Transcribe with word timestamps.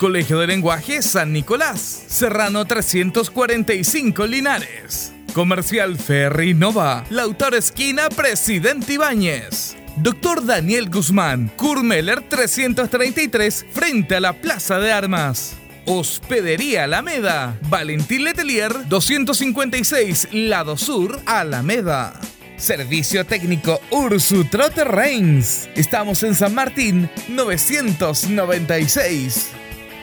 Colegio 0.00 0.38
de 0.38 0.46
Lenguaje 0.46 1.02
San 1.02 1.30
Nicolás, 1.30 2.04
Serrano 2.06 2.64
345 2.64 4.26
Linares. 4.26 5.12
Comercial 5.34 5.98
Ferry 5.98 6.54
Nova, 6.54 7.04
Lautaro 7.10 7.58
Esquina, 7.58 8.08
Presidente 8.08 8.94
Ibáñez. 8.94 9.76
Doctor 9.96 10.46
Daniel 10.46 10.88
Guzmán, 10.88 11.52
Kurmeller 11.54 12.22
333, 12.22 13.66
frente 13.70 14.16
a 14.16 14.20
la 14.20 14.32
Plaza 14.32 14.78
de 14.78 14.90
Armas. 14.90 15.58
Hospedería 15.84 16.84
Alameda, 16.84 17.58
Valentín 17.68 18.24
Letelier 18.24 18.88
256, 18.88 20.28
Lado 20.32 20.78
Sur, 20.78 21.20
Alameda. 21.26 22.18
Servicio 22.56 23.26
técnico 23.26 23.78
Ursu 23.90 24.46
Trotter 24.46 24.88
Reigns. 24.88 25.68
Estamos 25.74 26.22
en 26.22 26.34
San 26.34 26.54
Martín 26.54 27.10
996. 27.28 29.50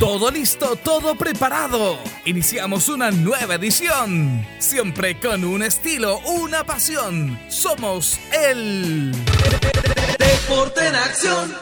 Todo 0.00 0.30
listo, 0.30 0.76
todo 0.76 1.14
preparado. 1.14 1.98
Iniciamos 2.24 2.88
una 2.88 3.10
nueva 3.10 3.54
edición. 3.54 4.44
Siempre 4.58 5.18
con 5.20 5.44
un 5.44 5.62
estilo, 5.62 6.18
una 6.26 6.64
pasión. 6.64 7.38
Somos 7.48 8.18
el 8.32 9.12
Deporte 10.18 10.86
en 10.88 10.94
Acción. 10.96 11.54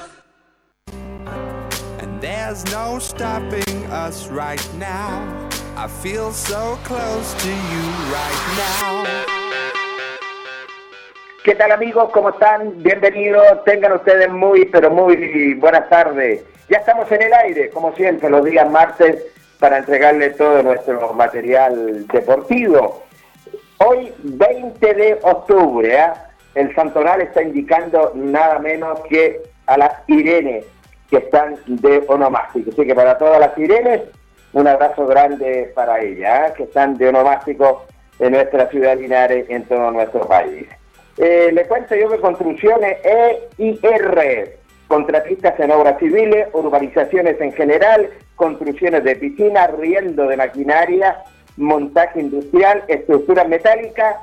There's 2.21 2.65
no 2.72 3.00
stopping 3.00 3.84
us 3.91 4.28
right 4.28 4.62
now. 4.78 5.48
I 5.76 5.88
feel 5.88 6.32
so 6.32 6.78
close 6.84 7.34
to 7.34 7.48
you 7.48 7.82
right 8.12 8.42
now. 8.56 9.04
¿Qué 11.44 11.56
tal 11.56 11.72
amigos? 11.72 12.10
¿Cómo 12.12 12.31
están? 12.31 12.81
Bienvenidos. 12.84 13.65
Tengan 13.65 13.92
ustedes 13.94 14.31
muy, 14.31 14.66
pero 14.66 14.91
muy 14.91 15.54
buenas 15.54 15.88
tardes. 15.88 16.44
Ya 16.72 16.78
estamos 16.78 17.12
en 17.12 17.21
el 17.21 17.34
aire, 17.34 17.69
como 17.69 17.94
siempre, 17.97 18.31
los 18.31 18.47
días 18.47 18.66
martes 18.71 19.22
para 19.59 19.77
entregarles 19.77 20.38
todo 20.38 20.62
nuestro 20.62 21.12
material 21.12 22.06
deportivo. 22.06 23.03
Hoy, 23.77 24.10
20 24.22 24.94
de 24.94 25.19
octubre, 25.21 25.94
¿eh? 25.94 26.12
el 26.55 26.75
Santoral 26.75 27.21
está 27.21 27.43
indicando 27.43 28.12
nada 28.15 28.59
menos 28.59 29.00
que 29.10 29.43
a 29.66 29.77
las 29.77 29.93
Irene 30.06 30.65
que 31.10 31.19
están 31.19 31.59
de 31.66 32.05
onomástico. 32.09 32.71
Así 32.71 32.87
que 32.87 32.94
para 32.94 33.19
todas 33.19 33.39
las 33.39 33.54
sirenes, 33.54 34.00
un 34.54 34.66
abrazo 34.66 35.06
grande 35.06 35.71
para 35.75 36.00
ellas, 36.00 36.53
¿eh? 36.53 36.54
que 36.56 36.62
están 36.62 36.97
de 36.97 37.09
onomástico 37.10 37.84
en 38.19 38.33
nuestra 38.33 38.71
ciudad 38.71 38.97
Linares, 38.97 39.44
en 39.50 39.65
todo 39.65 39.91
nuestro 39.91 40.27
país. 40.27 40.66
Eh, 41.19 41.50
le 41.53 41.66
cuento 41.66 41.94
yo 41.94 42.09
que 42.09 42.19
Construcciones 42.19 42.97
EIR, 43.04 44.62
contratistas 44.88 45.59
en 45.59 45.70
obras 45.70 45.98
civiles, 45.98 46.48
urbanizaciones 46.53 47.41
en 47.41 47.53
general, 47.53 48.10
construcciones 48.37 49.04
de 49.04 49.16
piscinas, 49.16 49.70
riendo 49.78 50.26
de 50.26 50.37
maquinaria, 50.37 51.22
montaje 51.56 52.20
industrial, 52.20 52.82
estructuras 52.88 53.48
metálicas, 53.48 54.16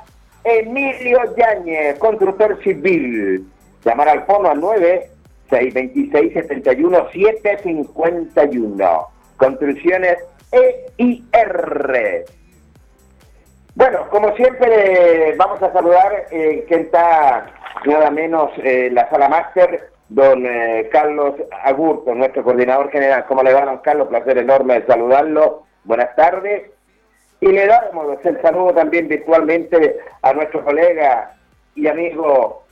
Emilio 0.44 1.20
Yáñez, 1.36 1.98
constructor 1.98 2.62
civil. 2.62 3.46
Llamar 3.84 4.08
al 4.08 4.24
fono 4.26 4.50
al 4.50 4.60
9 4.60 5.10
626 5.50 6.32
71 6.32 7.08
751. 7.12 9.06
Construcciones 9.36 10.18
EIR. 10.52 12.24
Bueno, 13.74 14.08
como 14.10 14.34
siempre, 14.36 15.34
vamos 15.36 15.62
a 15.62 15.72
saludar 15.72 16.26
eh, 16.30 16.66
está 16.68 17.46
nada 17.86 18.10
menos 18.10 18.50
eh, 18.62 18.90
la 18.92 19.08
sala 19.08 19.28
máster, 19.28 19.90
don 20.10 20.44
eh, 20.44 20.88
Carlos 20.92 21.34
Agurto, 21.62 22.14
nuestro 22.14 22.42
coordinador 22.42 22.90
general. 22.90 23.24
¿Cómo 23.26 23.42
le 23.42 23.54
va, 23.54 23.64
don 23.64 23.78
Carlos? 23.78 24.08
Placer 24.08 24.38
enorme 24.38 24.80
de 24.80 24.86
saludarlo. 24.86 25.62
Buenas 25.84 26.14
tardes. 26.16 26.70
Y 27.40 27.46
le 27.46 27.66
damos 27.66 28.18
el 28.24 28.42
saludo 28.42 28.74
también 28.74 29.08
virtualmente 29.08 29.98
a 30.20 30.32
nuestro 30.34 30.62
colega 30.62 31.34
y 31.74 31.86
amigo 31.86 32.64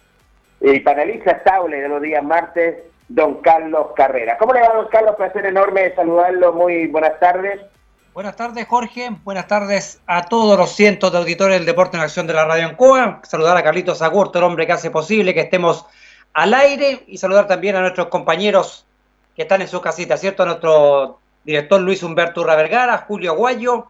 y 0.61 0.81
panelista 0.81 1.31
estable 1.31 1.81
de 1.81 1.88
los 1.88 2.02
días 2.02 2.23
martes, 2.23 2.76
don 3.08 3.40
Carlos 3.40 3.87
Carrera. 3.94 4.37
¿Cómo 4.37 4.52
le 4.52 4.61
va, 4.61 4.75
don 4.75 4.88
Carlos? 4.88 5.14
Placer 5.17 5.46
enorme 5.46 5.85
de 5.85 5.94
saludarlo. 5.94 6.52
Muy 6.52 6.88
buenas 6.88 7.19
tardes. 7.20 7.61
Buenas 8.12 8.35
tardes, 8.35 8.67
Jorge. 8.67 9.11
Buenas 9.23 9.46
tardes 9.46 10.02
a 10.08 10.25
todos 10.25 10.58
los 10.58 10.70
cientos 10.70 11.12
de 11.12 11.19
auditores 11.19 11.58
del 11.58 11.67
Deporte 11.67 11.96
en 11.96 12.02
Acción 12.02 12.26
de 12.26 12.35
la 12.35 12.44
Radio 12.44 12.67
Ancoa. 12.67 13.20
Saludar 13.23 13.56
a 13.56 13.62
Carlitos 13.62 14.02
Agurto, 14.02 14.40
el 14.40 14.44
hombre 14.44 14.67
que 14.67 14.73
hace 14.73 14.90
posible 14.90 15.32
que 15.32 15.40
estemos 15.43 15.87
al 16.32 16.54
aire. 16.54 17.04
Y 17.06 17.19
saludar 17.19 17.46
también 17.46 17.76
a 17.76 17.80
nuestros 17.80 18.08
compañeros 18.08 18.86
que 19.36 19.42
están 19.42 19.62
en 19.62 19.69
su 19.69 19.80
casita, 19.80 20.16
¿cierto? 20.16 20.42
A 20.42 20.46
nuestro 20.46 21.20
director 21.44 21.80
Luis 21.80 22.02
Humberto 22.02 22.40
Urra 22.40 22.56
Vergara, 22.56 22.98
Julio 22.98 23.32
Aguayo, 23.32 23.86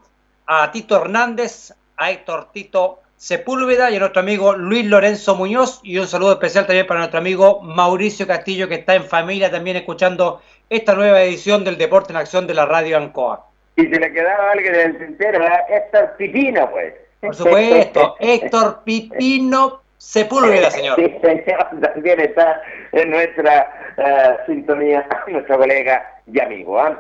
a 0.47 0.71
Tito 0.71 0.97
Hernández, 0.97 1.75
a 1.97 2.11
Héctor 2.11 2.49
Tito 2.53 3.01
Sepúlveda 3.17 3.91
y 3.91 3.97
a 3.97 3.99
nuestro 3.99 4.21
amigo 4.21 4.55
Luis 4.55 4.87
Lorenzo 4.87 5.35
Muñoz 5.35 5.81
y 5.83 5.99
un 5.99 6.07
saludo 6.07 6.33
especial 6.33 6.67
también 6.67 6.87
para 6.87 7.01
nuestro 7.01 7.19
amigo 7.19 7.61
Mauricio 7.63 8.29
Castillo 8.29 8.69
que 8.69 8.77
está 8.77 8.95
en 8.95 9.03
familia 9.03 9.51
también 9.51 9.77
escuchando 9.77 10.41
esta 10.71 10.95
nueva 10.95 11.21
edición 11.23 11.65
del 11.65 11.77
Deporte 11.77 12.13
en 12.13 12.19
Acción 12.19 12.47
de 12.47 12.55
la 12.55 12.65
Radio 12.65 12.97
Ancoa. 12.97 13.45
Y 13.75 13.87
se 13.87 13.99
le 13.99 14.13
quedaba 14.13 14.53
alguien 14.53 14.75
en 14.75 14.81
el 14.91 14.99
tintero, 14.99 15.45
Héctor 15.69 16.15
Pipino, 16.17 16.71
pues. 16.71 16.95
Por 17.21 17.35
supuesto, 17.35 18.15
Héctor 18.21 18.83
Pipino 18.85 19.83
Sepúlveda, 19.99 20.71
señor. 20.71 20.97
Sí, 20.97 21.13
señor, 21.21 21.69
también 21.81 22.21
está 22.21 22.63
en 22.93 23.11
nuestra 23.11 23.69
uh, 23.99 24.47
sintonía 24.47 25.07
nuestro 25.27 25.59
colega 25.59 26.21
y 26.33 26.41
amigo. 26.41 26.81
¿eh? 26.87 26.95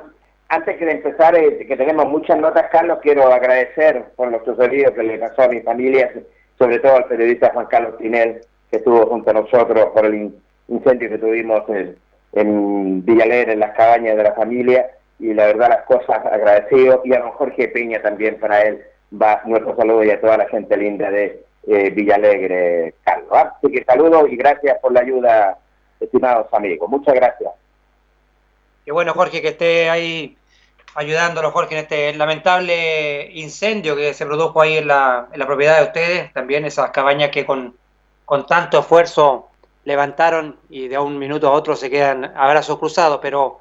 Antes 0.49 0.81
de 0.81 0.91
empezar, 0.91 1.37
eh, 1.37 1.65
que 1.67 1.77
tenemos 1.77 2.06
muchas 2.09 2.39
notas, 2.39 2.67
Carlos, 2.73 2.99
quiero 3.03 3.33
agradecer 3.33 4.03
por 4.17 4.33
lo 4.33 4.45
sucedido 4.45 4.93
que 4.95 5.05
le 5.05 5.19
pasó 5.19 5.43
a 5.43 5.49
mi 5.49 5.61
familia, 5.61 6.12
sobre 6.59 6.81
todo 6.81 6.97
al 6.97 7.05
periodista 7.05 7.50
Juan 7.55 7.67
Carlos 7.67 7.99
Tinel, 7.99 8.41
que 8.71 8.79
estuvo 8.79 9.06
junto 9.06 9.31
a 9.31 9.35
nosotros 9.35 9.91
por 9.95 10.05
el 10.05 10.33
incendio 10.67 11.09
que 11.09 11.19
tuvimos 11.19 11.69
en, 11.69 11.97
en 12.33 13.05
Villaler, 13.05 13.50
en 13.50 13.61
las 13.61 13.77
cabañas 13.77 14.17
de 14.17 14.25
la 14.25 14.33
familia, 14.33 14.91
y 15.21 15.35
la 15.35 15.47
verdad 15.47 15.69
las 15.69 15.83
cosas 15.85 16.25
agradecido, 16.27 17.03
y 17.05 17.15
a 17.15 17.21
don 17.21 17.31
Jorge 17.31 17.69
Peña 17.69 18.03
también 18.03 18.41
para 18.41 18.62
él 18.62 18.83
va 19.12 19.41
nuestro 19.45 19.77
saludo 19.77 20.05
y 20.05 20.11
a 20.11 20.21
toda 20.21 20.37
la 20.37 20.49
gente 20.49 20.77
linda 20.77 21.11
de 21.11 21.48
eh, 21.69 21.91
Villalegre, 21.91 22.94
Carlos. 23.05 23.31
¿ah? 23.32 23.55
Así 23.56 23.73
que 23.73 23.85
saludos 23.85 24.25
y 24.31 24.37
gracias 24.37 24.79
por 24.81 24.93
la 24.93 25.00
ayuda, 25.00 25.59
estimados 26.00 26.47
amigos. 26.53 26.88
Muchas 26.88 27.15
gracias. 27.15 27.53
Qué 28.85 28.93
bueno, 28.93 29.12
Jorge, 29.12 29.43
que 29.43 29.49
esté 29.49 29.91
ahí 29.91 30.37
ayudándonos, 30.94 31.53
Jorge, 31.53 31.75
en 31.75 31.82
este 31.82 32.15
lamentable 32.15 33.31
incendio 33.32 33.94
que 33.94 34.15
se 34.15 34.25
produjo 34.25 34.62
ahí 34.62 34.79
en 34.79 34.88
la, 34.88 35.29
en 35.31 35.38
la 35.38 35.47
propiedad 35.47 35.79
de 35.79 35.85
ustedes. 35.85 36.32
También 36.32 36.65
esas 36.65 36.91
cabañas 36.91 37.31
que 37.31 37.44
con, 37.44 37.76
con 38.25 38.47
tanto 38.47 38.81
esfuerzo 38.81 39.49
levantaron 39.85 40.56
y 40.69 40.88
de 40.88 40.99
un 40.99 41.19
minuto 41.19 41.49
a 41.49 41.53
otro 41.53 41.76
se 41.76 41.91
quedan 41.91 42.25
a 42.25 42.49
brazos 42.49 42.79
cruzados, 42.79 43.21
pero 43.23 43.61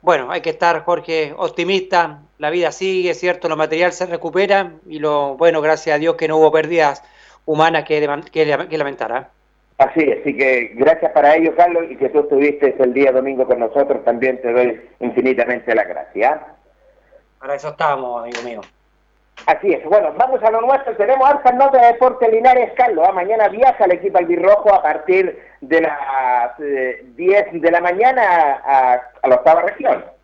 bueno, 0.00 0.30
hay 0.30 0.40
que 0.40 0.50
estar, 0.50 0.84
Jorge, 0.84 1.34
optimista, 1.36 2.20
la 2.38 2.50
vida 2.50 2.70
sigue, 2.70 3.14
¿cierto? 3.14 3.48
Lo 3.48 3.56
material 3.56 3.92
se 3.92 4.06
recupera 4.06 4.72
y 4.86 5.00
lo 5.00 5.36
bueno, 5.36 5.60
gracias 5.60 5.96
a 5.96 5.98
Dios 5.98 6.16
que 6.16 6.28
no 6.28 6.36
hubo 6.36 6.52
pérdidas 6.52 7.02
humanas 7.46 7.84
que, 7.84 8.00
que, 8.30 8.68
que 8.68 8.78
lamentar. 8.78 9.12
¿ah? 9.12 9.28
Así 9.78 10.00
es, 10.00 10.20
así 10.20 10.36
que 10.36 10.72
gracias 10.74 11.12
para 11.12 11.36
ello, 11.36 11.54
Carlos, 11.54 11.84
y 11.90 11.96
que 11.96 12.08
tú 12.08 12.20
estuviste 12.20 12.74
el 12.78 12.94
día 12.94 13.12
domingo 13.12 13.46
con 13.46 13.60
nosotros, 13.60 14.04
también 14.04 14.40
te 14.40 14.52
doy 14.52 14.80
infinitamente 15.00 15.74
la 15.74 15.84
gracia. 15.84 16.40
Para 17.38 17.54
eso 17.54 17.68
estamos, 17.68 18.22
amigo 18.22 18.42
mío. 18.42 18.60
Así 19.44 19.70
es, 19.70 19.84
bueno, 19.84 20.14
vamos 20.16 20.42
a 20.42 20.50
lo 20.50 20.62
nuestro, 20.62 20.96
tenemos 20.96 21.28
hartas 21.28 21.54
notas 21.54 21.82
de 21.82 21.88
Deporte 21.88 22.30
Linares, 22.30 22.72
Carlos, 22.74 23.06
¿ah? 23.06 23.12
mañana 23.12 23.48
viaja 23.48 23.84
el 23.84 23.92
equipo 23.92 24.16
albirrojo 24.16 24.74
a 24.74 24.82
partir 24.82 25.38
de 25.60 25.80
las 25.82 26.56
10 26.58 27.18
eh, 27.18 27.46
de 27.52 27.70
la 27.70 27.80
mañana 27.82 28.62
a, 28.64 28.94
a 29.22 29.28
la 29.28 29.34
octava 29.34 29.60
región. 29.60 30.15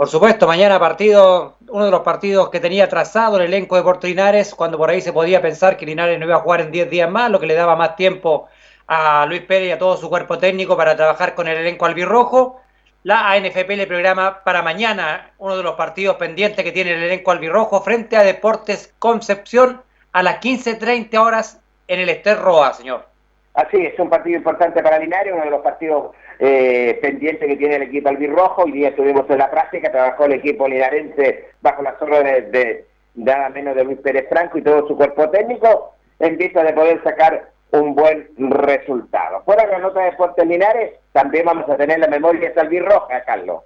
Por 0.00 0.08
supuesto, 0.08 0.46
mañana 0.46 0.80
partido, 0.80 1.56
uno 1.68 1.84
de 1.84 1.90
los 1.90 2.00
partidos 2.00 2.48
que 2.48 2.58
tenía 2.58 2.88
trazado 2.88 3.36
el 3.36 3.42
elenco 3.42 3.74
de 3.74 3.82
Deportes 3.82 4.08
Linares, 4.08 4.54
cuando 4.54 4.78
por 4.78 4.88
ahí 4.88 5.02
se 5.02 5.12
podía 5.12 5.42
pensar 5.42 5.76
que 5.76 5.84
Linares 5.84 6.18
no 6.18 6.24
iba 6.24 6.36
a 6.36 6.40
jugar 6.40 6.62
en 6.62 6.72
10 6.72 6.88
días 6.88 7.10
más, 7.10 7.30
lo 7.30 7.38
que 7.38 7.46
le 7.46 7.52
daba 7.52 7.76
más 7.76 7.96
tiempo 7.96 8.48
a 8.86 9.26
Luis 9.26 9.42
Pérez 9.42 9.68
y 9.68 9.72
a 9.72 9.78
todo 9.78 9.98
su 9.98 10.08
cuerpo 10.08 10.38
técnico 10.38 10.74
para 10.74 10.96
trabajar 10.96 11.34
con 11.34 11.48
el 11.48 11.58
elenco 11.58 11.84
albirrojo. 11.84 12.62
La 13.02 13.30
ANFP 13.32 13.76
le 13.76 13.86
programa 13.86 14.42
para 14.42 14.62
mañana 14.62 15.32
uno 15.36 15.54
de 15.54 15.62
los 15.62 15.74
partidos 15.74 16.16
pendientes 16.16 16.64
que 16.64 16.72
tiene 16.72 16.94
el 16.94 17.02
elenco 17.02 17.32
albirrojo 17.32 17.82
frente 17.82 18.16
a 18.16 18.22
Deportes 18.22 18.94
Concepción 18.98 19.82
a 20.12 20.22
las 20.22 20.40
15.30 20.40 21.18
horas 21.18 21.60
en 21.88 22.00
el 22.00 22.08
Ester 22.08 22.38
Roa, 22.38 22.72
señor. 22.72 23.04
Así 23.52 23.76
es, 23.76 23.98
un 23.98 24.08
partido 24.08 24.38
importante 24.38 24.82
para 24.82 24.98
Linares, 24.98 25.34
uno 25.34 25.44
de 25.44 25.50
los 25.50 25.60
partidos 25.60 26.12
eh, 26.40 26.98
pendiente 27.02 27.46
que 27.46 27.56
tiene 27.56 27.76
el 27.76 27.82
equipo 27.82 28.08
albirrojo. 28.08 28.62
Hoy 28.62 28.72
día 28.72 28.88
estuvimos 28.88 29.28
en 29.28 29.38
la 29.38 29.50
práctica, 29.50 29.92
trabajó 29.92 30.24
el 30.24 30.32
equipo 30.32 30.66
linarense 30.66 31.50
bajo 31.60 31.82
las 31.82 32.00
órdenes 32.00 32.50
de, 32.50 32.86
nada 33.14 33.50
menos 33.50 33.76
de 33.76 33.84
Luis 33.84 33.98
Pérez 33.98 34.26
Franco 34.28 34.56
y 34.56 34.62
todo 34.62 34.88
su 34.88 34.96
cuerpo 34.96 35.28
técnico 35.28 35.94
en 36.18 36.38
vista 36.38 36.62
de 36.62 36.72
poder 36.72 37.02
sacar 37.04 37.50
un 37.72 37.94
buen 37.94 38.30
resultado. 38.38 39.42
Fuera 39.44 39.66
de 39.66 39.72
la 39.72 39.78
nota 39.80 40.00
de 40.00 40.10
Deportes 40.12 40.46
Linares, 40.46 40.94
también 41.12 41.44
vamos 41.44 41.68
a 41.68 41.76
tener 41.76 41.98
la 41.98 42.08
memoria 42.08 42.52
salvirroja, 42.54 43.22
Carlos. 43.24 43.62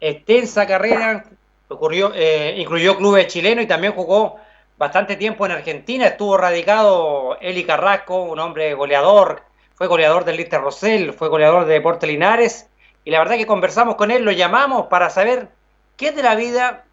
Extensa 0.00 0.66
carrera, 0.66 1.24
ocurrió, 1.68 2.12
eh, 2.14 2.54
incluyó 2.56 2.96
clubes 2.96 3.26
chilenos 3.28 3.64
y 3.64 3.68
también 3.68 3.94
jugó 3.94 4.38
bastante 4.76 5.16
tiempo 5.16 5.46
en 5.46 5.52
Argentina, 5.52 6.06
estuvo 6.06 6.36
radicado 6.36 7.38
Eli 7.40 7.64
Carrasco, 7.64 8.16
un 8.16 8.38
hombre 8.38 8.74
goleador, 8.74 9.42
fue 9.74 9.86
goleador 9.86 10.24
del 10.24 10.36
Lister 10.36 10.60
Rosell, 10.60 11.12
fue 11.12 11.28
goleador 11.28 11.64
de 11.64 11.74
Deportes 11.74 12.08
Linares, 12.08 12.68
y 13.04 13.10
la 13.10 13.18
verdad 13.18 13.36
que 13.36 13.46
conversamos 13.46 13.96
con 13.96 14.10
él, 14.10 14.24
lo 14.24 14.32
llamamos 14.32 14.86
para 14.86 15.10
saber 15.10 15.48
qué 15.96 16.08
es 16.08 16.16
de 16.16 16.22
la 16.22 16.34
vida 16.34 16.84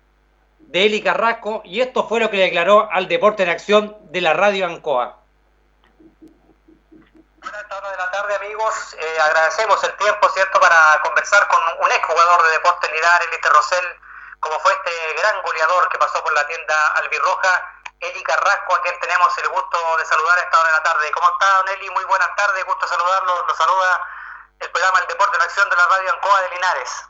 de 0.60 0.86
Eli 0.86 1.02
Carrasco, 1.02 1.62
y 1.66 1.82
esto 1.82 2.08
fue 2.08 2.20
lo 2.20 2.30
que 2.30 2.38
le 2.38 2.44
declaró 2.44 2.90
al 2.92 3.08
Deporte 3.08 3.44
en 3.44 3.50
Acción 3.50 3.98
de 4.12 4.22
la 4.22 4.34
Radio 4.34 4.66
Ancoa. 4.66 5.18
Buenas 7.42 7.68
tardes 7.68 7.92
de 7.92 7.98
la 7.98 8.12
tarde, 8.12 8.36
amigos. 8.36 8.96
Eh, 8.98 9.20
agradecemos 9.22 9.84
el 9.84 9.94
tiempo, 9.98 10.30
¿cierto?, 10.30 10.60
para 10.62 10.78
conversar 11.04 11.46
con 11.50 11.60
un 11.84 11.92
exjugador 11.92 12.44
de 12.46 12.52
Deportes 12.52 12.92
Linares, 12.94 13.28
Lister 13.32 13.52
Rosell, 13.52 13.86
como 14.40 14.60
fue 14.60 14.72
este 14.72 15.22
gran 15.22 15.42
goleador 15.42 15.90
que 15.90 15.98
pasó 15.98 16.24
por 16.24 16.34
la 16.34 16.48
tienda 16.48 16.88
albirroja, 16.96 17.73
Eli 18.04 18.22
Carrasco, 18.24 18.76
a 18.76 18.82
quien 18.82 19.00
tenemos 19.00 19.38
el 19.38 19.48
gusto 19.48 19.98
de 19.98 20.06
saludar 20.06 20.38
a 20.38 20.42
esta 20.42 20.60
hora 20.60 20.68
de 20.68 20.74
la 20.76 20.84
tarde. 20.84 21.12
¿Cómo 21.12 21.30
está, 21.30 21.50
don 21.58 21.70
Eli? 21.70 21.90
Muy 21.90 22.04
buenas 22.04 22.36
tardes, 22.36 22.66
gusto 22.66 22.88
saludarlo. 22.88 23.46
Lo 23.48 23.56
saluda 23.56 24.08
el 24.60 24.72
programa 24.72 25.00
El 25.00 25.08
Deporte 25.08 25.38
en 25.38 25.42
Acción 25.44 25.70
de 25.70 25.76
la 25.78 25.88
Radio 25.88 26.14
Ancoa 26.14 26.42
de 26.42 26.50
Linares. 26.50 27.08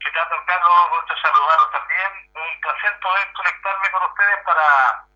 ¿Qué 0.00 0.10
tal, 0.10 0.28
don 0.28 0.44
Carlos? 0.46 0.90
Gusto 0.90 1.14
saludarlos 1.22 1.70
también. 1.70 2.30
Un 2.34 2.60
placer 2.60 3.00
poder 3.00 3.32
conectarme 3.34 3.90
con 3.92 4.02
ustedes 4.02 4.44
para 4.44 5.06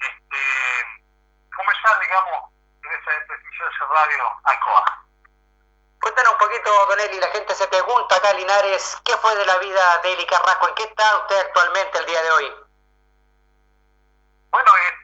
este, 0.00 0.40
conversar, 1.54 2.00
digamos, 2.00 2.44
en 2.84 2.90
esa 2.90 3.26
prestigiosa 3.26 3.84
radio 3.90 4.40
Ancoa. 4.44 5.04
Cuéntanos 6.00 6.32
un 6.32 6.38
poquito, 6.38 6.86
Don 6.86 7.00
Eli, 7.00 7.20
la 7.20 7.26
gente 7.28 7.54
se 7.54 7.68
pregunta 7.68 8.16
acá, 8.16 8.32
Linares, 8.32 8.98
¿qué 9.04 9.16
fue 9.18 9.34
de 9.34 9.44
la 9.44 9.58
vida 9.58 9.98
de 9.98 10.12
Eli 10.12 10.26
Carrasco? 10.26 10.68
¿En 10.68 10.74
qué 10.74 10.84
está 10.84 11.16
usted 11.18 11.38
actualmente 11.40 11.98
el 11.98 12.06
día 12.06 12.22
de 12.22 12.30
hoy? 12.30 12.57
Bueno, 14.50 14.70
este, 14.88 14.97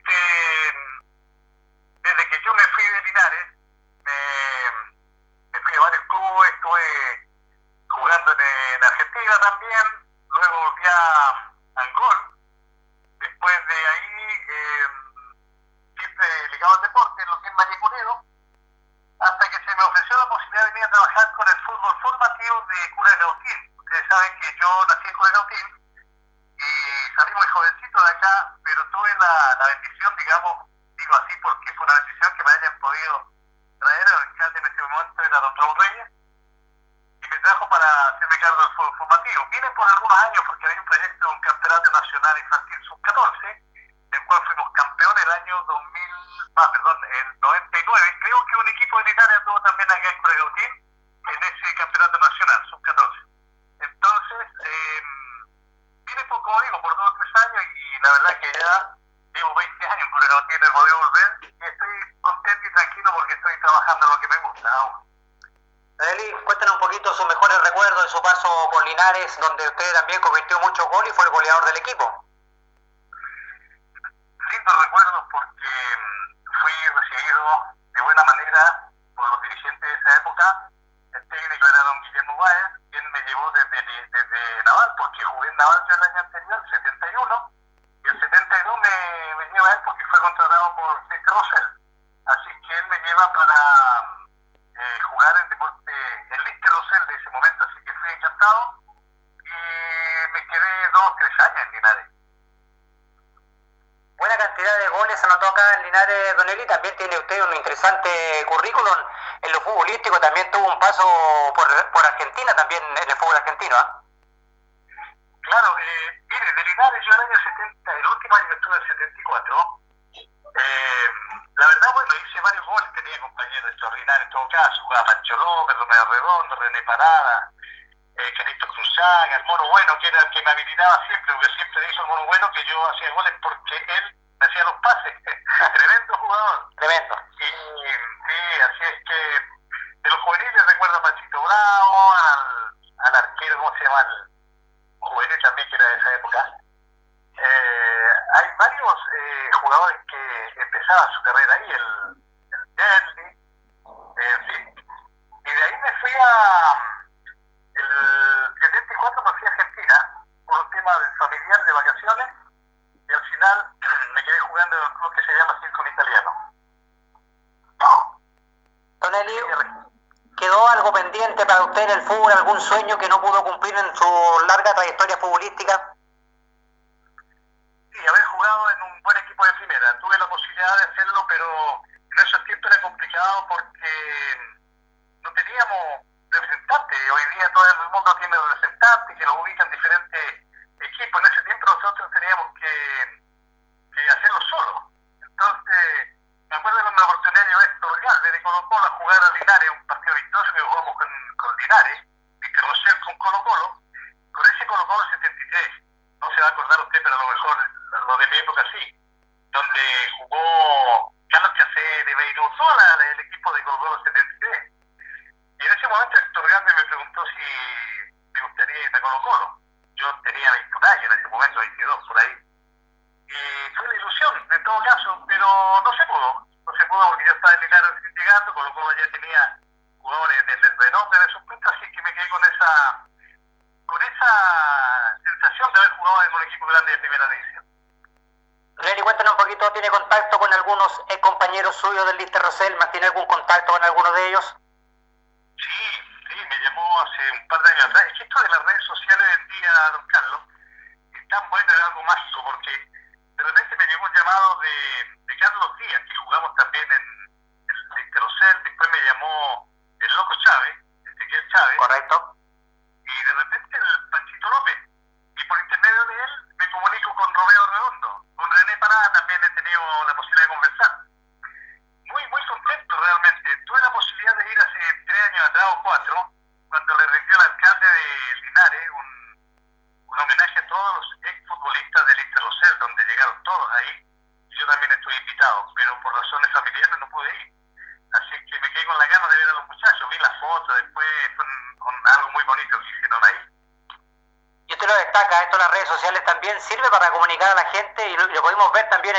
un 172.55 172.61
sueño 172.61 172.97
que 172.99 173.09
no 173.09 173.21
pudo 173.21 173.43
cumplir 173.45 173.75
en 173.75 173.97
su 173.97 174.47
larga 174.47 174.75
trayectoria 174.75 175.17
futbolística. 175.19 175.94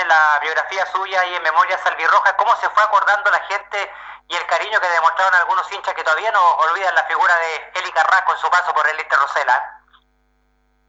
la 0.08 0.40
biografía 0.40 0.86
suya 0.88 1.26
y 1.26 1.36
en 1.36 1.44
Memoria 1.44 1.78
Salvirroja, 1.80 2.36
¿cómo 2.38 2.56
se 2.58 2.70
fue 2.70 2.84
acordando 2.84 3.30
la 3.32 3.40
gente 3.42 3.94
y 4.28 4.36
el 4.36 4.46
cariño 4.48 4.80
que 4.80 4.90
demostraron 4.90 5.36
algunos 5.36 5.72
hinchas 5.72 5.94
que 5.94 6.04
todavía 6.04 6.32
no 6.32 6.44
olvidan 6.56 6.96
la 6.96 7.04
figura 7.04 7.36
de 7.36 7.72
Eli 7.76 7.92
Carrasco 7.92 8.34
en 8.34 8.40
su 8.40 8.50
paso 8.50 8.74
por 8.74 8.88
el 8.88 9.00
Inter 9.00 9.20
Rosela? 9.20 9.82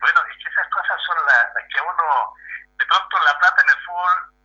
Bueno, 0.01 0.21
es 0.31 0.37
que 0.43 0.51
esas 0.51 0.69
cosas 0.71 1.01
son 1.07 1.17
las, 1.27 1.55
las 1.55 1.65
que 1.73 1.81
uno, 1.81 2.35
de 2.79 2.87
pronto 2.87 3.19
la 3.21 3.39
plata 3.39 3.63
en 3.63 3.69
el 3.71 3.85
fútbol, 3.85 4.37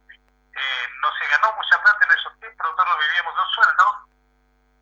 eh, 0.56 0.88
no 1.02 1.10
se 1.16 1.28
ganó 1.28 1.54
mucha 1.54 1.82
plata 1.82 2.06
en 2.06 2.12
esos 2.12 2.40
tiempos, 2.40 2.68
nosotros 2.72 2.98
vivíamos 3.00 3.36
dos 3.36 3.52
sueldos, 3.54 3.96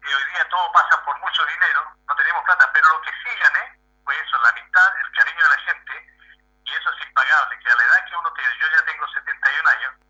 y 0.02 0.14
hoy 0.14 0.26
día 0.34 0.50
todo 0.50 0.72
pasa 0.72 1.04
por 1.06 1.18
mucho 1.20 1.46
dinero, 1.46 1.84
no 2.08 2.16
tenemos 2.16 2.44
plata, 2.44 2.70
pero 2.74 2.90
lo 2.90 3.02
que 3.02 3.12
sí 3.12 3.30
gané 3.38 3.80
fue 4.04 4.18
eso, 4.18 4.38
la 4.42 4.50
amistad, 4.50 4.90
el 4.98 5.12
cariño 5.12 5.44
de 5.44 5.50
la 5.50 5.62
gente, 5.62 5.94
y 6.66 6.74
eso 6.74 6.90
es 6.90 7.08
impagable, 7.08 7.60
que 7.60 7.70
a 7.70 7.76
la 7.76 7.84
edad 7.84 8.06
que 8.06 8.16
uno 8.16 8.34
tiene, 8.34 8.58
yo 8.58 8.68
ya 8.70 8.86
tengo 8.86 8.99
años. 9.68 9.94
¿eh? 9.94 10.06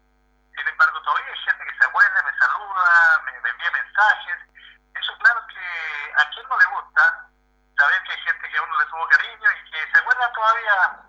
Sin 0.58 0.68
embargo, 0.68 1.02
todavía 1.02 1.32
hay 1.32 1.40
gente 1.40 1.66
que 1.66 1.78
se 1.78 1.86
acuerda, 1.86 2.24
me 2.24 2.38
saluda, 2.38 3.22
me, 3.26 3.40
me 3.42 3.50
envía 3.50 3.72
mensajes. 3.72 4.40
Eso 4.96 5.18
claro 5.20 5.46
que 5.48 6.14
a 6.18 6.30
quien 6.30 6.48
no 6.48 6.58
le 6.58 6.66
gusta 6.66 7.30
saber 7.78 8.04
que 8.04 8.12
hay 8.12 8.22
gente 8.22 8.50
que 8.50 8.58
a 8.58 8.62
uno 8.62 8.80
le 8.80 8.86
tuvo 8.86 9.08
cariño 9.08 9.50
y 9.52 9.72
que 9.72 9.92
se 9.92 9.98
acuerda 10.00 10.34
todavía 10.34 11.09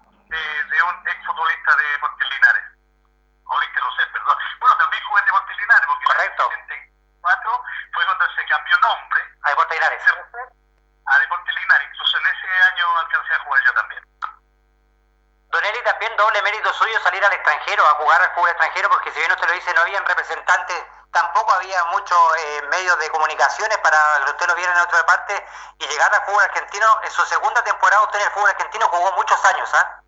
a 17.79 17.95
jugar 17.95 18.21
al 18.21 18.31
fútbol 18.35 18.50
extranjero, 18.50 18.89
porque 18.89 19.12
si 19.12 19.19
bien 19.19 19.31
usted 19.31 19.47
lo 19.47 19.53
dice, 19.55 19.73
no 19.75 19.83
habían 19.83 20.05
representantes, 20.05 20.85
tampoco 21.12 21.53
había 21.53 21.85
muchos 21.87 22.19
eh, 22.39 22.62
medios 22.71 22.99
de 22.99 23.09
comunicaciones 23.11 23.79
para 23.79 23.99
que 24.25 24.31
usted 24.31 24.47
lo 24.47 24.55
viera 24.55 24.73
en 24.73 24.79
otra 24.81 25.05
parte 25.07 25.47
y 25.79 25.87
llegar 25.87 26.12
al 26.12 26.25
fútbol 26.25 26.43
argentino. 26.43 26.87
En 27.03 27.11
su 27.11 27.25
segunda 27.27 27.62
temporada 27.62 28.03
usted 28.03 28.19
en 28.21 28.27
el 28.27 28.33
fútbol 28.33 28.50
argentino 28.50 28.89
jugó 28.89 29.12
muchos 29.12 29.45
años, 29.45 29.71
¿ah? 29.75 30.00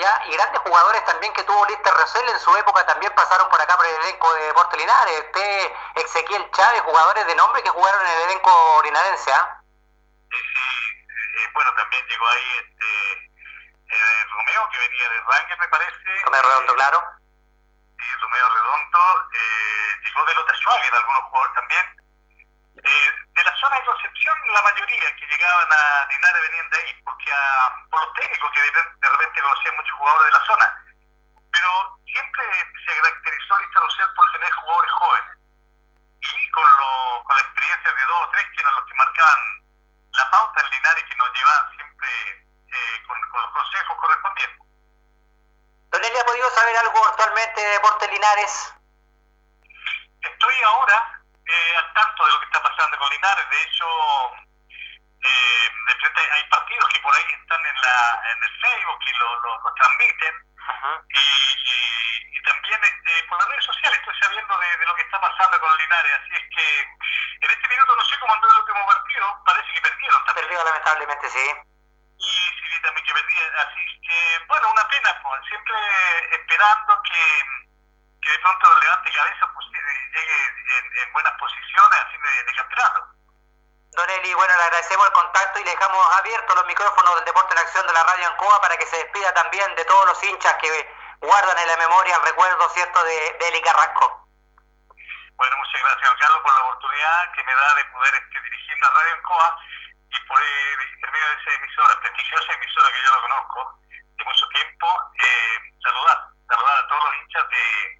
Allá, 0.00 0.22
y 0.26 0.32
grandes 0.32 0.60
jugadores 0.62 1.04
también 1.04 1.32
que 1.34 1.44
tuvo 1.44 1.66
Lister 1.66 1.92
Rosell 1.92 2.28
en 2.28 2.38
su 2.40 2.56
época 2.56 2.86
también 2.86 3.12
pasaron 3.14 3.48
por 3.48 3.60
acá 3.60 3.76
por 3.76 3.86
el 3.86 3.94
elenco 3.96 4.32
de 4.34 4.44
Deportes 4.44 4.80
Linares. 4.80 5.24
Usted, 5.26 5.72
Ezequiel 5.96 6.50
Chávez, 6.52 6.82
jugadores 6.82 7.26
de 7.26 7.34
nombre 7.34 7.62
que 7.62 7.70
jugaron 7.70 8.00
en 8.00 8.12
el 8.12 8.22
elenco 8.30 8.80
linarense, 8.84 9.32
¿ah? 9.32 9.62
Sí, 10.30 10.36
sí, 10.38 11.06
eh, 11.08 11.50
bueno, 11.54 11.72
también 11.74 12.06
llegó 12.06 12.28
ahí 12.28 12.62
este 12.64 13.30
eh, 13.92 14.24
Romeo, 14.30 14.68
que 14.70 14.78
venía 14.78 15.08
de 15.10 15.20
Ranger, 15.20 15.58
me 15.58 15.68
parece. 15.68 15.96
El 16.26 16.32
redondo, 16.32 16.72
Eh, 16.72 16.76
claro. 16.76 17.02
Sí, 17.98 18.06
Romeo 18.20 18.48
Redondo. 18.48 19.28
Eh, 19.32 20.00
llegó 20.04 20.24
de 20.24 20.34
Lota 20.34 20.54
Schwager, 20.54 20.94
algunos 20.94 21.22
jugadores 21.24 21.54
también. 21.54 21.99
Eh, 22.82 23.12
de 23.34 23.44
la 23.44 23.54
zona 23.56 23.76
de 23.76 23.84
Concepción, 23.84 24.36
la 24.54 24.62
mayoría 24.62 25.16
que 25.16 25.26
llegaban 25.26 25.68
a 25.72 26.06
Linares 26.08 26.42
venían 26.48 26.70
de 26.70 26.76
ahí, 26.78 27.02
porque 27.04 27.32
a, 27.32 27.74
por 27.90 28.00
los 28.00 28.14
técnicos 28.14 28.50
que 28.52 28.60
de, 28.60 28.70
de 28.70 29.08
repente 29.08 29.42
conocían 29.42 29.76
muchos 29.76 29.98
jugadores 29.98 30.32
de 30.32 30.38
la 30.38 30.46
zona. 30.46 30.84
Pero 31.52 31.98
siempre 32.06 32.44
se 32.86 33.00
caracterizó 33.00 33.58
Lister 33.58 33.82
Rosell 33.82 34.14
por 34.14 34.32
tener 34.32 34.52
jugadores 34.52 34.92
jóvenes. 34.92 35.38
Y 36.20 36.50
con, 36.50 36.64
lo, 36.64 37.24
con 37.24 37.36
la 37.36 37.42
experiencia 37.42 37.92
de 37.92 38.02
dos 38.04 38.22
o 38.22 38.30
tres 38.30 38.46
que 38.54 38.60
eran 38.60 38.74
los 38.74 38.84
que 38.86 38.94
marcaban 38.94 39.40
la 40.12 40.30
pauta 40.30 40.60
en 40.60 40.70
Linares 40.70 41.04
que 41.04 41.16
nos 41.16 41.32
llevaban 41.32 41.76
siempre 41.76 42.08
eh, 42.72 43.02
con, 43.06 43.20
con 43.30 43.42
los 43.42 43.50
consejos 43.52 43.96
correspondientes. 43.98 44.66
Don 45.90 46.04
Eli, 46.04 46.18
¿ha 46.18 46.24
podido 46.24 46.50
saber 46.50 46.76
algo 46.76 47.06
actualmente 47.06 47.60
de 47.60 47.68
Deportes 47.68 48.10
Linares? 48.10 48.74
Estoy 50.22 50.62
ahora 50.62 51.19
eh, 51.50 51.76
al 51.76 51.92
tanto 51.92 52.24
de 52.26 52.32
lo 52.32 52.38
que 52.40 52.46
está 52.46 52.62
pasando 52.62 52.96
con 52.98 53.10
Linares. 53.10 53.48
De 53.50 53.62
hecho, 53.62 53.86
eh, 55.22 55.68
de 55.86 55.94
frente 55.96 56.20
hay 56.32 56.44
partidos 56.48 56.88
que 56.88 57.00
por 57.00 57.14
ahí 57.14 57.24
están 57.28 57.60
en, 57.66 57.80
la, 57.80 58.22
en 58.32 58.42
el 58.44 58.60
Facebook 58.60 59.00
y 59.06 59.12
lo, 59.18 59.40
lo, 59.40 59.60
lo 59.62 59.74
transmiten. 59.74 60.34
Y, 61.10 61.18
y- 61.18 62.38
y 62.38 62.42
también 62.42 62.80
este, 62.84 63.24
por 63.28 63.38
las 63.38 63.48
redes 63.48 63.64
sociales 63.64 63.98
estoy 63.98 64.14
sabiendo 64.20 64.58
de, 64.58 64.76
de 64.78 64.86
lo 64.86 64.94
que 64.94 65.02
está 65.02 65.20
pasando 65.20 65.60
con 65.60 65.76
Linares. 65.78 66.12
Así 66.22 66.32
es 66.34 66.46
que 66.56 66.80
en 66.80 67.50
este 67.50 67.68
minuto 67.68 67.96
no 67.96 68.04
sé 68.04 68.18
cómo 68.20 68.32
andó 68.34 68.48
el 68.50 68.60
último 68.60 68.86
partido. 68.86 69.42
Parece 69.44 69.72
que 69.74 69.80
perdieron. 69.80 70.24
Perdido 70.34 70.64
lamentablemente, 70.64 71.28
sí. 71.28 71.46
Y 72.18 72.24
sí, 72.24 72.82
también 72.82 73.04
que 73.04 73.12
perdían. 73.14 73.52
Así 73.58 74.00
que, 74.08 74.44
bueno, 74.46 74.70
una 74.70 74.88
pena. 74.88 75.20
Pues, 75.22 75.42
siempre 75.48 75.74
esperando 76.32 77.02
que, 77.02 77.42
que 78.22 78.30
de 78.30 78.38
pronto 78.38 78.80
levante 78.80 79.12
cabeza, 79.12 79.50
pues 79.54 79.66
eh, 79.66 80.10
llegue 80.12 80.46
en, 80.46 80.98
en 80.98 81.12
buenas 81.12 81.32
posiciones 81.38 82.00
así 82.00 82.16
de, 82.16 82.44
de 82.44 82.54
campeonato. 82.54 83.06
Don 83.92 84.08
Eli, 84.08 84.34
bueno, 84.34 84.56
le 84.56 84.62
agradecemos 84.62 85.06
el 85.06 85.12
contacto 85.12 85.58
y 85.58 85.64
le 85.64 85.70
dejamos 85.70 86.16
abiertos 86.18 86.54
los 86.54 86.66
micrófonos 86.66 87.14
del 87.16 87.24
Deporte 87.24 87.54
en 87.54 87.58
Acción 87.58 87.86
de 87.86 87.92
la 87.92 88.04
Radio 88.04 88.28
Ancoa 88.28 88.60
para 88.60 88.76
que 88.76 88.86
se 88.86 88.96
despida 88.96 89.34
también 89.34 89.74
de 89.74 89.84
todos 89.84 90.06
los 90.06 90.22
hinchas 90.22 90.54
que 90.62 90.94
guardan 91.20 91.58
en 91.58 91.66
la 91.66 91.76
memoria 91.76 92.16
el 92.16 92.22
recuerdo, 92.22 92.68
¿cierto?, 92.70 93.02
de, 93.04 93.36
de 93.40 93.48
Eli 93.48 93.60
Carrasco. 93.62 94.28
Bueno, 95.36 95.56
muchas 95.56 95.82
gracias, 95.82 96.08
don 96.08 96.18
Carlos, 96.18 96.40
por 96.42 96.54
la 96.54 96.60
oportunidad 96.60 97.32
que 97.32 97.44
me 97.44 97.54
da 97.54 97.74
de 97.74 97.84
poder 97.86 98.14
este, 98.14 98.40
dirigir 98.40 98.78
la 98.80 98.90
radio 98.90 99.14
en 99.14 99.22
Coa 99.22 99.58
y 100.10 100.20
por 100.26 100.40
intermedio 100.94 101.28
de 101.28 101.34
esa 101.40 101.50
emisora, 101.54 102.00
prestigiosa 102.00 102.52
emisora 102.52 102.92
que 102.92 103.02
yo 103.02 103.14
lo 103.14 103.20
conozco 103.22 103.80
de 104.16 104.24
mucho 104.24 104.48
tiempo, 104.48 104.86
eh, 105.18 105.58
saludar, 105.82 106.18
saludar 106.46 106.78
a 106.78 106.88
todos 106.88 107.04
los 107.04 107.14
hinchas 107.14 107.48
de, 107.48 107.99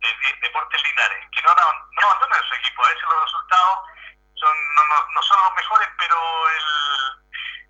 de, 0.00 0.08
de 0.08 0.40
Deportes 0.40 0.82
Linares, 0.82 1.26
que 1.32 1.42
no, 1.42 1.54
no, 1.54 2.02
abandonen 2.02 2.48
su 2.48 2.54
equipo, 2.54 2.84
a 2.84 2.88
veces 2.88 3.02
los 3.02 3.24
resultados 3.24 3.78
son, 4.34 4.56
no, 4.74 4.84
no, 4.84 5.06
no 5.12 5.22
son 5.22 5.42
los 5.42 5.54
mejores, 5.54 5.88
pero 5.98 6.48
el, 6.48 6.64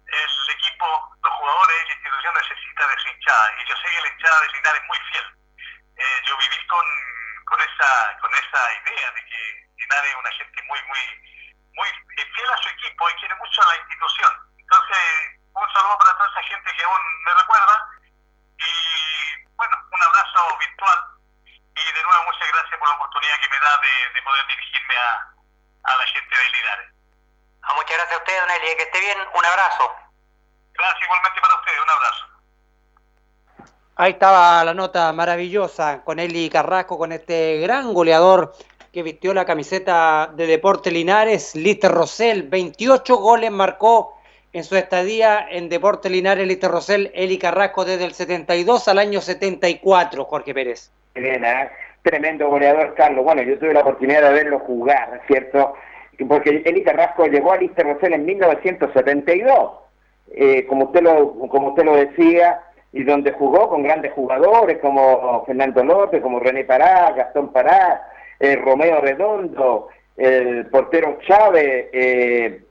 el 0.07 0.51
equipo, 0.51 1.17
los 1.23 1.33
jugadores 1.33 1.87
la 1.87 1.95
institución 1.95 2.35
necesita 2.35 2.89
de 2.89 2.99
su 2.99 3.09
hinchada, 3.09 3.55
y 3.59 3.69
yo 3.69 3.77
sé 3.77 3.89
que 3.91 4.01
la 4.01 4.09
hinchada 4.09 4.41
de 4.41 4.53
Linares 4.53 4.83
es 4.83 4.89
muy 4.89 4.99
fiel. 5.11 5.27
Eh, 5.97 6.23
yo 6.27 6.37
viví 6.37 6.67
con, 6.67 6.87
con 7.47 7.61
esa 7.61 8.19
con 8.21 8.33
esa 8.35 8.61
idea 8.85 9.11
de 9.11 9.25
que 9.25 9.67
Linares 9.77 10.11
es 10.11 10.17
una 10.17 10.31
gente 10.31 10.63
muy 10.63 10.83
muy 10.85 11.01
muy 11.75 11.89
fiel 12.15 12.49
a 12.51 12.63
su 12.63 12.69
equipo 12.69 13.11
y 13.11 13.15
quiere 13.15 13.35
mucho 13.37 13.63
a 13.63 13.67
la 13.67 13.77
institución. 13.77 14.33
Entonces, 14.59 14.99
un 15.55 15.73
saludo 15.73 15.99
para 15.99 16.17
toda 16.17 16.31
esa 16.31 16.43
gente 16.43 16.73
que 16.77 16.85
aún 16.85 17.25
me 17.25 17.35
recuerda 17.35 17.89
y 18.59 19.47
bueno, 19.57 19.77
un 19.91 20.03
abrazo 20.03 20.59
virtual 20.59 21.18
y 21.79 21.93
de 21.95 22.03
nuevo 22.03 22.25
muchas 22.27 22.49
gracias 22.51 22.79
por 22.79 22.89
la 22.89 22.97
oportunidad 22.97 23.37
que 23.41 23.49
me 23.49 23.61
da 23.61 23.73
de, 23.79 23.95
de 24.15 24.23
poder 24.23 24.45
dirigirme 24.47 24.97
a, 24.97 25.11
a 25.85 25.97
la 25.97 26.07
gente 26.07 26.35
de 26.35 26.47
Linares. 26.59 26.89
Ah, 27.63 27.75
muchas 27.75 27.97
gracias 27.97 28.19
a 28.19 28.23
usted, 28.23 28.41
Don 28.41 28.51
Eli, 28.51 28.77
que 28.77 28.83
esté 28.83 29.01
bien, 29.01 29.19
un 29.19 29.45
abrazo. 29.45 29.85
Gracias 30.75 31.03
igualmente 31.03 31.41
para 31.41 31.55
ustedes, 31.55 31.81
un 31.83 31.91
abrazo. 31.91 32.25
Ahí 33.97 34.13
estaba 34.13 34.65
la 34.65 34.75
nota 34.75 35.13
maravillosa 35.13 36.03
con 36.05 36.19
Eli 36.19 36.49
Carrasco, 36.51 36.99
con 36.99 37.13
este 37.13 37.59
gran 37.59 37.93
goleador 37.93 38.55
que 38.93 39.03
vistió 39.03 39.35
la 39.35 39.45
camiseta 39.45 40.31
de 40.35 40.47
Deporte 40.47 40.91
Linares, 40.91 41.55
Lister 41.55 41.91
Rosell, 41.91 42.49
28 42.49 43.17
goles 43.17 43.51
marcó 43.51 44.17
en 44.53 44.65
su 44.65 44.77
estadía 44.77 45.47
en 45.51 45.69
Deporte 45.69 46.09
Linares, 46.09 46.47
Lister 46.47 46.71
Rosell, 46.71 47.11
Eli 47.15 47.39
Carrasco 47.39 47.85
desde 47.85 48.05
el 48.05 48.15
72 48.15 48.89
al 48.89 48.99
año 48.99 49.21
74, 49.21 50.25
Jorge 50.25 50.55
Pérez. 50.55 50.91
¿Eh? 51.27 51.71
tremendo 52.03 52.49
goleador, 52.49 52.95
Carlos. 52.95 53.25
Bueno, 53.25 53.43
yo 53.43 53.59
tuve 53.59 53.75
la 53.75 53.81
oportunidad 53.81 54.23
de 54.23 54.33
verlo 54.33 54.61
jugar, 54.61 55.21
¿cierto? 55.27 55.75
Porque 56.29 56.63
Eli 56.65 56.83
Carrasco 56.83 57.27
llegó 57.27 57.53
a 57.53 57.59
Lister 57.59 57.87
Rosell 57.87 58.15
en 58.15 58.25
1972, 58.25 59.73
eh, 60.33 60.67
como, 60.67 60.87
usted 60.87 61.03
lo, 61.03 61.33
como 61.49 61.69
usted 61.69 61.85
lo 61.85 61.97
decía, 61.97 62.61
y 62.93 63.05
donde 63.05 63.33
jugó 63.33 63.69
con 63.69 63.83
grandes 63.83 64.13
jugadores 64.13 64.79
como 64.79 65.45
Fernando 65.45 65.85
López, 65.85 66.23
como 66.23 66.41
René 66.41 66.65
Pará, 66.65 67.13
Gastón 67.13 67.53
Pará, 67.53 68.03
eh, 68.41 68.57
Romeo 68.57 69.01
Redondo, 69.01 69.89
el 70.17 70.67
portero 70.67 71.19
Chávez, 71.27 71.89
eh, 71.93 72.63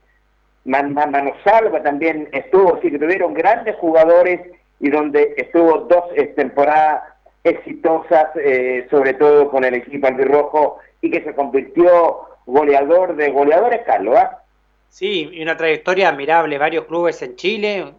Man, 0.66 0.94
Mano 0.94 1.32
Salva 1.46 1.82
también 1.82 2.28
estuvo, 2.34 2.80
sí 2.82 2.92
que 2.92 3.00
tuvieron 3.00 3.34
grandes 3.34 3.76
jugadores 3.78 4.42
y 4.80 4.90
donde 4.90 5.34
estuvo 5.38 5.78
dos 5.80 6.04
eh, 6.16 6.28
temporadas 6.36 7.04
exitosas, 7.50 8.28
eh, 8.36 8.88
sobre 8.90 9.14
todo 9.14 9.50
con 9.50 9.64
el 9.64 9.76
equipo 9.76 10.08
albirrojo, 10.08 10.80
y 11.02 11.12
que 11.12 11.24
se 11.24 11.34
convirtió 11.34 12.22
goleador 12.46 13.16
de 13.16 13.30
goleadores, 13.32 13.82
Carlos. 13.86 14.18
¿ah? 14.18 14.44
Sí, 14.90 15.30
y 15.32 15.42
una 15.42 15.58
trayectoria 15.58 16.10
admirable, 16.10 16.58
varios 16.58 16.86
clubes 16.86 17.22
en 17.22 17.36
Chile, 17.36 17.94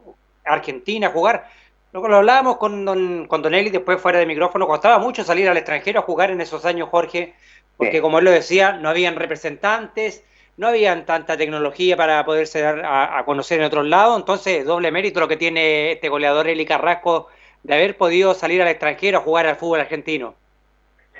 Argentina, 0.44 1.10
jugar. 1.10 1.46
Lo, 1.92 2.06
lo 2.06 2.16
hablábamos 2.16 2.56
con 2.56 2.84
don, 2.84 3.26
con 3.26 3.42
don 3.42 3.54
Eli 3.54 3.70
después 3.70 4.00
fuera 4.00 4.18
de 4.18 4.26
micrófono, 4.26 4.66
costaba 4.66 4.98
mucho 4.98 5.24
salir 5.24 5.48
al 5.48 5.56
extranjero 5.56 6.00
a 6.00 6.02
jugar 6.02 6.30
en 6.30 6.40
esos 6.40 6.64
años, 6.64 6.88
Jorge, 6.88 7.34
porque 7.76 7.96
sí. 7.96 8.00
como 8.00 8.18
él 8.18 8.24
lo 8.24 8.30
decía, 8.30 8.72
no 8.72 8.88
habían 8.88 9.16
representantes, 9.16 10.24
no 10.56 10.66
habían 10.66 11.06
tanta 11.06 11.36
tecnología 11.36 11.96
para 11.96 12.24
poderse 12.24 12.60
dar 12.60 12.84
a, 12.84 13.18
a, 13.18 13.24
conocer 13.24 13.60
en 13.60 13.66
otros 13.66 13.86
lados, 13.86 14.18
entonces 14.18 14.64
doble 14.64 14.90
mérito 14.90 15.20
lo 15.20 15.28
que 15.28 15.36
tiene 15.36 15.92
este 15.92 16.08
goleador 16.08 16.48
Eli 16.48 16.66
Carrasco 16.66 17.28
de 17.68 17.74
haber 17.74 17.96
podido 17.96 18.34
salir 18.34 18.62
al 18.62 18.68
extranjero 18.68 19.18
a 19.18 19.20
jugar 19.20 19.46
al 19.46 19.56
fútbol 19.56 19.80
argentino. 19.80 20.34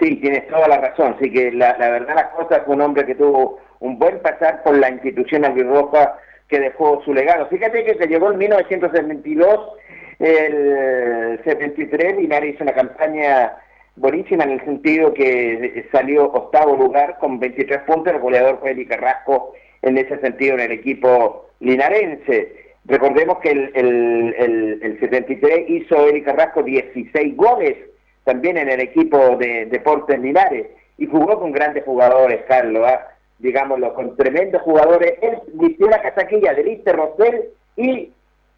Sí, 0.01 0.17
tienes 0.17 0.49
toda 0.49 0.67
la 0.67 0.79
razón, 0.79 1.17
sí 1.21 1.31
que 1.31 1.53
la, 1.53 1.77
la 1.79 1.91
verdad 1.91 2.15
las 2.15 2.29
cosas 2.29 2.63
fue 2.65 2.75
un 2.75 2.81
hombre 2.81 3.05
que 3.05 3.15
tuvo 3.15 3.61
un 3.81 3.99
buen 3.99 4.21
pasar 4.21 4.63
por 4.63 4.77
la 4.77 4.89
institución 4.89 5.45
albirroja 5.45 6.17
que 6.49 6.59
dejó 6.59 7.03
su 7.05 7.13
legado. 7.13 7.47
Fíjate 7.49 7.85
que 7.85 7.95
se 7.97 8.07
llegó 8.07 8.33
en 8.33 8.39
1972, 8.39 9.73
el 10.21 11.41
73, 11.45 12.17
Linares 12.17 12.55
hizo 12.55 12.65
una 12.65 12.73
campaña 12.73 13.57
buenísima 13.97 14.45
en 14.45 14.53
el 14.53 14.65
sentido 14.65 15.13
que 15.13 15.87
salió 15.93 16.25
octavo 16.33 16.77
lugar 16.77 17.19
con 17.19 17.39
23 17.39 17.81
puntos, 17.83 18.15
el 18.15 18.21
goleador 18.21 18.59
fue 18.61 18.71
Eli 18.71 18.87
Carrasco 18.87 19.53
en 19.83 19.99
ese 19.99 20.19
sentido 20.21 20.55
en 20.55 20.61
el 20.61 20.73
equipo 20.73 21.51
linarense. 21.61 22.68
Recordemos 22.85 23.38
que 23.38 23.51
el, 23.51 23.71
el, 23.75 24.35
el, 24.38 24.79
el 24.83 25.01
73 25.01 25.69
hizo 25.69 26.07
Eli 26.07 26.23
Carrasco 26.23 26.62
16 26.62 27.37
goles 27.37 27.77
también 28.25 28.59
en 28.59 28.69
el 28.69 28.81
equipo 28.81 29.37
de 29.37 29.67
Deportes 29.67 30.19
Linares 30.19 30.67
y 30.99 31.07
jugó 31.07 31.38
con 31.38 31.53
grandes 31.53 31.85
jugadores, 31.85 32.45
Carlos, 32.47 32.87
¿eh? 32.91 32.99
digámoslo, 33.38 33.95
con 33.95 34.17
tremendos 34.17 34.62
jugadores. 34.62 35.14
Él 35.23 35.38
vistió 35.55 35.88
la 35.88 36.03
casaquilla 36.03 36.53
de 36.55 36.64
Lister 36.64 36.97
Rosell 36.97 37.45
y 37.77 38.12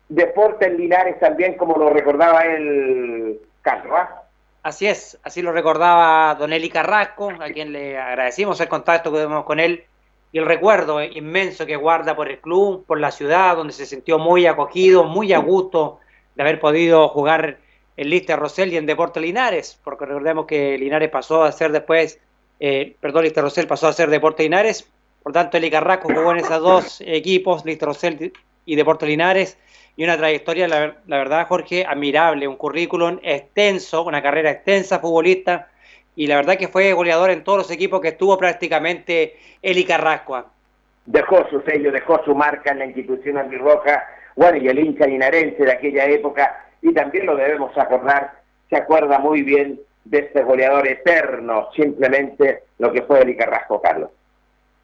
Deportes 0.09 0.73
Linares 0.73 1.21
también, 1.21 1.55
como 1.55 1.77
lo 1.77 1.91
recordaba 1.91 2.43
el 2.43 3.41
Carlos. 3.63 4.01
¿eh? 4.01 4.15
Así 4.63 4.87
es, 4.87 5.19
así 5.23 5.41
lo 5.41 5.53
recordaba 5.53 6.35
Don 6.35 6.53
Eli 6.53 6.69
Carrasco, 6.69 7.31
a 7.31 7.49
quien 7.51 7.73
le 7.73 7.99
agradecimos 7.99 8.61
el 8.61 8.69
contacto 8.69 9.13
que 9.13 9.19
tuvimos 9.19 9.45
con 9.45 9.61
él 9.61 9.85
y 10.33 10.39
el 10.39 10.47
recuerdo 10.47 11.03
inmenso 11.03 11.67
que 11.67 11.77
guarda 11.77 12.15
por 12.15 12.29
el 12.29 12.39
club, 12.39 12.85
por 12.87 13.01
la 13.01 13.11
ciudad, 13.11 13.57
donde 13.57 13.73
se 13.73 13.87
sintió 13.87 14.19
muy 14.19 14.47
acogido, 14.47 15.05
muy 15.05 15.33
a 15.33 15.39
gusto 15.39 15.99
de 16.35 16.43
haber 16.43 16.61
podido 16.61 17.09
jugar 17.09 17.59
en 17.97 18.11
Lister 18.11 18.39
Rosell 18.39 18.73
y 18.73 18.77
en 18.77 18.87
Deporte 18.87 19.21
Linares, 19.21 19.79
porque 19.83 20.07
recordemos 20.07 20.47
que 20.47 20.79
Linares 20.79 21.11
pasó 21.11 21.43
a 21.43 21.53
ser 21.53 21.73
después, 21.73 22.19
eh, 22.61 22.97
perdón, 23.01 23.25
Lister 23.25 23.43
Rosell 23.43 23.67
pasó 23.67 23.89
a 23.89 23.93
ser 23.93 24.09
Deporte 24.09 24.45
Linares, 24.45 24.89
por 25.23 25.33
tanto 25.33 25.57
Eli 25.57 25.71
Carrasco 25.71 26.09
jugó 26.09 26.31
en 26.33 26.39
esos 26.39 26.61
dos 26.61 27.01
equipos, 27.05 27.65
Lister 27.65 27.89
Rosell 27.89 28.33
y 28.65 28.77
Deporte 28.77 29.07
Linares, 29.07 29.59
y 29.97 30.05
una 30.05 30.17
trayectoria, 30.17 30.69
la, 30.69 30.95
verdad, 31.07 31.47
Jorge, 31.49 31.85
admirable, 31.85 32.49
un 32.49 32.57
currículum 32.57 33.19
extenso, 33.23 34.03
una 34.03 34.23
carrera 34.23 34.51
extensa 34.51 35.01
futbolista, 35.01 35.70
y 36.21 36.27
la 36.27 36.37
verdad 36.37 36.59
que 36.59 36.69
fue 36.69 36.93
goleador 36.93 37.31
en 37.31 37.43
todos 37.43 37.57
los 37.57 37.71
equipos 37.71 37.99
que 38.03 38.09
estuvo 38.09 38.37
prácticamente 38.37 39.39
Eli 39.63 39.87
Carrasco. 39.87 40.45
Dejó 41.07 41.49
su 41.49 41.63
sello, 41.63 41.91
dejó 41.91 42.23
su 42.27 42.35
marca 42.35 42.73
en 42.73 42.81
la 42.81 42.85
institución 42.85 43.39
albirroja, 43.39 44.07
bueno, 44.37 44.59
y 44.59 44.69
el 44.69 44.81
hincha 44.81 45.07
linarense 45.07 45.65
de 45.65 45.73
aquella 45.73 46.05
época, 46.05 46.67
y 46.83 46.93
también 46.93 47.25
lo 47.25 47.37
debemos 47.37 47.73
acordar, 47.79 48.35
se 48.69 48.77
acuerda 48.77 49.19
muy 49.19 49.41
bien 49.43 49.81
de 50.05 50.19
este 50.19 50.43
goleador 50.43 50.87
eterno, 50.89 51.71
simplemente 51.75 52.65
lo 52.77 52.93
que 52.93 53.01
fue 53.01 53.23
Eli 53.23 53.35
Carrasco, 53.35 53.81
Carlos. 53.81 54.11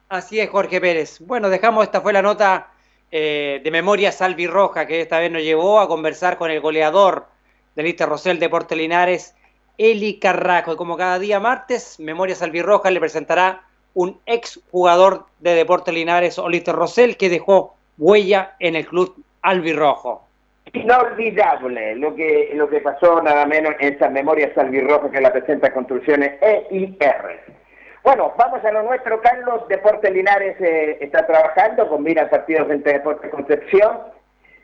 Así 0.09 0.39
es, 0.39 0.49
Jorge 0.49 0.81
Pérez. 0.81 1.19
Bueno, 1.19 1.51
dejamos, 1.51 1.83
esta 1.83 2.01
fue 2.01 2.13
la 2.13 2.23
nota 2.23 2.69
eh, 3.11 3.61
de 3.63 3.69
Memoria 3.69 4.11
Salvirroja, 4.11 4.87
que 4.87 5.01
esta 5.01 5.19
vez 5.19 5.31
nos 5.31 5.43
llevó 5.43 5.81
a 5.81 5.87
conversar 5.87 6.39
con 6.39 6.49
el 6.49 6.61
goleador 6.61 7.27
del 7.75 7.85
Lister 7.85 8.09
Rosell 8.09 8.39
Deporte 8.39 8.75
Linares, 8.75 9.35
Eli 9.77 10.19
Carrasco. 10.19 10.73
Y 10.73 10.75
como 10.77 10.97
cada 10.97 11.19
día 11.19 11.39
martes, 11.39 11.99
Memoria 11.99 12.35
Salvirroja 12.35 12.91
le 12.91 12.99
presentará 12.99 13.61
un 13.93 14.19
ex 14.25 14.59
jugador 14.71 15.25
de 15.39 15.55
Deporte 15.55 15.91
Linares, 15.91 16.37
Olister 16.37 16.75
Rosell, 16.75 17.17
que 17.17 17.29
dejó 17.29 17.75
huella 17.97 18.55
en 18.59 18.75
el 18.75 18.85
club 18.85 19.15
albirrojo. 19.41 20.27
Inolvidable 20.73 21.95
lo 21.95 22.13
que, 22.13 22.51
lo 22.53 22.69
que 22.69 22.81
pasó 22.81 23.21
nada 23.21 23.45
menos 23.45 23.73
en 23.79 23.95
esa 23.95 24.09
memoria 24.09 24.53
salvirroja 24.53 25.09
que 25.09 25.21
la 25.21 25.31
presenta 25.31 25.73
Construcciones 25.73 26.33
EIR. 26.41 27.57
Bueno, 28.03 28.33
vamos 28.37 28.63
a 28.63 28.71
lo 28.71 28.83
nuestro, 28.83 29.21
Carlos. 29.21 29.67
Deporte 29.67 30.11
Linares 30.11 30.55
eh, 30.61 30.97
está 31.01 31.25
trabajando, 31.25 31.89
combina 31.89 32.23
el 32.23 32.29
partido 32.29 32.65
frente 32.65 32.89
a 32.89 32.93
Deporte 32.93 33.29
Concepción. 33.29 33.97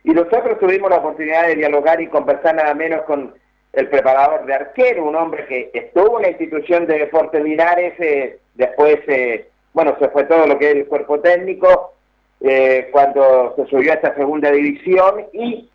Y 0.03 0.11
nosotros 0.11 0.59
tuvimos 0.59 0.89
la 0.89 0.97
oportunidad 0.97 1.47
de 1.47 1.55
dialogar 1.55 1.99
y 2.01 2.07
conversar 2.07 2.55
nada 2.55 2.73
menos 2.73 3.01
con 3.03 3.33
el 3.73 3.89
preparador 3.89 4.45
de 4.45 4.53
arquero, 4.53 5.03
un 5.03 5.15
hombre 5.15 5.45
que 5.47 5.71
estuvo 5.73 6.17
en 6.17 6.23
la 6.23 6.29
institución 6.29 6.85
de 6.85 6.99
Deporte 6.99 7.43
Linares, 7.43 7.93
eh, 7.99 8.39
después, 8.53 8.99
eh, 9.07 9.49
bueno, 9.73 9.95
se 9.99 10.09
fue 10.09 10.25
todo 10.25 10.45
lo 10.45 10.59
que 10.59 10.69
es 10.69 10.75
el 10.75 10.85
cuerpo 10.85 11.19
técnico, 11.19 11.93
eh, 12.39 12.89
cuando 12.91 13.53
se 13.55 13.65
subió 13.65 13.91
a 13.91 13.95
esta 13.95 14.13
segunda 14.15 14.51
división 14.51 15.25
y 15.33 15.69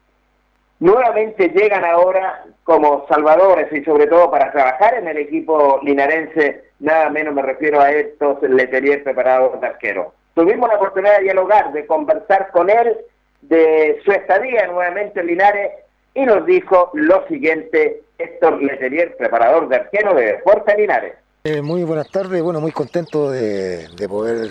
nuevamente 0.79 1.49
llegan 1.49 1.85
ahora 1.85 2.45
como 2.63 3.05
salvadores 3.09 3.73
y 3.73 3.83
sobre 3.83 4.07
todo 4.07 4.31
para 4.31 4.53
trabajar 4.53 4.95
en 4.95 5.09
el 5.09 5.17
equipo 5.17 5.81
linarense, 5.83 6.65
nada 6.79 7.11
menos 7.11 7.35
me 7.35 7.43
refiero 7.43 7.81
a 7.81 7.91
estos 7.91 8.41
Letelier 8.43 9.03
preparados 9.03 9.61
de 9.61 9.67
arquero. 9.67 10.13
Tuvimos 10.35 10.69
la 10.69 10.77
oportunidad 10.77 11.17
de 11.17 11.25
dialogar, 11.25 11.73
de 11.73 11.85
conversar 11.85 12.51
con 12.53 12.71
él 12.71 12.97
de 13.41 13.99
su 14.05 14.13
estadía 14.13 14.69
nuevamente 14.69 15.19
en 15.19 15.27
Linares 15.27 15.71
y 16.19 16.27
nos 16.27 16.45
dijo 16.47 16.91
lo 16.95 17.27
siguiente 17.29 18.03
Héctor 18.19 18.61
Letelier, 18.61 19.17
preparador 19.17 19.69
de 19.69 19.77
arquero 19.77 20.15
de 20.15 20.27
Deportes 20.27 20.77
Linares. 20.77 21.15
Eh, 21.45 21.63
muy 21.63 21.85
buenas 21.85 22.11
tardes, 22.11 22.43
bueno, 22.43 22.61
muy 22.61 22.73
contento 22.73 23.31
de, 23.31 23.87
de 23.97 24.09
poder 24.09 24.51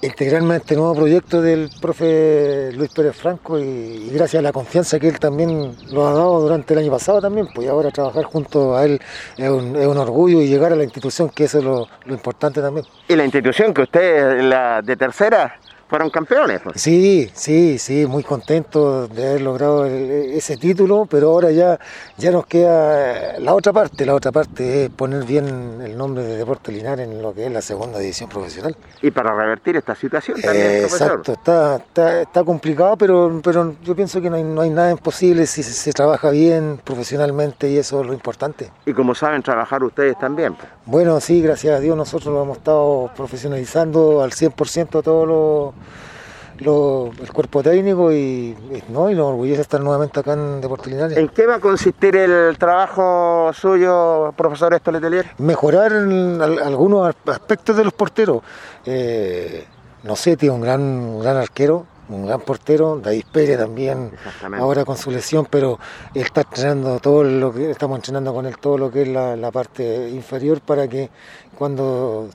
integrarme 0.00 0.54
a 0.54 0.56
este 0.56 0.74
nuevo 0.74 0.94
proyecto 0.94 1.42
del 1.42 1.68
profe 1.82 2.70
Luis 2.72 2.90
Pérez 2.94 3.14
Franco 3.14 3.58
y, 3.58 3.62
y, 3.62 4.10
gracias 4.14 4.40
a 4.40 4.42
la 4.42 4.52
confianza 4.52 4.98
que 4.98 5.08
él 5.08 5.18
también 5.18 5.76
lo 5.92 6.06
ha 6.06 6.12
dado 6.14 6.40
durante 6.40 6.72
el 6.72 6.80
año 6.80 6.90
pasado 6.90 7.20
también, 7.20 7.46
pues 7.54 7.68
ahora 7.68 7.90
trabajar 7.90 8.24
junto 8.24 8.74
a 8.74 8.86
él 8.86 8.98
es 9.36 9.48
un, 9.50 9.76
es 9.76 9.86
un 9.86 9.98
orgullo 9.98 10.40
y 10.40 10.48
llegar 10.48 10.72
a 10.72 10.76
la 10.76 10.84
institución, 10.84 11.28
que 11.28 11.44
eso 11.44 11.58
es 11.58 11.64
lo, 11.64 11.88
lo, 12.06 12.14
importante 12.14 12.62
también. 12.62 12.86
¿Y 13.06 13.16
la 13.16 13.24
institución 13.24 13.74
que 13.74 13.82
usted, 13.82 14.40
la 14.40 14.80
de 14.80 14.96
tercera, 14.96 15.58
fueron 15.94 16.10
campeones? 16.10 16.60
Pues? 16.60 16.82
Sí, 16.82 17.30
sí, 17.34 17.78
sí, 17.78 18.04
muy 18.04 18.24
contento 18.24 19.06
de 19.06 19.28
haber 19.28 19.42
logrado 19.42 19.86
el, 19.86 20.32
ese 20.32 20.56
título, 20.56 21.06
pero 21.08 21.30
ahora 21.30 21.52
ya, 21.52 21.78
ya 22.16 22.32
nos 22.32 22.46
queda 22.46 23.38
la 23.38 23.54
otra 23.54 23.72
parte, 23.72 24.04
la 24.04 24.16
otra 24.16 24.32
parte 24.32 24.86
es 24.86 24.90
poner 24.90 25.22
bien 25.24 25.80
el 25.80 25.96
nombre 25.96 26.24
de 26.24 26.36
Deporte 26.36 26.72
Linares 26.72 27.08
en 27.08 27.22
lo 27.22 27.32
que 27.32 27.46
es 27.46 27.52
la 27.52 27.62
segunda 27.62 28.00
división 28.00 28.28
profesional. 28.28 28.76
Y 29.02 29.12
para 29.12 29.32
revertir 29.36 29.76
esta 29.76 29.94
situación 29.94 30.40
también, 30.40 30.66
eh, 30.66 30.82
Exacto, 30.82 31.34
está, 31.34 31.76
está, 31.76 32.22
está, 32.22 32.42
complicado, 32.42 32.96
pero, 32.96 33.40
pero 33.44 33.76
yo 33.84 33.94
pienso 33.94 34.20
que 34.20 34.28
no 34.28 34.34
hay, 34.34 34.42
no 34.42 34.62
hay 34.62 34.70
nada 34.70 34.90
imposible 34.90 35.46
si 35.46 35.62
se, 35.62 35.72
se, 35.74 35.92
trabaja 35.92 36.30
bien 36.30 36.80
profesionalmente 36.82 37.70
y 37.70 37.78
eso 37.78 38.00
es 38.00 38.06
lo 38.08 38.14
importante. 38.14 38.68
Y 38.84 38.92
como 38.92 39.14
saben 39.14 39.44
trabajar 39.44 39.84
ustedes 39.84 40.18
también. 40.18 40.56
Pues. 40.56 40.68
Bueno, 40.86 41.18
sí, 41.20 41.40
gracias 41.40 41.76
a 41.76 41.80
Dios 41.80 41.96
nosotros 41.96 42.32
lo 42.32 42.42
hemos 42.42 42.58
estado 42.58 43.10
profesionalizando 43.16 44.22
al 44.22 44.32
100% 44.32 45.02
todos 45.02 45.26
los 45.28 45.74
el 46.58 47.32
cuerpo 47.32 47.62
técnico 47.62 48.12
y, 48.12 48.56
no, 48.88 49.10
y 49.10 49.14
nos 49.14 49.26
orgullece 49.26 49.62
estar 49.62 49.80
nuevamente 49.80 50.20
acá 50.20 50.34
en 50.34 50.60
Deportes 50.60 50.92
Linares. 50.92 51.18
¿En 51.18 51.28
qué 51.28 51.46
va 51.46 51.56
a 51.56 51.60
consistir 51.60 52.14
el 52.16 52.56
trabajo 52.58 53.50
suyo, 53.52 54.32
profesor 54.36 54.72
Esto 54.74 54.92
Letelier? 54.92 55.26
Mejorar 55.38 55.92
algunos 55.92 57.14
aspectos 57.26 57.76
de 57.76 57.84
los 57.84 57.92
porteros. 57.92 58.42
Eh, 58.84 59.66
no 60.04 60.16
sé, 60.16 60.36
tiene 60.36 60.54
un 60.54 60.60
gran, 60.60 61.20
gran 61.20 61.36
arquero, 61.38 61.86
un 62.08 62.26
gran 62.26 62.40
portero, 62.40 63.00
David 63.02 63.24
Pérez 63.32 63.58
también, 63.58 64.12
ahora 64.58 64.84
con 64.84 64.96
su 64.96 65.10
lesión, 65.10 65.46
pero 65.48 65.78
él 66.14 66.22
está 66.22 66.42
entrenando 66.42 67.00
todo 67.00 67.24
lo 67.24 67.52
que, 67.52 67.70
estamos 67.70 67.96
entrenando 67.98 68.34
con 68.34 68.46
él 68.46 68.58
todo 68.58 68.78
lo 68.78 68.90
que 68.90 69.02
es 69.02 69.08
la, 69.08 69.50
parte 69.50 70.10
inferior 70.10 70.60
para 70.60 70.88
que 70.88 71.10
cuando 71.56 72.28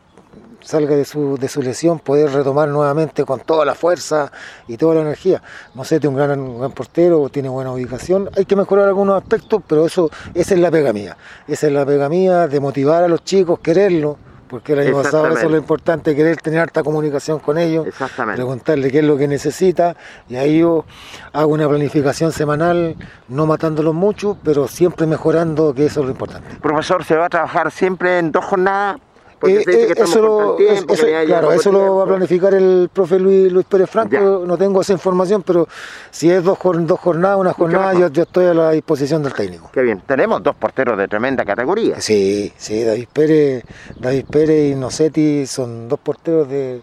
salga 0.62 0.95
de 0.95 1.05
su, 1.05 1.38
de 1.38 1.47
su 1.47 1.62
lesión 1.62 1.99
poder 1.99 2.32
retomar 2.32 2.69
nuevamente 2.69 3.25
con 3.25 3.39
toda 3.41 3.65
la 3.65 3.75
fuerza 3.75 4.32
y 4.67 4.77
toda 4.77 4.95
la 4.95 5.01
energía. 5.01 5.41
No 5.73 5.84
sé, 5.84 5.99
tiene 5.99 6.15
un 6.15 6.21
gran, 6.21 6.39
un 6.39 6.60
gran 6.60 6.71
portero, 6.71 7.27
tiene 7.29 7.49
buena 7.49 7.71
ubicación, 7.71 8.29
hay 8.38 8.45
que 8.45 8.55
mejorar 8.55 8.88
algunos 8.88 9.21
aspectos, 9.21 9.62
pero 9.67 9.86
eso, 9.86 10.10
esa 10.34 10.53
es 10.53 10.60
la 10.60 10.71
pega 10.71 10.93
mía, 10.93 11.17
esa 11.47 11.67
es 11.67 11.73
la 11.73 11.86
pega 11.86 12.10
mía 12.10 12.47
de 12.47 12.60
motivar 12.60 13.03
a 13.03 13.08
los 13.08 13.23
chicos, 13.23 13.60
quererlo, 13.60 14.17
porque 14.50 14.74
el 14.74 14.80
año 14.80 14.94
pasado 14.94 15.28
eso 15.28 15.46
es 15.46 15.52
lo 15.52 15.58
importante, 15.58 16.16
querer 16.16 16.38
tener 16.38 16.60
alta 16.60 16.84
comunicación 16.84 17.40
con 17.40 17.58
ellos, 17.58 17.88
preguntarle 18.36 18.92
qué 18.92 19.00
es 19.00 19.06
lo 19.06 19.16
que 19.18 19.28
necesita, 19.28 19.96
y 20.28 20.36
ahí 20.36 20.60
yo 20.60 20.86
hago 21.32 21.54
una 21.54 21.70
planificación 21.70 22.32
semanal, 22.32 22.96
no 23.28 23.46
matándolos 23.46 23.94
mucho, 23.94 24.38
pero 24.44 24.68
siempre 24.68 25.06
mejorando, 25.06 25.74
que 25.74 25.86
eso 25.86 26.02
es 26.02 26.08
lo 26.08 26.12
importante. 26.12 26.56
Profesor, 26.62 27.04
¿se 27.06 27.16
va 27.16 27.28
a 27.28 27.30
trabajar 27.30 27.72
siempre 27.72 28.20
en 28.20 28.32
dos 28.32 28.44
jornadas? 28.44 28.98
Eh, 29.47 29.63
eh, 29.65 29.93
eso 29.95 30.58
claro, 31.25 31.52
eso 31.54 31.71
lo 31.71 31.95
va 31.97 32.04
a 32.04 32.08
planificar 32.08 32.54
el 32.54 32.89
profe 32.91 33.17
Luis, 33.19 33.52
Luis 33.52 33.65
Pérez 33.65 33.89
Franco, 33.89 34.43
no 34.45 34.58
tengo 34.58 34.82
esa 34.82 34.93
información, 34.93 35.43
pero 35.43 35.67
si 36.12 36.30
es 36.30 36.43
dos, 36.43 36.58
dos 36.62 36.99
jornadas, 36.99 37.38
una 37.38 37.54
jornada, 37.54 37.93
yo, 37.93 38.10
yo, 38.10 38.23
estoy 38.23 38.47
a 38.47 38.54
la 38.54 38.71
disposición 38.71 39.23
del 39.23 39.34
técnico. 39.34 39.69
Qué 39.71 39.82
bien, 39.82 40.02
tenemos 40.06 40.43
dos 40.43 40.56
porteros 40.56 40.97
de 40.97 41.08
tremenda 41.08 41.45
categoría. 41.45 42.02
Sí, 42.02 42.52
sí, 42.58 42.84
David 42.84 43.08
Pérez, 43.13 43.63
David 43.97 44.25
Pérez 44.30 44.71
y 44.71 44.75
Nocetti 44.75 45.45
son 45.45 45.88
dos 45.88 45.99
porteros 45.99 46.49
de... 46.49 46.82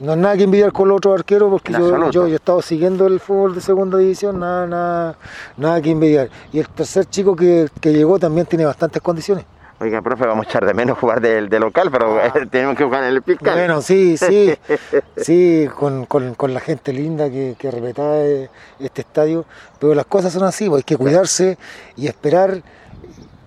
No 0.00 0.12
es 0.12 0.18
nada 0.18 0.36
que 0.36 0.44
envidiar 0.44 0.72
con 0.72 0.88
los 0.88 0.96
otros 0.96 1.18
arqueros 1.18 1.50
porque 1.50 1.72
yo, 1.72 2.10
yo, 2.10 2.26
he 2.26 2.34
estado 2.34 2.62
siguiendo 2.62 3.06
el 3.06 3.20
fútbol 3.20 3.54
de 3.54 3.60
segunda 3.60 3.98
división, 3.98 4.40
nada, 4.40 4.66
nada, 4.66 5.18
nada 5.58 5.80
que 5.82 5.90
envidiar. 5.90 6.30
Y 6.52 6.58
el 6.58 6.68
tercer 6.68 7.04
chico 7.04 7.36
que, 7.36 7.68
que 7.82 7.92
llegó 7.92 8.18
también 8.18 8.46
tiene 8.46 8.64
bastantes 8.64 9.02
condiciones. 9.02 9.44
Oiga, 9.82 10.02
profe, 10.02 10.26
vamos 10.26 10.46
a 10.46 10.48
echar 10.50 10.66
de 10.66 10.74
menos 10.74 10.98
jugar 10.98 11.22
de, 11.22 11.58
local, 11.58 11.90
pero 11.90 12.18
ah. 12.18 12.30
tenemos 12.50 12.76
que 12.76 12.84
jugar 12.84 13.04
en 13.04 13.14
el 13.14 13.22
fiscal. 13.22 13.54
Bueno, 13.54 13.80
sí, 13.80 14.18
sí, 14.18 14.52
sí, 15.16 15.68
con, 15.74 16.04
con, 16.04 16.52
la 16.52 16.60
gente 16.60 16.92
linda 16.92 17.30
que, 17.30 17.56
que 17.58 17.70
respeta 17.70 18.22
este 18.78 19.00
estadio, 19.00 19.46
pero 19.78 19.94
las 19.94 20.04
cosas 20.04 20.34
son 20.34 20.44
así, 20.44 20.68
pues 20.68 20.80
hay 20.80 20.84
que 20.84 20.98
cuidarse 20.98 21.56
y 21.96 22.08
esperar 22.08 22.62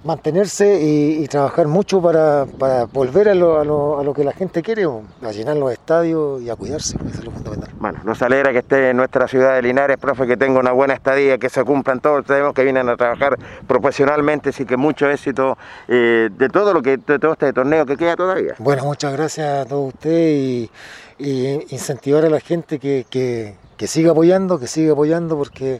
mantenerse 0.03 0.79
y, 0.81 1.27
trabajar 1.27 1.67
mucho 1.67 2.01
para, 2.01 2.45
volver 2.91 3.29
a 3.29 3.33
lo, 3.33 3.59
a, 3.59 3.63
lo, 3.63 3.99
a 3.99 4.03
lo, 4.03 4.13
que 4.13 4.23
la 4.23 4.33
gente 4.33 4.61
quiere, 4.61 4.83
a 4.85 5.31
llenar 5.31 5.55
los 5.57 5.71
estadios 5.71 6.41
y 6.41 6.49
a 6.49 6.55
cuidarse, 6.55 6.97
eso 7.07 7.19
es 7.19 7.25
lo 7.25 7.31
fundamental. 7.31 7.69
Bueno, 7.79 7.99
nos 8.03 8.21
alegra 8.21 8.51
que 8.51 8.59
esté 8.59 8.89
en 8.89 8.97
nuestra 8.97 9.27
ciudad 9.27 9.55
de 9.55 9.61
Linares, 9.61 9.97
profe, 9.97 10.27
que 10.27 10.37
tenga 10.37 10.59
una 10.59 10.71
buena 10.71 10.93
estadía, 10.93 11.37
que 11.37 11.49
se 11.49 11.63
cumplan 11.63 12.01
todos, 12.01 12.25
tenemos 12.25 12.53
que 12.53 12.63
vienen 12.63 12.89
a 12.89 12.97
trabajar 12.97 13.37
profesionalmente, 13.67 14.49
así 14.49 14.65
que 14.65 14.77
mucho 14.77 15.09
éxito 15.09 15.57
eh, 15.87 16.29
de 16.37 16.49
todo 16.49 16.73
lo 16.73 16.81
que 16.81 16.97
de 16.97 17.19
todo 17.19 17.33
este 17.33 17.51
torneo 17.53 17.85
que 17.85 17.97
queda 17.97 18.15
todavía. 18.15 18.55
Bueno, 18.59 18.83
muchas 18.85 19.13
gracias 19.13 19.65
a 19.65 19.65
todos 19.65 19.93
ustedes 19.93 20.69
y, 21.17 21.65
incentivar 21.69 22.25
a 22.25 22.29
la 22.29 22.39
gente 22.39 22.79
que, 22.79 23.05
que, 23.09 23.55
que 23.77 23.87
siga 23.87 24.11
apoyando, 24.11 24.59
que 24.59 24.67
siga 24.67 24.91
apoyando 24.91 25.37
porque 25.37 25.79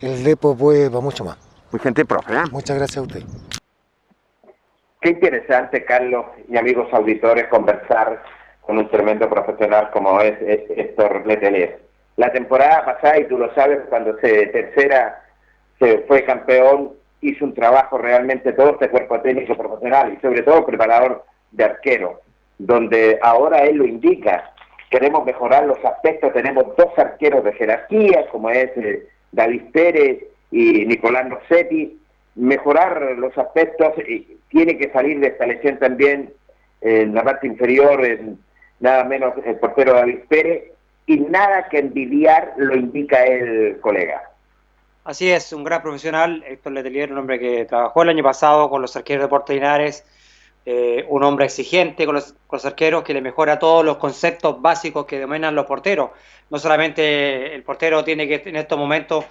el 0.00 0.24
Lepo 0.24 0.56
puede 0.56 0.90
para 0.90 1.00
mucho 1.00 1.24
más. 1.24 1.36
Muy 1.70 1.80
gentil, 1.80 2.06
profe. 2.06 2.34
¿eh? 2.34 2.42
Muchas 2.50 2.76
gracias 2.76 2.98
a 2.98 3.02
usted. 3.02 3.22
Qué 5.00 5.08
interesante, 5.08 5.82
Carlos 5.86 6.26
y 6.46 6.58
amigos 6.58 6.92
auditores, 6.92 7.46
conversar 7.46 8.22
con 8.60 8.76
un 8.76 8.90
tremendo 8.90 9.30
profesional 9.30 9.90
como 9.92 10.20
es, 10.20 10.36
Héctor 10.42 11.26
Letelier. 11.26 11.80
La 12.16 12.30
temporada 12.30 12.84
pasada, 12.84 13.18
y 13.18 13.24
tú 13.24 13.38
lo 13.38 13.50
sabes, 13.54 13.78
cuando 13.88 14.18
se 14.18 14.48
tercera 14.48 15.22
se 15.78 16.00
fue 16.00 16.22
campeón, 16.24 16.92
hizo 17.22 17.46
un 17.46 17.54
trabajo 17.54 17.96
realmente 17.96 18.52
todo 18.52 18.72
este 18.72 18.90
cuerpo 18.90 19.18
técnico 19.22 19.56
profesional 19.56 20.12
y 20.12 20.20
sobre 20.20 20.42
todo 20.42 20.66
preparador 20.66 21.24
de 21.52 21.64
arquero, 21.64 22.20
donde 22.58 23.18
ahora 23.22 23.64
él 23.64 23.76
lo 23.76 23.86
indica, 23.86 24.52
queremos 24.90 25.24
mejorar 25.24 25.64
los 25.64 25.82
aspectos, 25.82 26.34
tenemos 26.34 26.76
dos 26.76 26.90
arqueros 26.98 27.42
de 27.42 27.54
jerarquía, 27.54 28.26
como 28.30 28.50
es 28.50 28.70
eh, 28.76 29.08
David 29.32 29.62
Pérez 29.72 30.24
y 30.50 30.84
Nicolás 30.84 31.30
Rossetti, 31.30 31.98
mejorar 32.34 33.00
los 33.16 33.36
aspectos, 33.38 33.94
y 34.06 34.39
tiene 34.50 34.76
que 34.76 34.90
salir 34.90 35.20
de 35.20 35.28
esta 35.28 35.46
lesión 35.46 35.78
también 35.78 36.32
en 36.80 37.14
la 37.14 37.24
parte 37.24 37.46
inferior, 37.46 38.04
en 38.04 38.38
nada 38.80 39.04
menos 39.04 39.34
el 39.44 39.56
portero 39.56 39.94
David 39.94 40.20
Pérez, 40.28 40.72
y 41.06 41.18
nada 41.18 41.68
que 41.68 41.78
envidiar 41.78 42.54
lo 42.56 42.76
indica 42.76 43.24
el 43.24 43.80
colega. 43.80 44.30
Así 45.04 45.30
es, 45.30 45.52
un 45.52 45.64
gran 45.64 45.82
profesional, 45.82 46.44
Héctor 46.46 46.72
Letelier, 46.72 47.10
un 47.10 47.18
hombre 47.18 47.38
que 47.38 47.64
trabajó 47.64 48.02
el 48.02 48.10
año 48.10 48.22
pasado 48.22 48.68
con 48.68 48.82
los 48.82 48.94
arqueros 48.96 49.24
de 49.24 49.28
Puerto 49.28 49.52
Linares, 49.52 50.04
eh, 50.66 51.06
un 51.08 51.24
hombre 51.24 51.46
exigente 51.46 52.04
con 52.04 52.16
los, 52.16 52.64
arqueros 52.64 53.02
que 53.02 53.14
le 53.14 53.22
mejora 53.22 53.58
todos 53.58 53.84
los 53.84 53.96
conceptos 53.96 54.60
básicos 54.60 55.06
que 55.06 55.18
dominan 55.18 55.54
los 55.54 55.64
porteros. 55.64 56.10
No 56.50 56.58
solamente 56.58 57.54
el 57.54 57.62
portero 57.62 58.04
tiene 58.04 58.28
que 58.28 58.42
en 58.44 58.56
estos 58.56 58.78
momentos 58.78 59.24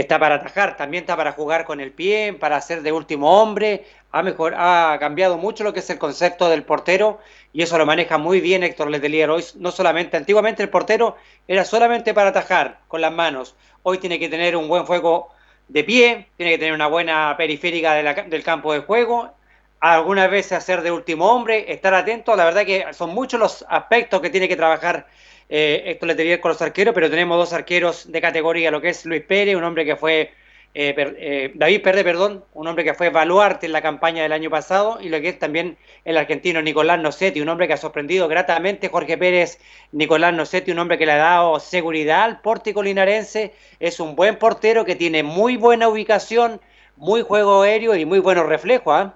está 0.00 0.18
para 0.18 0.36
atajar, 0.36 0.76
también 0.76 1.04
está 1.04 1.16
para 1.16 1.32
jugar 1.32 1.64
con 1.64 1.80
el 1.80 1.92
pie, 1.92 2.32
para 2.32 2.60
ser 2.60 2.82
de 2.82 2.92
último 2.92 3.40
hombre, 3.40 3.84
ha, 4.10 4.22
mejor, 4.22 4.54
ha 4.56 4.96
cambiado 4.98 5.38
mucho 5.38 5.62
lo 5.64 5.72
que 5.72 5.80
es 5.80 5.90
el 5.90 5.98
concepto 5.98 6.48
del 6.48 6.64
portero 6.64 7.20
y 7.52 7.62
eso 7.62 7.78
lo 7.78 7.86
maneja 7.86 8.18
muy 8.18 8.40
bien 8.40 8.64
Héctor 8.64 8.90
Letelier. 8.90 9.30
Hoy 9.30 9.44
no 9.56 9.70
solamente, 9.70 10.16
antiguamente 10.16 10.62
el 10.62 10.68
portero 10.68 11.16
era 11.46 11.64
solamente 11.64 12.12
para 12.12 12.30
atajar 12.30 12.80
con 12.88 13.00
las 13.00 13.12
manos, 13.12 13.54
hoy 13.84 13.98
tiene 13.98 14.18
que 14.18 14.28
tener 14.28 14.56
un 14.56 14.68
buen 14.68 14.84
juego 14.84 15.30
de 15.68 15.84
pie, 15.84 16.28
tiene 16.36 16.52
que 16.52 16.58
tener 16.58 16.74
una 16.74 16.88
buena 16.88 17.34
periférica 17.36 17.94
del 17.94 18.42
campo 18.42 18.72
de 18.72 18.80
juego, 18.80 19.32
algunas 19.80 20.30
veces 20.30 20.52
hacer 20.52 20.82
de 20.82 20.90
último 20.90 21.26
hombre, 21.26 21.72
estar 21.72 21.94
atento, 21.94 22.34
la 22.34 22.44
verdad 22.44 22.64
que 22.64 22.86
son 22.92 23.10
muchos 23.10 23.38
los 23.38 23.64
aspectos 23.68 24.20
que 24.20 24.30
tiene 24.30 24.48
que 24.48 24.56
trabajar 24.56 25.06
eh, 25.48 25.82
esto 25.86 26.06
le 26.06 26.14
tenía 26.14 26.40
con 26.40 26.50
los 26.50 26.62
arqueros, 26.62 26.94
pero 26.94 27.10
tenemos 27.10 27.36
dos 27.36 27.52
arqueros 27.52 28.10
de 28.10 28.20
categoría, 28.20 28.70
lo 28.70 28.80
que 28.80 28.90
es 28.90 29.04
Luis 29.04 29.22
Pérez, 29.22 29.56
un 29.56 29.64
hombre 29.64 29.84
que 29.84 29.96
fue, 29.96 30.32
eh, 30.74 30.94
eh, 30.96 31.52
David 31.54 31.82
Pérez, 31.82 32.04
perdón, 32.04 32.44
un 32.54 32.66
hombre 32.66 32.84
que 32.84 32.94
fue 32.94 33.10
baluarte 33.10 33.66
en 33.66 33.72
la 33.72 33.82
campaña 33.82 34.22
del 34.22 34.32
año 34.32 34.50
pasado, 34.50 34.98
y 35.00 35.08
lo 35.08 35.20
que 35.20 35.28
es 35.28 35.38
también 35.38 35.76
el 36.04 36.16
argentino 36.16 36.62
Nicolás 36.62 36.98
Nocetti, 36.98 37.40
un 37.40 37.48
hombre 37.48 37.66
que 37.66 37.74
ha 37.74 37.78
sorprendido 37.78 38.26
gratamente 38.26 38.88
Jorge 38.88 39.18
Pérez, 39.18 39.58
Nicolás 39.92 40.32
Nocetti, 40.32 40.72
un 40.72 40.78
hombre 40.78 40.98
que 40.98 41.06
le 41.06 41.12
ha 41.12 41.18
dado 41.18 41.60
seguridad 41.60 42.22
al 42.22 42.40
pórtico 42.40 42.82
linarense, 42.82 43.52
es 43.80 44.00
un 44.00 44.16
buen 44.16 44.36
portero 44.36 44.84
que 44.84 44.96
tiene 44.96 45.22
muy 45.22 45.56
buena 45.56 45.88
ubicación, 45.88 46.60
muy 46.96 47.22
juego 47.22 47.62
aéreo 47.62 47.94
y 47.94 48.04
muy 48.04 48.18
buenos 48.18 48.46
reflejos. 48.46 48.94
¿ah? 48.94 49.14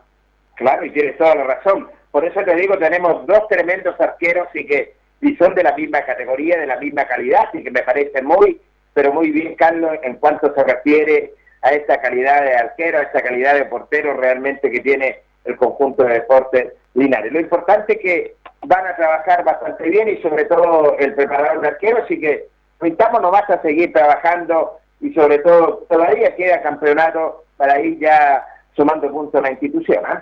Claro, 0.57 0.85
y 0.85 0.91
tienes 0.91 1.17
toda 1.17 1.35
la 1.37 1.45
razón. 1.45 1.88
Por 2.11 2.25
eso 2.25 2.41
te 2.43 2.55
digo, 2.57 2.77
tenemos 2.79 3.27
dos 3.27 3.47
tremendos 3.49 4.01
arqueros 4.01 4.49
y 4.55 4.67
que 4.67 4.97
y 5.20 5.35
son 5.37 5.54
de 5.54 5.62
la 5.62 5.74
misma 5.74 6.02
categoría, 6.02 6.59
de 6.59 6.66
la 6.66 6.78
misma 6.78 7.04
calidad, 7.07 7.46
así 7.48 7.62
que 7.62 7.70
me 7.70 7.83
parece 7.83 8.22
muy, 8.22 8.61
pero 8.94 9.12
muy 9.12 9.31
bien, 9.31 9.54
Carlos, 9.54 9.92
en 10.02 10.14
cuanto 10.16 10.54
se 10.54 10.64
refiere 10.64 11.33
a 11.62 11.70
esta 11.70 12.00
calidad 12.00 12.42
de 12.42 12.54
arquero, 12.54 12.98
a 12.98 13.02
esta 13.02 13.22
calidad 13.22 13.54
de 13.54 13.64
portero 13.64 14.14
realmente 14.14 14.70
que 14.70 14.81
tiene 14.81 15.20
el 15.44 15.57
conjunto 15.57 16.04
de 16.04 16.14
deportes 16.14 16.72
Linares. 16.94 17.33
Lo 17.33 17.40
importante 17.40 17.94
es 17.94 17.98
que 18.00 18.35
van 18.66 18.87
a 18.87 18.96
trabajar 18.96 19.44
bastante 19.44 19.88
bien 19.88 20.09
y 20.09 20.16
sobre 20.20 20.44
todo 20.44 20.96
el 20.98 21.14
preparador 21.14 21.61
de 21.61 21.68
arquero, 21.68 22.02
así 22.02 22.18
que 22.20 22.48
no 22.81 23.20
nomás 23.20 23.48
a 23.50 23.61
seguir 23.62 23.92
trabajando 23.92 24.78
y 25.00 25.12
sobre 25.12 25.38
todo 25.38 25.87
todavía 25.88 26.35
queda 26.35 26.62
campeonato 26.62 27.44
para 27.57 27.81
ir 27.81 27.98
ya 27.98 28.44
sumando 28.74 29.11
puntos 29.11 29.40
a 29.40 29.42
la 29.42 29.52
institución. 29.52 30.04
¿eh? 30.07 30.18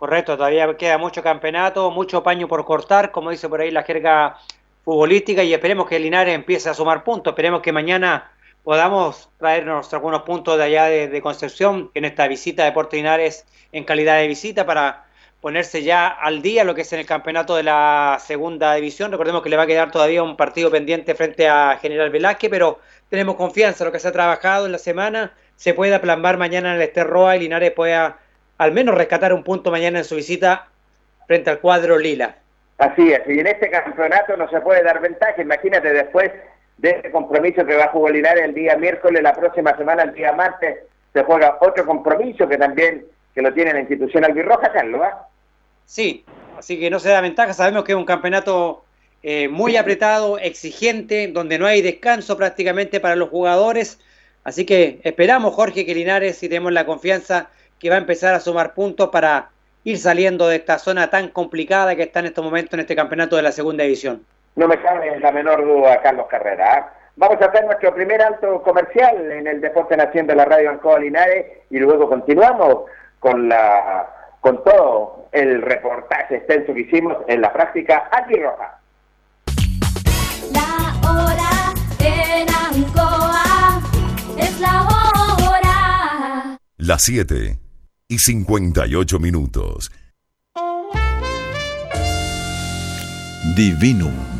Correcto, 0.00 0.34
todavía 0.38 0.78
queda 0.78 0.96
mucho 0.96 1.22
campeonato, 1.22 1.90
mucho 1.90 2.22
paño 2.22 2.48
por 2.48 2.64
cortar, 2.64 3.10
como 3.10 3.28
dice 3.28 3.50
por 3.50 3.60
ahí 3.60 3.70
la 3.70 3.82
jerga 3.82 4.38
futbolística, 4.82 5.42
y 5.42 5.52
esperemos 5.52 5.86
que 5.86 5.98
Linares 5.98 6.34
empiece 6.34 6.70
a 6.70 6.74
sumar 6.74 7.04
puntos. 7.04 7.32
Esperemos 7.32 7.60
que 7.60 7.70
mañana 7.70 8.32
podamos 8.64 9.28
traernos 9.38 9.92
algunos 9.92 10.22
puntos 10.22 10.56
de 10.56 10.64
allá 10.64 10.84
de, 10.86 11.20
Concepción 11.20 11.90
en 11.92 12.06
esta 12.06 12.26
visita 12.28 12.64
de 12.64 12.72
Puerto 12.72 12.96
Linares 12.96 13.44
en 13.72 13.84
calidad 13.84 14.16
de 14.16 14.28
visita 14.28 14.64
para 14.64 15.04
ponerse 15.42 15.82
ya 15.82 16.08
al 16.08 16.40
día 16.40 16.64
lo 16.64 16.74
que 16.74 16.80
es 16.80 16.92
en 16.94 17.00
el 17.00 17.06
campeonato 17.06 17.54
de 17.54 17.64
la 17.64 18.16
segunda 18.24 18.72
división. 18.72 19.12
Recordemos 19.12 19.42
que 19.42 19.50
le 19.50 19.58
va 19.58 19.64
a 19.64 19.66
quedar 19.66 19.90
todavía 19.90 20.22
un 20.22 20.34
partido 20.34 20.70
pendiente 20.70 21.14
frente 21.14 21.46
a 21.46 21.76
General 21.76 22.08
Velázquez, 22.08 22.48
pero 22.48 22.80
tenemos 23.10 23.36
confianza 23.36 23.84
en 23.84 23.88
lo 23.88 23.92
que 23.92 23.98
se 23.98 24.08
ha 24.08 24.12
trabajado 24.12 24.64
en 24.64 24.72
la 24.72 24.78
semana. 24.78 25.34
Se 25.56 25.74
puede 25.74 25.94
aplambar 25.94 26.38
mañana 26.38 26.70
en 26.70 26.76
el 26.76 26.82
Esterroa 26.88 27.36
y 27.36 27.40
Linares 27.40 27.72
pueda 27.72 28.18
al 28.60 28.72
menos 28.72 28.94
rescatar 28.94 29.32
un 29.32 29.42
punto 29.42 29.70
mañana 29.70 30.00
en 30.00 30.04
su 30.04 30.16
visita 30.16 30.68
frente 31.26 31.48
al 31.48 31.60
cuadro 31.60 31.98
Lila. 31.98 32.34
Así 32.76 33.10
es, 33.10 33.22
y 33.26 33.40
en 33.40 33.46
este 33.46 33.70
campeonato 33.70 34.36
no 34.36 34.50
se 34.50 34.60
puede 34.60 34.82
dar 34.82 35.00
ventaja. 35.00 35.40
Imagínate 35.40 35.90
después 35.94 36.30
de 36.76 36.90
este 36.90 37.10
compromiso 37.10 37.64
que 37.64 37.74
va 37.74 37.84
a 37.84 37.88
jugar 37.88 38.12
Linares 38.12 38.44
el 38.44 38.52
día 38.52 38.76
miércoles, 38.76 39.22
la 39.22 39.32
próxima 39.32 39.74
semana, 39.78 40.02
el 40.02 40.12
día 40.12 40.34
martes, 40.34 40.76
se 41.14 41.22
juega 41.22 41.56
otro 41.62 41.86
compromiso 41.86 42.46
que 42.46 42.58
también 42.58 43.06
que 43.34 43.40
lo 43.40 43.50
tiene 43.54 43.72
la 43.72 43.80
institución 43.80 44.26
albirroja, 44.26 44.70
Carlos. 44.70 45.00
Sí, 45.86 46.26
así 46.58 46.78
que 46.78 46.90
no 46.90 46.98
se 46.98 47.08
da 47.08 47.22
ventaja. 47.22 47.54
Sabemos 47.54 47.84
que 47.84 47.92
es 47.92 47.98
un 47.98 48.04
campeonato 48.04 48.84
eh, 49.22 49.48
muy 49.48 49.78
apretado, 49.78 50.36
exigente, 50.36 51.28
donde 51.28 51.58
no 51.58 51.64
hay 51.64 51.80
descanso 51.80 52.36
prácticamente 52.36 53.00
para 53.00 53.16
los 53.16 53.30
jugadores. 53.30 53.98
Así 54.44 54.66
que 54.66 55.00
esperamos, 55.02 55.54
Jorge, 55.54 55.86
que 55.86 55.94
Linares, 55.94 56.42
y 56.42 56.48
tenemos 56.50 56.72
la 56.72 56.84
confianza 56.84 57.48
que 57.80 57.90
va 57.90 57.96
a 57.96 57.98
empezar 57.98 58.34
a 58.34 58.40
sumar 58.40 58.74
puntos 58.74 59.08
para 59.08 59.48
ir 59.84 59.98
saliendo 59.98 60.46
de 60.46 60.56
esta 60.56 60.78
zona 60.78 61.10
tan 61.10 61.28
complicada 61.28 61.96
que 61.96 62.02
está 62.02 62.20
en 62.20 62.26
estos 62.26 62.44
momentos 62.44 62.74
en 62.74 62.80
este 62.80 62.94
campeonato 62.94 63.36
de 63.36 63.42
la 63.42 63.52
segunda 63.52 63.84
división. 63.84 64.24
No 64.56 64.68
me 64.68 64.80
cabe 64.80 65.18
la 65.18 65.32
menor 65.32 65.64
duda, 65.64 66.00
Carlos 66.02 66.26
Carrera. 66.28 66.74
¿ah? 66.74 66.92
Vamos 67.16 67.40
a 67.40 67.46
hacer 67.46 67.64
nuestro 67.64 67.94
primer 67.94 68.20
alto 68.20 68.62
comercial 68.62 69.30
en 69.30 69.46
el 69.46 69.60
Deporte 69.60 69.96
Nación 69.96 70.26
de 70.26 70.34
la 70.34 70.44
Radio 70.44 70.70
Ancoa 70.70 70.98
Linares 70.98 71.46
y 71.70 71.78
luego 71.78 72.08
continuamos 72.08 72.84
con 73.18 73.48
la 73.48 74.08
con 74.40 74.64
todo 74.64 75.26
el 75.32 75.60
reportaje 75.60 76.36
extenso 76.36 76.72
que 76.72 76.80
hicimos 76.80 77.18
en 77.28 77.42
la 77.42 77.52
práctica 77.52 78.08
aquí 78.10 78.36
roja. 78.36 78.78
La 80.52 81.10
hora 81.10 81.74
en 81.98 82.48
Ancoa 82.48 83.80
es 84.38 84.60
la 84.60 84.82
hora. 84.82 86.58
Las 86.78 87.02
7 87.02 87.69
y 88.10 88.18
58 88.18 89.18
minutos. 89.20 89.90
Divinum 93.56 94.39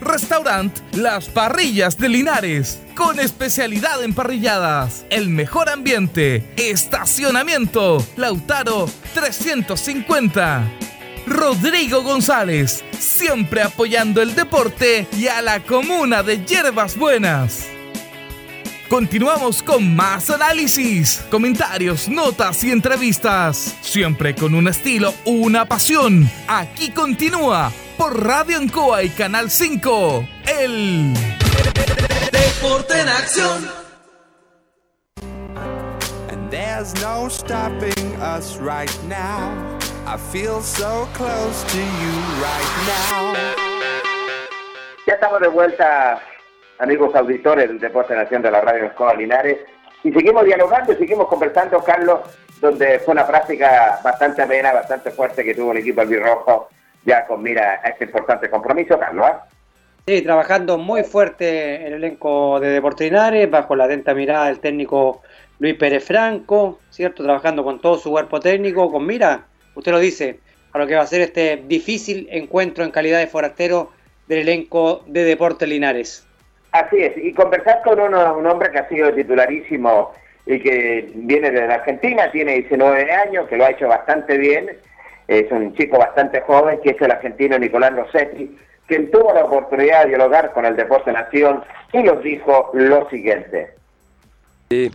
Restaurant 0.00 0.76
Las 0.94 1.28
Parrillas 1.28 1.98
de 1.98 2.08
Linares, 2.08 2.80
con 2.94 3.20
especialidad 3.20 4.02
en 4.02 4.14
parrilladas, 4.14 5.04
el 5.10 5.28
mejor 5.28 5.68
ambiente, 5.68 6.52
estacionamiento, 6.56 8.04
Lautaro 8.16 8.88
350. 9.14 10.70
Rodrigo 11.26 12.02
González, 12.02 12.84
siempre 12.98 13.62
apoyando 13.62 14.22
el 14.22 14.34
deporte 14.34 15.06
y 15.16 15.28
a 15.28 15.42
la 15.42 15.60
comuna 15.60 16.22
de 16.22 16.44
Hierbas 16.44 16.96
Buenas. 16.96 17.68
Continuamos 18.90 19.62
con 19.62 19.94
más 19.94 20.30
análisis, 20.30 21.24
comentarios, 21.30 22.08
notas 22.08 22.64
y 22.64 22.72
entrevistas. 22.72 23.76
Siempre 23.82 24.34
con 24.34 24.52
un 24.52 24.66
estilo, 24.66 25.14
una 25.24 25.64
pasión. 25.64 26.28
Aquí 26.48 26.90
continúa 26.90 27.70
por 27.96 28.26
Radio 28.26 28.58
Ancoa 28.58 29.04
y 29.04 29.10
Canal 29.10 29.48
5. 29.48 30.28
El 30.48 31.14
Deporte 32.32 33.00
en 33.00 33.08
acción. 33.08 33.70
And 36.32 36.50
there's 36.50 36.92
no 37.00 37.28
stopping 37.28 38.16
us 38.20 38.58
right 38.58 38.90
now. 39.06 39.52
I 40.04 40.16
feel 40.32 40.60
so 40.62 41.06
close 41.14 41.62
to 41.62 41.78
you 41.78 42.12
right 42.42 42.70
now. 42.88 43.34
Ya 45.06 45.14
estamos 45.14 45.40
de 45.40 45.48
vuelta, 45.48 46.20
amigos 46.80 47.14
auditores 47.14 47.68
del 47.68 47.78
Deporte 47.78 48.14
Nación 48.14 48.42
de 48.42 48.50
la 48.50 48.60
Radio 48.60 48.86
Escola 48.86 49.14
Linares, 49.14 49.58
y 50.02 50.10
seguimos 50.12 50.44
dialogando, 50.44 50.94
seguimos 50.94 51.28
conversando, 51.28 51.82
Carlos, 51.84 52.20
donde 52.60 52.98
fue 53.00 53.12
una 53.12 53.26
práctica 53.26 54.00
bastante 54.02 54.42
amena, 54.42 54.72
bastante 54.72 55.10
fuerte 55.10 55.44
que 55.44 55.54
tuvo 55.54 55.72
el 55.72 55.78
equipo 55.78 56.00
albirrojo, 56.00 56.68
ya 57.04 57.26
con 57.26 57.42
mira 57.42 57.80
a 57.84 57.90
este 57.90 58.04
importante 58.04 58.48
compromiso, 58.48 58.98
Carlos. 58.98 59.26
¿ah? 59.26 59.46
Sí, 60.06 60.22
trabajando 60.22 60.78
muy 60.78 61.04
fuerte 61.04 61.86
el 61.86 61.94
elenco 61.94 62.58
de 62.60 62.70
Deportes 62.70 63.10
Linares, 63.10 63.50
bajo 63.50 63.76
la 63.76 63.84
atenta 63.84 64.14
mirada 64.14 64.46
del 64.46 64.60
técnico 64.60 65.20
Luis 65.58 65.74
Pérez 65.74 66.04
Franco, 66.04 66.80
¿cierto? 66.88 67.22
Trabajando 67.22 67.62
con 67.62 67.80
todo 67.80 67.98
su 67.98 68.10
cuerpo 68.10 68.40
técnico, 68.40 68.90
con 68.90 69.06
mira, 69.06 69.44
usted 69.74 69.92
lo 69.92 69.98
dice, 69.98 70.40
a 70.72 70.78
lo 70.78 70.86
que 70.86 70.96
va 70.96 71.02
a 71.02 71.06
ser 71.06 71.20
este 71.20 71.62
difícil 71.66 72.26
encuentro 72.30 72.84
en 72.84 72.90
calidad 72.90 73.18
de 73.18 73.26
forastero 73.26 73.90
del 74.26 74.40
elenco 74.40 75.04
de 75.06 75.24
Deportes 75.24 75.68
Linares. 75.68 76.26
Así 76.72 77.02
es, 77.02 77.16
y 77.16 77.32
conversar 77.32 77.82
con 77.82 77.98
uno- 78.00 78.36
un 78.36 78.46
hombre 78.46 78.70
que 78.70 78.78
ha 78.78 78.88
sido 78.88 79.12
titularísimo 79.12 80.12
y 80.46 80.60
que 80.60 81.10
viene 81.14 81.50
de 81.50 81.66
la 81.66 81.74
Argentina, 81.74 82.30
tiene 82.30 82.54
19 82.54 83.10
años, 83.12 83.48
que 83.48 83.56
lo 83.56 83.64
ha 83.64 83.70
hecho 83.70 83.88
bastante 83.88 84.36
bien, 84.38 84.70
es 85.26 85.50
un 85.50 85.74
chico 85.74 85.98
bastante 85.98 86.40
joven, 86.42 86.80
que 86.82 86.90
es 86.90 87.00
el 87.00 87.10
argentino 87.10 87.58
Nicolás 87.58 87.94
Rossetti, 87.94 88.56
quien 88.86 89.10
tuvo 89.10 89.32
la 89.32 89.44
oportunidad 89.44 90.02
de 90.02 90.10
dialogar 90.10 90.52
con 90.52 90.64
el 90.64 90.76
Deporte 90.76 91.12
Nación 91.12 91.62
y 91.92 92.02
nos 92.02 92.22
dijo 92.22 92.70
lo 92.72 93.08
siguiente. 93.10 93.70
Sí, 94.72 94.88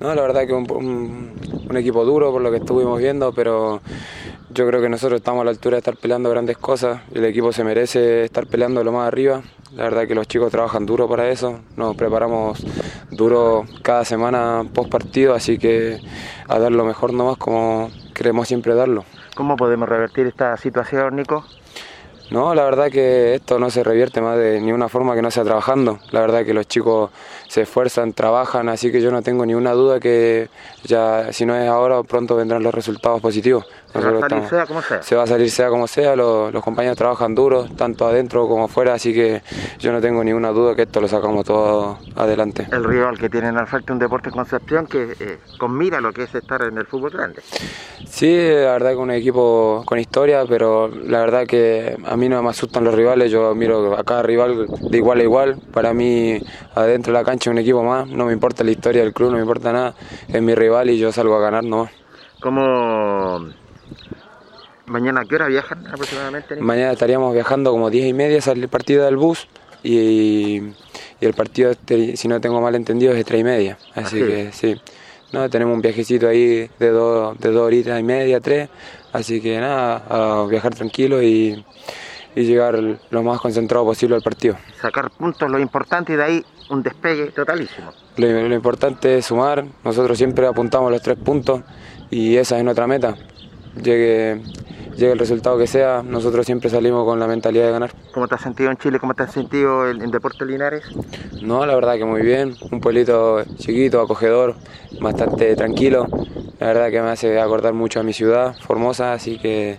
no, 0.00 0.12
la 0.12 0.22
verdad 0.22 0.44
que 0.44 0.52
un, 0.54 0.68
un- 0.72 1.76
equipo 1.76 2.04
duro 2.04 2.32
por 2.32 2.42
lo 2.42 2.50
que 2.50 2.56
estuvimos 2.56 2.98
viendo, 2.98 3.32
pero 3.32 3.80
yo 4.52 4.66
creo 4.66 4.82
que 4.82 4.88
nosotros 4.88 5.20
estamos 5.20 5.42
a 5.42 5.44
la 5.44 5.52
altura 5.52 5.76
de 5.76 5.78
estar 5.78 5.96
peleando 5.96 6.28
grandes 6.30 6.58
cosas. 6.58 7.02
El 7.14 7.24
equipo 7.24 7.52
se 7.52 7.62
merece 7.62 8.24
estar 8.24 8.48
peleando 8.48 8.82
lo 8.82 8.90
más 8.90 9.06
arriba. 9.06 9.40
La 9.76 9.84
verdad 9.84 10.08
que 10.08 10.16
los 10.16 10.26
chicos 10.26 10.50
trabajan 10.50 10.84
duro 10.84 11.08
para 11.08 11.30
eso. 11.30 11.60
Nos 11.76 11.94
preparamos 11.94 12.58
duro 13.12 13.66
cada 13.82 14.04
semana 14.04 14.64
post 14.74 14.90
partido, 14.90 15.32
así 15.32 15.58
que 15.58 15.98
a 16.48 16.58
dar 16.58 16.72
lo 16.72 16.84
mejor 16.84 17.12
nomás 17.12 17.36
como 17.36 17.88
queremos 18.12 18.48
siempre 18.48 18.74
darlo. 18.74 19.04
¿Cómo 19.36 19.56
podemos 19.56 19.88
revertir 19.88 20.26
esta 20.26 20.56
situación, 20.56 21.14
Nico? 21.14 21.44
No, 22.30 22.54
la 22.54 22.62
verdad 22.62 22.92
que 22.92 23.34
esto 23.34 23.58
no 23.58 23.70
se 23.70 23.82
revierte 23.82 24.20
más 24.20 24.38
de 24.38 24.60
ninguna 24.60 24.88
forma 24.88 25.16
que 25.16 25.22
no 25.22 25.32
sea 25.32 25.42
trabajando. 25.42 25.98
La 26.12 26.20
verdad 26.20 26.44
que 26.44 26.54
los 26.54 26.68
chicos 26.68 27.10
se 27.48 27.62
esfuerzan, 27.62 28.12
trabajan, 28.12 28.68
así 28.68 28.92
que 28.92 29.00
yo 29.02 29.10
no 29.10 29.20
tengo 29.22 29.44
ninguna 29.44 29.72
duda 29.72 29.98
que 29.98 30.48
ya 30.84 31.32
si 31.32 31.44
no 31.44 31.56
es 31.56 31.68
ahora, 31.68 32.00
pronto 32.04 32.36
vendrán 32.36 32.62
los 32.62 32.72
resultados 32.72 33.20
positivos. 33.20 33.66
Se 33.92 33.98
va 33.98 34.28
salir 34.28 34.48
sea 34.48 34.66
como 34.66 34.82
sea. 34.82 35.02
se 35.02 35.16
va 35.16 35.22
a 35.24 35.26
salir 35.26 35.50
sea 35.50 35.68
como 35.68 35.86
sea, 35.86 36.16
los, 36.16 36.52
los 36.52 36.62
compañeros 36.62 36.96
trabajan 36.96 37.34
duro, 37.34 37.66
tanto 37.76 38.06
adentro 38.06 38.46
como 38.46 38.64
afuera, 38.64 38.94
así 38.94 39.12
que 39.12 39.42
yo 39.78 39.92
no 39.92 40.00
tengo 40.00 40.22
ninguna 40.22 40.50
duda 40.50 40.76
que 40.76 40.82
esto 40.82 41.00
lo 41.00 41.08
sacamos 41.08 41.44
todo 41.44 41.98
adelante. 42.14 42.68
El 42.70 42.84
rival 42.84 43.18
que 43.18 43.28
tienen 43.28 43.56
al 43.56 43.66
frente 43.66 43.92
un 43.92 43.98
Deportes 43.98 44.32
Concepción 44.32 44.86
que 44.86 45.16
eh, 45.18 45.38
con 45.58 45.76
mira 45.76 46.00
lo 46.00 46.12
que 46.12 46.24
es 46.24 46.34
estar 46.34 46.62
en 46.62 46.78
el 46.78 46.86
fútbol 46.86 47.10
grande. 47.10 47.42
Sí, 48.06 48.36
la 48.36 48.72
verdad 48.72 48.90
que 48.90 48.96
un 48.96 49.10
equipo 49.10 49.82
con 49.86 49.98
historia, 49.98 50.44
pero 50.48 50.88
la 50.88 51.20
verdad 51.20 51.46
que 51.46 51.96
a 52.04 52.16
mí 52.16 52.28
no 52.28 52.42
me 52.42 52.50
asustan 52.50 52.84
los 52.84 52.94
rivales, 52.94 53.30
yo 53.30 53.54
miro 53.54 53.98
a 53.98 54.04
cada 54.04 54.22
rival 54.22 54.66
de 54.66 54.96
igual 54.96 55.20
a 55.20 55.22
igual, 55.22 55.56
para 55.72 55.92
mí 55.92 56.40
adentro 56.74 57.12
de 57.12 57.18
la 57.18 57.24
cancha 57.24 57.50
es 57.50 57.52
un 57.52 57.58
equipo 57.58 57.82
más, 57.82 58.08
no 58.08 58.26
me 58.26 58.32
importa 58.32 58.64
la 58.64 58.70
historia 58.70 59.02
del 59.02 59.12
club, 59.12 59.30
no 59.30 59.36
me 59.36 59.42
importa 59.42 59.72
nada, 59.72 59.94
es 60.28 60.42
mi 60.42 60.54
rival 60.54 60.90
y 60.90 60.98
yo 60.98 61.12
salgo 61.12 61.36
a 61.36 61.40
ganar 61.40 61.64
nomás. 61.64 61.90
¿Cómo 62.40 63.46
mañana 64.86 65.20
a 65.20 65.24
qué 65.24 65.36
hora 65.36 65.46
viajan 65.46 65.86
aproximadamente? 65.86 66.56
Mañana 66.56 66.92
estaríamos 66.92 67.32
viajando 67.32 67.70
como 67.70 67.90
10 67.90 68.06
y 68.06 68.12
media, 68.12 68.40
sale 68.40 68.62
el 68.62 68.68
partido 68.68 69.04
del 69.04 69.16
bus 69.16 69.48
y, 69.82 70.60
y 71.20 71.26
el 71.26 71.34
partido, 71.34 71.70
este, 71.70 72.16
si 72.16 72.28
no 72.28 72.40
tengo 72.40 72.60
mal 72.60 72.74
entendido, 72.74 73.12
es 73.12 73.18
de 73.18 73.24
3 73.24 73.40
y 73.40 73.44
media. 73.44 73.78
Así 73.94 74.16
Así 74.16 74.18
que 74.18 74.52
sí, 74.52 74.80
no, 75.32 75.48
tenemos 75.48 75.74
un 75.74 75.80
viajecito 75.80 76.28
ahí 76.28 76.68
de 76.78 76.90
dos, 76.90 77.38
de 77.38 77.50
dos 77.52 77.62
horitas 77.62 78.00
y 78.00 78.02
media, 78.02 78.40
tres. 78.40 78.68
Así 79.12 79.40
que 79.40 79.60
nada, 79.60 80.02
a 80.08 80.46
viajar 80.46 80.74
tranquilo 80.74 81.22
y, 81.22 81.64
y 82.34 82.42
llegar 82.42 82.78
lo 83.10 83.22
más 83.22 83.40
concentrado 83.40 83.84
posible 83.84 84.16
al 84.16 84.22
partido. 84.22 84.56
Sacar 84.80 85.10
puntos 85.10 85.48
lo 85.48 85.58
importante 85.60 86.14
y 86.14 86.16
de 86.16 86.22
ahí 86.24 86.44
un 86.68 86.82
despegue 86.82 87.26
totalísimo. 87.26 87.92
Lo, 88.16 88.48
lo 88.48 88.54
importante 88.54 89.18
es 89.18 89.26
sumar, 89.26 89.64
nosotros 89.84 90.18
siempre 90.18 90.46
apuntamos 90.46 90.90
los 90.90 91.00
tres 91.00 91.16
puntos 91.16 91.62
y 92.10 92.36
esa 92.36 92.58
es 92.58 92.64
nuestra 92.64 92.88
meta. 92.88 93.16
Llegue, 93.76 94.40
llegue 94.96 95.12
el 95.12 95.18
resultado 95.18 95.58
que 95.58 95.66
sea, 95.66 96.02
nosotros 96.02 96.44
siempre 96.46 96.70
salimos 96.70 97.04
con 97.04 97.20
la 97.20 97.26
mentalidad 97.26 97.66
de 97.66 97.72
ganar. 97.72 97.92
¿Cómo 98.12 98.28
te 98.28 98.34
has 98.34 98.40
sentido 98.40 98.70
en 98.70 98.76
Chile? 98.76 98.98
¿Cómo 98.98 99.14
te 99.14 99.22
has 99.22 99.32
sentido 99.32 99.88
en, 99.88 100.02
en 100.02 100.10
Deportes 100.10 100.46
Linares? 100.46 100.84
No, 101.40 101.64
la 101.64 101.74
verdad 101.74 101.96
que 101.96 102.04
muy 102.04 102.22
bien, 102.22 102.56
un 102.70 102.80
pueblito 102.80 103.44
chiquito, 103.56 104.00
acogedor, 104.00 104.56
bastante 105.00 105.54
tranquilo. 105.56 106.06
La 106.58 106.66
verdad 106.66 106.90
que 106.90 107.00
me 107.00 107.10
hace 107.10 107.40
acordar 107.40 107.72
mucho 107.72 108.00
a 108.00 108.02
mi 108.02 108.12
ciudad, 108.12 108.54
Formosa, 108.66 109.14
así 109.14 109.38
que 109.38 109.78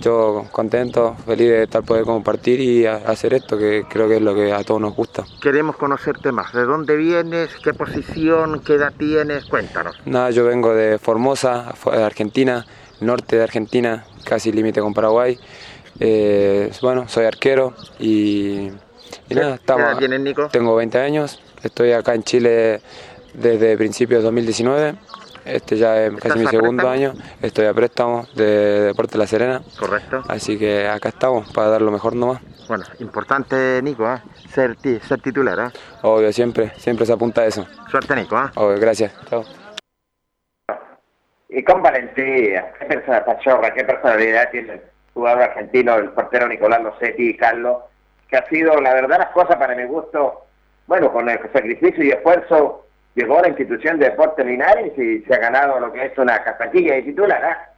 yo 0.00 0.46
contento, 0.50 1.14
feliz 1.26 1.48
de 1.48 1.62
estar 1.64 1.82
poder 1.82 2.04
compartir 2.04 2.60
y 2.60 2.86
hacer 2.86 3.34
esto, 3.34 3.56
que 3.56 3.84
creo 3.88 4.08
que 4.08 4.16
es 4.16 4.22
lo 4.22 4.34
que 4.34 4.52
a 4.52 4.62
todos 4.64 4.80
nos 4.80 4.94
gusta. 4.94 5.24
Queremos 5.40 5.76
conocerte 5.76 6.32
más. 6.32 6.52
¿De 6.52 6.64
dónde 6.64 6.96
vienes? 6.96 7.50
¿Qué 7.62 7.74
posición? 7.74 8.60
¿Qué 8.60 8.74
edad 8.74 8.92
tienes? 8.96 9.44
Cuéntanos. 9.44 9.96
Nada, 10.04 10.30
yo 10.30 10.44
vengo 10.44 10.74
de 10.74 10.98
Formosa, 10.98 11.74
Argentina, 11.92 12.66
norte 13.00 13.36
de 13.36 13.42
Argentina, 13.42 14.04
casi 14.24 14.52
límite 14.52 14.80
con 14.80 14.94
Paraguay. 14.94 15.38
Eh, 16.00 16.72
bueno, 16.82 17.08
soy 17.08 17.24
arquero 17.26 17.74
y, 17.98 18.70
Y 19.28 19.34
nada, 19.34 19.56
estamos. 19.56 19.98
tienes, 19.98 20.20
Nico? 20.20 20.48
Tengo 20.48 20.74
20 20.74 20.98
años, 20.98 21.40
estoy 21.62 21.92
acá 21.92 22.14
en 22.14 22.24
Chile 22.24 22.80
desde 23.34 23.76
principios 23.76 24.20
de 24.20 24.24
2019. 24.24 24.94
Este 25.44 25.76
ya 25.76 26.06
es 26.06 26.14
casi 26.16 26.38
mi 26.38 26.46
segundo 26.46 26.88
año. 26.88 27.12
Estoy 27.42 27.66
a 27.66 27.74
préstamo 27.74 28.26
de 28.34 28.80
Deporte 28.80 29.18
La 29.18 29.26
Serena. 29.26 29.62
Correcto. 29.78 30.22
Así 30.26 30.58
que 30.58 30.88
acá 30.88 31.10
estamos 31.10 31.50
para 31.52 31.68
dar 31.68 31.82
lo 31.82 31.90
mejor 31.90 32.16
nomás. 32.16 32.40
Bueno, 32.66 32.84
importante, 33.00 33.82
Nico, 33.82 34.10
¿eh? 34.10 34.22
ser, 34.54 34.76
ser 35.06 35.20
titular. 35.20 35.58
¿eh? 35.70 35.78
Obvio, 36.00 36.32
siempre, 36.32 36.72
siempre 36.78 37.04
se 37.04 37.12
apunta 37.12 37.42
a 37.42 37.46
eso. 37.46 37.66
Suerte, 37.90 38.16
Nico. 38.16 38.38
¿eh? 38.38 38.48
Obvio, 38.54 38.80
gracias. 38.80 39.12
Chao. 39.28 39.44
Y 41.56 41.62
con 41.62 41.82
valentía, 41.82 42.72
qué 42.80 42.86
persona 42.86 43.24
pachorra, 43.24 43.72
qué 43.72 43.84
personalidad 43.84 44.50
tiene 44.50 44.72
el 44.72 44.80
jugador 45.12 45.42
argentino, 45.44 45.94
el 45.94 46.10
portero 46.10 46.48
Nicolás 46.48 46.82
Losetti 46.82 47.36
Carlos, 47.36 47.84
que 48.28 48.36
ha 48.36 48.48
sido, 48.48 48.80
la 48.80 48.92
verdad, 48.92 49.18
las 49.18 49.30
cosas 49.30 49.54
para 49.54 49.76
mi 49.76 49.84
gusto, 49.84 50.46
bueno, 50.88 51.12
con 51.12 51.28
el 51.28 51.38
sacrificio 51.52 52.02
y 52.02 52.10
esfuerzo, 52.10 52.86
llegó 53.14 53.38
a 53.38 53.42
la 53.42 53.50
institución 53.50 54.00
de 54.00 54.06
Deportes 54.06 54.44
Linares 54.44 54.98
y 54.98 55.20
se 55.20 55.32
ha 55.32 55.38
ganado 55.38 55.78
lo 55.78 55.92
que 55.92 56.06
es 56.06 56.18
una 56.18 56.42
castaquilla 56.42 56.94
de 56.94 57.02
titular. 57.02 57.44
¿eh? 57.44 57.70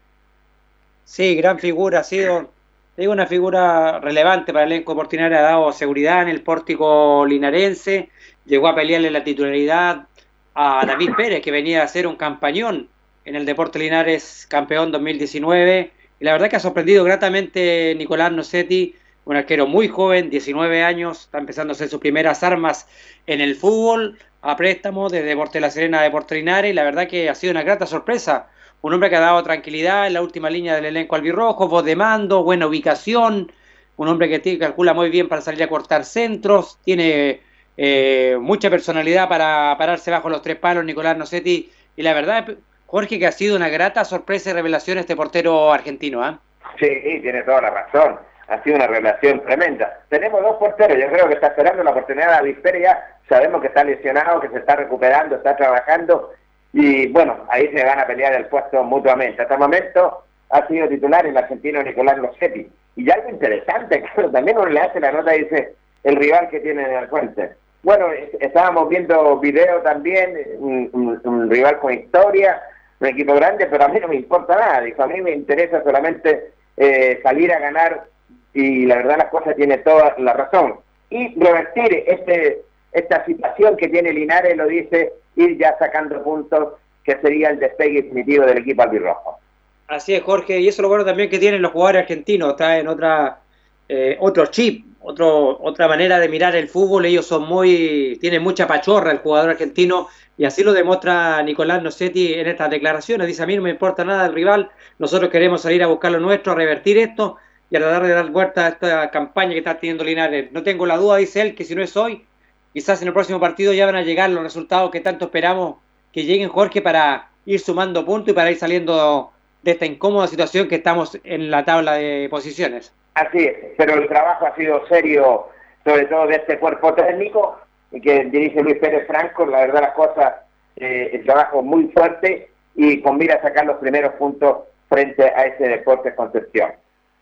Sí, 1.04 1.36
gran 1.36 1.58
figura, 1.58 2.00
ha 2.00 2.04
sido 2.04 2.48
digo, 2.96 3.12
una 3.12 3.26
figura 3.26 4.00
relevante 4.00 4.54
para 4.54 4.64
el 4.64 4.72
elenco 4.72 4.96
Portinario, 4.96 5.36
ha 5.36 5.42
dado 5.42 5.70
seguridad 5.72 6.22
en 6.22 6.28
el 6.28 6.42
pórtico 6.42 7.26
linarense, 7.26 8.08
llegó 8.46 8.68
a 8.68 8.74
pelearle 8.74 9.10
la 9.10 9.22
titularidad 9.22 10.06
a 10.54 10.86
David 10.86 11.10
Pérez, 11.14 11.42
que 11.42 11.50
venía 11.50 11.82
a 11.82 11.88
ser 11.88 12.06
un 12.06 12.16
campañón 12.16 12.88
en 13.26 13.34
el 13.34 13.44
Deporte 13.44 13.78
Linares 13.78 14.46
campeón 14.48 14.92
2019. 14.92 15.90
Y 16.18 16.24
la 16.24 16.32
verdad 16.32 16.48
que 16.48 16.56
ha 16.56 16.60
sorprendido 16.60 17.04
gratamente 17.04 17.94
Nicolás 17.98 18.32
Nocetti, 18.32 18.94
un 19.24 19.36
arquero 19.36 19.66
muy 19.66 19.88
joven, 19.88 20.30
19 20.30 20.84
años, 20.84 21.22
está 21.22 21.38
empezando 21.38 21.72
a 21.72 21.74
hacer 21.74 21.88
sus 21.88 21.98
primeras 21.98 22.44
armas 22.44 22.88
en 23.26 23.40
el 23.40 23.56
fútbol, 23.56 24.16
a 24.40 24.56
préstamo 24.56 25.10
desde 25.10 25.26
Deporte 25.26 25.60
La 25.60 25.70
Serena 25.70 25.98
a 25.98 26.02
Deporte 26.04 26.36
Linares, 26.36 26.70
y 26.70 26.74
la 26.74 26.84
verdad 26.84 27.08
que 27.08 27.28
ha 27.28 27.34
sido 27.34 27.50
una 27.50 27.64
grata 27.64 27.84
sorpresa. 27.84 28.48
Un 28.80 28.94
hombre 28.94 29.10
que 29.10 29.16
ha 29.16 29.20
dado 29.20 29.42
tranquilidad 29.42 30.06
en 30.06 30.14
la 30.14 30.22
última 30.22 30.48
línea 30.48 30.76
del 30.76 30.84
elenco 30.84 31.16
albirrojo, 31.16 31.66
voz 31.66 31.84
de 31.84 31.96
mando, 31.96 32.44
buena 32.44 32.68
ubicación, 32.68 33.50
un 33.96 34.08
hombre 34.08 34.28
que 34.28 34.58
calcula 34.58 34.94
muy 34.94 35.10
bien 35.10 35.28
para 35.28 35.42
salir 35.42 35.64
a 35.64 35.68
cortar 35.68 36.04
centros, 36.04 36.78
tiene 36.84 37.40
eh, 37.76 38.38
mucha 38.40 38.70
personalidad 38.70 39.28
para 39.28 39.74
pararse 39.76 40.12
bajo 40.12 40.30
los 40.30 40.42
tres 40.42 40.56
palos, 40.56 40.84
Nicolás 40.84 41.18
Nocetti, 41.18 41.72
y 41.96 42.02
la 42.02 42.12
verdad 42.12 42.56
Jorge, 42.86 43.18
que 43.18 43.26
ha 43.26 43.32
sido 43.32 43.56
una 43.56 43.68
grata 43.68 44.04
sorpresa 44.04 44.50
y 44.50 44.52
revelación 44.52 44.98
este 44.98 45.16
portero 45.16 45.72
argentino, 45.72 46.22
¿ah? 46.22 46.38
Sí, 46.78 46.86
tiene 47.20 47.42
toda 47.42 47.62
la 47.62 47.70
razón. 47.70 48.18
Ha 48.48 48.62
sido 48.62 48.76
una 48.76 48.86
revelación 48.86 49.42
tremenda. 49.42 50.00
Tenemos 50.08 50.40
dos 50.40 50.56
porteros, 50.56 50.96
yo 50.96 51.08
creo 51.08 51.26
que 51.26 51.34
está 51.34 51.48
esperando 51.48 51.82
la 51.82 51.90
oportunidad 51.90 52.42
de 52.42 52.52
la 52.52 52.78
ya. 52.78 53.18
Sabemos 53.28 53.60
que 53.60 53.66
está 53.68 53.82
lesionado, 53.82 54.40
que 54.40 54.48
se 54.50 54.58
está 54.58 54.76
recuperando, 54.76 55.34
está 55.34 55.56
trabajando. 55.56 56.32
Y 56.72 57.08
bueno, 57.08 57.38
ahí 57.48 57.68
se 57.74 57.84
van 57.84 57.98
a 57.98 58.06
pelear 58.06 58.34
el 58.34 58.46
puesto 58.46 58.84
mutuamente. 58.84 59.42
Hasta 59.42 59.54
el 59.54 59.60
momento 59.60 60.22
ha 60.50 60.66
sido 60.68 60.88
titular 60.88 61.26
el 61.26 61.36
argentino 61.36 61.82
Nicolás 61.82 62.18
Rossetti. 62.18 62.70
Y 62.94 63.10
algo 63.10 63.30
interesante, 63.30 64.02
claro, 64.14 64.30
también 64.30 64.58
uno 64.58 64.68
le 64.68 64.80
hace 64.80 65.00
la 65.00 65.10
nota 65.10 65.34
y 65.34 65.42
dice 65.42 65.74
el 66.04 66.14
rival 66.14 66.48
que 66.50 66.60
tiene 66.60 66.84
en 66.84 66.98
el 66.98 67.08
frente. 67.08 67.50
Bueno, 67.82 68.06
estábamos 68.40 68.88
viendo 68.88 69.38
video 69.38 69.80
también, 69.82 70.36
un 70.60 71.50
rival 71.50 71.78
con 71.78 71.94
historia, 71.94 72.60
un 73.00 73.06
equipo 73.06 73.34
grande, 73.34 73.66
pero 73.66 73.84
a 73.84 73.88
mí 73.88 74.00
no 74.00 74.08
me 74.08 74.16
importa 74.16 74.56
nada. 74.56 74.80
Dijo, 74.80 75.02
a 75.02 75.06
mí 75.06 75.20
me 75.20 75.32
interesa 75.32 75.82
solamente 75.82 76.52
eh, 76.76 77.20
salir 77.22 77.52
a 77.52 77.58
ganar 77.58 78.04
y 78.52 78.86
la 78.86 78.96
verdad 78.96 79.18
las 79.18 79.28
cosas 79.28 79.56
tiene 79.56 79.78
toda 79.78 80.14
la 80.18 80.32
razón. 80.32 80.76
Y 81.10 81.38
revertir 81.38 82.04
este 82.06 82.62
esta 82.96 83.24
situación 83.26 83.76
que 83.76 83.88
tiene 83.88 84.10
Linares, 84.10 84.56
lo 84.56 84.66
dice, 84.66 85.12
ir 85.36 85.58
ya 85.58 85.76
sacando 85.78 86.22
puntos, 86.22 86.74
que 87.04 87.18
sería 87.18 87.50
el 87.50 87.58
despegue 87.58 88.02
definitivo 88.02 88.46
del 88.46 88.58
equipo 88.58 88.82
albirrojo. 88.82 89.38
Así 89.86 90.14
es, 90.14 90.22
Jorge, 90.22 90.58
y 90.60 90.68
eso 90.68 90.80
es 90.80 90.82
lo 90.82 90.88
bueno 90.88 91.04
también 91.04 91.28
que 91.28 91.38
tienen 91.38 91.60
los 91.60 91.72
jugadores 91.72 92.02
argentinos, 92.02 92.52
está 92.52 92.78
en 92.78 92.88
otra 92.88 93.40
eh, 93.88 94.16
otro 94.20 94.46
chip, 94.46 94.84
otro, 95.00 95.60
otra 95.62 95.86
manera 95.86 96.18
de 96.18 96.28
mirar 96.28 96.56
el 96.56 96.68
fútbol, 96.68 97.06
ellos 97.06 97.26
son 97.26 97.46
muy, 97.46 98.18
tienen 98.20 98.42
mucha 98.42 98.66
pachorra 98.66 99.12
el 99.12 99.18
jugador 99.18 99.50
argentino 99.50 100.08
y 100.36 100.44
así 100.44 100.64
lo 100.64 100.72
demuestra 100.72 101.42
Nicolás 101.42 101.82
Nocetti 101.82 102.34
en 102.34 102.46
estas 102.48 102.70
declaraciones. 102.70 103.26
Dice, 103.26 103.42
a 103.42 103.46
mí 103.46 103.56
no 103.56 103.62
me 103.62 103.70
importa 103.70 104.04
nada 104.04 104.26
el 104.26 104.34
rival, 104.34 104.70
nosotros 104.98 105.30
queremos 105.30 105.62
salir 105.62 105.82
a 105.82 105.86
buscar 105.86 106.12
lo 106.12 106.20
nuestro, 106.20 106.52
a 106.52 106.56
revertir 106.56 106.98
esto 106.98 107.36
y 107.70 107.76
a 107.76 107.80
tratar 107.80 108.02
de 108.02 108.14
dar 108.14 108.30
vuelta 108.30 108.66
a 108.66 108.68
esta 108.70 109.10
campaña 109.10 109.52
que 109.52 109.58
está 109.58 109.78
teniendo 109.78 110.04
Linares. 110.04 110.50
No 110.52 110.62
tengo 110.62 110.86
la 110.86 110.96
duda, 110.96 111.16
dice 111.16 111.40
él, 111.40 111.54
que 111.54 111.64
si 111.64 111.74
no 111.74 111.82
es 111.82 111.96
hoy, 111.96 112.24
quizás 112.72 113.00
en 113.02 113.08
el 113.08 113.14
próximo 113.14 113.40
partido 113.40 113.72
ya 113.72 113.86
van 113.86 113.96
a 113.96 114.02
llegar 114.02 114.30
los 114.30 114.42
resultados 114.42 114.90
que 114.90 115.00
tanto 115.00 115.26
esperamos 115.26 115.76
que 116.12 116.24
lleguen, 116.24 116.48
Jorge, 116.48 116.82
para 116.82 117.30
ir 117.44 117.60
sumando 117.60 118.04
puntos 118.04 118.32
y 118.32 118.34
para 118.34 118.50
ir 118.50 118.58
saliendo 118.58 119.32
de 119.62 119.70
esta 119.70 119.86
incómoda 119.86 120.26
situación 120.26 120.68
que 120.68 120.76
estamos 120.76 121.18
en 121.24 121.50
la 121.50 121.64
tabla 121.64 121.94
de 121.94 122.28
posiciones. 122.30 122.92
Así 123.16 123.46
es, 123.46 123.56
pero 123.78 123.94
el 123.94 124.08
trabajo 124.08 124.44
ha 124.44 124.54
sido 124.56 124.86
serio, 124.88 125.48
sobre 125.86 126.04
todo 126.04 126.26
de 126.26 126.36
este 126.36 126.58
cuerpo 126.58 126.92
técnico, 126.92 127.58
que 127.90 128.24
dirige 128.26 128.62
Luis 128.62 128.76
Pérez 128.76 129.06
Franco, 129.06 129.46
la 129.46 129.60
verdad 129.60 129.80
las 129.80 129.92
cosas, 129.92 130.34
eh, 130.76 131.12
el 131.14 131.24
trabajo 131.24 131.62
muy 131.62 131.88
fuerte 131.94 132.50
y 132.74 133.00
con 133.00 133.16
mira 133.16 133.36
a 133.36 133.40
sacar 133.40 133.64
los 133.64 133.78
primeros 133.78 134.12
puntos 134.16 134.64
frente 134.90 135.24
a 135.24 135.44
ese 135.44 135.66
Deportes 135.66 136.12
Concepción. 136.12 136.72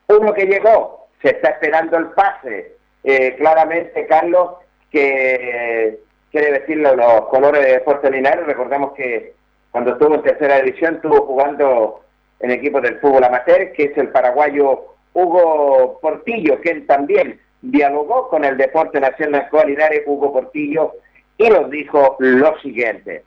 Uno 0.09 0.34
que 0.34 0.47
llegó, 0.47 1.07
se 1.22 1.30
está 1.30 1.51
esperando 1.51 1.97
el 1.97 2.07
pase, 2.07 2.72
eh, 3.05 3.36
claramente 3.36 4.05
Carlos, 4.09 4.55
que 4.90 6.01
quiere 6.32 6.59
decirlo 6.59 6.97
los 6.97 7.26
colores 7.26 7.64
de 7.64 7.74
Deportes 7.74 8.11
Linares, 8.11 8.45
recordemos 8.47 8.95
que 8.95 9.34
cuando 9.70 9.92
estuvo 9.92 10.16
en 10.16 10.22
tercera 10.22 10.61
división 10.61 10.97
estuvo 10.97 11.24
jugando 11.24 12.01
en 12.40 12.51
equipos 12.51 12.82
del 12.82 12.99
fútbol 12.99 13.22
amateur, 13.22 13.70
que 13.74 13.84
es 13.84 13.97
el 13.97 14.09
paraguayo 14.09 14.93
Hugo 15.15 15.99
Portillo, 16.03 16.61
quien 16.61 16.87
también 16.87 17.41
dialogó 17.62 18.29
con 18.29 18.45
el 18.45 18.57
Deporte 18.57 19.01
Nacional 19.01 19.49
Linares, 19.67 20.03
Hugo 20.07 20.33
Portillo, 20.33 20.93
y 21.39 21.49
nos 21.49 21.71
dijo 21.71 22.17
lo 22.19 22.59
siguiente. 22.61 23.25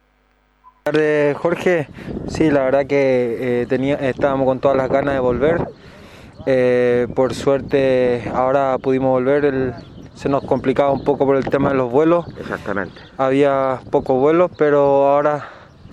Buenas 0.86 1.02
tardes, 1.02 1.38
Jorge. 1.38 1.88
Sí, 2.28 2.50
la 2.52 2.64
verdad 2.64 2.86
que 2.86 3.62
eh, 3.62 3.66
tenía, 3.68 3.96
estábamos 3.96 4.46
con 4.46 4.60
todas 4.60 4.78
las 4.78 4.90
ganas 4.90 5.16
de 5.16 5.20
volver. 5.20 5.62
Eh, 6.46 7.08
por 7.14 7.34
suerte 7.34 8.24
ahora 8.34 8.78
pudimos 8.78 9.12
volver, 9.12 9.74
se 10.14 10.30
nos 10.30 10.46
complicaba 10.46 10.92
un 10.92 11.04
poco 11.04 11.26
por 11.26 11.36
el 11.36 11.44
tema 11.50 11.70
de 11.70 11.76
los 11.76 11.92
vuelos. 11.92 12.26
Exactamente. 12.40 12.96
Había 13.18 13.80
pocos 13.92 14.20
vuelos, 14.20 14.52
pero 14.58 15.08
ahora, 15.08 15.50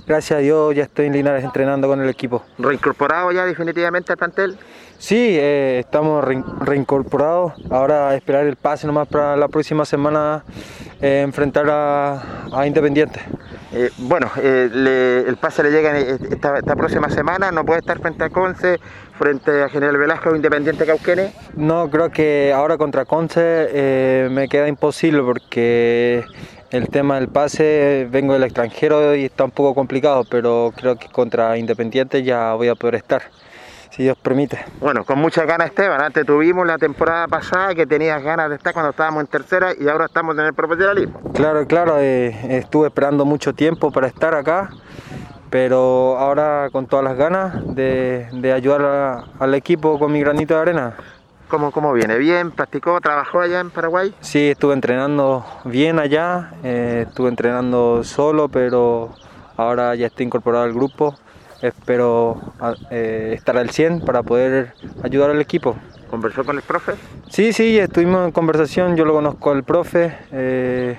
gracias 0.07 0.38
a 0.38 0.40
Dios, 0.42 0.74
ya 0.74 0.84
estoy 0.84 1.07
en 1.07 1.14
Linares 1.14 1.42
entrenando 1.42 1.88
con 1.88 2.01
el 2.01 2.09
equipo. 2.09 2.45
¿Reincorporado 2.59 3.32
ya 3.32 3.45
definitivamente 3.47 4.12
al 4.12 4.18
plantel? 4.18 4.57
Sí, 4.99 5.36
eh, 5.38 5.80
estamos 5.80 6.24
reincorporados. 6.61 7.53
Ahora 7.70 8.09
a 8.09 8.14
esperar 8.14 8.47
el 8.47 8.57
pase 8.57 8.86
nomás 8.86 9.09
para 9.09 9.36
la 9.36 9.49
próxima 9.49 9.84
semana 9.84 10.45
eh, 11.01 11.22
enfrentar 11.22 11.66
a, 11.68 12.66
Independiente. 12.66 13.20
Eh, 13.72 13.90
bueno, 13.99 14.30
el 14.36 15.36
pase 15.40 15.64
le 15.64 15.70
llega 15.70 15.99
esta, 15.99 16.76
próxima 16.76 17.11
semana. 17.11 17.51
¿No 17.51 17.64
puede 17.64 17.80
estar 17.80 17.99
frente 17.99 18.24
a 18.24 18.30
Conce, 18.30 18.78
frente 19.18 19.62
a 19.62 19.68
General 19.68 19.97
Velasco 19.97 20.30
o 20.30 20.36
Independiente 20.36 20.86
Cauquene? 20.86 21.32
No, 21.57 21.90
creo 21.90 22.11
que 22.11 22.53
ahora 22.55 22.78
contra 22.78 23.05
Conce 23.05 24.28
me 24.30 24.49
queda 24.49 24.68
imposible 24.68 25.22
porque 25.22 26.24
el 26.70 26.88
tema 26.88 27.16
del 27.16 27.28
pase, 27.28 28.09
vengo 28.11 28.32
del 28.32 28.45
extranjero 28.45 29.14
y 29.14 29.26
está 29.26 29.45
un 29.45 29.51
poco 29.51 29.74
complicado, 29.74 30.24
pero 30.30 30.72
creo 30.74 30.97
que 30.97 31.09
contra 31.09 31.59
Independiente 31.59 32.22
ya 32.22 32.55
voy 32.55 32.68
a 32.68 32.74
poder 32.74 32.95
estar 32.95 33.22
si 33.95 34.03
Dios 34.03 34.18
permite. 34.18 34.59
Bueno, 34.80 35.05
con 35.05 35.20
muchas 35.20 35.47
ganas 35.47 35.68
Esteban, 35.68 36.01
antes 36.01 36.26
tuvimos 36.26 36.66
la 36.66 36.78
temporada 36.78 37.28
pasada 37.28 37.74
que 37.74 37.86
tenías 37.86 38.20
ganas 38.22 38.51
de 38.51 38.57
estar 38.57 38.72
cuando 38.72 38.90
estábamos 38.90 39.20
en 39.20 39.26
tercera 39.28 39.72
y 39.78 39.88
ahora 39.88 40.07
estamos 40.07 40.36
en 40.36 40.47
el 40.47 40.55
profesionalismo. 40.55 41.20
Claro, 41.32 41.64
claro, 41.66 41.99
eh, 41.99 42.57
estuve 42.59 42.88
esperando 42.88 43.24
mucho 43.24 43.55
tiempo 43.55 43.92
para 43.92 44.09
estar 44.09 44.34
acá, 44.34 44.70
pero 45.49 46.18
ahora 46.18 46.70
con 46.72 46.86
todas 46.86 47.05
las 47.05 47.16
ganas 47.16 47.55
de, 47.76 48.53
ayudar 48.53 49.26
al 49.38 49.55
equipo 49.55 49.99
con 50.01 50.11
mi 50.11 50.20
granito 50.20 50.55
de 50.55 50.61
arena. 50.61 50.95
¿Cómo, 51.47 51.70
¿Cómo 51.70 51.92
viene? 51.92 52.18
¿Bien? 52.18 52.51
¿Practicó? 52.51 53.01
¿Trabajó 53.01 53.40
allá 53.40 53.61
en 53.61 53.70
Paraguay? 53.70 54.12
Sí, 54.20 54.51
estuve 54.51 54.74
entrenando 54.74 55.45
bien 55.64 56.01
allá, 56.01 56.55
eh, 56.64 57.05
estuve 57.07 57.28
entrenando 57.28 58.03
solo, 58.03 58.49
pero 58.49 59.14
ahora 59.57 59.95
ya 59.95 60.09
estoy 60.09 60.26
incorporado 60.26 60.64
al 60.64 60.72
grupo 60.72 61.14
espero 61.64 62.40
eh, 62.90 63.32
estar 63.34 63.56
al 63.56 63.70
100 63.70 64.02
para 64.02 64.22
poder 64.22 64.74
ayudar 65.02 65.30
al 65.30 65.40
equipo. 65.40 65.76
¿Conversó 66.10 66.44
con 66.44 66.56
el 66.56 66.62
profe? 66.62 66.92
Sí, 67.30 67.52
sí, 67.52 67.78
estuvimos 67.78 68.26
en 68.26 68.32
conversación, 68.32 68.96
yo 68.96 69.04
lo 69.04 69.14
conozco 69.14 69.50
al 69.50 69.64
profe, 69.64 70.14
eh, 70.30 70.98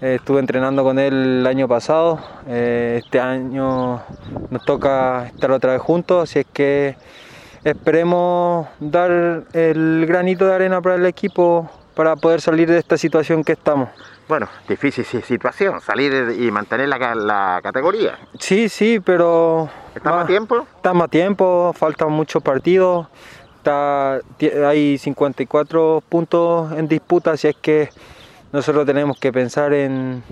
estuve 0.00 0.40
entrenando 0.40 0.82
con 0.82 0.98
él 0.98 1.14
el 1.40 1.46
año 1.46 1.68
pasado, 1.68 2.18
eh, 2.48 3.00
este 3.04 3.20
año 3.20 4.02
nos 4.50 4.64
toca 4.64 5.26
estar 5.26 5.50
otra 5.52 5.72
vez 5.72 5.80
juntos, 5.80 6.28
así 6.28 6.40
es 6.40 6.46
que 6.52 6.96
esperemos 7.62 8.66
dar 8.80 9.44
el 9.52 10.04
granito 10.06 10.46
de 10.46 10.54
arena 10.54 10.82
para 10.82 10.96
el 10.96 11.06
equipo 11.06 11.70
para 11.94 12.16
poder 12.16 12.40
salir 12.40 12.68
de 12.68 12.78
esta 12.78 12.96
situación 12.98 13.44
que 13.44 13.52
estamos. 13.52 13.88
Bueno, 14.28 14.46
difícil 14.68 15.06
situación, 15.06 15.80
salir 15.80 16.36
y 16.38 16.50
mantener 16.50 16.90
la, 16.90 17.14
la 17.14 17.60
categoría. 17.62 18.18
Sí, 18.38 18.68
sí, 18.68 19.00
pero... 19.00 19.70
¿Estamos 19.94 20.24
a 20.24 20.26
tiempo? 20.26 20.66
Estamos 20.76 21.04
a 21.04 21.08
tiempo, 21.08 21.72
faltan 21.74 22.12
muchos 22.12 22.42
partidos, 22.42 23.06
está, 23.56 24.20
hay 24.66 24.98
54 24.98 26.02
puntos 26.06 26.72
en 26.72 26.88
disputa, 26.88 27.32
así 27.32 27.48
es 27.48 27.56
que 27.56 27.88
nosotros 28.52 28.84
tenemos 28.84 29.18
que 29.18 29.32
pensar 29.32 29.72
en, 29.72 30.22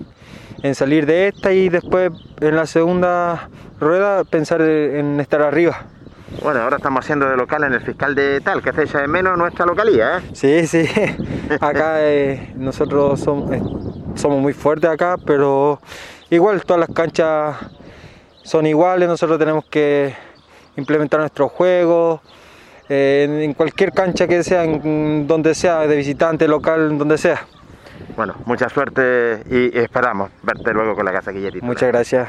en 0.63 0.75
salir 0.75 1.07
de 1.07 1.29
esta 1.29 1.53
y 1.53 1.71
después 1.71 2.13
en 2.43 2.55
la 2.55 2.67
segunda 2.67 3.49
rueda 3.81 4.25
pensar 4.25 4.61
en 4.61 5.21
estar 5.21 5.41
arriba. 5.41 5.87
Bueno, 6.43 6.61
ahora 6.61 6.77
estamos 6.77 7.05
haciendo 7.05 7.29
de 7.29 7.37
local 7.37 7.63
en 7.65 7.73
el 7.73 7.81
fiscal 7.81 8.15
de 8.15 8.41
tal, 8.41 8.61
que 8.61 8.71
echa 8.71 9.01
de 9.01 9.07
menos 9.07 9.39
nuestra 9.39 9.65
localidad, 9.65 10.19
¿eh? 10.19 10.31
Sí, 10.33 10.67
sí. 10.67 10.89
Acá 11.61 12.03
eh, 12.03 12.53
nosotros 12.57 13.21
somos, 13.21 13.53
eh, 13.53 13.63
somos 14.17 14.41
muy 14.41 14.53
fuertes 14.53 14.91
acá, 14.91 15.17
pero 15.25 15.81
igual 16.31 16.63
todas 16.65 16.81
las 16.81 16.97
canchas 16.97 17.57
son 18.43 18.67
iguales, 18.67 19.09
nosotros 19.09 19.39
tenemos 19.39 19.65
que 19.67 20.15
implementar 20.77 21.21
nuestro 21.21 21.49
juego, 21.49 22.21
eh, 22.89 23.43
en 23.45 23.55
cualquier 23.55 23.93
cancha 23.93 24.27
que 24.27 24.43
sea, 24.43 24.65
en 24.65 25.27
donde 25.29 25.55
sea, 25.55 25.87
de 25.87 25.97
visitante, 25.97 26.49
local, 26.49 26.99
donde 26.99 27.19
sea. 27.19 27.47
Bueno, 28.17 28.35
mucha 28.47 28.69
suerte 28.69 29.43
y 29.49 29.79
esperamos 29.79 30.31
verte 30.43 30.73
luego 30.73 30.97
con 30.97 31.05
la 31.05 31.13
casa 31.13 31.31
Guillerito. 31.31 31.65
Muchas 31.65 31.89
gracias. 31.89 32.29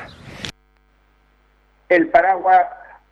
El 1.89 2.10
Paraguay 2.10 2.60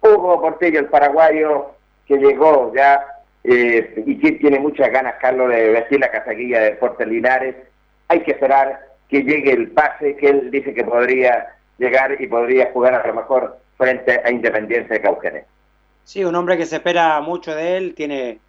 Hugo 0.06 0.42
Portillo, 0.42 0.80
el 0.80 0.88
paraguayo 0.88 1.72
que 2.08 2.18
llegó 2.18 2.72
ya 2.76 3.06
eh, 3.44 4.04
y 4.06 4.18
que 4.20 4.34
tiene 4.34 4.60
muchas 4.60 4.92
ganas, 4.92 5.16
Carlos, 5.20 5.50
de 5.50 5.70
vestir 5.70 6.00
la 6.00 6.12
casaquilla 6.12 6.60
de 6.60 6.72
Deportes 6.72 7.08
Linares. 7.08 7.56
Hay 8.08 8.22
que 8.22 8.32
esperar 8.32 8.88
que 9.10 9.24
llegue 9.24 9.52
el 9.52 9.72
pase 9.72 10.16
que 10.16 10.30
él 10.30 10.52
dice 10.52 10.74
que 10.74 10.84
podría 10.84 11.56
llegar 11.78 12.20
y 12.20 12.28
podría 12.28 12.72
jugar 12.72 12.94
a 12.96 13.08
lo 13.08 13.14
mejor 13.14 13.58
frente 13.78 14.22
a 14.24 14.32
Independencia 14.32 14.96
de 14.96 15.02
Cauquenes. 15.02 15.46
Sí, 16.04 16.24
un 16.24 16.36
hombre 16.36 16.58
que 16.58 16.66
se 16.66 16.78
espera 16.78 17.20
mucho 17.22 17.56
de 17.56 17.78
él, 17.78 17.96
tiene 17.96 18.40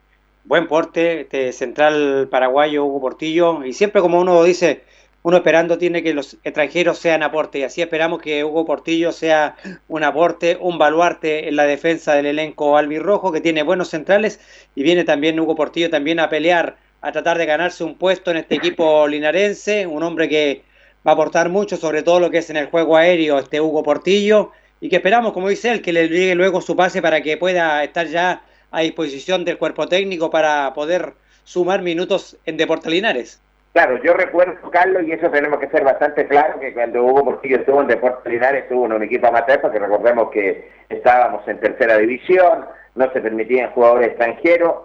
buen 0.44 0.68
porte, 0.68 1.22
este 1.22 1.52
central 1.52 2.28
paraguayo 2.30 2.84
Hugo 2.84 3.00
Portillo, 3.00 3.64
y 3.64 3.72
siempre 3.72 4.00
como 4.00 4.20
uno 4.20 4.44
dice, 4.44 4.82
uno 5.26 5.38
esperando 5.38 5.76
tiene 5.76 6.04
que 6.04 6.14
los 6.14 6.36
extranjeros 6.44 6.98
sean 6.98 7.24
aporte 7.24 7.58
y 7.58 7.64
así 7.64 7.82
esperamos 7.82 8.22
que 8.22 8.44
Hugo 8.44 8.64
Portillo 8.64 9.10
sea 9.10 9.56
un 9.88 10.04
aporte, 10.04 10.56
un 10.60 10.78
baluarte 10.78 11.48
en 11.48 11.56
la 11.56 11.64
defensa 11.64 12.14
del 12.14 12.26
elenco 12.26 12.76
albirrojo 12.76 13.32
que 13.32 13.40
tiene 13.40 13.64
buenos 13.64 13.88
centrales 13.88 14.38
y 14.76 14.84
viene 14.84 15.02
también 15.02 15.40
Hugo 15.40 15.56
Portillo 15.56 15.90
también 15.90 16.20
a 16.20 16.28
pelear, 16.28 16.76
a 17.00 17.10
tratar 17.10 17.38
de 17.38 17.46
ganarse 17.46 17.82
un 17.82 17.96
puesto 17.96 18.30
en 18.30 18.36
este 18.36 18.54
equipo 18.54 19.08
linarense, 19.08 19.88
un 19.88 20.04
hombre 20.04 20.28
que 20.28 20.62
va 21.04 21.10
a 21.10 21.14
aportar 21.14 21.48
mucho 21.48 21.76
sobre 21.76 22.04
todo 22.04 22.20
lo 22.20 22.30
que 22.30 22.38
es 22.38 22.48
en 22.50 22.58
el 22.58 22.66
juego 22.66 22.96
aéreo 22.96 23.40
este 23.40 23.60
Hugo 23.60 23.82
Portillo 23.82 24.52
y 24.80 24.88
que 24.88 24.94
esperamos, 24.94 25.32
como 25.32 25.48
dice 25.48 25.72
él, 25.72 25.82
que 25.82 25.92
le 25.92 26.08
llegue 26.08 26.36
luego 26.36 26.60
su 26.60 26.76
pase 26.76 27.02
para 27.02 27.20
que 27.20 27.36
pueda 27.36 27.82
estar 27.82 28.06
ya 28.06 28.42
a 28.70 28.82
disposición 28.82 29.44
del 29.44 29.58
cuerpo 29.58 29.88
técnico 29.88 30.30
para 30.30 30.72
poder 30.72 31.14
sumar 31.42 31.82
minutos 31.82 32.36
en 32.46 32.56
Deportes 32.56 32.92
Linares. 32.92 33.40
Claro, 33.76 34.02
yo 34.02 34.14
recuerdo, 34.14 34.70
Carlos, 34.70 35.02
y 35.02 35.12
eso 35.12 35.28
tenemos 35.30 35.60
que 35.60 35.68
ser 35.68 35.84
bastante 35.84 36.26
claro, 36.26 36.58
que 36.58 36.72
cuando 36.72 37.04
Hugo 37.04 37.26
Portillo 37.26 37.58
estuvo 37.58 37.82
en 37.82 37.88
Deportes 37.88 38.32
Linares, 38.32 38.62
estuvo 38.62 38.86
en 38.86 38.94
un 38.94 39.02
equipo 39.02 39.26
amateur, 39.26 39.60
porque 39.60 39.78
recordemos 39.78 40.30
que 40.30 40.70
estábamos 40.88 41.46
en 41.46 41.60
tercera 41.60 41.98
división, 41.98 42.64
no 42.94 43.12
se 43.12 43.20
permitían 43.20 43.72
jugadores 43.72 44.08
extranjeros, 44.08 44.76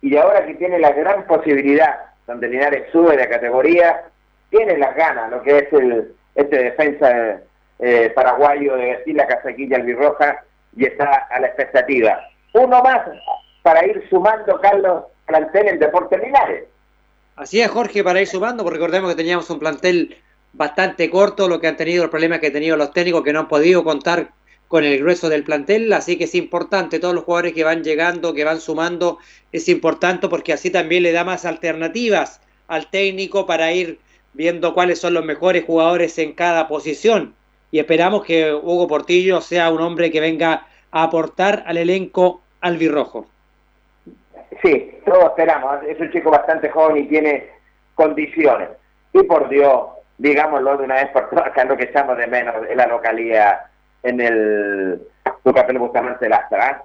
y 0.00 0.16
ahora 0.16 0.46
que 0.46 0.54
tiene 0.54 0.78
la 0.78 0.92
gran 0.92 1.24
posibilidad, 1.26 1.94
donde 2.26 2.48
Linares 2.48 2.90
sube 2.90 3.18
de 3.18 3.28
categoría, 3.28 4.04
tiene 4.48 4.78
las 4.78 4.96
ganas, 4.96 5.30
lo 5.30 5.42
que 5.42 5.58
es 5.58 5.72
el 5.74 6.14
este 6.34 6.56
defensa 6.56 7.40
eh, 7.80 8.10
paraguayo 8.14 8.76
de 8.76 8.92
vestir 8.92 9.14
la 9.14 9.26
casaquilla 9.26 9.76
albirroja, 9.76 10.42
y 10.74 10.86
está 10.86 11.26
a 11.28 11.38
la 11.38 11.48
expectativa. 11.48 12.18
Uno 12.54 12.82
más 12.82 13.10
para 13.60 13.84
ir 13.84 14.08
sumando, 14.08 14.58
Carlos, 14.62 15.04
plantel 15.26 15.68
en 15.68 15.78
Deportes 15.80 16.18
Linares. 16.18 16.64
Así 17.38 17.60
es, 17.60 17.70
Jorge, 17.70 18.02
para 18.02 18.20
ir 18.20 18.26
sumando, 18.26 18.64
porque 18.64 18.80
recordemos 18.80 19.10
que 19.10 19.16
teníamos 19.16 19.48
un 19.48 19.60
plantel 19.60 20.16
bastante 20.54 21.08
corto, 21.08 21.46
lo 21.46 21.60
que 21.60 21.68
han 21.68 21.76
tenido, 21.76 22.02
el 22.02 22.10
problema 22.10 22.40
que 22.40 22.48
han 22.48 22.52
tenido 22.52 22.76
los 22.76 22.92
técnicos 22.92 23.22
que 23.22 23.32
no 23.32 23.38
han 23.38 23.46
podido 23.46 23.84
contar 23.84 24.32
con 24.66 24.82
el 24.82 24.98
grueso 24.98 25.28
del 25.28 25.44
plantel, 25.44 25.92
así 25.92 26.18
que 26.18 26.24
es 26.24 26.34
importante, 26.34 26.98
todos 26.98 27.14
los 27.14 27.22
jugadores 27.22 27.52
que 27.52 27.62
van 27.62 27.84
llegando, 27.84 28.34
que 28.34 28.42
van 28.42 28.60
sumando, 28.60 29.18
es 29.52 29.68
importante 29.68 30.28
porque 30.28 30.52
así 30.52 30.70
también 30.70 31.04
le 31.04 31.12
da 31.12 31.22
más 31.22 31.44
alternativas 31.44 32.40
al 32.66 32.90
técnico 32.90 33.46
para 33.46 33.72
ir 33.72 34.00
viendo 34.32 34.74
cuáles 34.74 34.98
son 34.98 35.14
los 35.14 35.24
mejores 35.24 35.64
jugadores 35.64 36.18
en 36.18 36.32
cada 36.32 36.66
posición. 36.66 37.36
Y 37.70 37.78
esperamos 37.78 38.24
que 38.24 38.52
Hugo 38.52 38.88
Portillo 38.88 39.40
sea 39.42 39.70
un 39.70 39.80
hombre 39.80 40.10
que 40.10 40.18
venga 40.18 40.66
a 40.90 41.04
aportar 41.04 41.62
al 41.68 41.76
elenco 41.76 42.42
albirrojo. 42.60 43.28
Sí, 44.62 44.98
todos 45.04 45.24
esperamos. 45.26 45.82
Es 45.86 45.98
un 46.00 46.10
chico 46.10 46.30
bastante 46.30 46.68
joven 46.70 46.98
y 46.98 47.08
tiene 47.08 47.50
condiciones. 47.94 48.68
Y 49.12 49.22
por 49.24 49.48
Dios, 49.48 49.88
digámoslo 50.18 50.76
de 50.76 50.84
una 50.84 50.96
vez 50.96 51.08
por 51.08 51.30
todas, 51.30 51.56
es 51.56 51.68
lo 51.68 51.76
que 51.76 51.84
echamos 51.84 52.16
de 52.16 52.26
menos 52.26 52.54
en 52.68 52.76
la 52.76 52.86
localidad, 52.86 53.60
en 54.02 54.20
el 54.20 55.02
Tucapel 55.44 55.78
Bustamante 55.78 56.28
Lastra. 56.28 56.70
¿eh? 56.70 56.76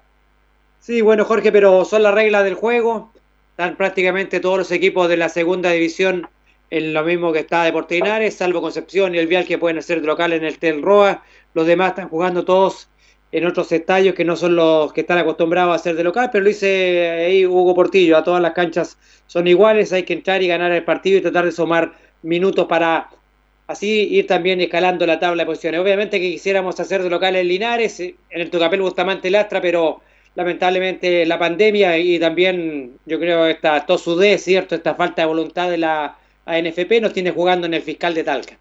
Sí, 0.80 1.02
bueno, 1.02 1.26
Jorge, 1.26 1.52
pero 1.52 1.86
son 1.86 2.04
las 2.04 2.14
reglas 2.14 2.44
del 2.44 2.56
juego. 2.56 3.12
Están 3.52 3.76
prácticamente 3.76 4.40
todos 4.40 4.58
los 4.58 4.72
equipos 4.72 5.08
de 5.08 5.18
la 5.18 5.30
segunda 5.30 5.70
división 5.72 6.28
en 6.72 6.94
lo 6.94 7.04
mismo 7.04 7.32
que 7.32 7.40
está 7.40 7.64
Deportes 7.64 8.36
salvo 8.36 8.62
Concepción 8.62 9.14
y 9.14 9.20
el 9.20 9.28
Vial 9.28 9.46
que 9.46 9.60
pueden 9.60 9.82
ser 9.84 10.02
de 10.02 10.08
local 10.08 10.34
en 10.34 10.44
el 10.44 10.58
Tel 10.58 10.82
Roa. 10.82 11.22
Los 11.54 11.68
demás 11.68 11.90
están 11.90 12.10
jugando 12.10 12.46
todos 12.46 12.90
en 13.34 13.48
otros 13.48 13.72
estadios 13.72 14.14
que 14.14 14.24
no 14.24 14.36
son 14.36 14.56
los 14.56 14.94
que 14.94 15.02
están 15.02 15.18
acostumbrados 15.18 15.72
a 15.72 15.76
hacer 15.76 15.96
de 15.96 16.04
local, 16.04 16.30
pero 16.32 16.44
lo 16.44 16.50
dice 16.50 17.10
ahí 17.10 17.46
Hugo 17.48 17.74
Portillo, 17.74 18.16
a 18.16 18.24
todas 18.24 18.40
las 18.40 18.54
canchas 18.54 18.96
son 19.26 19.48
iguales, 19.48 19.92
hay 19.92 20.04
que 20.04 20.14
entrar 20.14 20.44
y 20.44 20.48
ganar 20.48 20.72
el 20.72 20.84
partido 20.84 21.18
y 21.18 21.22
tratar 21.22 21.46
de 21.46 21.52
sumar 21.52 21.94
minutos 22.22 22.68
para 22.68 23.10
así 23.66 24.08
ir 24.12 24.28
también 24.28 24.62
escalando 24.62 25.08
la 25.08 25.20
tabla 25.20 25.42
de 25.42 25.48
posiciones. 25.48 25.82
Obviamente 25.82 26.20
que 26.20 26.30
quisiéramos 26.30 26.80
hacer 26.80 27.02
de 27.02 27.10
local 27.10 27.36
en 27.36 27.48
Linares, 27.48 28.00
en 28.00 28.16
el 28.30 28.52
Tocapel 28.52 28.84
Bustamante 28.84 29.32
Lastra, 29.32 29.60
pero 29.60 30.02
lamentablemente 30.36 31.26
la 31.26 31.40
pandemia 31.40 31.98
y 31.98 32.20
también 32.20 33.00
yo 33.08 33.20
creo 33.20 33.48
esta 33.48 33.84
tosudez, 33.84 34.44
¿cierto? 34.44 34.76
Esta 34.76 34.94
falta 34.94 35.24
de 35.24 35.28
voluntad 35.28 35.72
de 35.72 35.80
la 35.80 36.18
ANFP 36.46 37.02
nos 37.02 37.14
tiene 37.14 37.32
jugando 37.32 37.66
en 37.66 37.74
el 37.74 37.82
fiscal 37.82 38.14
de 38.14 38.24
Talca. 38.24 38.54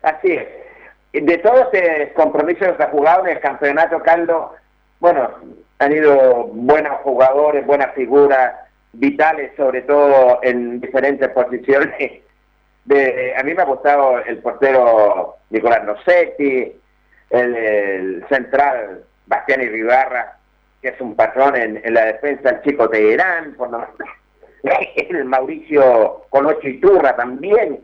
Así 0.00 0.32
es 0.32 0.67
de 1.12 1.38
todos 1.38 1.68
los 1.72 2.10
compromisos 2.14 2.76
que 2.76 2.82
ha 2.82 2.90
jugado 2.90 3.26
en 3.26 3.36
el 3.36 3.40
campeonato, 3.40 4.00
Caldo, 4.02 4.54
bueno, 5.00 5.30
han 5.78 5.92
ido 5.92 6.48
buenos 6.52 6.98
jugadores, 7.02 7.64
buenas 7.66 7.94
figuras, 7.94 8.54
vitales, 8.92 9.52
sobre 9.56 9.82
todo 9.82 10.40
en 10.42 10.80
diferentes 10.80 11.28
posiciones. 11.30 12.22
De, 12.84 13.34
a 13.36 13.42
mí 13.42 13.54
me 13.54 13.62
ha 13.62 13.66
gustado 13.66 14.18
el 14.20 14.38
portero 14.38 15.36
Nicolás 15.50 15.84
Rossetti, 15.86 16.72
el, 17.30 18.24
central 18.28 19.04
Bastián 19.26 19.60
Ribarra, 19.60 20.36
que 20.80 20.88
es 20.88 21.00
un 21.00 21.14
patrón 21.14 21.56
en, 21.56 21.82
la 21.92 22.06
defensa, 22.06 22.50
el 22.50 22.62
chico 22.62 22.88
Teherán, 22.88 23.54
por 23.54 23.70
el 24.62 25.24
Mauricio 25.24 26.24
Colocho 26.30 26.68
Iturra 26.68 27.14
también, 27.14 27.80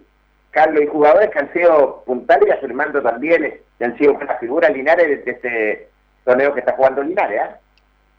Carlos, 0.54 0.84
y 0.84 0.86
jugadores 0.86 1.30
que 1.30 1.38
han 1.40 1.52
sido 1.52 2.04
puntales 2.06 2.48
y 2.48 2.52
afirmando 2.52 3.02
también, 3.02 3.44
eh, 3.44 3.60
que 3.76 3.84
han 3.84 3.98
sido 3.98 4.14
buenas 4.14 4.38
figuras 4.38 4.72
Linares 4.72 5.24
de 5.24 5.30
este 5.30 5.88
torneo 6.24 6.54
que 6.54 6.60
está 6.60 6.72
jugando 6.72 7.02
Linares. 7.02 7.40
¿eh? 7.40 7.54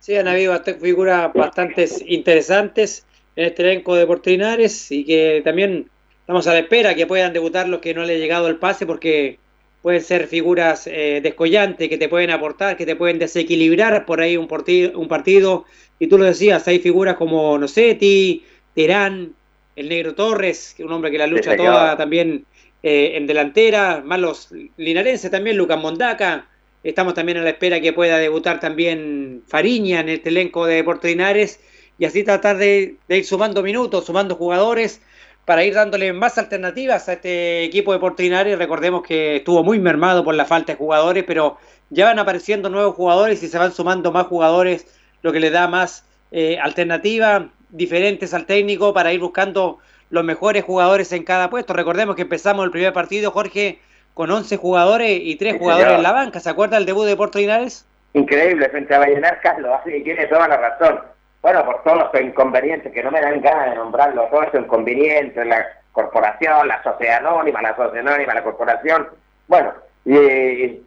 Sí, 0.00 0.16
han 0.16 0.28
habido 0.28 0.54
figuras 0.62 1.32
bastante 1.32 1.88
interesantes 2.04 3.06
en 3.36 3.46
este 3.46 3.62
elenco 3.62 3.96
de 3.96 4.06
Linares 4.24 4.92
y 4.92 5.04
que 5.04 5.40
también 5.44 5.88
estamos 6.20 6.46
a 6.46 6.52
la 6.52 6.58
espera 6.60 6.94
que 6.94 7.06
puedan 7.06 7.32
debutar 7.32 7.68
los 7.68 7.80
que 7.80 7.94
no 7.94 8.04
le 8.04 8.16
ha 8.16 8.18
llegado 8.18 8.48
el 8.48 8.56
pase 8.56 8.84
porque 8.84 9.38
pueden 9.80 10.02
ser 10.02 10.26
figuras 10.26 10.86
eh, 10.88 11.20
descollantes 11.22 11.88
que 11.88 11.96
te 11.96 12.08
pueden 12.08 12.30
aportar, 12.30 12.76
que 12.76 12.84
te 12.84 12.96
pueden 12.96 13.18
desequilibrar 13.18 14.04
por 14.04 14.20
ahí 14.20 14.36
un, 14.36 14.46
partido, 14.46 14.98
un 14.98 15.08
partido. 15.08 15.64
Y 15.98 16.08
tú 16.08 16.18
lo 16.18 16.24
decías, 16.24 16.68
hay 16.68 16.80
figuras 16.80 17.16
como 17.16 17.56
Nocetti, 17.56 18.44
Terán, 18.74 19.35
el 19.76 19.90
Negro 19.90 20.14
Torres, 20.14 20.74
un 20.78 20.90
hombre 20.90 21.10
que 21.10 21.18
la 21.18 21.26
lucha 21.26 21.56
toda 21.56 21.96
también 21.96 22.46
eh, 22.82 23.12
en 23.14 23.26
delantera, 23.26 24.02
más 24.04 24.18
los 24.18 24.48
linarenses 24.76 25.30
también, 25.30 25.56
Lucas 25.56 25.78
Mondaca, 25.78 26.46
estamos 26.82 27.14
también 27.14 27.38
a 27.38 27.42
la 27.42 27.50
espera 27.50 27.80
que 27.80 27.92
pueda 27.92 28.18
debutar 28.18 28.58
también 28.58 29.42
Fariña 29.46 30.00
en 30.00 30.08
este 30.08 30.30
elenco 30.30 30.66
de 30.66 30.76
Deportes 30.76 31.10
Linares, 31.10 31.60
y 31.98 32.06
así 32.06 32.24
tratar 32.24 32.56
de, 32.56 32.96
ir 33.08 33.24
sumando 33.24 33.62
minutos, 33.62 34.06
sumando 34.06 34.34
jugadores, 34.34 35.02
para 35.44 35.64
ir 35.64 35.74
dándole 35.74 36.12
más 36.12 36.38
alternativas 36.38 37.08
a 37.08 37.14
este 37.14 37.64
equipo 37.64 37.92
de 37.92 37.98
Deportes 37.98 38.24
Linares, 38.24 38.58
recordemos 38.58 39.02
que 39.02 39.36
estuvo 39.36 39.62
muy 39.62 39.78
mermado 39.78 40.24
por 40.24 40.34
la 40.34 40.46
falta 40.46 40.72
de 40.72 40.78
jugadores, 40.78 41.24
pero 41.26 41.58
ya 41.90 42.06
van 42.06 42.18
apareciendo 42.18 42.70
nuevos 42.70 42.94
jugadores 42.94 43.42
y 43.42 43.48
se 43.48 43.58
van 43.58 43.72
sumando 43.72 44.10
más 44.10 44.26
jugadores, 44.26 44.86
lo 45.22 45.32
que 45.32 45.40
le 45.40 45.50
da 45.50 45.68
más 45.68 46.04
eh, 46.30 46.58
alternativa 46.58 47.50
diferentes 47.70 48.34
al 48.34 48.46
técnico 48.46 48.92
para 48.94 49.12
ir 49.12 49.20
buscando 49.20 49.78
los 50.10 50.24
mejores 50.24 50.64
jugadores 50.64 51.12
en 51.12 51.24
cada 51.24 51.50
puesto. 51.50 51.72
Recordemos 51.72 52.16
que 52.16 52.22
empezamos 52.22 52.64
el 52.64 52.70
primer 52.70 52.92
partido, 52.92 53.30
Jorge, 53.30 53.78
con 54.14 54.30
11 54.30 54.56
jugadores 54.56 55.20
y 55.22 55.36
3 55.36 55.58
jugadores 55.58 55.94
en 55.94 56.02
la 56.02 56.12
banca. 56.12 56.40
¿Se 56.40 56.50
acuerda 56.50 56.76
el 56.76 56.86
debut 56.86 57.06
de 57.06 57.16
Puerto 57.16 57.38
Linares? 57.38 57.86
Increíble, 58.14 58.68
frente 58.70 58.94
a 58.94 59.00
Vallenar, 59.00 59.40
Carlos, 59.42 59.70
así 59.78 59.90
que 59.90 60.00
tiene 60.00 60.26
toda 60.26 60.48
la 60.48 60.56
razón. 60.56 61.00
Bueno, 61.42 61.64
por 61.64 61.82
todos 61.82 61.98
los 61.98 62.22
inconvenientes 62.22 62.92
que 62.92 63.02
no 63.02 63.10
me 63.10 63.20
dan 63.20 63.40
ganas 63.40 63.70
de 63.70 63.76
nombrarlo, 63.76 64.26
todos 64.30 64.46
esos 64.46 64.60
inconvenientes, 64.60 65.46
la 65.46 65.66
corporación, 65.92 66.66
la 66.66 66.82
sociedad 66.82 67.18
anónima, 67.18 67.60
la 67.62 67.76
sociedad 67.76 68.08
anónima, 68.08 68.34
la 68.34 68.42
corporación. 68.42 69.08
Bueno, 69.48 69.72
y, 70.04 70.82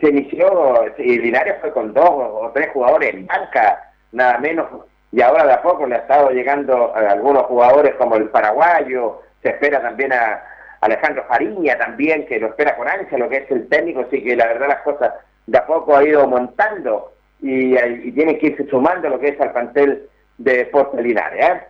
se 0.00 0.08
inició, 0.08 0.84
y 0.98 1.18
Linares 1.18 1.56
fue 1.60 1.72
con 1.72 1.92
dos 1.92 2.08
o 2.08 2.50
tres 2.54 2.70
jugadores 2.72 3.12
en 3.12 3.26
banca, 3.26 3.92
nada 4.12 4.38
menos, 4.38 4.66
y 5.10 5.20
ahora 5.22 5.46
de 5.46 5.52
a 5.52 5.62
poco 5.62 5.86
le 5.86 5.94
ha 5.94 5.98
estado 5.98 6.30
llegando 6.30 6.94
a 6.94 7.10
algunos 7.10 7.44
jugadores 7.44 7.94
como 7.94 8.16
el 8.16 8.28
paraguayo, 8.28 9.22
se 9.42 9.50
espera 9.50 9.80
también 9.80 10.12
a 10.12 10.42
Alejandro 10.80 11.24
Fariña 11.26 11.78
también, 11.78 12.26
que 12.26 12.38
lo 12.38 12.48
espera 12.48 12.76
con 12.76 12.88
ansia, 12.88 13.18
lo 13.18 13.28
que 13.28 13.38
es 13.38 13.50
el 13.50 13.68
técnico, 13.68 14.00
así 14.00 14.22
que 14.22 14.36
la 14.36 14.46
verdad 14.46 14.68
las 14.68 14.82
cosas 14.82 15.12
de 15.46 15.58
a 15.58 15.66
poco 15.66 15.96
ha 15.96 16.04
ido 16.04 16.26
montando 16.26 17.12
y, 17.40 17.76
y 17.76 18.12
tiene 18.12 18.38
que 18.38 18.48
irse 18.48 18.66
sumando 18.68 19.08
lo 19.08 19.18
que 19.18 19.28
es 19.28 19.40
al 19.40 19.52
plantel 19.52 20.08
de 20.36 20.70
Linares. 21.00 21.44
¿eh? 21.44 21.62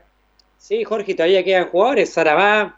Sí, 0.56 0.84
Jorge, 0.84 1.14
todavía 1.14 1.44
quedan 1.44 1.68
jugadores, 1.68 2.12
Sarabá, 2.12 2.76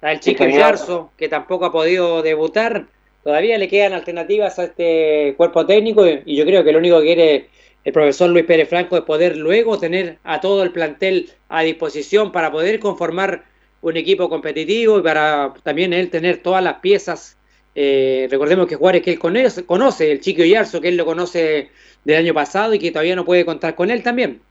el 0.00 0.20
chico 0.20 0.44
Yarzo, 0.44 1.10
que 1.16 1.28
tampoco 1.28 1.66
ha 1.66 1.72
podido 1.72 2.22
debutar, 2.22 2.86
todavía 3.22 3.58
le 3.58 3.68
quedan 3.68 3.92
alternativas 3.92 4.58
a 4.58 4.64
este 4.64 5.34
cuerpo 5.36 5.66
técnico 5.66 6.06
y 6.06 6.36
yo 6.36 6.44
creo 6.44 6.64
que 6.64 6.72
lo 6.72 6.78
único 6.78 7.00
que 7.00 7.06
quiere 7.06 7.48
el 7.88 7.94
profesor 7.94 8.28
Luis 8.28 8.44
Pérez 8.44 8.68
Franco 8.68 8.98
es 8.98 9.02
poder 9.04 9.38
luego 9.38 9.78
tener 9.78 10.18
a 10.22 10.42
todo 10.42 10.62
el 10.62 10.72
plantel 10.72 11.30
a 11.48 11.62
disposición 11.62 12.32
para 12.32 12.50
poder 12.50 12.80
conformar 12.80 13.44
un 13.80 13.96
equipo 13.96 14.28
competitivo 14.28 14.98
y 14.98 15.02
para 15.02 15.54
también 15.62 15.94
él 15.94 16.10
tener 16.10 16.42
todas 16.42 16.62
las 16.62 16.80
piezas. 16.80 17.38
Eh, 17.74 18.28
recordemos 18.30 18.66
que 18.66 18.74
Juárez 18.76 19.00
que 19.00 19.12
él 19.12 19.18
conoce, 19.18 19.64
conoce, 19.64 20.12
el 20.12 20.20
Chico 20.20 20.42
Yarzo, 20.42 20.82
que 20.82 20.88
él 20.88 20.98
lo 20.98 21.06
conoce 21.06 21.70
del 22.04 22.16
año 22.18 22.34
pasado 22.34 22.74
y 22.74 22.78
que 22.78 22.90
todavía 22.90 23.16
no 23.16 23.24
puede 23.24 23.46
contar 23.46 23.74
con 23.74 23.90
él 23.90 24.02
también. 24.02 24.42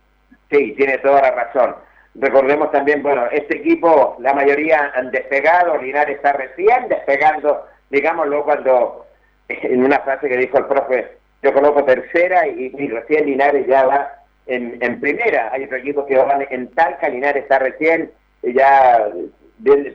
Sí, 0.50 0.74
tiene 0.76 0.98
toda 0.98 1.22
la 1.22 1.30
razón. 1.30 1.76
Recordemos 2.16 2.72
también, 2.72 3.04
bueno, 3.04 3.28
este 3.32 3.58
equipo, 3.58 4.18
la 4.20 4.34
mayoría 4.34 4.94
han 4.96 5.12
despegado, 5.12 5.78
Linares 5.78 6.16
está 6.16 6.34
recién 6.34 6.90
despegando, 6.90 7.68
digámoslo 7.92 8.44
cuando, 8.44 9.06
en 9.48 9.84
una 9.84 10.00
frase 10.00 10.28
que 10.28 10.38
dijo 10.38 10.58
el 10.58 10.66
profe, 10.66 11.18
yo 11.42 11.54
coloco 11.54 11.84
tercera 11.84 12.48
y, 12.48 12.70
recién 12.88 13.26
Linares 13.26 13.68
ya 13.68 13.86
va 13.86 14.12
en, 14.48 14.78
en, 14.82 15.00
primera. 15.00 15.50
Hay 15.52 15.66
otro 15.66 15.78
equipo 15.78 16.06
que 16.06 16.18
van 16.18 16.46
en 16.50 16.68
Talca, 16.72 17.10
Linares 17.10 17.44
está 17.44 17.60
recién 17.60 18.12
ya 18.42 19.10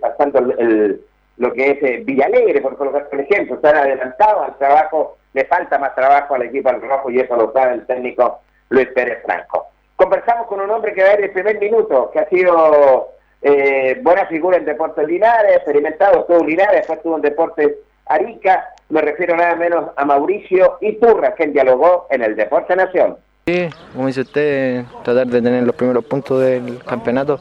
pasando 0.01 0.39
el, 0.59 1.01
lo 1.39 1.53
que 1.53 1.71
es 1.71 1.83
eh, 1.83 2.03
Villalegre, 2.05 2.61
por 2.61 2.77
colocar 2.77 3.09
por 3.09 3.21
ejemplo, 3.21 3.57
están 3.57 3.77
adelantados 3.77 4.49
al 4.49 4.59
trabajo, 4.59 5.19
le 5.33 5.45
falta 5.47 5.79
más 5.79 5.95
trabajo 5.95 6.35
al 6.35 6.43
equipo 6.43 6.69
al 6.69 6.81
rojo 6.81 7.11
y 7.11 7.21
eso 7.21 7.37
lo 7.37 7.53
sabe 7.53 7.75
el 7.75 7.87
técnico 7.87 8.41
Luis 8.69 8.89
Pérez 8.89 9.23
Franco. 9.25 9.69
Conversamos 9.97 10.47
con 10.47 10.61
un 10.61 10.71
hombre 10.71 10.93
que 10.93 11.03
va 11.03 11.11
a 11.11 11.15
ir 11.15 11.25
el 11.25 11.31
primer 11.31 11.59
minuto, 11.59 12.11
que 12.13 12.19
ha 12.19 12.29
sido 12.29 13.11
eh, 13.41 13.99
buena 14.03 14.27
figura 14.27 14.57
en 14.57 14.65
Deportes 14.65 15.07
Linares, 15.07 15.57
experimentado, 15.57 16.21
estuvo 16.21 16.45
Linares, 16.45 16.77
después 16.77 16.99
estuvo 16.99 17.17
en 17.17 17.23
Deportes 17.23 17.73
Arica, 18.07 18.69
me 18.89 19.01
refiero 19.01 19.37
nada 19.37 19.57
menos 19.57 19.91
a 19.97 20.05
Mauricio 20.05 20.79
Iturra, 20.81 21.35
quien 21.35 21.53
dialogó 21.53 22.07
en 22.11 22.23
el 22.23 22.37
Deporte 22.37 22.77
Nación. 22.77 23.17
Sí, 23.47 23.69
como 23.93 24.07
dice 24.07 24.21
usted, 24.21 24.85
tratar 25.03 25.27
de 25.27 25.43
tener 25.43 25.65
los 25.65 25.75
primeros 25.75 26.05
puntos 26.05 26.41
del 26.41 26.83
campeonato 26.85 27.41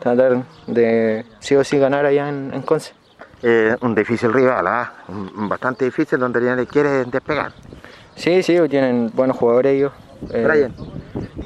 tratar 0.00 0.42
de 0.66 1.24
sí 1.38 1.54
o 1.54 1.62
sí 1.62 1.78
ganar 1.78 2.04
allá 2.06 2.28
en, 2.28 2.50
en 2.52 2.62
Conce. 2.62 2.92
Eh, 3.42 3.76
un 3.80 3.94
difícil 3.94 4.32
rival, 4.32 4.66
¿ah? 4.66 4.92
bastante 5.08 5.84
difícil 5.84 6.18
donde 6.18 6.40
le 6.40 6.66
quiere 6.66 7.04
despegar. 7.04 7.52
Sí, 8.16 8.42
sí, 8.42 8.58
tienen 8.68 9.10
buenos 9.14 9.36
jugadores 9.36 9.76
ellos. 9.76 9.92
Eh, 10.34 10.68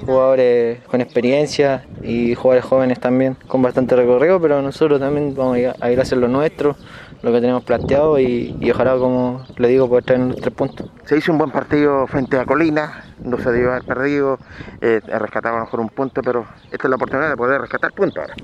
jugadores 0.04 0.80
con 0.86 1.00
experiencia 1.00 1.84
y 2.02 2.34
jugadores 2.34 2.64
jóvenes 2.64 2.98
también 2.98 3.36
con 3.46 3.62
bastante 3.62 3.94
recorrido, 3.94 4.40
pero 4.40 4.60
nosotros 4.60 4.98
también 4.98 5.36
vamos 5.36 5.54
a 5.54 5.90
ir 5.90 6.00
a, 6.00 6.02
hacer 6.02 6.18
lo 6.18 6.26
nuestro, 6.26 6.74
lo 7.24 7.32
que 7.32 7.40
tenemos 7.40 7.64
planteado 7.64 8.18
y, 8.18 8.70
ojalá, 8.70 8.96
como 8.98 9.44
le 9.56 9.68
digo, 9.68 9.88
poder 9.88 10.04
traer 10.04 10.20
los 10.20 10.36
tres 10.36 10.54
puntos. 10.54 10.90
Se 11.06 11.16
hizo 11.16 11.32
un 11.32 11.38
buen 11.38 11.50
partido 11.50 12.06
frente 12.06 12.38
a 12.38 12.44
Colina, 12.44 13.04
no 13.24 13.38
se 13.38 13.52
dio 13.52 13.70
haber 13.70 13.84
perdido, 13.84 14.38
eh, 14.80 15.00
rescataba 15.06 15.60
mejor 15.60 15.80
un 15.80 15.88
punto, 15.88 16.22
pero 16.22 16.44
esta 16.70 16.86
es 16.86 16.90
la 16.90 16.96
oportunidad 16.96 17.30
de 17.30 17.36
poder 17.36 17.60
rescatar 17.60 17.92
puntos 17.92 18.18
ahora. 18.18 18.34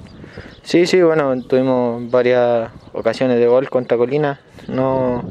Sí, 0.62 0.86
sí, 0.86 1.02
bueno, 1.02 1.42
tuvimos 1.42 2.10
varias 2.10 2.70
ocasiones 2.92 3.38
de 3.38 3.46
gol 3.46 3.68
contra 3.68 3.98
Colina, 3.98 4.40
no 4.66 5.24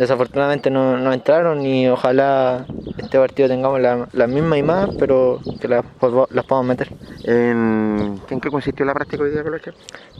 desafortunadamente 0.00 0.70
no, 0.70 1.12
entraron 1.12 1.60
y 1.60 1.86
ojalá 1.86 2.64
este 2.96 3.18
partido 3.18 3.48
tengamos 3.48 3.80
las 3.80 4.14
la 4.14 4.26
mismas 4.26 4.58
y 4.58 4.62
más, 4.62 4.88
pero 4.98 5.40
que 5.60 5.68
las, 5.68 5.84
las 6.30 6.44
podamos 6.46 6.68
meter. 6.68 6.88
¿En, 7.24 8.18
qué 8.26 8.50
consistió 8.50 8.86
la 8.86 8.94
práctica 8.94 9.22
hoy 9.22 9.30
día, 9.30 9.42
Coloche? 9.42 9.72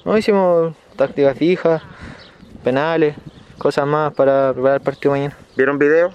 No, 0.04 0.18
hicimos 0.18 0.74
tácticas 0.96 1.38
fijas, 1.38 1.82
penales, 2.62 3.16
cosas 3.58 3.86
más 3.86 4.12
para 4.14 4.52
preparar 4.52 4.76
el 4.78 4.84
partido 4.84 5.12
mañana. 5.12 5.36
¿Vieron 5.56 5.78
video? 5.78 6.12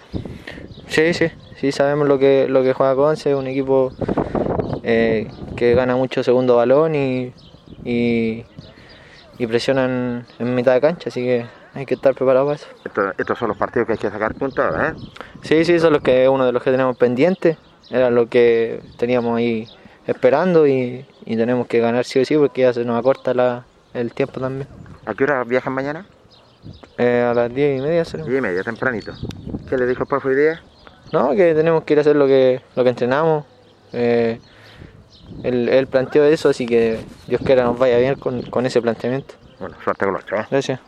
Sí, 0.88 1.14
sí, 1.14 1.32
sí, 1.58 1.72
sabemos 1.72 2.08
lo 2.08 2.20
que, 2.20 2.48
lo 2.48 2.64
que 2.64 2.74
juega 2.74 2.96
Conce, 2.96 3.36
un 3.36 3.48
equipo 3.48 3.92
eh, 4.84 5.30
que 5.56 5.74
gana 5.74 5.96
mucho 5.96 6.24
segundo 6.24 6.56
balón 6.56 6.96
y, 6.96 7.34
y, 7.84 8.46
y 9.38 9.48
presionan 9.48 10.26
en 10.40 10.56
mitad 10.56 10.74
de 10.74 10.82
cancha, 10.82 11.10
así 11.10 11.24
que 11.24 11.46
hay 11.76 11.86
que 11.86 11.96
estar 11.96 12.16
preparado 12.16 12.46
para 12.46 12.56
eso. 12.56 12.68
estos 13.18 13.38
son 13.38 13.50
los 13.50 13.58
partidos 13.58 13.86
que 13.86 13.94
hay 13.94 14.00
que 14.00 14.10
sacar 14.10 14.34
puntos, 14.34 14.66
¿eh? 14.80 14.94
Sí, 15.42 15.66
sí, 15.66 15.78
son 15.78 15.92
los 15.92 16.02
que 16.02 16.30
uno 16.30 16.46
de 16.46 16.54
los 16.54 16.64
que 16.64 16.72
tenemos 16.72 16.98
pendientes. 16.98 17.58
Era 17.92 18.10
lo 18.10 18.28
que 18.28 18.82
teníamos 18.98 19.38
ahí 19.38 19.68
esperando 20.08 20.66
y, 20.66 21.06
tenemos 21.26 21.68
que 21.68 21.80
ganar 21.80 22.06
sí 22.06 22.20
o 22.20 22.26
sí 22.26 22.38
porque 22.38 22.62
ya 22.62 22.74
se 22.74 22.86
nos 22.86 22.98
acorta 22.98 23.34
la, 23.34 23.66
el 23.94 24.14
tiempo 24.14 24.40
también. 24.40 24.68
¿A 25.06 25.14
qué 25.14 25.26
hora 25.26 25.44
viajan 25.44 25.74
mañana? 25.74 26.06
Eh, 26.98 27.28
a 27.30 27.34
las 27.34 27.54
diez 27.54 27.80
y 27.80 27.82
media. 27.82 28.06
Será. 28.06 28.24
Diez 28.24 28.38
y 28.38 28.42
media, 28.42 28.64
tempranito. 28.64 29.14
¿Qué 29.70 29.78
le 29.78 29.86
dijo 29.86 30.04
el 30.04 30.10
profe 30.10 30.30
hoy 30.30 30.36
día? 30.36 30.62
No, 31.12 31.32
que 31.32 31.54
tenemos 31.54 31.84
que 31.84 31.94
ir 31.94 32.00
a 32.00 32.02
hacer 32.02 32.16
lo 32.16 32.28
que, 32.28 32.62
lo 32.76 32.84
que 32.84 32.90
entrenamos. 32.90 33.46
Eh, 33.94 34.40
él, 35.44 35.88
planteó 35.90 36.24
eso, 36.24 36.50
así 36.50 36.66
que 36.66 37.00
Dios 37.28 37.42
quiera 37.46 37.64
nos 37.64 37.78
vaya 37.78 37.98
bien 37.98 38.16
con, 38.16 38.42
con 38.44 38.66
ese 38.66 38.82
planteamiento. 38.82 39.36
Bueno, 39.60 39.76
suerte 39.84 40.06
con 40.06 40.14
los 40.14 40.26
chavos. 40.26 40.48
Gracias. 40.50 40.80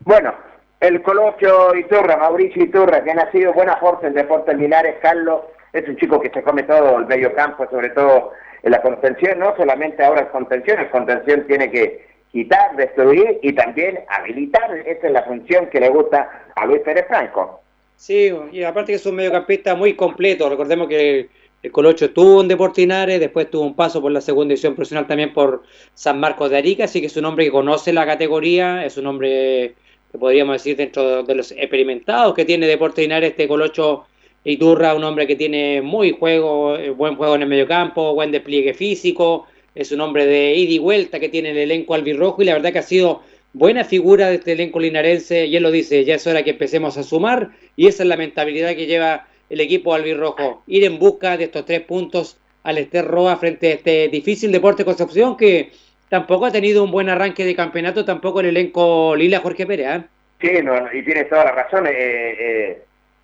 Bueno, 0.00 0.34
el 0.80 1.02
Colocho 1.02 1.74
Iturra, 1.74 2.16
Mauricio 2.16 2.62
Iturra, 2.62 3.02
que 3.02 3.10
ha 3.10 3.14
nacido 3.14 3.52
buena 3.52 3.76
fuerza 3.76 4.06
en 4.06 4.14
Deportes 4.14 4.56
Linares, 4.56 4.96
Carlos, 5.00 5.40
es 5.72 5.88
un 5.88 5.96
chico 5.96 6.20
que 6.20 6.30
se 6.30 6.42
come 6.42 6.62
todo 6.62 6.98
el 6.98 7.06
medio 7.06 7.34
campo, 7.34 7.66
sobre 7.70 7.90
todo 7.90 8.32
en 8.62 8.72
la 8.72 8.82
contención, 8.82 9.38
no 9.38 9.54
solamente 9.56 10.04
ahora 10.04 10.22
es 10.22 10.28
contención, 10.28 10.78
el 10.78 10.90
contención 10.90 11.46
tiene 11.46 11.70
que 11.70 12.06
quitar, 12.32 12.76
destruir 12.76 13.38
y 13.42 13.52
también 13.52 14.00
habilitar, 14.08 14.76
esa 14.86 15.06
es 15.06 15.12
la 15.12 15.22
función 15.22 15.66
que 15.70 15.80
le 15.80 15.88
gusta 15.88 16.46
a 16.54 16.66
Luis 16.66 16.80
Pérez 16.80 17.06
Franco. 17.08 17.60
Sí, 17.96 18.30
y 18.52 18.62
aparte 18.62 18.92
que 18.92 18.96
es 18.96 19.06
un 19.06 19.14
mediocampista 19.14 19.74
muy 19.74 19.94
completo, 19.94 20.48
recordemos 20.48 20.88
que 20.88 21.28
el 21.62 21.72
Colocho 21.72 22.04
estuvo 22.04 22.42
en 22.42 22.48
Deportinares, 22.48 23.18
después 23.18 23.50
tuvo 23.50 23.64
un 23.64 23.74
paso 23.74 24.02
por 24.02 24.12
la 24.12 24.20
segunda 24.20 24.50
división 24.50 24.74
profesional 24.74 25.06
también 25.06 25.32
por 25.32 25.62
San 25.94 26.20
Marcos 26.20 26.50
de 26.50 26.58
Arica, 26.58 26.84
así 26.84 27.00
que 27.00 27.06
es 27.06 27.16
un 27.16 27.24
hombre 27.24 27.46
que 27.46 27.50
conoce 27.50 27.92
la 27.92 28.04
categoría, 28.04 28.84
es 28.84 28.98
un 28.98 29.06
hombre 29.06 29.74
podríamos 30.18 30.54
decir 30.54 30.76
dentro 30.76 31.22
de 31.22 31.34
los 31.34 31.52
experimentados 31.52 32.34
que 32.34 32.44
tiene 32.44 32.66
Deporte 32.66 33.02
Linares, 33.02 33.30
este 33.30 33.48
Colocho 33.48 34.06
Iturra, 34.44 34.94
un 34.94 35.04
hombre 35.04 35.26
que 35.26 35.36
tiene 35.36 35.82
muy 35.82 36.12
juego, 36.12 36.76
eh, 36.76 36.90
buen 36.90 37.16
juego 37.16 37.34
en 37.34 37.42
el 37.42 37.48
mediocampo, 37.48 38.14
buen 38.14 38.30
despliegue 38.30 38.74
físico, 38.74 39.46
es 39.76 39.92
un 39.92 40.00
hombre 40.00 40.26
de 40.26 40.54
ida 40.54 40.72
y 40.72 40.78
vuelta 40.78 41.20
que 41.20 41.28
tiene 41.28 41.50
el 41.50 41.58
elenco 41.58 41.94
albirrojo 41.94 42.42
y 42.42 42.46
la 42.46 42.54
verdad 42.54 42.72
que 42.72 42.80
ha 42.80 42.82
sido 42.82 43.22
buena 43.52 43.84
figura 43.84 44.28
de 44.28 44.36
este 44.36 44.52
elenco 44.52 44.80
linarense 44.80 45.46
y 45.46 45.54
él 45.54 45.62
lo 45.62 45.70
dice, 45.70 46.04
ya 46.04 46.16
es 46.16 46.26
hora 46.26 46.42
que 46.42 46.50
empecemos 46.50 46.96
a 46.96 47.02
sumar 47.02 47.50
y 47.76 47.86
esa 47.86 48.02
es 48.02 48.08
la 48.08 48.16
mentalidad 48.16 48.74
que 48.74 48.86
lleva 48.86 49.28
el 49.50 49.60
equipo 49.60 49.94
albirrojo, 49.94 50.62
ir 50.66 50.84
en 50.84 50.98
busca 50.98 51.36
de 51.36 51.44
estos 51.44 51.66
tres 51.66 51.82
puntos 51.82 52.38
al 52.64 52.78
Ester 52.78 53.04
Roa 53.04 53.36
frente 53.36 53.68
a 53.68 53.74
este 53.74 54.08
difícil 54.08 54.50
deporte 54.50 54.84
Concepción 54.84 55.36
que 55.36 55.70
tampoco 56.08 56.46
ha 56.46 56.50
tenido 56.50 56.82
un 56.82 56.90
buen 56.90 57.10
arranque 57.10 57.44
de 57.44 57.54
campeonato, 57.54 58.04
tampoco 58.04 58.40
el 58.40 58.46
elenco 58.46 59.14
Lila 59.14 59.40
Jorge 59.40 59.66
Pérez. 59.66 59.86
¿eh? 59.88 60.02
Sí, 60.40 60.48
y 60.92 61.02
tienes 61.02 61.28
toda 61.28 61.44
la 61.44 61.52
razón. 61.52 61.86
Eh, 61.86 61.92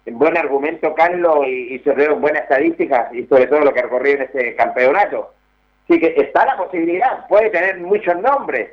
eh, 0.07 0.11
buen 0.13 0.37
argumento, 0.37 0.95
Carlos, 0.95 1.47
y, 1.47 1.75
y 1.75 1.79
sobre 1.81 2.07
todo 2.07 2.17
buena 2.17 2.41
estadística, 2.41 3.11
y 3.13 3.25
sobre 3.25 3.47
todo 3.47 3.61
lo 3.61 3.73
que 3.73 3.81
ha 3.81 3.85
recorrido 3.85 4.17
en 4.17 4.23
este 4.23 4.55
campeonato. 4.55 5.35
Sí 5.93 6.01
que 6.01 6.14
está 6.16 6.47
la 6.47 6.57
posibilidad, 6.57 7.26
puede 7.28 7.51
tener 7.51 7.78
muchos 7.78 8.16
nombres. 8.16 8.70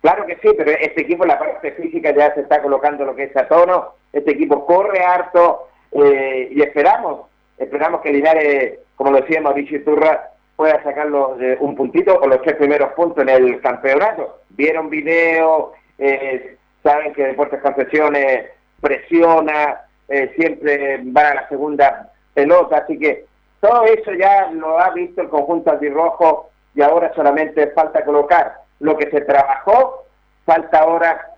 Claro 0.00 0.24
que 0.24 0.36
sí, 0.36 0.48
pero 0.56 0.70
este 0.70 1.02
equipo 1.02 1.26
la 1.26 1.38
parte 1.38 1.72
física 1.72 2.10
ya 2.16 2.32
se 2.32 2.40
está 2.40 2.62
colocando 2.62 3.04
lo 3.04 3.14
que 3.14 3.24
es 3.24 3.36
a 3.36 3.46
tono. 3.46 3.92
Este 4.14 4.30
equipo 4.30 4.64
corre 4.64 5.04
harto 5.04 5.68
eh, 5.92 6.48
y 6.50 6.62
esperamos, 6.62 7.26
esperamos 7.58 8.00
que 8.00 8.14
Linares, 8.14 8.78
como 8.96 9.10
lo 9.10 9.20
decía 9.20 9.42
Mauricio 9.42 9.84
Turra, 9.84 10.30
pueda 10.56 10.82
sacarlos 10.82 11.38
de 11.38 11.58
un 11.60 11.76
puntito 11.76 12.18
o 12.18 12.26
los 12.26 12.40
tres 12.40 12.56
primeros 12.56 12.94
puntos 12.94 13.22
en 13.22 13.28
el 13.28 13.60
campeonato. 13.60 14.38
Vieron 14.48 14.88
video, 14.88 15.72
eh, 15.98 16.56
saben 16.82 17.12
que 17.12 17.26
Deportes 17.26 17.60
Concepciones 17.60 18.52
presiona, 18.80 19.82
eh, 20.08 20.32
siempre 20.34 21.00
van 21.02 21.26
a 21.26 21.34
la 21.34 21.48
segunda 21.50 22.10
pelota, 22.32 22.78
así 22.78 22.98
que 22.98 23.26
todo 23.60 23.84
eso 23.84 24.12
ya 24.12 24.50
lo 24.50 24.78
ha 24.78 24.90
visto 24.90 25.20
el 25.20 25.28
conjunto 25.28 25.70
antirrojo 25.70 26.50
y 26.74 26.82
ahora 26.82 27.12
solamente 27.14 27.68
falta 27.68 28.04
colocar 28.04 28.54
lo 28.80 28.96
que 28.96 29.10
se 29.10 29.20
trabajó, 29.20 30.06
falta 30.44 30.80
ahora 30.80 31.30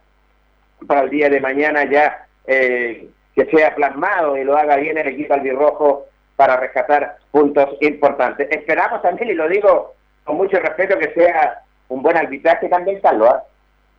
para 0.86 1.02
el 1.02 1.10
día 1.10 1.28
de 1.28 1.40
mañana 1.40 1.84
ya 1.84 2.26
eh, 2.46 3.08
que 3.34 3.44
sea 3.46 3.74
plasmado 3.74 4.36
y 4.36 4.44
lo 4.44 4.56
haga 4.56 4.76
bien 4.76 4.98
el 4.98 5.08
equipo 5.08 5.34
albirrojo 5.34 6.06
para 6.36 6.56
rescatar 6.56 7.18
puntos 7.30 7.76
importantes. 7.80 8.48
Esperamos 8.50 9.02
también, 9.02 9.30
y 9.30 9.34
lo 9.34 9.48
digo 9.48 9.94
con 10.24 10.36
mucho 10.36 10.58
respeto, 10.58 10.98
que 10.98 11.12
sea 11.12 11.62
un 11.88 12.02
buen 12.02 12.16
arbitraje 12.16 12.68
también, 12.68 13.00
Carlos. 13.00 13.28
¿ah? 13.30 13.42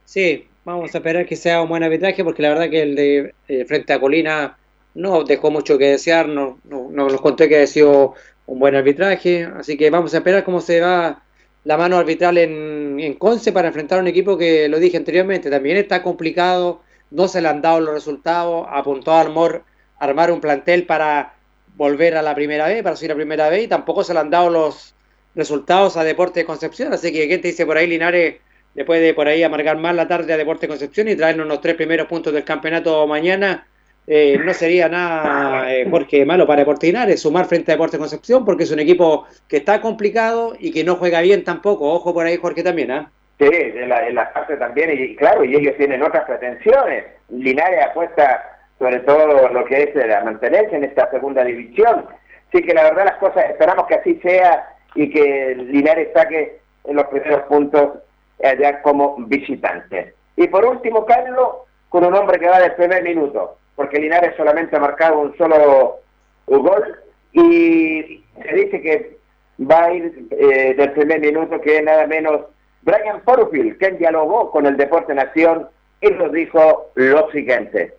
Sí, 0.05 0.47
vamos 0.65 0.93
a 0.93 0.97
esperar 0.97 1.25
que 1.25 1.35
sea 1.35 1.61
un 1.61 1.69
buen 1.69 1.83
arbitraje 1.83 2.23
porque 2.23 2.41
la 2.41 2.49
verdad 2.49 2.69
que 2.69 2.81
el 2.81 2.95
de 2.95 3.33
eh, 3.47 3.65
frente 3.65 3.93
a 3.93 3.99
Colina 3.99 4.57
no 4.93 5.23
dejó 5.23 5.51
mucho 5.51 5.77
que 5.77 5.91
desear, 5.91 6.27
no, 6.27 6.59
no, 6.65 6.89
nos 6.89 7.21
conté 7.21 7.47
que 7.47 7.61
ha 7.61 7.67
sido 7.67 8.15
un 8.45 8.59
buen 8.59 8.75
arbitraje, 8.75 9.47
así 9.57 9.77
que 9.77 9.89
vamos 9.89 10.13
a 10.13 10.17
esperar 10.17 10.43
cómo 10.43 10.59
se 10.59 10.81
va 10.81 11.21
la 11.67 11.75
mano 11.75 11.97
arbitral 11.97 12.37
en, 12.37 13.13
Conce 13.19 13.51
para 13.51 13.67
enfrentar 13.67 13.99
a 13.99 14.01
un 14.01 14.07
equipo 14.07 14.37
que, 14.37 14.69
lo 14.69 14.79
dije 14.79 14.95
anteriormente, 14.95 15.49
también 15.49 15.75
está 15.75 16.01
complicado, 16.01 16.81
no 17.11 17.27
se 17.27 17.41
le 17.41 17.49
han 17.49 17.61
dado 17.61 17.81
los 17.81 17.93
resultados, 17.93 18.65
apuntó 18.69 19.11
a 19.11 19.19
Armor 19.19 19.63
armar 19.99 20.31
un 20.31 20.39
plantel 20.39 20.85
para 20.85 21.33
volver 21.75 22.15
a 22.15 22.21
la 22.21 22.33
primera 22.35 22.67
vez, 22.67 22.81
para 22.83 22.95
subir 22.95 23.11
a 23.11 23.15
primera 23.15 23.49
vez, 23.49 23.65
y 23.65 23.67
tampoco 23.67 24.05
se 24.05 24.13
le 24.13 24.21
han 24.21 24.29
dado 24.29 24.49
los 24.49 24.95
resultados 25.35 25.97
a 25.97 26.05
Deporte 26.05 26.39
de 26.39 26.45
Concepción, 26.45 26.93
así 26.93 27.11
que 27.11 27.27
¿quién 27.27 27.41
te 27.41 27.49
dice 27.49 27.65
por 27.65 27.75
ahí, 27.75 27.87
Linares? 27.87 28.37
Le 28.73 28.85
puede 28.85 29.13
por 29.13 29.27
ahí 29.27 29.43
amargar 29.43 29.77
más 29.77 29.93
la 29.93 30.07
tarde 30.07 30.31
a 30.31 30.37
Deporte 30.37 30.67
de 30.67 30.69
Concepción 30.69 31.09
y 31.09 31.17
traernos 31.17 31.47
los 31.47 31.59
tres 31.59 31.75
primeros 31.75 32.07
puntos 32.07 32.31
del 32.31 32.45
campeonato 32.45 33.05
mañana. 33.07 33.67
Eh, 34.09 34.39
no 34.41 34.53
sería 34.53 34.87
nada, 34.87 35.73
eh, 35.73 35.85
malo 36.25 36.47
para 36.47 36.61
Deporte 36.61 36.87
Linares 36.87 37.21
sumar 37.21 37.45
frente 37.45 37.71
a 37.71 37.75
Deporte 37.75 37.97
Concepción, 37.97 38.45
porque 38.45 38.63
es 38.63 38.71
un 38.71 38.79
equipo 38.79 39.25
que 39.49 39.57
está 39.57 39.81
complicado 39.81 40.53
y 40.57 40.71
que 40.71 40.85
no 40.85 40.95
juega 40.95 41.19
bien 41.19 41.43
tampoco. 41.43 41.91
Ojo 41.91 42.13
por 42.13 42.25
ahí, 42.25 42.37
Jorge, 42.37 42.63
también, 42.63 42.91
¿ah? 42.91 43.11
Sí, 43.37 43.49
en 43.51 43.89
la, 43.89 44.07
en 44.07 44.15
la 44.15 44.31
parte 44.31 44.55
también, 44.55 44.91
y 44.91 45.15
claro, 45.17 45.43
y 45.43 45.55
ellos 45.55 45.75
tienen 45.77 46.01
otras 46.01 46.23
pretensiones. 46.23 47.03
Linares 47.29 47.83
apuesta 47.83 48.57
sobre 48.79 48.99
todo 48.99 49.49
lo 49.49 49.65
que 49.65 49.83
es 49.83 49.95
la 49.95 50.23
mantenerse 50.23 50.75
en 50.75 50.85
esta 50.85 51.09
segunda 51.11 51.43
división. 51.43 52.05
Así 52.47 52.63
que 52.63 52.73
la 52.73 52.83
verdad 52.83 53.05
las 53.05 53.17
cosas, 53.17 53.49
esperamos 53.49 53.87
que 53.87 53.95
así 53.95 54.19
sea 54.23 54.69
y 54.95 55.09
que 55.09 55.55
Linares 55.55 56.09
saque 56.13 56.59
en 56.85 56.95
los 56.95 57.05
primeros 57.07 57.41
puntos 57.43 57.99
allá 58.43 58.81
como 58.81 59.17
visitante. 59.17 60.13
Y 60.35 60.47
por 60.47 60.63
último, 60.65 61.05
Carlos, 61.05 61.49
con 61.89 62.05
un 62.05 62.13
hombre 62.13 62.39
que 62.39 62.47
va 62.47 62.59
del 62.59 62.73
primer 62.73 63.03
minuto, 63.03 63.57
porque 63.77 63.99
Linares 63.99 64.35
solamente 64.35 64.75
ha 64.75 64.79
marcado 64.79 65.19
un 65.19 65.37
solo 65.37 65.99
gol 66.47 66.97
y 67.31 68.23
se 68.41 68.55
dice 68.55 68.81
que 68.81 69.17
va 69.59 69.85
a 69.85 69.93
ir 69.93 70.27
eh, 70.31 70.73
del 70.75 70.91
primer 70.93 71.21
minuto, 71.21 71.61
que 71.61 71.81
nada 71.83 72.07
menos 72.07 72.41
Brian 72.81 73.21
Porfield, 73.23 73.77
quien 73.77 73.99
dialogó 73.99 74.49
con 74.49 74.65
el 74.65 74.77
Deporte 74.77 75.13
Nación 75.13 75.67
y 76.01 76.09
nos 76.09 76.31
dijo 76.31 76.91
lo 76.95 77.31
siguiente. 77.31 77.93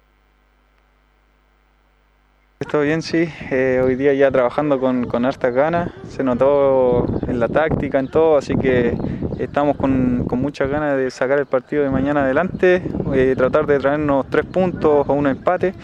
Estoy 2.58 2.88
bien, 2.88 3.02
sí. 3.02 3.32
Eh, 3.52 3.80
hoy 3.84 3.94
día 3.94 4.12
ya 4.14 4.32
trabajando 4.32 4.80
con, 4.80 5.06
con 5.06 5.24
hartas 5.24 5.54
ganas. 5.54 5.92
Se 6.08 6.24
notó 6.24 7.06
en 7.28 7.38
la 7.38 7.46
táctica, 7.46 8.00
en 8.00 8.08
todo, 8.08 8.36
así 8.36 8.56
que 8.56 8.96
estamos 9.38 9.76
con, 9.76 10.24
con 10.26 10.40
muchas 10.40 10.68
ganas 10.68 10.96
de 10.96 11.10
sacar 11.10 11.38
el 11.38 11.46
partido 11.46 11.82
de 11.82 11.90
mañana 11.90 12.22
adelante, 12.22 12.82
eh, 13.14 13.34
tratar 13.36 13.66
de 13.66 13.78
traernos 13.78 14.26
tres 14.28 14.46
puntos 14.46 15.08
o 15.08 15.12
un 15.12 15.26
empate. 15.26 15.74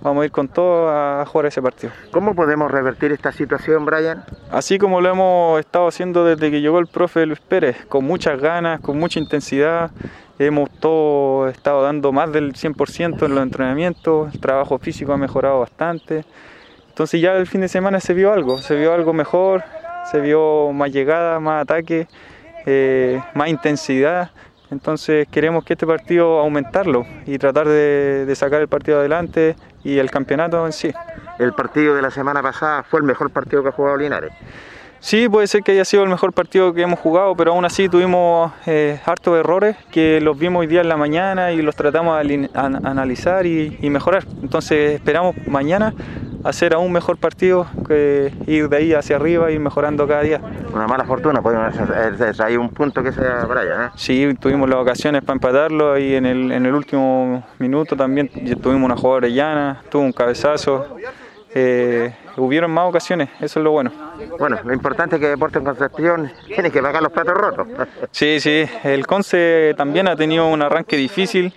Vamos 0.00 0.22
a 0.22 0.24
ir 0.24 0.32
con 0.32 0.48
todo 0.48 0.88
a 0.88 1.24
jugar 1.26 1.46
ese 1.46 1.62
partido. 1.62 1.92
¿Cómo 2.10 2.34
podemos 2.34 2.68
revertir 2.70 3.12
esta 3.12 3.30
situación, 3.30 3.84
Brian? 3.84 4.24
Así 4.50 4.76
como 4.76 5.00
lo 5.00 5.10
hemos 5.10 5.60
estado 5.60 5.86
haciendo 5.86 6.24
desde 6.24 6.50
que 6.50 6.60
llegó 6.60 6.80
el 6.80 6.88
profe 6.88 7.24
Luis 7.24 7.38
Pérez, 7.38 7.86
con 7.86 8.04
muchas 8.04 8.40
ganas, 8.40 8.80
con 8.80 8.98
mucha 8.98 9.20
intensidad. 9.20 9.92
Hemos 10.40 10.70
todo 10.80 11.46
estado 11.46 11.82
dando 11.84 12.10
más 12.10 12.32
del 12.32 12.52
100% 12.52 13.26
en 13.26 13.34
los 13.34 13.42
entrenamientos, 13.44 14.34
el 14.34 14.40
trabajo 14.40 14.78
físico 14.78 15.12
ha 15.12 15.16
mejorado 15.16 15.60
bastante. 15.60 16.24
Entonces 16.88 17.20
ya 17.20 17.36
el 17.36 17.46
fin 17.46 17.60
de 17.60 17.68
semana 17.68 18.00
se 18.00 18.12
vio 18.12 18.32
algo, 18.32 18.58
se 18.58 18.74
vio 18.74 18.92
algo 18.92 19.12
mejor, 19.12 19.62
se 20.10 20.20
vio 20.20 20.72
más 20.72 20.90
llegada, 20.90 21.38
más 21.38 21.62
ataque, 21.62 22.08
eh, 22.66 23.20
más 23.34 23.48
intensidad. 23.48 24.30
Entonces 24.70 25.28
queremos 25.28 25.64
que 25.64 25.74
este 25.74 25.86
partido 25.86 26.38
aumentarlo 26.38 27.04
y 27.26 27.36
tratar 27.38 27.68
de, 27.68 28.24
de 28.26 28.34
sacar 28.34 28.62
el 28.62 28.68
partido 28.68 29.00
adelante 29.00 29.54
y 29.84 29.98
el 29.98 30.10
campeonato 30.10 30.64
en 30.64 30.72
sí. 30.72 30.92
El 31.38 31.52
partido 31.52 31.94
de 31.94 32.02
la 32.02 32.10
semana 32.10 32.42
pasada 32.42 32.82
fue 32.82 33.00
el 33.00 33.04
mejor 33.04 33.30
partido 33.30 33.62
que 33.62 33.68
ha 33.68 33.72
jugado 33.72 33.96
Linares. 33.96 34.32
Sí, 35.02 35.28
puede 35.28 35.48
ser 35.48 35.64
que 35.64 35.72
haya 35.72 35.84
sido 35.84 36.04
el 36.04 36.08
mejor 36.08 36.32
partido 36.32 36.72
que 36.72 36.82
hemos 36.82 37.00
jugado, 37.00 37.34
pero 37.34 37.50
aún 37.52 37.64
así 37.64 37.88
tuvimos 37.88 38.52
eh, 38.66 39.00
hartos 39.04 39.36
errores 39.36 39.76
que 39.90 40.20
los 40.20 40.38
vimos 40.38 40.60
hoy 40.60 40.68
día 40.68 40.80
en 40.80 40.88
la 40.88 40.96
mañana 40.96 41.50
y 41.50 41.60
los 41.60 41.74
tratamos 41.74 42.24
de 42.24 42.48
analizar 42.54 43.44
y, 43.44 43.76
y, 43.82 43.90
mejorar. 43.90 44.24
Entonces 44.42 44.92
esperamos 44.92 45.34
mañana 45.48 45.92
hacer 46.44 46.72
aún 46.72 46.92
mejor 46.92 47.16
partido, 47.16 47.66
que 47.86 48.32
ir 48.46 48.68
de 48.68 48.76
ahí 48.76 48.94
hacia 48.94 49.16
arriba 49.16 49.50
y 49.50 49.58
mejorando 49.58 50.06
cada 50.06 50.22
día. 50.22 50.40
Una 50.72 50.86
mala 50.86 51.04
fortuna, 51.04 51.42
podemos 51.42 51.74
hay 52.38 52.56
un 52.56 52.68
punto 52.68 53.02
que 53.02 53.10
sea 53.10 53.44
Brian. 53.44 53.86
¿eh? 53.86 53.90
Sí, 53.96 54.32
tuvimos 54.38 54.68
las 54.68 54.78
ocasiones 54.78 55.22
para 55.22 55.34
empatarlo 55.34 55.98
y 55.98 56.14
en 56.14 56.26
el, 56.26 56.52
en 56.52 56.64
el 56.64 56.74
último 56.74 57.42
minuto 57.58 57.96
también 57.96 58.28
tuvimos 58.62 58.84
una 58.84 58.96
jugada 58.96 59.26
llana, 59.26 59.82
tuvo 59.90 60.02
un 60.02 60.12
cabezazo. 60.12 60.96
Eh, 61.54 62.12
hubieron 62.36 62.70
más 62.70 62.88
ocasiones, 62.88 63.28
eso 63.40 63.60
es 63.60 63.64
lo 63.64 63.72
bueno. 63.72 63.92
Bueno, 64.38 64.58
lo 64.64 64.72
importante 64.72 65.16
es 65.16 65.20
que 65.20 65.28
Deportes 65.28 65.58
en 65.60 65.64
Concepción 65.64 66.32
tiene 66.46 66.70
que 66.70 66.82
pagar 66.82 67.02
los 67.02 67.12
platos 67.12 67.34
rotos. 67.34 67.66
sí, 68.10 68.40
sí, 68.40 68.64
el 68.84 69.06
Conce 69.06 69.74
también 69.76 70.08
ha 70.08 70.16
tenido 70.16 70.46
un 70.46 70.62
arranque 70.62 70.96
difícil, 70.96 71.52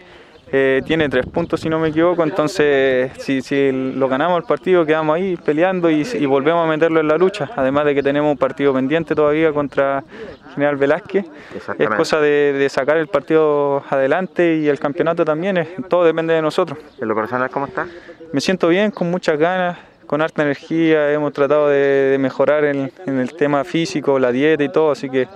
eh, 0.58 0.82
tiene 0.86 1.10
tres 1.10 1.26
puntos 1.26 1.60
si 1.60 1.68
no 1.68 1.80
me 1.80 1.89
equivoco, 1.89 2.24
entonces 2.24 3.12
si, 3.18 3.41
si 3.41 3.74
lo 3.74 4.08
ganamos 4.08 4.38
el 4.38 4.45
partido 4.45 4.86
quedamos 4.86 5.18
ahí 5.18 5.36
peleando 5.36 5.89
y, 5.89 6.08
y, 6.14 6.26
volvemos 6.26 6.66
a 6.66 6.70
meterlo 6.70 7.01
en 7.01 7.10
la 7.10 7.18
lucha, 7.18 7.51
además 7.58 7.84
de 7.84 7.93
que 7.93 8.01
tenemos 8.01 8.32
un 8.32 8.38
partido 8.38 8.74
pendiente 8.74 9.16
todavía 9.16 9.51
contra 9.51 10.06
General 10.53 10.78
Velázquez, 10.78 11.26
es 11.78 11.89
cosa 11.89 12.22
de, 12.22 12.53
de, 12.53 12.70
sacar 12.70 12.95
el 12.95 13.08
partido 13.08 13.84
adelante 13.89 14.56
y 14.56 14.70
el 14.70 14.80
campeonato 14.80 15.26
también, 15.26 15.58
es, 15.58 15.68
todo 15.89 16.06
depende 16.06 16.34
de 16.34 16.41
nosotros. 16.41 16.80
¿En 17.01 17.08
lo 17.10 17.16
personal 17.16 17.49
cómo 17.49 17.66
está? 17.66 17.86
Me 18.32 18.39
siento 18.39 18.70
bien, 18.70 18.91
con 18.91 19.12
muchas 19.12 19.38
ganas, 19.38 19.78
con 20.06 20.22
harta 20.22 20.43
energía, 20.43 21.12
hemos 21.12 21.34
tratado 21.34 21.70
de, 21.70 21.78
de 22.12 22.18
mejorar 22.18 22.66
en, 22.66 22.91
en, 23.06 23.20
el 23.20 23.34
tema 23.36 23.64
físico, 23.64 24.20
la 24.20 24.32
dieta 24.32 24.64
y 24.64 24.70
todo, 24.70 24.91
así 24.91 25.10
que 25.10 25.28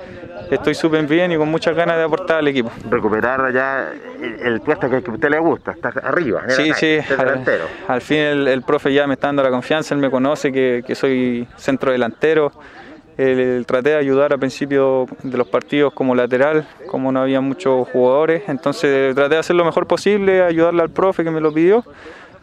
estoy 0.52 0.76
súper 0.76 1.06
bien 1.06 1.32
y 1.32 1.38
con 1.38 1.50
muchas 1.50 1.76
ganas 1.76 1.98
de 1.98 2.04
aportar 2.04 2.38
al 2.38 2.48
equipo. 2.48 2.72
Recuperar 2.90 3.52
ya 3.54 3.92
el, 4.22 4.40
el 4.48 4.62
puesto 4.62 4.90
que 4.90 4.98
a 4.98 5.00
usted 5.00 5.30
le 5.30 5.40
gusta, 5.40 5.72
estar 5.72 5.94
arriba. 6.04 6.44
Sí, 6.50 6.72
sí, 6.74 7.00
al, 7.18 7.46
al, 7.88 8.02
fin 8.02 8.18
el, 8.18 8.48
el, 8.48 8.62
profe 8.62 8.94
ya 8.94 9.08
me 9.08 9.16
está 9.16 9.28
dando 9.28 9.44
la 9.44 9.50
confianza, 9.50 9.94
él 9.94 10.02
me 10.02 10.12
conoce 10.12 10.52
que, 10.52 10.84
que 10.86 10.96
soy 10.96 11.48
centro 11.58 11.92
delantero. 11.92 12.52
El, 13.18 13.66
traté 13.66 13.90
de 13.90 13.96
ayudar 13.98 14.32
al 14.32 14.40
principio 14.40 15.06
de 15.24 15.38
los 15.38 15.48
partidos 15.48 15.92
como 15.92 16.16
lateral, 16.16 16.66
como 16.88 17.12
no 17.12 17.22
había 17.22 17.42
muchos 17.42 17.86
jugadores, 17.90 18.44
entonces 18.48 19.14
traté 19.14 19.34
de 19.34 19.40
hacer 19.40 19.58
lo 19.58 19.66
mejor 19.66 19.88
posible, 19.88 20.42
ayudarle 20.42 20.82
al 20.82 20.90
profe 20.90 21.26
que 21.26 21.32
me 21.32 21.42
lo 21.42 21.54
pidió 21.54 21.84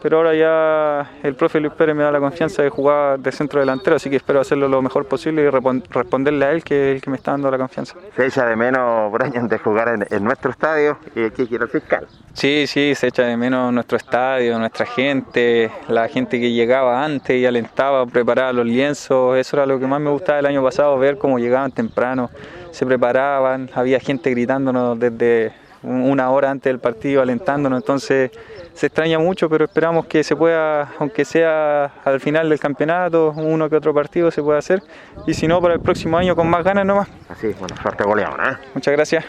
pero 0.07 0.18
ahora 0.18 0.36
ya 0.36 1.11
el 1.24 1.34
profe 1.34 1.59
Luis 1.59 1.72
Pérez 1.72 1.96
me 1.96 2.04
da 2.04 2.12
la 2.12 2.20
confianza 2.20 2.62
de 2.62 2.70
jugar 2.70 3.18
de 3.18 3.32
centro 3.32 3.59
delantero, 3.59 3.96
así 3.96 4.09
que 4.09 4.14
espero 4.14 4.38
hacerlo 4.38 4.68
lo 4.68 4.80
mejor 4.80 5.07
posible 5.07 5.42
y 5.42 5.50
responderle 5.50 6.44
a 6.44 6.52
él, 6.52 6.62
que 6.62 6.92
es 6.92 6.94
el 6.94 7.02
que 7.02 7.11
me 7.11 7.16
está 7.16 7.32
dando 7.32 7.50
la 7.50 7.59
confianza. 7.59 7.96
¿Se 8.14 8.24
echa 8.24 8.46
de 8.46 8.54
menos, 8.54 9.11
Brian, 9.11 9.48
de 9.48 9.59
jugar 9.59 9.88
en, 9.88 10.07
en 10.09 10.22
nuestro 10.22 10.52
estadio 10.52 10.96
y 11.12 11.24
aquí 11.24 11.48
quiero 11.48 11.64
el 11.64 11.70
fiscal? 11.72 12.07
Sí, 12.34 12.68
sí, 12.68 12.94
se 12.94 13.09
echa 13.09 13.24
de 13.24 13.36
menos 13.36 13.72
nuestro 13.72 13.96
estadio, 13.96 14.57
nuestra 14.61 14.86
gente, 14.86 15.72
la 15.88 16.07
gente 16.07 16.38
que 16.38 16.52
llegaba 16.52 17.04
antes 17.04 17.36
y 17.36 17.44
alentaba, 17.44 18.07
preparaba 18.07 18.52
los 18.52 18.64
lienzos, 18.64 19.36
eso 19.36 19.57
era 19.57 19.66
lo 19.66 19.80
que 19.80 19.88
más 19.88 20.00
me 20.00 20.11
gustaba 20.11 20.38
el 20.38 20.46
año 20.46 20.62
pasado, 20.62 20.96
ver 21.00 21.18
cómo 21.18 21.40
llegaban 21.40 21.72
temprano, 21.72 22.30
se 22.70 22.86
preparaban, 22.86 23.68
había 23.74 23.98
gente 23.98 24.30
gritándonos 24.30 25.00
desde 25.00 25.52
una 25.82 26.30
hora 26.30 26.50
antes 26.50 26.70
del 26.70 26.78
partido, 26.78 27.22
alentándonos, 27.22 27.80
entonces 27.80 28.30
se 28.77 28.89
extraña 28.89 29.18
mucho, 29.18 29.49
pero 29.49 29.64
esperamos 29.64 30.07
que 30.07 30.22
se 30.22 30.37
pueda, 30.37 30.93
aunque 30.99 31.24
sea 31.24 31.91
al 32.05 32.20
final 32.20 32.51
del 32.51 32.61
campeonato, 32.61 33.33
uno 33.35 33.70
que 33.70 33.77
otro 33.77 33.95
partido 33.95 34.31
se 34.31 34.43
pueda 34.43 34.59
hacer, 34.59 34.81
y 35.27 35.33
si 35.33 35.49
no, 35.49 35.62
para 35.62 35.74
el 35.74 35.81
próximo 35.81 36.18
año 36.18 36.37
con 36.37 36.49
más 36.49 36.62
ganas 36.62 36.85
nomás. 36.85 37.09
Así, 37.31 37.55
bueno, 37.59 37.74
suerte 37.81 38.05
goleado, 38.05 38.37
¿eh? 38.37 38.57
Muchas 38.74 38.95
gracias. 38.95 39.24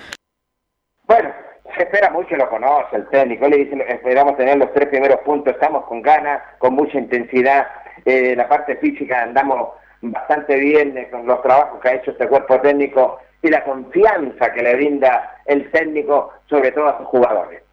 Bueno, 1.08 1.30
se 1.78 1.84
espera 1.84 2.10
mucho, 2.10 2.36
lo 2.36 2.50
conoce 2.50 2.98
el 2.98 3.08
técnico, 3.08 3.48
le 3.48 3.58
dice, 3.58 3.78
esperamos 3.88 4.36
tener 4.36 4.58
los 4.58 4.74
tres 4.74 4.90
primeros 4.90 5.22
puntos, 5.22 5.54
estamos 5.54 5.86
con 5.86 6.02
ganas, 6.02 6.42
con 6.58 6.74
mucha 6.74 6.98
intensidad, 6.98 7.68
eh, 8.04 8.36
la 8.36 8.50
parte 8.50 8.76
física 8.76 9.24
andamos 9.24 9.70
bastante 10.02 10.58
bien 10.58 10.98
eh, 10.98 11.08
con 11.10 11.26
los 11.26 11.42
trabajos 11.42 11.80
que 11.80 11.88
ha 11.88 11.96
hecho 11.96 12.12
este 12.12 12.28
cuerpo 12.28 12.60
técnico 12.60 13.20
y 13.42 13.48
la 13.48 13.64
confianza 13.64 14.52
que 14.52 14.62
le 14.62 14.76
brinda 14.76 15.38
el 15.46 15.72
técnico, 15.72 16.34
sobre 16.50 16.72
todo 16.74 16.88
a 16.88 16.98
sus 16.98 17.08
jugadores. 17.08 17.67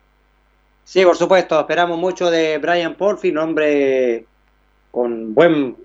Sí, 0.85 1.03
por 1.05 1.17
supuesto, 1.17 1.59
esperamos 1.59 1.99
mucho 1.99 2.31
de 2.31 2.59
Brian 2.59 2.95
Porfi, 2.95 3.31
un 3.31 3.39
hombre 3.39 4.27
con 4.91 5.35
buen 5.35 5.77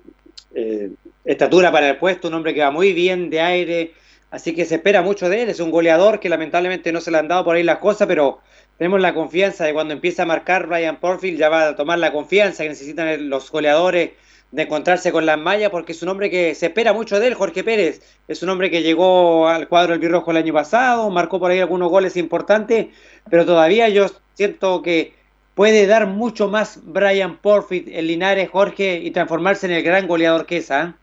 eh, 0.54 0.92
estatura 1.24 1.72
para 1.72 1.90
el 1.90 1.98
puesto, 1.98 2.28
un 2.28 2.34
hombre 2.34 2.54
que 2.54 2.62
va 2.62 2.70
muy 2.70 2.92
bien 2.94 3.30
de 3.30 3.40
aire, 3.40 3.94
así 4.30 4.54
que 4.54 4.66
se 4.66 4.76
espera 4.76 5.02
mucho 5.02 5.30
de 5.30 5.44
él, 5.44 5.50
es 5.50 5.62
un 5.62 5.72
goleador 5.72 6.20
que 6.20 6.28
lamentablemente 6.28 6.92
no 6.92 7.00
se 7.00 7.12
le 7.12 7.18
han 7.18 7.30
dado 7.30 7.46
por 7.46 7.56
ahí 7.56 7.64
las 7.64 7.78
cosas, 7.78 8.08
pero 8.08 8.40
tenemos 8.78 9.00
la 9.00 9.14
confianza 9.14 9.66
de 9.66 9.74
cuando 9.74 9.94
empieza 9.94 10.24
a 10.24 10.26
marcar 10.26 10.68
Brian 10.68 11.00
Porfield 11.00 11.40
ya 11.40 11.50
va 11.50 11.70
a 11.70 11.76
tomar 11.76 11.98
la 12.00 12.12
confianza 12.12 12.64
que 12.64 12.70
necesitan 12.70 13.30
los 13.30 13.50
goleadores 13.52 14.12
de 14.52 14.64
encontrarse 14.64 15.12
con 15.12 15.26
las 15.26 15.38
mallas, 15.38 15.70
porque 15.70 15.92
es 15.92 16.02
un 16.02 16.10
hombre 16.10 16.30
que 16.30 16.56
se 16.56 16.68
espera 16.68 16.92
mucho 16.92 17.20
de 17.20 17.28
él, 17.28 17.36
Jorge 17.36 17.64
Pérez. 17.64 18.02
Es 18.28 18.42
un 18.42 18.50
hombre 18.50 18.72
que 18.72 18.82
llegó 18.82 19.48
al 19.48 19.68
cuadro 19.68 19.92
del 19.92 20.00
Birrojo 20.00 20.32
el 20.32 20.38
año 20.38 20.54
pasado, 20.54 21.10
marcó 21.10 21.40
por 21.40 21.52
ahí 21.52 21.60
algunos 21.60 21.90
goles 21.90 22.18
importantes, 22.18 22.88
pero 23.30 23.46
todavía 23.46 23.90
yo 23.90 24.08
siento 24.34 24.82
que 24.82 25.14
puede 25.54 25.86
dar 25.86 26.08
mucho 26.08 26.48
más 26.48 26.80
Brian 26.84 27.38
Porfield 27.38 27.90
en 27.90 28.08
Linares, 28.08 28.50
Jorge, 28.50 28.98
y 28.98 29.12
transformarse 29.12 29.68
en 29.68 29.74
el 29.74 29.84
gran 29.84 30.08
goleador 30.08 30.46
que 30.46 30.58
es. 30.58 30.72
¿ah? 30.72 30.96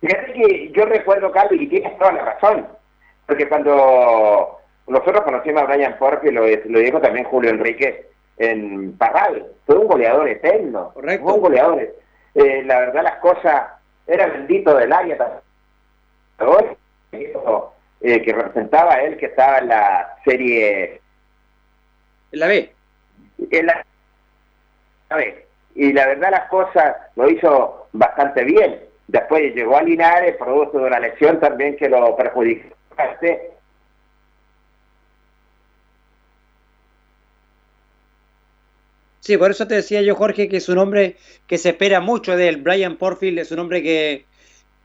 Fíjate 0.00 0.32
que 0.34 0.72
yo 0.72 0.84
recuerdo, 0.84 1.32
Carlos, 1.32 1.60
y 1.60 1.66
tienes 1.66 1.96
toda 1.98 2.12
la 2.12 2.24
razón, 2.24 2.66
porque 3.26 3.48
cuando 3.48 4.58
nosotros 4.86 5.22
conocimos 5.22 5.62
a 5.62 5.66
Brian 5.66 5.96
Porfield, 5.98 6.34
lo, 6.34 6.46
lo 6.46 6.78
dijo 6.78 7.00
también 7.00 7.24
Julio 7.24 7.50
Enrique 7.50 8.06
en 8.38 8.92
Parral, 8.96 9.46
fue 9.66 9.76
un 9.76 9.86
goleador 9.88 10.28
eterno, 10.28 10.90
Correcto. 10.94 11.24
fue 11.24 11.34
un 11.34 11.40
goleador 11.40 11.94
eh, 12.34 12.62
la 12.64 12.80
verdad 12.80 13.02
las 13.02 13.16
cosas, 13.16 13.72
era 14.06 14.26
bendito 14.26 14.76
del 14.76 14.92
área 14.92 15.40
eh, 17.12 18.22
que 18.22 18.32
representaba 18.32 18.94
a 18.94 19.02
él, 19.02 19.16
que 19.16 19.26
estaba 19.26 19.58
en 19.58 19.68
la 19.68 20.16
serie... 20.24 21.00
En 22.32 22.40
la 22.40 22.46
B. 22.46 22.72
En 23.50 23.66
la, 23.66 23.84
B. 25.10 25.46
Y 25.74 25.92
la 25.92 26.06
verdad 26.06 26.30
las 26.30 26.48
cosas 26.48 26.96
lo 27.16 27.28
hizo 27.28 27.88
bastante 27.92 28.44
bien. 28.44 28.80
Después 29.08 29.54
llegó 29.54 29.76
a 29.76 29.82
Linares, 29.82 30.36
producto 30.36 30.78
de 30.78 30.86
una 30.86 31.00
lesión 31.00 31.38
también 31.38 31.76
que 31.76 31.88
lo 31.88 32.16
perjudicó. 32.16 32.74
Sí, 39.22 39.36
por 39.36 39.52
eso 39.52 39.68
te 39.68 39.76
decía 39.76 40.02
yo, 40.02 40.16
Jorge, 40.16 40.48
que 40.48 40.56
es 40.56 40.68
un 40.68 40.78
hombre 40.78 41.16
que 41.46 41.56
se 41.56 41.68
espera 41.68 42.00
mucho 42.00 42.36
de 42.36 42.48
él. 42.48 42.56
Brian 42.56 42.96
Porfield 42.96 43.38
es 43.38 43.52
un 43.52 43.60
hombre 43.60 43.80
que 43.80 44.26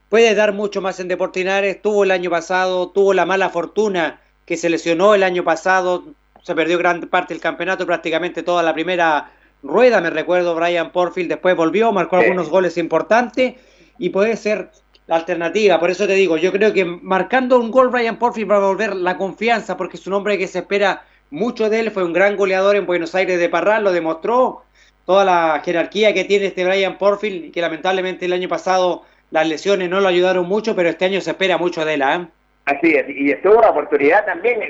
puede 0.10 0.36
dar 0.36 0.54
mucho 0.54 0.80
más 0.80 1.00
en 1.00 1.08
Deportinares. 1.08 1.82
Tuvo 1.82 2.04
el 2.04 2.12
año 2.12 2.30
pasado, 2.30 2.90
tuvo 2.90 3.16
la 3.16 3.26
mala 3.26 3.50
fortuna 3.50 4.22
que 4.46 4.56
se 4.56 4.70
lesionó 4.70 5.16
el 5.16 5.24
año 5.24 5.44
pasado, 5.44 6.14
se 6.44 6.54
perdió 6.54 6.78
gran 6.78 7.02
parte 7.02 7.34
del 7.34 7.42
campeonato, 7.42 7.88
prácticamente 7.88 8.44
toda 8.44 8.62
la 8.62 8.76
primera 8.76 9.32
rueda, 9.64 10.02
me 10.02 10.12
recuerdo, 10.12 10.54
Brian 10.54 10.92
Porfield. 10.92 11.30
Después 11.30 11.56
volvió, 11.56 11.92
marcó 11.92 12.18
algunos 12.18 12.48
goles 12.48 12.78
importantes 12.78 13.56
y 13.98 14.10
puede 14.10 14.38
ser 14.38 14.70
la 15.08 15.16
alternativa. 15.16 15.80
Por 15.80 15.90
eso 15.90 16.06
te 16.06 16.14
digo, 16.14 16.38
yo 16.38 16.52
creo 16.52 16.74
que 16.74 16.86
marcando 16.86 17.60
un 17.60 17.72
gol 17.72 17.90
Brian 17.90 18.20
Porfield 18.20 18.52
va 18.52 18.58
a 18.58 18.68
volver 18.68 18.96
la 18.96 19.18
confianza, 19.18 19.76
porque 19.76 19.98
es 19.98 20.06
un 20.06 20.14
hombre 20.14 20.38
que 20.38 20.48
se 20.48 20.60
espera 20.60 21.02
mucho 21.30 21.70
de 21.70 21.80
él, 21.80 21.92
fue 21.92 22.04
un 22.04 22.14
gran 22.14 22.36
goleador 22.36 22.76
en 22.76 22.86
Buenos 22.86 23.16
Aires 23.16 23.40
de 23.40 23.50
Parral, 23.50 23.84
lo 23.84 23.92
demostró 23.92 24.64
toda 25.06 25.24
la 25.26 25.62
jerarquía 25.64 26.14
que 26.14 26.26
tiene 26.26 26.48
este 26.48 26.66
Brian 26.66 26.98
Porfield 26.98 27.54
que 27.54 27.62
lamentablemente 27.62 28.26
el 28.26 28.34
año 28.34 28.50
pasado 28.50 29.04
las 29.32 29.48
lesiones 29.48 29.90
no 29.90 30.02
lo 30.02 30.08
ayudaron 30.08 30.48
mucho, 30.48 30.76
pero 30.76 30.90
este 30.90 31.06
año 31.06 31.22
se 31.22 31.32
espera 31.32 31.58
mucho 31.58 31.86
de 31.86 31.94
él. 31.96 32.02
¿eh? 32.02 32.28
Así 32.66 32.92
es, 32.94 33.10
y 33.10 33.32
estuvo 33.32 33.62
la 33.62 33.70
oportunidad 33.70 34.26
también 34.26 34.62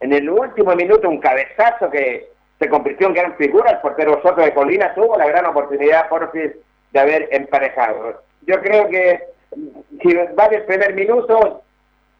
en, 0.00 0.12
el 0.12 0.30
último 0.30 0.74
minuto, 0.74 1.08
un 1.08 1.20
cabezazo 1.20 1.90
que 1.90 2.28
se 2.58 2.68
convirtió 2.68 3.08
en 3.08 3.14
gran 3.14 3.36
figura, 3.36 3.72
el 3.72 3.78
portero 3.78 4.20
Soto 4.22 4.40
de 4.40 4.54
Colina 4.54 4.94
tuvo 4.94 5.16
la 5.18 5.26
gran 5.26 5.46
oportunidad 5.46 6.08
Porfield 6.08 6.54
de 6.92 6.98
haber 6.98 7.28
emparejado. 7.30 8.22
Yo 8.46 8.60
creo 8.60 8.88
que 8.88 9.20
si 10.02 10.14
va 10.14 10.46
el 10.46 10.62
primer 10.64 10.94
minuto, 10.94 11.62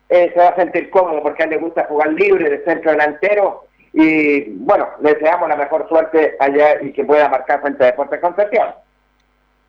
se 0.09 0.35
va 0.37 0.49
a 0.49 0.57
sentir 0.57 0.91
cómodo 0.91 1.23
porque 1.23 1.43
a 1.43 1.47
él 1.47 1.51
le 1.51 1.59
gusta 1.59 1.85
jugar 1.85 2.13
libre 2.13 2.49
de 2.49 2.65
centro 2.65 2.91
delantero 2.91 3.65
y 3.93 4.45
bueno, 4.51 4.89
le 5.03 5.15
deseamos 5.15 5.49
la 5.49 5.57
mejor 5.57 5.89
suerte 5.89 6.37
allá 6.41 6.81
y 6.83 6.93
que 6.93 7.05
pueda 7.05 7.29
marcar 7.29 7.61
frente 7.61 7.83
a 7.83 7.87
Deportes 7.87 8.21
Concepción. 8.21 8.69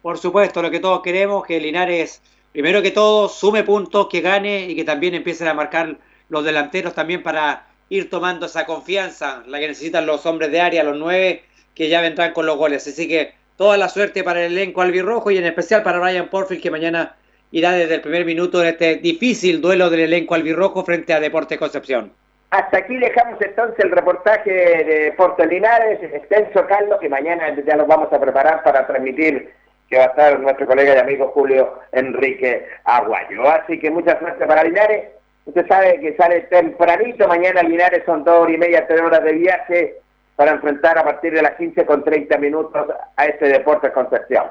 Por 0.01 0.17
supuesto, 0.17 0.61
lo 0.61 0.71
que 0.71 0.79
todos 0.79 1.01
queremos, 1.01 1.45
que 1.45 1.59
Linares, 1.59 2.21
primero 2.51 2.81
que 2.81 2.91
todo, 2.91 3.27
sume 3.27 3.63
puntos, 3.63 4.07
que 4.07 4.21
gane 4.21 4.61
y 4.61 4.75
que 4.75 4.83
también 4.83 5.13
empiecen 5.13 5.47
a 5.47 5.53
marcar 5.53 5.97
los 6.29 6.43
delanteros 6.45 6.93
también 6.93 7.23
para 7.23 7.65
ir 7.89 8.09
tomando 8.09 8.45
esa 8.45 8.65
confianza, 8.65 9.43
la 9.47 9.59
que 9.59 9.67
necesitan 9.67 10.05
los 10.05 10.25
hombres 10.25 10.51
de 10.51 10.61
área, 10.61 10.83
los 10.83 10.97
nueve, 10.97 11.43
que 11.73 11.89
ya 11.89 12.01
vendrán 12.01 12.33
con 12.33 12.45
los 12.45 12.55
goles. 12.55 12.87
Así 12.87 13.07
que 13.07 13.33
toda 13.57 13.77
la 13.77 13.89
suerte 13.89 14.23
para 14.23 14.45
el 14.45 14.53
elenco 14.53 14.81
albirrojo 14.81 15.31
y 15.31 15.37
en 15.37 15.45
especial 15.45 15.83
para 15.83 15.99
Ryan 15.99 16.29
Porfield, 16.29 16.61
que 16.61 16.71
mañana 16.71 17.15
irá 17.51 17.71
desde 17.71 17.95
el 17.95 18.01
primer 18.01 18.25
minuto 18.25 18.61
en 18.61 18.69
este 18.69 18.95
difícil 18.95 19.61
duelo 19.61 19.89
del 19.89 20.01
elenco 20.01 20.35
albirrojo 20.35 20.83
frente 20.83 21.13
a 21.13 21.19
Deportes 21.19 21.57
Concepción. 21.57 22.11
Hasta 22.51 22.79
aquí 22.79 22.97
dejamos 22.97 23.39
entonces 23.41 23.77
el 23.85 23.91
reportaje 23.91 24.51
de 24.51 25.13
Porto 25.15 25.45
Linares, 25.45 25.99
extenso 26.01 26.65
Carlos, 26.67 26.99
que 26.99 27.07
mañana 27.07 27.55
ya 27.63 27.75
nos 27.75 27.87
vamos 27.87 28.11
a 28.11 28.19
preparar 28.19 28.63
para 28.63 28.87
transmitir 28.87 29.53
que 29.87 29.97
va 29.97 30.05
a 30.05 30.07
estar 30.07 30.39
nuestro 30.39 30.65
colega 30.67 30.95
y 30.95 30.99
amigo 30.99 31.31
Julio 31.33 31.79
Enrique 31.91 32.65
Aguayo. 32.83 33.49
Así 33.49 33.79
que 33.79 33.91
mucha 33.91 34.17
suerte 34.19 34.45
para 34.45 34.63
Linares. 34.63 35.09
Usted 35.45 35.67
sabe 35.67 35.99
que 35.99 36.15
sale 36.15 36.41
tempranito, 36.41 37.27
mañana 37.27 37.63
Linares 37.63 38.03
son 38.05 38.23
dos 38.23 38.41
horas 38.41 38.53
y 38.53 38.57
media, 38.57 38.85
tres 38.87 39.01
horas 39.01 39.23
de 39.23 39.33
viaje 39.33 39.95
para 40.35 40.51
enfrentar 40.51 40.97
a 40.97 41.03
partir 41.03 41.33
de 41.33 41.41
las 41.41 41.55
15 41.55 41.85
con 41.85 42.03
30 42.03 42.37
minutos 42.37 42.87
a 43.15 43.25
este 43.25 43.47
Deportes 43.47 43.91
Concepción. 43.91 44.45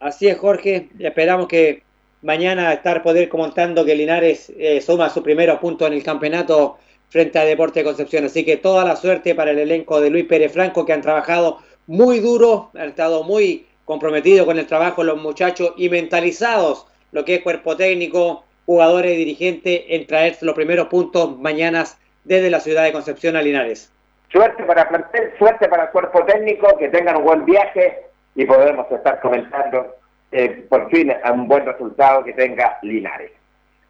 Así 0.00 0.28
es, 0.28 0.38
Jorge. 0.38 0.88
Esperamos 0.98 1.48
que 1.48 1.82
mañana 2.22 2.72
estar 2.72 3.02
poder 3.02 3.28
comentando 3.28 3.84
que 3.84 3.94
Linares 3.94 4.52
eh, 4.56 4.80
suma 4.80 5.10
su 5.10 5.22
primer 5.22 5.56
punto 5.58 5.86
en 5.86 5.92
el 5.92 6.02
campeonato 6.02 6.78
frente 7.08 7.38
a 7.38 7.44
Deporte 7.44 7.80
de 7.80 7.84
Concepción. 7.84 8.24
Así 8.24 8.44
que 8.44 8.56
toda 8.56 8.84
la 8.84 8.96
suerte 8.96 9.34
para 9.34 9.50
el 9.50 9.58
elenco 9.58 10.00
de 10.00 10.10
Luis 10.10 10.26
Pérez 10.26 10.52
Franco 10.52 10.84
que 10.84 10.92
han 10.92 11.02
trabajado 11.02 11.58
muy 11.86 12.20
duro, 12.20 12.70
han 12.74 12.88
estado 12.88 13.24
muy 13.24 13.66
comprometidos 13.84 14.46
con 14.46 14.58
el 14.58 14.66
trabajo 14.66 15.02
los 15.02 15.20
muchachos 15.20 15.72
y 15.76 15.88
mentalizados 15.88 16.86
lo 17.12 17.24
que 17.24 17.36
es 17.36 17.42
cuerpo 17.42 17.76
técnico, 17.76 18.44
jugadores 18.66 19.12
y 19.12 19.16
dirigentes 19.16 19.82
en 19.88 20.06
traer 20.06 20.36
los 20.42 20.54
primeros 20.54 20.88
puntos 20.88 21.38
mañana 21.38 21.84
desde 22.24 22.50
la 22.50 22.60
ciudad 22.60 22.84
de 22.84 22.92
Concepción 22.92 23.34
a 23.36 23.42
Linares. 23.42 23.90
Suerte 24.30 24.62
para 24.64 24.86
plantel, 24.86 25.32
suerte 25.38 25.68
para 25.68 25.84
el 25.84 25.90
cuerpo 25.90 26.22
técnico, 26.26 26.76
que 26.76 26.88
tengan 26.88 27.16
un 27.16 27.24
buen 27.24 27.46
viaje 27.46 28.07
y 28.38 28.46
podemos 28.46 28.86
estar 28.92 29.20
comentando 29.20 29.96
eh, 30.30 30.64
por 30.70 30.88
fin 30.90 31.12
a 31.24 31.32
un 31.32 31.48
buen 31.48 31.66
resultado 31.66 32.22
que 32.22 32.32
tenga 32.34 32.78
Linares. 32.82 33.32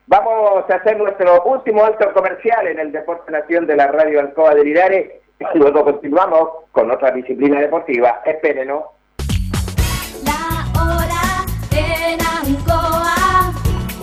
Vamos 0.07 0.64
a 0.70 0.74
hacer 0.74 0.96
nuestro 0.96 1.44
último 1.44 1.84
alto 1.84 2.11
comercial 2.14 2.66
en 2.66 2.78
el 2.78 2.90
Deporte 2.90 3.30
Nación 3.30 3.66
de 3.66 3.76
la 3.76 3.88
Radio 3.88 4.20
Alcoa 4.20 4.55
de 4.55 4.64
Linares 4.64 5.11
y 5.38 5.44
luego 5.59 5.84
continuamos 5.84 6.49
con 6.72 6.90
otra 6.90 7.11
disciplina 7.11 7.61
deportiva. 7.61 8.22
Espérenos. 8.24 8.84
La 10.24 10.64
hora 10.80 11.44
en 11.76 12.18
Ancoa 12.18 13.53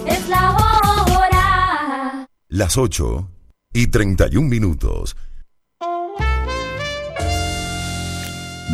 es 0.06 0.30
la 0.30 0.52
hora. 0.52 2.28
Las 2.50 2.78
8 2.78 3.28
y 3.74 3.90
31 3.90 4.48
minutos. 4.48 5.18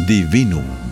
Divinum 0.06 0.91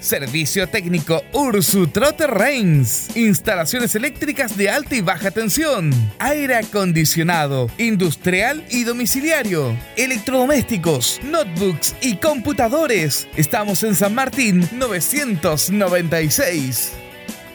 Servicio 0.00 0.68
técnico 0.68 1.22
Ursu 1.32 1.86
Trotter 1.86 2.30
Reigns. 2.30 3.16
Instalaciones 3.16 3.94
eléctricas 3.94 4.56
de 4.56 4.70
alta 4.70 4.94
y 4.94 5.00
baja 5.00 5.30
tensión. 5.30 5.90
Aire 6.18 6.56
acondicionado, 6.56 7.70
industrial 7.78 8.64
y 8.70 8.84
domiciliario. 8.84 9.76
Electrodomésticos, 9.96 11.20
notebooks 11.22 11.94
y 12.00 12.16
computadores. 12.16 13.28
Estamos 13.36 13.82
en 13.82 13.94
San 13.94 14.14
Martín 14.14 14.68
996. 14.72 17.05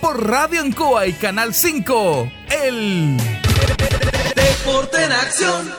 por 0.00 0.28
Radio 0.28 0.60
Ancoa 0.60 1.06
y 1.06 1.12
Canal 1.12 1.54
5. 1.54 2.30
El 2.64 3.16
Deporte 4.34 5.04
en 5.04 5.12
acción. 5.12 5.72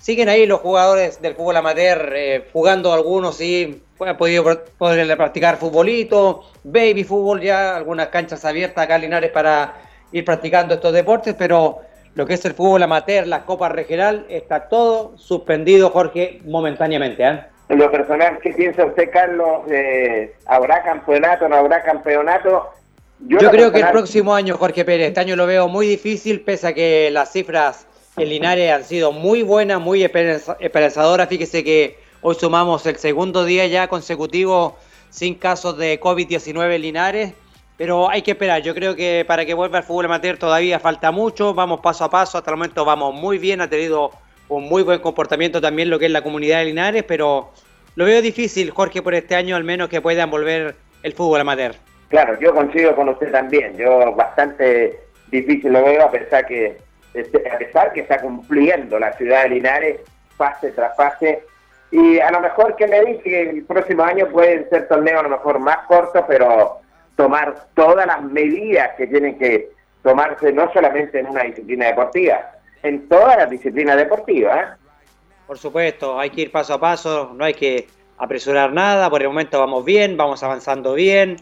siguen 0.00 0.28
ahí 0.28 0.44
los 0.44 0.58
jugadores 0.58 1.22
del 1.22 1.36
fútbol 1.36 1.56
amateur 1.56 2.12
eh, 2.16 2.48
jugando 2.52 2.92
algunos, 2.92 3.36
sí, 3.36 3.80
han 4.00 4.16
podido 4.16 4.42
poder 4.76 5.16
practicar 5.16 5.56
futbolito, 5.56 6.42
baby 6.64 7.04
fútbol 7.04 7.40
ya, 7.40 7.76
algunas 7.76 8.08
canchas 8.08 8.44
abiertas 8.44 8.82
acá 8.82 8.96
en 8.96 9.32
para 9.32 9.74
ir 10.10 10.24
practicando 10.24 10.74
estos 10.74 10.92
deportes, 10.92 11.36
pero 11.38 11.78
lo 12.16 12.26
que 12.26 12.34
es 12.34 12.44
el 12.44 12.54
fútbol 12.54 12.82
amateur, 12.82 13.24
la 13.24 13.44
Copa 13.44 13.68
Regional, 13.68 14.26
está 14.28 14.68
todo 14.68 15.16
suspendido, 15.16 15.90
Jorge, 15.90 16.40
momentáneamente. 16.44 17.22
¿eh? 17.22 17.40
En 17.68 17.78
lo 17.78 17.88
personal, 17.92 18.40
¿qué 18.42 18.50
piensa 18.50 18.84
usted, 18.84 19.10
Carlos? 19.12 19.60
Eh, 19.70 20.34
¿Habrá 20.46 20.82
campeonato, 20.82 21.48
no 21.48 21.54
habrá 21.54 21.84
campeonato? 21.84 22.72
Yo, 23.20 23.38
lo 23.40 23.50
creo 23.50 23.72
que 23.72 23.80
el 23.80 23.90
próximo 23.92 24.34
año, 24.34 24.56
Jorge 24.58 24.84
Pérez, 24.84 25.08
este 25.08 25.20
año 25.20 25.36
lo 25.36 25.46
veo 25.46 25.68
muy 25.68 25.86
difícil, 25.86 26.40
pese 26.42 26.68
a 26.68 26.74
que 26.74 27.10
las 27.10 27.32
cifras 27.32 27.86
en 28.16 28.28
Linares 28.28 28.70
han 28.72 28.84
sido 28.84 29.12
muy 29.12 29.42
buenas, 29.42 29.80
muy 29.80 30.02
esperanza- 30.02 30.56
esperanzadoras. 30.60 31.28
Fíjese 31.28 31.64
que 31.64 31.98
hoy 32.20 32.34
sumamos 32.34 32.84
el 32.86 32.96
segundo 32.96 33.44
día 33.44 33.66
ya 33.66 33.88
consecutivo 33.88 34.76
sin 35.10 35.34
casos 35.34 35.78
de 35.78 35.98
COVID-19 36.00 36.74
en 36.74 36.82
Linares, 36.82 37.32
pero 37.78 38.08
hay 38.10 38.22
que 38.22 38.32
esperar. 38.32 38.62
Yo 38.62 38.74
creo 38.74 38.94
que 38.94 39.24
para 39.26 39.44
que 39.46 39.54
vuelva 39.54 39.78
el 39.78 39.84
fútbol 39.84 40.04
amateur 40.06 40.36
todavía 40.38 40.78
falta 40.78 41.10
mucho, 41.10 41.54
vamos 41.54 41.80
paso 41.80 42.04
a 42.04 42.10
paso, 42.10 42.36
hasta 42.38 42.50
el 42.50 42.56
momento 42.58 42.84
vamos 42.84 43.14
muy 43.14 43.38
bien, 43.38 43.60
ha 43.62 43.68
tenido 43.70 44.10
un 44.48 44.68
muy 44.68 44.82
buen 44.82 45.00
comportamiento 45.00 45.60
también 45.60 45.90
lo 45.90 45.98
que 45.98 46.06
es 46.06 46.12
la 46.12 46.22
comunidad 46.22 46.58
de 46.58 46.66
Linares, 46.66 47.02
pero 47.02 47.50
lo 47.96 48.04
veo 48.04 48.20
difícil, 48.22 48.70
Jorge, 48.70 49.00
por 49.02 49.14
este 49.14 49.34
año 49.34 49.56
al 49.56 49.64
menos 49.64 49.88
que 49.88 50.00
puedan 50.02 50.30
volver 50.30 50.76
el 51.02 51.12
fútbol 51.14 51.40
amateur. 51.40 51.74
Claro, 52.08 52.38
yo 52.38 52.54
coincido 52.54 52.94
con 52.94 53.08
usted 53.08 53.30
también. 53.30 53.76
Yo 53.76 54.14
bastante 54.14 55.00
difícil 55.28 55.72
lo 55.72 55.84
veo 55.84 56.04
a 56.04 56.10
pesar 56.10 56.46
que 56.46 56.78
este, 57.14 57.48
a 57.50 57.58
pesar 57.58 57.92
que 57.92 58.00
está 58.00 58.20
cumpliendo 58.20 58.98
la 58.98 59.12
ciudad 59.14 59.44
de 59.44 59.48
Linares 59.48 60.00
fase 60.36 60.70
tras 60.72 60.94
fase. 60.96 61.42
Y 61.90 62.18
a 62.18 62.30
lo 62.30 62.40
mejor 62.40 62.76
que 62.76 62.86
me 62.86 63.02
dice 63.04 63.22
que 63.22 63.50
el 63.50 63.64
próximo 63.64 64.02
año 64.02 64.28
pueden 64.28 64.68
ser 64.68 64.86
torneos 64.86 65.20
a 65.20 65.22
lo 65.22 65.30
mejor 65.30 65.58
más 65.58 65.78
cortos, 65.86 66.24
pero 66.28 66.80
tomar 67.16 67.54
todas 67.74 68.06
las 68.06 68.22
medidas 68.22 68.90
que 68.96 69.06
tienen 69.06 69.38
que 69.38 69.70
tomarse 70.02 70.52
no 70.52 70.70
solamente 70.72 71.18
en 71.18 71.26
una 71.26 71.44
disciplina 71.44 71.86
deportiva, 71.86 72.52
en 72.82 73.08
todas 73.08 73.38
las 73.38 73.50
disciplinas 73.50 73.96
deportivas. 73.96 74.58
¿eh? 74.58 74.74
Por 75.46 75.58
supuesto, 75.58 76.18
hay 76.20 76.30
que 76.30 76.42
ir 76.42 76.52
paso 76.52 76.74
a 76.74 76.80
paso, 76.80 77.32
no 77.34 77.44
hay 77.44 77.54
que 77.54 77.88
apresurar 78.18 78.72
nada, 78.72 79.08
por 79.08 79.22
el 79.22 79.28
momento 79.28 79.58
vamos 79.58 79.84
bien, 79.84 80.16
vamos 80.16 80.42
avanzando 80.42 80.94
bien, 80.94 81.36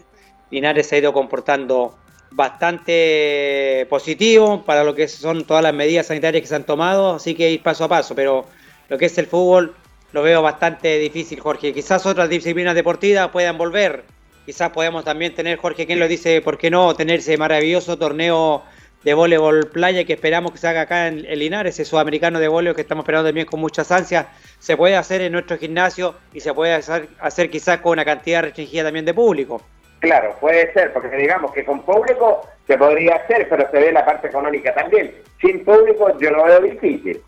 Linares 0.55 0.87
se 0.87 0.95
ha 0.95 0.99
ido 0.99 1.11
comportando 1.11 1.97
bastante 2.31 3.85
positivo 3.89 4.63
para 4.63 4.85
lo 4.85 4.95
que 4.95 5.09
son 5.09 5.43
todas 5.43 5.61
las 5.61 5.73
medidas 5.73 6.07
sanitarias 6.07 6.41
que 6.41 6.47
se 6.47 6.55
han 6.55 6.63
tomado, 6.63 7.15
así 7.15 7.35
que 7.35 7.51
ir 7.51 7.61
paso 7.61 7.83
a 7.83 7.89
paso, 7.89 8.15
pero 8.15 8.45
lo 8.87 8.97
que 8.97 9.07
es 9.07 9.17
el 9.17 9.27
fútbol 9.27 9.75
lo 10.13 10.23
veo 10.23 10.41
bastante 10.41 10.97
difícil, 10.97 11.41
Jorge. 11.41 11.73
Quizás 11.73 12.05
otras 12.05 12.29
disciplinas 12.29 12.73
deportivas 12.73 13.29
puedan 13.31 13.57
volver, 13.57 14.05
quizás 14.45 14.69
podemos 14.69 15.03
también 15.03 15.35
tener, 15.35 15.57
Jorge, 15.57 15.85
quien 15.85 15.99
lo 15.99 16.07
dice, 16.07 16.41
¿por 16.41 16.57
qué 16.57 16.69
no 16.69 16.95
tener 16.95 17.19
ese 17.19 17.37
maravilloso 17.37 17.97
torneo 17.97 18.63
de 19.03 19.13
voleibol 19.13 19.67
playa 19.67 20.05
que 20.05 20.13
esperamos 20.13 20.53
que 20.53 20.57
se 20.57 20.69
haga 20.69 20.81
acá 20.81 21.07
en, 21.07 21.21
Linares, 21.37 21.75
ese 21.75 21.83
sudamericano 21.83 22.39
de 22.39 22.47
voleibol 22.47 22.75
que 22.75 22.81
estamos 22.81 23.03
esperando 23.03 23.27
también 23.27 23.45
con 23.45 23.59
muchas 23.59 23.91
ansias, 23.91 24.27
se 24.59 24.77
puede 24.77 24.95
hacer 24.95 25.19
en 25.19 25.33
nuestro 25.33 25.57
gimnasio 25.57 26.15
y 26.33 26.39
se 26.39 26.53
puede 26.53 26.73
hacer 26.73 27.49
quizás 27.49 27.81
con 27.81 27.91
una 27.91 28.05
cantidad 28.05 28.41
restringida 28.41 28.85
también 28.85 29.03
de 29.03 29.13
público. 29.13 29.61
Claro, 30.05 30.35
puede 30.39 30.71
ser, 30.71 30.93
porque 30.93 31.09
digamos 31.17 31.51
que 31.51 31.65
con 31.65 31.81
público 31.81 32.47
se 32.67 32.77
podría 32.77 33.15
hacer, 33.15 33.49
pero 33.49 33.67
se 33.71 33.79
ve 33.79 33.91
la 33.91 34.05
parte 34.05 34.27
económica 34.27 34.71
también. 34.71 35.15
Sin 35.41 35.65
público 35.65 36.15
yo 36.19 36.29
lo 36.29 36.43
veo 36.43 36.61
difícil. 36.61 37.23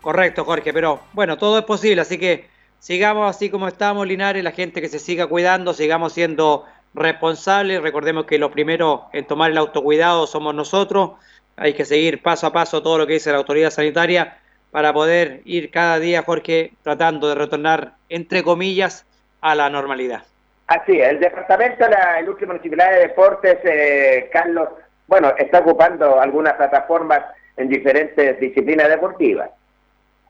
Correcto, 0.00 0.44
Jorge, 0.44 0.72
pero 0.72 1.00
bueno, 1.14 1.36
todo 1.36 1.58
es 1.58 1.64
posible, 1.64 2.00
así 2.02 2.16
que 2.16 2.46
sigamos 2.78 3.28
así 3.28 3.50
como 3.50 3.66
estamos, 3.66 4.06
Linares, 4.06 4.44
la 4.44 4.52
gente 4.52 4.80
que 4.80 4.88
se 4.88 5.00
siga 5.00 5.26
cuidando, 5.26 5.74
sigamos 5.74 6.12
siendo 6.12 6.64
responsables, 6.94 7.82
recordemos 7.82 8.26
que 8.26 8.38
lo 8.38 8.52
primero 8.52 9.06
en 9.12 9.26
tomar 9.26 9.50
el 9.50 9.58
autocuidado 9.58 10.28
somos 10.28 10.54
nosotros, 10.54 11.14
hay 11.56 11.74
que 11.74 11.84
seguir 11.84 12.22
paso 12.22 12.46
a 12.46 12.52
paso 12.52 12.84
todo 12.84 12.98
lo 12.98 13.08
que 13.08 13.14
dice 13.14 13.32
la 13.32 13.38
autoridad 13.38 13.70
sanitaria 13.70 14.38
para 14.70 14.92
poder 14.92 15.42
ir 15.44 15.72
cada 15.72 15.98
día, 15.98 16.22
Jorge, 16.22 16.74
tratando 16.84 17.28
de 17.28 17.34
retornar, 17.34 17.96
entre 18.08 18.44
comillas, 18.44 19.06
a 19.40 19.56
la 19.56 19.68
normalidad. 19.70 20.22
Así 20.66 20.98
es, 20.98 21.10
el 21.10 21.20
departamento 21.20 21.84
de 21.84 21.90
la 21.90 22.20
Industria 22.20 22.46
Municipal 22.48 22.94
de 22.94 23.00
Deportes, 23.00 23.58
eh, 23.64 24.30
Carlos, 24.32 24.68
bueno, 25.06 25.34
está 25.36 25.58
ocupando 25.58 26.18
algunas 26.18 26.54
plataformas 26.54 27.22
en 27.56 27.68
diferentes 27.68 28.40
disciplinas 28.40 28.88
deportivas. 28.88 29.50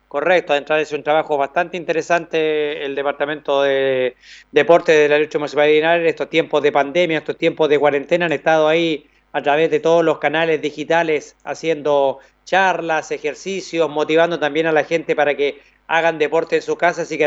Correcto, 0.09 0.52
adentro 0.52 0.77
es 0.77 0.93
un 0.93 1.02
trabajo 1.02 1.36
bastante 1.36 1.77
interesante 1.77 2.85
el 2.85 2.94
Departamento 2.94 3.62
de 3.62 4.15
Deporte 4.52 4.93
de 4.93 5.09
la 5.09 5.19
Lucha 5.19 5.39
Municipal 5.39 5.66
de 5.66 5.73
Linares. 5.73 6.09
Estos 6.09 6.31
tiempos 6.31 6.62
de 6.62 6.70
pandemia, 6.70 7.19
estos 7.19 7.36
tiempos 7.36 7.69
de 7.69 7.78
cuarentena 7.78 8.27
han 8.27 8.32
estado 8.32 8.69
ahí 8.69 9.09
a 9.32 9.43
través 9.43 9.70
de 9.73 9.81
todos 9.81 10.05
los 10.05 10.19
canales 10.19 10.62
digitales 10.62 11.36
haciendo 11.43 12.20
charlas, 12.44 13.11
ejercicios, 13.11 13.90
motivando 13.90 14.39
también 14.39 14.66
a 14.66 14.73
la 14.73 14.85
gente 14.85 15.16
para 15.16 15.35
que 15.35 15.61
hagan 15.89 16.19
deporte 16.19 16.56
en 16.56 16.62
su 16.62 16.77
casa. 16.77 17.02
Así 17.02 17.19
que 17.19 17.24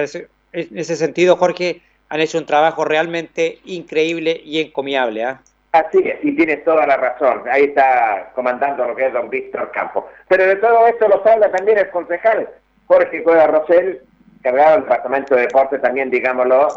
en 0.53 0.77
ese 0.77 0.95
sentido, 0.95 1.35
Jorge, 1.35 1.81
han 2.09 2.21
hecho 2.21 2.37
un 2.37 2.45
trabajo 2.45 2.85
realmente 2.85 3.59
increíble 3.65 4.41
y 4.43 4.61
encomiable. 4.61 5.23
¿ah? 5.23 5.41
Así 5.71 5.99
es, 6.05 6.23
y 6.23 6.35
tienes 6.35 6.63
toda 6.63 6.87
la 6.87 6.97
razón. 6.97 7.43
Ahí 7.51 7.65
está 7.65 8.31
comandando 8.33 8.85
lo 8.85 8.95
que 8.95 9.07
es 9.07 9.13
don 9.13 9.29
Víctor 9.29 9.71
Campos. 9.71 10.05
Pero 10.27 10.45
de 10.45 10.55
todo 10.55 10.87
esto 10.87 11.07
lo 11.07 11.25
habla 11.27 11.51
también 11.51 11.77
el 11.77 11.89
concejal 11.89 12.49
Jorge 12.87 13.21
Cueva 13.23 13.47
Rosell, 13.47 14.01
cargado 14.41 14.75
del 14.75 14.83
Departamento 14.83 15.35
de 15.35 15.41
Deporte 15.41 15.79
también, 15.79 16.09
digámoslo, 16.09 16.67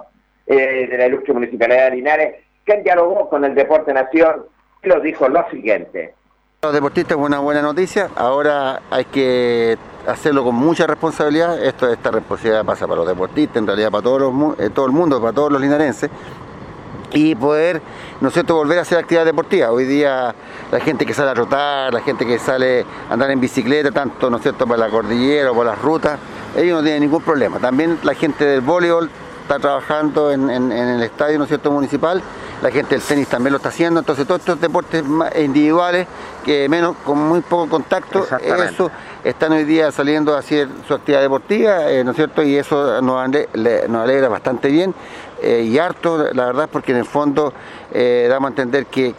eh, 0.47 0.89
de 0.91 0.99
la 0.99 1.07
Ilustre 1.07 1.35
Municipalidad 1.35 1.91
de 1.91 1.97
Linares, 1.97 2.35
que 2.65 2.83
dialogó 2.83 3.29
con 3.29 3.45
el 3.45 3.55
Deporte 3.55 3.95
Nación 3.95 4.47
y 4.83 4.89
lo 4.89 5.01
dijo 5.01 5.29
lo 5.29 5.49
siguiente. 5.51 6.15
Los 6.63 6.75
deportistas 6.75 7.17
es 7.17 7.25
una 7.25 7.39
buena 7.39 7.63
noticia, 7.63 8.11
ahora 8.17 8.83
hay 8.91 9.07
que 9.07 9.79
hacerlo 10.07 10.45
con 10.45 10.55
mucha 10.55 10.87
responsabilidad, 10.87 11.59
esto 11.65 11.91
esta 11.91 12.11
responsabilidad 12.11 12.67
pasa 12.67 12.87
para 12.87 12.99
los 12.99 13.09
deportistas, 13.09 13.57
en 13.57 13.67
realidad 13.67 13.91
para 13.91 14.03
todos 14.03 14.21
los, 14.21 14.59
eh, 14.59 14.69
todo 14.69 14.85
el 14.85 14.93
mundo, 14.93 15.19
para 15.23 15.33
todos 15.33 15.51
los 15.51 15.59
linarenses, 15.59 16.11
y 17.13 17.35
poder, 17.35 17.81
¿no 18.21 18.29
cierto?, 18.29 18.57
volver 18.57 18.79
a 18.79 18.83
hacer 18.83 18.99
actividad 18.99 19.25
deportiva. 19.25 19.71
Hoy 19.71 19.87
día 19.87 20.35
la 20.71 20.81
gente 20.81 21.07
que 21.07 21.15
sale 21.15 21.31
a 21.31 21.35
trotar, 21.35 21.95
la 21.95 22.03
gente 22.03 22.27
que 22.27 22.39
sale 22.39 22.85
a 23.09 23.15
andar 23.15 23.31
en 23.31 23.41
bicicleta, 23.41 23.91
tanto, 23.91 24.29
¿no 24.29 24.39
cierto?, 24.39 24.67
para 24.67 24.81
la 24.81 24.91
cordillera 24.91 25.53
o 25.53 25.55
por 25.55 25.65
las 25.65 25.81
rutas, 25.81 26.19
ellos 26.55 26.77
no 26.77 26.83
tienen 26.83 27.01
ningún 27.01 27.23
problema. 27.23 27.59
También 27.59 27.99
la 28.03 28.13
gente 28.13 28.45
del 28.45 28.61
voleibol 28.61 29.09
está 29.41 29.59
trabajando 29.59 30.31
en, 30.31 30.51
el 30.51 31.03
estadio, 31.03 31.39
¿no 31.39 31.47
cierto?, 31.47 31.71
municipal, 31.71 32.23
la 32.63 32.71
gente 32.71 32.95
del 32.95 33.03
tenis 33.03 33.29
también 33.29 33.53
lo 33.53 33.57
está 33.57 33.71
haciendo, 33.71 34.01
entonces 34.01 34.27
todos 34.27 34.41
estos 34.41 34.61
deportes 34.61 35.03
individuales, 35.39 36.07
que 36.45 36.69
menos, 36.69 36.97
con 37.05 37.19
muy 37.19 37.41
poco 37.41 37.69
contacto, 37.69 38.27
eso 38.71 38.91
están 39.25 39.53
hoy 39.53 39.65
día 39.65 39.91
saliendo 39.93 40.35
a 40.35 40.41
hacer 40.41 40.69
su 40.87 40.95
actividad 40.95 41.21
deportiva, 41.23 41.91
eh, 41.91 42.05
¿no 42.05 42.11
es 42.11 42.17
cierto? 42.17 42.43
Y 42.43 42.57
eso 42.57 43.01
nos, 43.03 43.19
ale- 43.25 43.49
le- 43.55 43.89
nos 43.89 44.03
alegra 44.03 44.29
bastante 44.29 44.69
bien 44.69 44.95
eh, 45.43 45.63
y 45.67 45.79
harto, 45.79 46.19
la 46.33 46.47
verdad, 46.47 46.69
porque 46.71 46.93
en 46.93 46.99
el 46.99 47.07
fondo 47.07 47.53
eh, 47.93 48.27
damos 48.29 48.49
a 48.49 48.51
entender 48.51 48.87
que, 48.87 49.15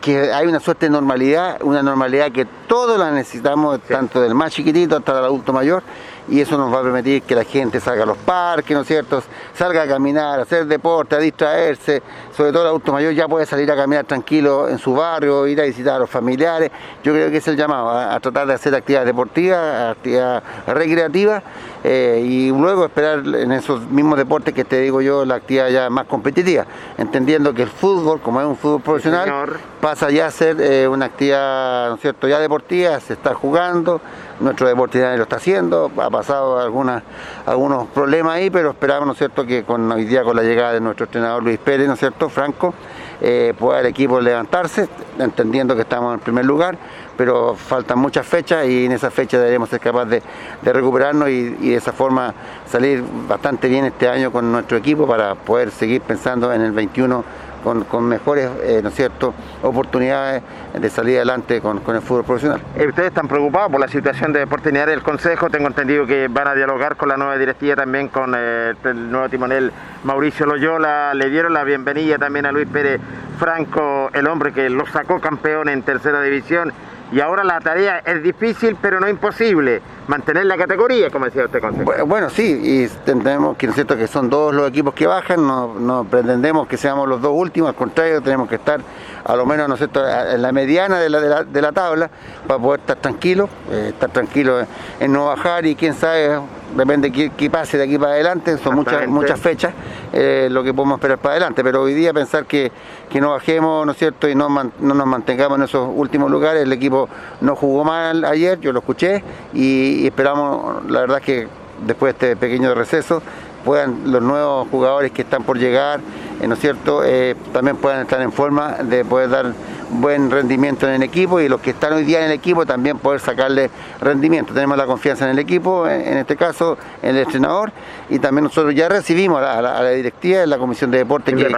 que 0.00 0.32
hay 0.32 0.46
una 0.46 0.60
suerte 0.60 0.86
de 0.86 0.90
normalidad, 0.90 1.62
una 1.62 1.82
normalidad 1.82 2.30
que 2.30 2.46
todos 2.66 2.98
la 2.98 3.10
necesitamos, 3.10 3.80
tanto 3.80 4.20
del 4.20 4.34
más 4.34 4.52
chiquitito 4.52 4.96
hasta 4.96 5.18
el 5.18 5.24
adulto 5.24 5.52
mayor, 5.52 5.82
y 6.26 6.40
eso 6.40 6.56
nos 6.56 6.72
va 6.72 6.80
a 6.80 6.82
permitir 6.82 7.22
que 7.22 7.34
la 7.34 7.44
gente 7.44 7.80
salga 7.80 8.04
a 8.04 8.06
los 8.06 8.16
parques, 8.16 8.74
¿no 8.74 8.80
es 8.80 8.88
cierto? 8.88 9.22
Salga 9.52 9.82
a 9.82 9.86
caminar, 9.86 10.38
a 10.38 10.42
hacer 10.44 10.64
deporte, 10.64 11.14
a 11.16 11.18
distraerse, 11.18 12.02
sobre 12.34 12.50
todo 12.50 12.62
el 12.62 12.68
adulto 12.68 12.92
mayor 12.92 13.12
ya 13.12 13.28
puede 13.28 13.44
salir 13.44 13.70
a 13.70 13.76
caminar 13.76 14.06
tranquilo 14.06 14.68
en 14.68 14.78
su 14.78 14.94
barrio, 14.94 15.46
ir 15.46 15.60
a 15.60 15.64
visitar 15.64 15.96
a 15.96 15.98
los 15.98 16.08
familiares. 16.08 16.70
Yo 17.02 17.12
creo 17.12 17.30
que 17.30 17.36
es 17.36 17.48
el 17.48 17.56
llamado 17.56 17.90
a, 17.90 18.14
a 18.14 18.20
tratar 18.20 18.46
de 18.46 18.54
hacer 18.54 18.74
actividades 18.74 19.06
deportivas, 19.06 19.90
actividad 19.96 20.42
recreativa 20.66 21.42
eh, 21.82 22.22
y 22.24 22.48
luego 22.48 22.86
esperar 22.86 23.18
en 23.18 23.52
esos 23.52 23.82
mismos 23.90 24.16
deportes 24.16 24.54
que 24.54 24.64
te 24.64 24.80
digo 24.80 25.02
yo, 25.02 25.26
la 25.26 25.34
actividad 25.34 25.68
ya 25.68 25.90
más 25.90 26.06
competitiva, 26.06 26.64
entendiendo 26.96 27.52
que 27.52 27.62
el 27.62 27.68
fútbol, 27.68 28.22
como 28.22 28.40
es 28.40 28.46
un 28.46 28.56
fútbol 28.56 28.80
profesional, 28.80 29.58
pasa 29.82 30.10
ya 30.10 30.28
a 30.28 30.30
ser 30.30 30.58
eh, 30.58 30.88
una 30.88 31.04
actividad, 31.04 31.90
¿no 31.90 31.96
es 31.96 32.00
cierto?, 32.00 32.26
ya 32.26 32.38
deportiva 32.38 32.53
se 33.00 33.12
está 33.14 33.34
jugando, 33.34 34.00
nuestro 34.40 34.68
deportivo 34.68 35.04
lo 35.16 35.22
está 35.22 35.36
haciendo, 35.36 35.90
ha 35.96 36.10
pasado 36.10 36.58
algunos 36.58 37.88
problemas 37.88 38.36
ahí, 38.36 38.50
pero 38.50 38.70
esperamos, 38.70 39.06
¿no 39.06 39.14
cierto?, 39.14 39.44
que 39.44 39.64
con 39.64 39.90
hoy 39.90 40.04
día 40.04 40.22
con 40.22 40.36
la 40.36 40.42
llegada 40.42 40.72
de 40.72 40.80
nuestro 40.80 41.06
entrenador 41.06 41.42
Luis 41.42 41.58
Pérez, 41.58 41.86
¿no 41.86 41.94
es 41.94 42.00
cierto?, 42.00 42.28
Franco, 42.28 42.74
eh, 43.20 43.54
pueda 43.58 43.80
el 43.80 43.86
equipo 43.86 44.20
levantarse, 44.20 44.88
entendiendo 45.18 45.74
que 45.74 45.82
estamos 45.82 46.14
en 46.14 46.20
primer 46.20 46.44
lugar, 46.44 46.76
pero 47.16 47.54
faltan 47.54 47.98
muchas 47.98 48.26
fechas 48.26 48.66
y 48.66 48.86
en 48.86 48.92
esas 48.92 49.12
fechas 49.14 49.40
deberemos 49.40 49.68
ser 49.68 49.80
capaces 49.80 50.10
de, 50.10 50.22
de 50.62 50.72
recuperarnos 50.72 51.28
y, 51.28 51.56
y 51.60 51.70
de 51.70 51.76
esa 51.76 51.92
forma 51.92 52.34
salir 52.66 53.04
bastante 53.28 53.68
bien 53.68 53.84
este 53.84 54.08
año 54.08 54.32
con 54.32 54.50
nuestro 54.50 54.76
equipo 54.76 55.06
para 55.06 55.34
poder 55.34 55.70
seguir 55.70 56.02
pensando 56.02 56.52
en 56.52 56.60
el 56.60 56.72
21 56.72 57.24
con, 57.64 58.04
mejores, 58.06 58.50
eh, 58.62 58.80
¿no 58.82 58.90
es 58.90 58.94
cierto?, 58.94 59.32
oportunidades 59.62 60.42
de 60.78 60.90
salir 60.90 61.16
adelante 61.16 61.60
con, 61.60 61.80
con 61.80 61.96
el 61.96 62.02
fútbol 62.02 62.24
profesional. 62.24 62.60
Eh, 62.76 62.86
¿Ustedes 62.86 63.08
están 63.08 63.26
preocupados 63.26 63.72
por 63.72 63.80
la 63.80 63.88
situación 63.88 64.32
de 64.32 64.40
Deportes 64.40 64.72
del 64.72 65.02
Consejo? 65.02 65.48
Tengo 65.48 65.68
entendido 65.68 66.06
que 66.06 66.28
van 66.28 66.48
a 66.48 66.54
dialogar 66.54 66.96
con 66.96 67.08
la 67.08 67.16
nueva 67.16 67.38
directiva 67.38 67.76
también 67.76 68.08
con 68.08 68.34
eh, 68.36 68.74
el 68.84 69.10
nuevo 69.10 69.28
timonel 69.28 69.72
Mauricio 70.04 70.46
Loyola. 70.46 71.14
Le 71.14 71.30
dieron 71.30 71.52
la 71.54 71.64
bienvenida 71.64 72.18
también 72.18 72.44
a 72.46 72.52
Luis 72.52 72.68
Pérez 72.68 73.00
Franco, 73.38 74.10
el 74.12 74.26
hombre 74.26 74.52
que 74.52 74.68
lo 74.68 74.86
sacó 74.86 75.20
campeón 75.20 75.68
en 75.68 75.82
tercera 75.82 76.20
división. 76.20 76.72
Y 77.12 77.20
ahora 77.20 77.44
la 77.44 77.60
tarea 77.60 77.98
es 77.98 78.22
difícil, 78.22 78.76
pero 78.80 78.98
no 78.98 79.08
imposible. 79.08 79.80
Mantener 80.08 80.46
la 80.46 80.56
categoría, 80.56 81.10
como 81.10 81.26
decía 81.26 81.44
usted, 81.44 81.60
consejo. 81.60 81.90
Bu- 81.92 82.06
Bueno, 82.06 82.28
sí, 82.28 82.60
y 82.62 82.82
entendemos 82.84 83.56
que, 83.56 83.66
¿no 83.66 83.70
es 83.70 83.74
cierto? 83.76 83.96
que 83.96 84.06
son 84.06 84.28
dos 84.28 84.52
los 84.54 84.68
equipos 84.68 84.94
que 84.94 85.06
bajan, 85.06 85.46
no, 85.46 85.74
no 85.78 86.04
pretendemos 86.04 86.66
que 86.66 86.76
seamos 86.76 87.08
los 87.08 87.20
dos 87.22 87.32
últimos, 87.34 87.68
al 87.70 87.74
contrario, 87.76 88.20
tenemos 88.20 88.48
que 88.48 88.56
estar 88.56 88.80
a 89.24 89.36
lo 89.36 89.46
menos 89.46 89.66
¿no 89.68 89.74
es 89.74 89.78
cierto? 89.78 90.00
a- 90.04 90.34
en 90.34 90.42
la 90.42 90.52
mediana 90.52 90.98
de 90.98 91.08
la, 91.08 91.20
de 91.20 91.28
la, 91.30 91.44
de 91.44 91.62
la 91.62 91.72
tabla 91.72 92.10
para 92.46 92.60
poder 92.60 92.80
estar 92.80 92.96
tranquilos, 92.96 93.48
eh, 93.70 93.86
estar 93.90 94.10
tranquilos 94.10 94.66
en 95.00 95.12
no 95.12 95.26
bajar 95.26 95.64
y 95.64 95.74
quién 95.76 95.94
sabe, 95.94 96.38
depende 96.76 97.10
qué, 97.10 97.30
qué 97.34 97.48
pase 97.48 97.78
de 97.78 97.84
aquí 97.84 97.96
para 97.98 98.12
adelante, 98.12 98.58
son 98.58 98.74
muchas, 98.74 99.06
muchas 99.08 99.40
fechas 99.40 99.72
eh, 100.12 100.48
lo 100.50 100.62
que 100.62 100.74
podemos 100.74 100.98
esperar 100.98 101.16
para 101.18 101.32
adelante, 101.34 101.62
pero 101.64 101.80
hoy 101.82 101.94
día 101.94 102.12
pensar 102.12 102.44
que, 102.44 102.70
que 103.14 103.20
no 103.20 103.30
bajemos, 103.30 103.86
¿no 103.86 103.92
es 103.92 103.98
cierto?, 103.98 104.28
y 104.28 104.34
no, 104.34 104.48
no 104.48 104.94
nos 104.94 105.06
mantengamos 105.06 105.56
en 105.56 105.62
esos 105.62 105.88
últimos 105.94 106.28
lugares, 106.28 106.64
el 106.64 106.72
equipo 106.72 107.08
no 107.42 107.54
jugó 107.54 107.84
mal 107.84 108.24
ayer, 108.24 108.58
yo 108.58 108.72
lo 108.72 108.80
escuché, 108.80 109.22
y, 109.52 110.02
y 110.02 110.06
esperamos, 110.08 110.84
la 110.90 111.02
verdad 111.02 111.22
que 111.22 111.46
después 111.86 112.18
de 112.18 112.32
este 112.32 112.36
pequeño 112.36 112.74
receso, 112.74 113.22
puedan 113.64 114.10
los 114.10 114.20
nuevos 114.20 114.66
jugadores 114.68 115.12
que 115.12 115.22
están 115.22 115.44
por 115.44 115.58
llegar, 115.58 116.00
eh, 116.40 116.48
¿no 116.48 116.54
es 116.54 116.60
cierto?, 116.60 117.04
Eh, 117.04 117.36
también 117.52 117.76
puedan 117.76 118.00
estar 118.00 118.20
en 118.20 118.32
forma 118.32 118.78
de 118.82 119.04
poder 119.04 119.30
dar 119.30 119.52
buen 120.00 120.30
rendimiento 120.30 120.86
en 120.88 120.94
el 120.94 121.02
equipo 121.02 121.40
y 121.40 121.48
los 121.48 121.60
que 121.60 121.70
están 121.70 121.92
hoy 121.92 122.04
día 122.04 122.18
en 122.20 122.26
el 122.26 122.32
equipo 122.32 122.66
también 122.66 122.98
poder 122.98 123.20
sacarle 123.20 123.70
rendimiento. 124.00 124.52
Tenemos 124.54 124.76
la 124.76 124.86
confianza 124.86 125.24
en 125.24 125.32
el 125.32 125.38
equipo, 125.38 125.88
en, 125.88 126.16
este 126.18 126.36
caso 126.36 126.76
en 127.02 127.16
el 127.16 127.22
entrenador, 127.22 127.72
y 128.10 128.18
también 128.18 128.44
nosotros 128.44 128.74
ya 128.74 128.88
recibimos 128.88 129.38
a 129.38 129.42
la, 129.42 129.58
a 129.58 129.62
la- 129.62 129.78
a 129.78 129.82
la 129.82 129.90
directiva 129.90 130.40
de 130.40 130.46
la 130.46 130.58
Comisión 130.58 130.90
de 130.90 130.98
Deporte 130.98 131.32
Me 131.32 131.38
que, 131.38 131.44
bien. 131.44 131.52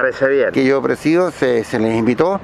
que 0.53 0.65
yo 0.65 0.81
presido, 0.83 1.31
se, 1.31 1.65
se 1.65 1.79
les 1.79 1.95
invitó 1.97 2.41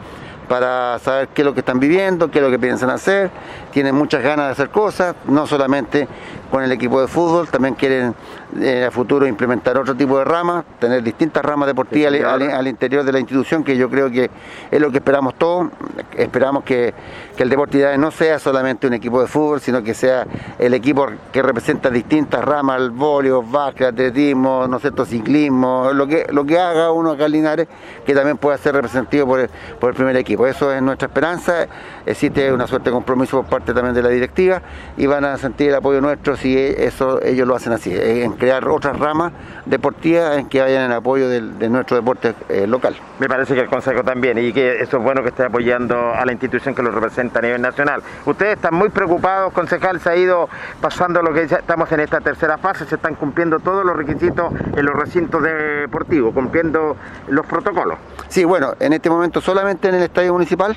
para 0.48 0.98
saber 0.98 1.28
qué 1.28 1.43
es 1.43 1.47
lo 1.47 1.55
que 1.55 1.60
están 1.60 1.78
viviendo, 1.81 2.31
qué 2.31 2.39
es 2.40 2.44
lo 2.44 2.51
que 2.51 2.59
piensan 2.59 2.90
hacer, 2.90 3.31
tienen 3.73 3.94
muchas 3.94 4.23
ganas 4.23 4.47
de 4.47 4.53
hacer 4.53 4.69
cosas, 4.70 5.15
no 5.27 5.47
solamente 5.47 6.07
con 6.51 6.62
el 6.62 6.70
equipo 6.73 7.01
de 7.01 7.09
fútbol, 7.09 7.49
también 7.49 7.74
quieren 7.74 8.15
eh, 8.61 8.85
a 8.86 8.90
futuro 8.90 9.27
implementar 9.27 9.78
otro 9.78 9.94
tipo 9.94 10.19
de 10.19 10.24
ramas, 10.24 10.65
tener 10.78 11.03
distintas 11.03 11.43
ramas 11.43 11.66
deportivas 11.66 12.12
al, 12.12 12.24
al- 12.24 12.51
al 12.51 12.69
interior 12.69 13.03
de 13.05 13.12
la 13.12 13.19
institución, 13.19 13.65
que 13.65 13.77
yo 13.77 13.89
creo 13.89 14.11
que 14.11 14.31
es 14.70 14.81
lo 14.81 14.90
que 14.90 14.99
esperamos 14.99 15.35
todos, 15.36 15.69
esperamos 16.16 16.62
que, 16.65 16.93
que 17.36 17.43
el 17.44 17.49
Deportividades 17.49 17.99
no 17.99 18.11
sea 18.11 18.39
solamente 18.39 18.86
un 18.86 18.93
equipo 18.93 19.20
de 19.23 19.27
fútbol, 19.27 19.61
sino 19.61 19.82
que 19.82 19.94
sea 19.94 20.27
el 20.59 20.74
equipo 20.74 21.07
que 21.32 21.40
representa 21.43 21.89
distintas 21.89 22.44
ramas, 22.44 22.81
el 22.81 22.90
voleo, 22.90 23.43
básquet, 23.43 23.89
atletismo, 23.89 24.66
no 24.69 24.78
sé, 24.78 24.90
ciclismo, 25.07 25.90
lo 25.94 26.07
que, 26.07 26.27
lo 26.31 26.44
que 26.44 26.59
haga 26.59 26.90
uno 26.93 27.12
acá 27.12 27.27
en 27.27 27.32
Linares, 27.32 27.69
que 28.05 28.15
también 28.15 28.36
pueda 28.36 28.59
ser 28.59 28.74
representativo 28.74 29.27
por 29.27 29.40
el, 29.40 29.49
por 29.81 29.90
el 29.90 29.97
primer 29.97 30.16
equipo. 30.16 30.47
Eso 30.47 30.70
es 30.73 30.82
nuestra 30.82 31.09
esperanza, 31.09 31.66
existe 32.05 32.53
una 32.53 32.66
suerte 32.66 32.90
de 32.90 32.94
compromiso 32.94 33.39
por 33.43 33.47
parte 33.51 33.61
también 33.66 33.94
de 33.94 34.02
la 34.02 34.09
directiva 34.09 34.60
y 34.97 35.06
van 35.06 35.24
a 35.24 35.36
sentir 35.39 35.68
el 35.68 35.76
apoyo 35.76 36.01
nuestro 36.01 36.36
si 36.36 36.59
eso 36.59 37.22
ellos 37.22 37.47
lo 37.47 37.55
hacen 37.55 37.72
así, 37.72 37.94
en 37.94 38.32
crear 38.32 38.66
otras 38.68 38.98
ramas 38.98 39.32
deportivas 39.66 40.39
en 40.39 40.48
que 40.48 40.60
vayan 40.60 40.86
en 40.86 40.93
apoyo 40.93 41.28
del- 41.28 41.59
de 41.59 41.68
nuestro 41.68 41.97
deporte 41.97 42.34
eh, 42.48 42.66
local. 42.66 42.97
Me 43.20 43.28
parece 43.28 43.55
que 43.55 43.60
el 43.60 43.68
Consejo 43.68 44.02
también, 44.02 44.36
y 44.39 44.52
que 44.52 44.80
eso 44.80 44.97
es 44.97 45.02
bueno 45.05 45.22
que 45.22 45.28
esté 45.28 45.44
apoyando 45.44 46.12
a 46.12 46.24
la 46.26 46.32
institución 46.32 46.74
que 46.74 46.82
lo 46.82 46.90
representa 46.90 47.39
a 47.39 47.43
nivel 47.43 47.62
nacional. 47.62 48.02
Ustedes 48.26 48.56
están 48.56 48.74
muy 48.74 48.89
preocupados, 48.89 49.52
concejal, 49.52 50.01
se 50.01 50.10
ha 50.10 50.16
ido 50.16 50.48
pasando 50.80 51.22
lo 51.22 51.32
que 51.32 51.47
ya 51.47 51.59
estamos 51.59 51.90
en 51.93 52.01
esta 52.01 52.20
tercera 52.20 52.59
fase, 52.59 52.84
se 52.86 52.97
están 52.97 53.14
cumpliendo 53.14 53.60
todos 53.60 53.84
los 53.84 53.97
requisitos 53.97 54.52
en 54.76 54.84
los 54.84 54.94
recintos 54.97 55.43
deportivos, 55.43 56.34
cumpliendo 56.34 56.97
los 57.28 57.47
protocolos. 57.47 57.98
Sí, 58.28 58.44
bueno, 58.44 58.72
en 58.80 58.93
este 58.94 59.10
momento 59.10 59.40
solamente 59.40 59.89
en 59.89 59.94
el 59.94 60.02
estadio 60.02 60.32
municipal, 60.32 60.76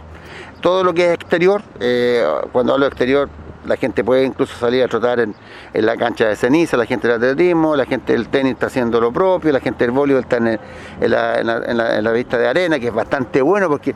todo 0.62 0.84
lo 0.84 0.94
que 0.94 1.08
es 1.08 1.14
exterior, 1.14 1.62
eh, 1.80 2.26
cuando 2.52 2.74
hablo 2.74 2.86
exterior, 2.88 3.30
la 3.66 3.78
gente 3.78 4.04
puede 4.04 4.24
incluso 4.24 4.56
salir 4.58 4.84
a 4.84 4.88
trotar 4.88 5.20
en, 5.20 5.34
la 5.74 5.98
cancha 5.98 6.28
de 6.28 6.36
ceniza, 6.36 6.78
la 6.78 6.86
gente 6.86 7.08
del 7.08 7.18
atletismo, 7.18 7.76
la 7.76 7.86
gente 7.86 8.14
del 8.14 8.28
tenis 8.30 8.54
está 8.54 8.68
haciendo 8.68 9.02
lo 9.02 9.12
propio, 9.12 9.52
la 9.52 9.60
gente 9.60 9.86
del 9.86 9.92
voleibol 9.92 10.22
está 10.24 10.38
el- 10.38 10.60
la- 11.12 11.40
en 11.40 12.04
la 12.04 12.12
vista 12.12 12.38
de 12.38 12.48
arena, 12.48 12.80
que 12.80 12.88
es 12.88 12.94
bastante 12.94 13.42
bueno 13.42 13.68
porque 13.68 13.96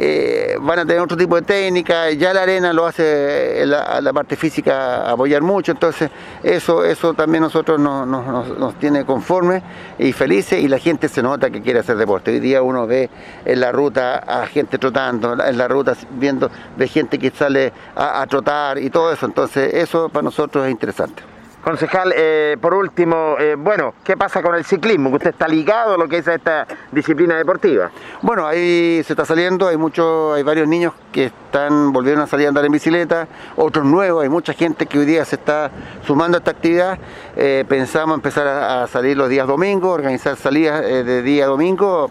eh, 0.00 0.56
van 0.60 0.78
a 0.78 0.86
tener 0.86 1.00
otro 1.02 1.16
tipo 1.16 1.34
de 1.34 1.42
técnica, 1.42 2.10
ya 2.12 2.32
la 2.32 2.42
arena 2.42 2.72
lo 2.72 2.86
hace 2.86 3.62
eh, 3.62 3.66
la, 3.66 4.00
la 4.00 4.12
parte 4.12 4.36
física 4.36 5.10
apoyar 5.10 5.42
mucho, 5.42 5.72
entonces 5.72 6.08
eso, 6.44 6.84
eso 6.84 7.14
también 7.14 7.42
nosotros 7.42 7.80
nos, 7.80 8.06
nos- 8.06 8.56
nos- 8.56 8.74
tiene 8.78 9.04
conformes 9.04 9.62
y 9.98 10.12
felices 10.12 10.62
y 10.62 10.68
la 10.68 10.78
gente 10.78 11.08
se 11.08 11.20
nota 11.20 11.50
que 11.50 11.60
quiere 11.60 11.80
hacer 11.80 11.96
deporte. 11.96 12.30
Hoy 12.30 12.38
día 12.38 12.62
uno 12.62 12.86
ve 12.86 13.10
en 13.44 13.58
la 13.60 13.72
ruta 13.72 14.18
a 14.18 14.46
gente 14.46 14.78
trotando, 14.78 15.32
en 15.44 15.58
la 15.58 15.66
ruta 15.66 15.94
viendo, 16.12 16.48
ve 16.76 16.86
gente 16.86 17.18
que 17.18 17.30
sale 17.30 17.72
a 17.96 18.24
trotar 18.28 18.78
y 18.78 18.90
todo 18.90 19.12
eso, 19.12 19.26
entonces 19.26 19.74
eso 19.74 20.08
para 20.10 20.22
nosotros 20.22 20.64
es 20.66 20.70
interesante. 20.70 21.22
Concejal, 21.62 22.14
eh, 22.16 22.56
por 22.60 22.72
último, 22.72 23.34
eh, 23.38 23.56
bueno, 23.58 23.94
¿qué 24.04 24.16
pasa 24.16 24.40
con 24.42 24.54
el 24.54 24.64
ciclismo? 24.64 25.10
Usted 25.10 25.30
está 25.30 25.48
ligado 25.48 25.94
a 25.94 25.98
lo 25.98 26.08
que 26.08 26.18
es 26.18 26.28
esta 26.28 26.66
disciplina 26.92 27.36
deportiva. 27.36 27.90
Bueno, 28.22 28.46
ahí 28.46 29.02
se 29.04 29.12
está 29.12 29.24
saliendo, 29.24 29.66
hay 29.66 29.76
muchos, 29.76 30.36
hay 30.36 30.44
varios 30.44 30.68
niños 30.68 30.94
que 31.12 31.26
están 31.26 31.92
volvieron 31.92 32.22
a 32.22 32.26
salir 32.28 32.46
a 32.46 32.50
andar 32.50 32.64
en 32.64 32.70
bicicleta, 32.70 33.26
otros 33.56 33.84
nuevos, 33.84 34.22
hay 34.22 34.28
mucha 34.28 34.52
gente 34.52 34.86
que 34.86 35.00
hoy 35.00 35.06
día 35.06 35.24
se 35.24 35.34
está 35.34 35.70
sumando 36.06 36.36
a 36.36 36.38
esta 36.38 36.52
actividad. 36.52 36.96
Eh, 37.36 37.64
pensamos 37.68 38.14
empezar 38.14 38.46
a, 38.46 38.86
salir 38.86 39.16
los 39.16 39.28
días 39.28 39.46
domingos, 39.46 39.92
organizar 39.92 40.36
salidas 40.36 40.80
de 40.82 41.22
día 41.22 41.46
domingo 41.46 42.10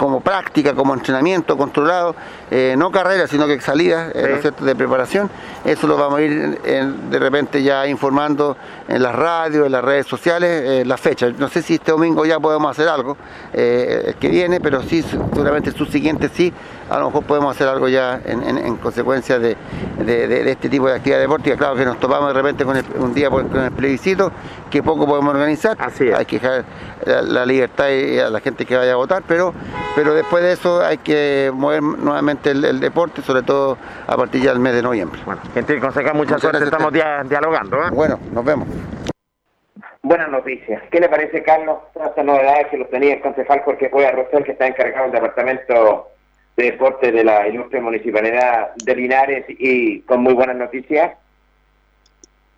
como 0.00 0.22
práctica, 0.22 0.72
como 0.72 0.94
entrenamiento 0.94 1.58
controlado, 1.58 2.16
eh, 2.50 2.74
no 2.76 2.90
carreras, 2.90 3.30
sino 3.30 3.46
que 3.46 3.60
salidas 3.60 4.12
eh, 4.14 4.26
¿no 4.28 4.34
es 4.36 4.40
cierto? 4.42 4.64
de 4.64 4.74
preparación. 4.74 5.30
Eso 5.64 5.86
lo 5.86 5.96
vamos 5.96 6.18
a 6.18 6.22
ir 6.22 6.58
de 6.60 7.18
repente 7.18 7.62
ya 7.62 7.86
informando 7.86 8.56
en 8.88 9.02
las 9.02 9.14
radios, 9.14 9.66
en 9.66 9.72
las 9.72 9.84
redes 9.84 10.06
sociales, 10.06 10.62
eh, 10.64 10.84
las 10.84 11.00
fechas. 11.00 11.32
No 11.38 11.48
sé 11.48 11.62
si 11.62 11.74
este 11.74 11.92
domingo 11.92 12.24
ya 12.24 12.40
podemos 12.40 12.70
hacer 12.70 12.88
algo 12.88 13.16
eh, 13.52 14.04
el 14.08 14.14
que 14.14 14.28
viene, 14.28 14.60
pero 14.60 14.82
sí, 14.82 15.02
seguramente 15.02 15.70
el 15.70 15.76
subsiguiente 15.76 16.28
sí, 16.32 16.52
a 16.88 16.98
lo 16.98 17.06
mejor 17.06 17.24
podemos 17.24 17.54
hacer 17.54 17.68
algo 17.68 17.88
ya 17.88 18.20
en, 18.24 18.42
en- 18.42 18.58
en 18.58 18.76
consecuencia 18.76 19.38
de, 19.38 19.56
de- 19.98 20.26
de- 20.26 20.44
de 20.44 20.50
este 20.50 20.68
tipo 20.68 20.88
de 20.88 20.94
actividad 20.96 21.20
deportiva. 21.20 21.56
Claro 21.56 21.76
que 21.76 21.84
nos 21.84 22.00
topamos 22.00 22.28
de 22.28 22.34
repente 22.34 22.64
con 22.64 22.76
el- 22.76 22.84
un 22.98 23.12
día 23.14 23.28
con 23.30 23.54
el 23.56 23.70
plebiscito, 23.72 24.32
que 24.70 24.82
poco 24.82 25.06
podemos 25.06 25.34
organizar. 25.34 25.76
Hay 26.18 26.24
que 26.24 26.38
dejar 26.40 26.64
la, 27.04 27.22
la 27.22 27.46
libertad 27.46 27.88
y 27.90 28.18
a 28.18 28.30
la 28.30 28.40
gente 28.40 28.64
que 28.64 28.76
vaya 28.76 28.92
a 28.92 28.96
votar, 28.96 29.22
pero, 29.28 29.52
pero 29.94 30.14
después 30.14 30.42
de 30.42 30.52
eso 30.52 30.82
hay 30.82 30.98
que 30.98 31.50
mover 31.54 31.82
nuevamente 31.82 32.39
el, 32.44 32.64
el 32.64 32.80
deporte, 32.80 33.20
sobre 33.22 33.42
todo 33.42 33.76
a 34.06 34.16
partir 34.16 34.42
ya 34.42 34.50
del 34.50 34.60
mes 34.60 34.72
de 34.74 34.82
noviembre. 34.82 35.20
Bueno, 35.24 35.40
gente 35.52 35.78
concejal, 35.78 36.14
mucha 36.14 36.34
Muchas 36.34 36.40
suerte, 36.40 36.62
a 36.62 36.64
estamos 36.64 36.92
dia- 36.92 37.22
dialogando. 37.24 37.76
¿eh? 37.76 37.90
Bueno, 37.92 38.18
nos 38.32 38.44
vemos. 38.44 38.68
Buenas 40.02 40.30
noticias. 40.30 40.82
¿Qué 40.90 40.98
le 40.98 41.08
parece, 41.08 41.42
Carlos? 41.42 41.78
Todas 41.92 42.08
estas 42.10 42.24
novedades 42.24 42.68
que 42.68 42.78
los 42.78 42.88
tenía 42.88 43.14
el 43.14 43.20
concejal 43.20 43.60
Jorge 43.64 43.90
Cueva 43.90 44.12
Rosel, 44.12 44.44
que 44.44 44.52
está 44.52 44.66
encargado 44.66 45.04
del 45.04 45.12
Departamento 45.12 46.08
de 46.56 46.64
Deporte 46.64 47.12
de 47.12 47.22
la 47.22 47.46
Ilustre 47.46 47.80
Municipalidad 47.80 48.74
de 48.76 48.96
Linares 48.96 49.44
y 49.48 50.00
con 50.00 50.22
muy 50.22 50.32
buenas 50.32 50.56
noticias. 50.56 51.12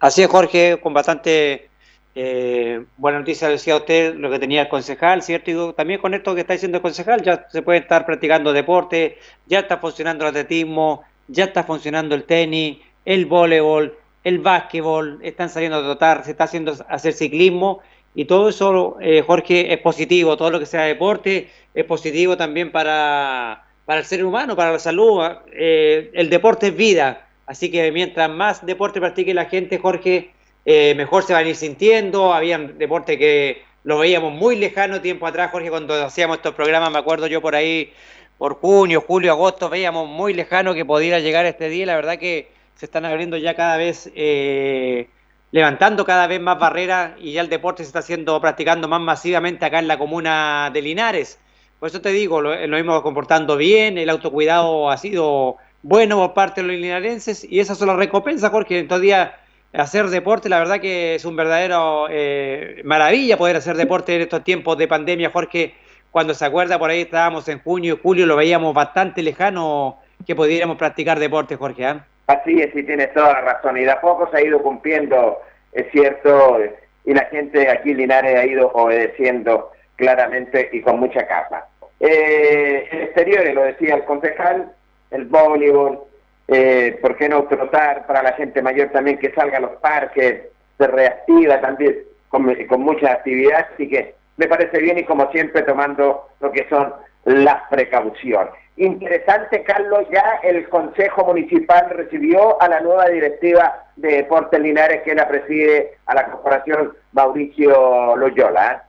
Así 0.01 0.23
es, 0.23 0.29
Jorge, 0.29 0.79
con 0.83 0.95
bastante 0.95 1.69
eh, 2.15 2.85
buena 2.97 3.19
noticia 3.19 3.49
decía 3.49 3.77
usted 3.77 4.15
lo 4.17 4.31
que 4.31 4.39
tenía 4.39 4.63
el 4.63 4.69
concejal, 4.69 5.23
¿cierto? 5.23 5.51
Y 5.51 5.73
también 5.75 6.01
con 6.01 6.15
esto 6.15 6.35
que 6.35 6.43
está 6.43 6.53
diciendo 6.53 6.79
el 6.79 6.83
concejal, 6.83 7.23
ya 7.23 7.47
se 7.51 7.63
puede 7.63 7.79
estar 7.79 8.05
practicando 8.05 8.53
deporte, 8.53 9.19
ya 9.47 9.61
está 9.61 9.79
funcionando 9.79 10.25
el 10.25 10.31
atletismo, 10.31 11.05
ya 11.29 11.45
está 11.45 11.65
funcionando 11.65 12.15
el 12.15 12.25
tenis, 12.25 12.79
el 13.05 13.27
voleibol, 13.27 13.97
el 14.25 14.39
básquetbol, 14.39 15.21
están 15.23 15.49
saliendo 15.49 15.79
a 15.79 15.83
trotar, 15.83 16.25
se 16.25 16.33
está 16.33 16.45
haciendo 16.45 16.75
hacer 16.89 17.13
ciclismo 17.15 17.81
y 18.15 18.27
todo 18.27 18.51
eso, 18.51 18.97
eh, 19.01 19.23
Jorge, 19.27 19.73
es 19.73 19.81
positivo, 19.81 20.37
todo 20.37 20.51
lo 20.51 20.59
que 20.59 20.67
sea 20.67 20.83
deporte 20.83 21.49
es 21.75 21.85
positivo 21.85 22.37
también 22.37 22.71
para, 22.71 23.65
para 23.87 24.01
el 24.01 24.07
ser 24.07 24.25
humano, 24.25 24.55
para 24.55 24.73
la 24.73 24.79
salud. 24.79 25.23
eh, 25.53 26.11
el 26.15 26.29
deporte 26.29 26.69
es 26.69 26.77
vida, 26.77 27.27
Así 27.47 27.71
que 27.71 27.91
mientras 27.93 28.31
más 28.31 28.65
deporte 28.65 29.01
practique 29.01 29.35
la 29.35 29.47
gente, 29.47 29.79
Jorge, 29.79 30.31
eh, 30.65 30.95
mejor 30.97 31.25
se 31.25 31.33
van 31.33 31.47
a 31.47 31.49
ir 31.49 31.57
sintiendo. 31.57 32.33
Habían 32.33 32.79
deporte 32.79 33.19
que 33.19 33.63
lo 33.85 33.99
veíamos 33.99 34.33
muy 34.33 34.57
lejano 34.57 35.01
tiempo 35.01 35.27
atrás, 35.27 35.51
Jorge, 35.51 35.71
cuando 35.71 35.95
hacíamos 36.05 36.37
estos 36.37 36.55
programas, 36.55 36.91
me 36.91 36.99
acuerdo 36.99 37.27
yo 37.27 37.41
por 37.41 37.55
ahí, 37.55 37.93
por 38.39 38.55
junio, 38.55 39.01
julio, 39.07 39.33
agosto, 39.33 39.69
veíamos 39.69 40.09
muy 40.09 40.35
lejano 40.35 40.75
que 40.75 40.85
pudiera 40.85 41.19
llegar 41.19 41.47
este 41.47 41.69
día. 41.69 41.87
La 41.87 41.97
verdad 41.97 42.19
que 42.19 42.51
se 42.77 42.87
están 42.87 43.05
abriendo 43.05 43.37
ya 43.37 43.55
cada 43.55 43.77
vez, 43.77 44.11
eh, 44.15 45.09
levantando 45.51 46.05
cada 46.05 46.27
vez 46.27 46.41
más 46.41 46.59
barreras 46.59 47.13
y 47.19 47.33
ya 47.33 47.41
el 47.41 47.49
deporte 47.49 47.83
se 47.83 47.89
está 47.89 47.99
haciendo, 48.01 48.41
practicando 48.41 48.89
más 48.89 49.01
masivamente 49.01 49.65
acá 49.65 49.79
en 49.79 49.89
la 49.89 49.99
comuna 49.99 50.71
de 50.73 50.83
Linares. 50.83 51.39
Por 51.79 51.89
eso 51.89 52.01
te 52.01 52.11
digo, 52.11 52.41
lo, 52.41 52.67
lo 52.67 52.77
hemos 52.77 53.03
comportando 53.03 53.57
bien, 53.57 53.99
el 53.99 54.09
autocuidado 54.09 54.91
ha 54.91 54.97
sido 54.97 55.57
bueno 55.83 56.17
por 56.17 56.33
parte 56.33 56.63
de 56.63 56.69
los 56.69 56.77
linarenses 56.77 57.45
y 57.45 57.59
esas 57.59 57.77
son 57.77 57.89
las 57.89 57.97
recompensas, 57.97 58.53
Jorge. 58.53 58.79
En 58.79 58.85
estos 58.85 59.01
días 59.01 59.33
hacer 59.73 60.07
deporte, 60.07 60.49
la 60.49 60.59
verdad 60.59 60.81
que 60.81 61.15
es 61.15 61.25
un 61.25 61.37
verdadero 61.37 62.07
eh, 62.11 62.83
maravilla 62.85 63.37
poder 63.37 63.57
hacer 63.57 63.77
deporte 63.77 64.15
en 64.15 64.23
estos 64.23 64.45
tiempos 64.45 64.77
de 64.79 64.89
pandemia, 64.89 65.31
Jorge. 65.31 65.75
Cuando 66.11 66.35
se 66.35 66.45
acuerda, 66.45 66.79
por 66.79 66.91
ahí 66.91 67.03
estábamos 67.03 67.49
en 67.49 67.61
junio 67.61 67.95
y 67.95 67.99
julio, 68.03 68.27
lo 68.27 68.37
veíamos 68.37 68.75
bastante 68.75 69.23
lejano 69.23 69.99
que 70.27 70.37
pudiéramos 70.37 70.77
practicar 70.77 71.19
deporte, 71.19 71.57
Jorge. 71.57 71.85
¿eh? 71.85 72.01
Así 72.27 72.61
es, 72.61 72.75
y 72.77 72.83
tienes 72.83 73.13
toda 73.15 73.33
la 73.33 73.41
razón. 73.41 73.79
Y 73.79 73.85
de 73.85 73.91
a 73.91 74.01
poco 74.01 74.29
se 74.31 74.37
ha 74.37 74.43
ido 74.43 74.63
cumpliendo, 74.63 75.41
es 75.73 75.91
cierto, 75.91 76.59
y 77.05 77.15
la 77.15 77.25
gente 77.27 77.69
aquí 77.69 77.93
en 77.93 77.97
Linares 77.97 78.39
ha 78.39 78.45
ido 78.45 78.71
obedeciendo 78.73 79.73
claramente 79.97 80.69
y 80.73 80.83
con 80.83 81.01
mucha 81.01 81.27
capa. 81.27 81.67
Eh, 81.99 82.89
el 82.91 83.03
exterior, 83.03 83.55
lo 83.55 83.63
decía 83.63 83.95
el 83.95 84.05
concejal, 84.05 84.71
el 85.11 85.25
voleibol, 85.27 86.01
eh, 86.49 86.99
¿por 87.01 87.17
qué 87.17 87.29
no 87.29 87.45
trotar 87.45 88.07
para 88.07 88.23
la 88.23 88.33
gente 88.33 88.63
mayor 88.63 88.91
también 88.91 89.19
que 89.19 89.33
salga 89.33 89.59
a 89.59 89.63
los 89.63 89.77
parques, 89.77 90.43
se 90.79 90.87
reactiva 90.87 91.61
también 91.61 91.99
con, 92.29 92.53
con 92.67 92.81
muchas 92.83 93.11
actividades, 93.11 93.67
así 93.75 93.89
que 93.89 94.15
me 94.37 94.47
parece 94.47 94.79
bien 94.79 94.99
y 94.99 95.05
como 95.05 95.31
siempre 95.31 95.63
tomando 95.63 96.29
lo 96.41 96.51
que 96.53 96.67
son 96.69 96.93
las 97.25 97.63
precauciones. 97.69 98.53
Interesante, 98.77 99.63
Carlos, 99.63 100.07
ya 100.11 100.41
el 100.43 100.69
Consejo 100.69 101.25
Municipal 101.27 101.91
recibió 101.91 102.61
a 102.61 102.69
la 102.69 102.81
nueva 102.81 103.09
directiva 103.09 103.85
de 103.97 104.17
Deportes 104.17 104.61
Linares 104.61 105.03
que 105.03 105.15
la 105.15 105.29
preside 105.29 105.99
a 106.07 106.15
la 106.15 106.31
corporación 106.31 106.93
Mauricio 107.13 108.17
Loyola. 108.17 108.73
¿eh? 108.73 108.87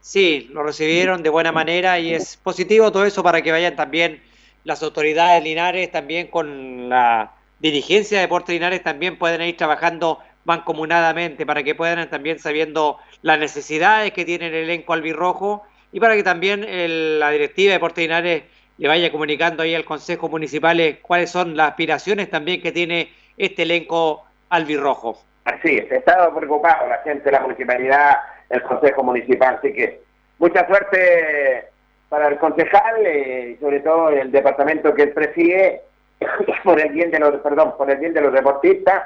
Sí, 0.00 0.50
lo 0.52 0.62
recibieron 0.62 1.22
de 1.22 1.30
buena 1.30 1.50
manera 1.50 1.98
y 1.98 2.14
es 2.14 2.36
positivo 2.36 2.92
todo 2.92 3.04
eso 3.04 3.22
para 3.22 3.42
que 3.42 3.50
vayan 3.50 3.74
también 3.74 4.22
las 4.64 4.82
autoridades 4.82 5.42
Linares, 5.42 5.90
también 5.90 6.28
con 6.28 6.88
la 6.88 7.32
dirigencia 7.60 8.18
de 8.18 8.22
Deportes 8.22 8.54
Linares, 8.54 8.82
también 8.82 9.18
pueden 9.18 9.42
ir 9.42 9.56
trabajando 9.56 10.18
mancomunadamente 10.44 11.46
para 11.46 11.62
que 11.62 11.74
puedan 11.74 12.08
también 12.10 12.38
sabiendo 12.38 12.98
las 13.22 13.38
necesidades 13.38 14.12
que 14.12 14.24
tiene 14.24 14.48
el 14.48 14.54
elenco 14.54 14.92
albirrojo 14.92 15.62
y 15.92 16.00
para 16.00 16.14
que 16.16 16.22
también 16.22 16.64
el, 16.64 17.18
la 17.20 17.30
directiva 17.30 17.68
de 17.68 17.74
Deportes 17.74 18.02
Linares 18.02 18.42
le 18.76 18.88
vaya 18.88 19.10
comunicando 19.10 19.62
ahí 19.62 19.74
al 19.74 19.84
Consejo 19.84 20.28
Municipal 20.28 20.98
cuáles 21.00 21.30
son 21.30 21.56
las 21.56 21.70
aspiraciones 21.70 22.28
también 22.28 22.60
que 22.60 22.72
tiene 22.72 23.10
este 23.36 23.62
elenco 23.62 24.24
albirrojo. 24.50 25.22
Así 25.44 25.76
es, 25.76 25.90
estado 25.92 26.34
preocupado 26.34 26.88
la 26.88 26.98
gente, 26.98 27.30
la 27.30 27.40
municipalidad, 27.40 28.16
el 28.50 28.62
Consejo 28.62 29.02
Municipal, 29.02 29.56
así 29.58 29.72
que 29.72 30.00
mucha 30.38 30.66
suerte 30.66 31.68
para 32.14 32.28
el 32.28 32.38
concejal 32.38 33.04
eh, 33.04 33.56
sobre 33.60 33.80
todo 33.80 34.08
el 34.10 34.30
departamento 34.30 34.94
que 34.94 35.02
él 35.02 35.10
preside 35.10 35.80
por 36.62 36.80
el 36.80 36.92
bien 36.92 37.10
de 37.10 37.18
los 37.18 37.40
perdón 37.40 37.76
por 37.76 37.90
el 37.90 37.98
bien 37.98 38.14
de 38.14 38.20
los 38.20 38.32
deportistas 38.32 39.02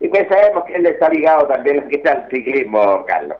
y 0.00 0.08
pues 0.08 0.26
sabemos 0.28 0.64
que 0.64 0.76
él 0.76 0.86
está 0.86 1.10
ligado 1.10 1.46
también 1.46 1.86
al 2.06 2.28
ciclismo 2.30 3.04
Carlos 3.04 3.36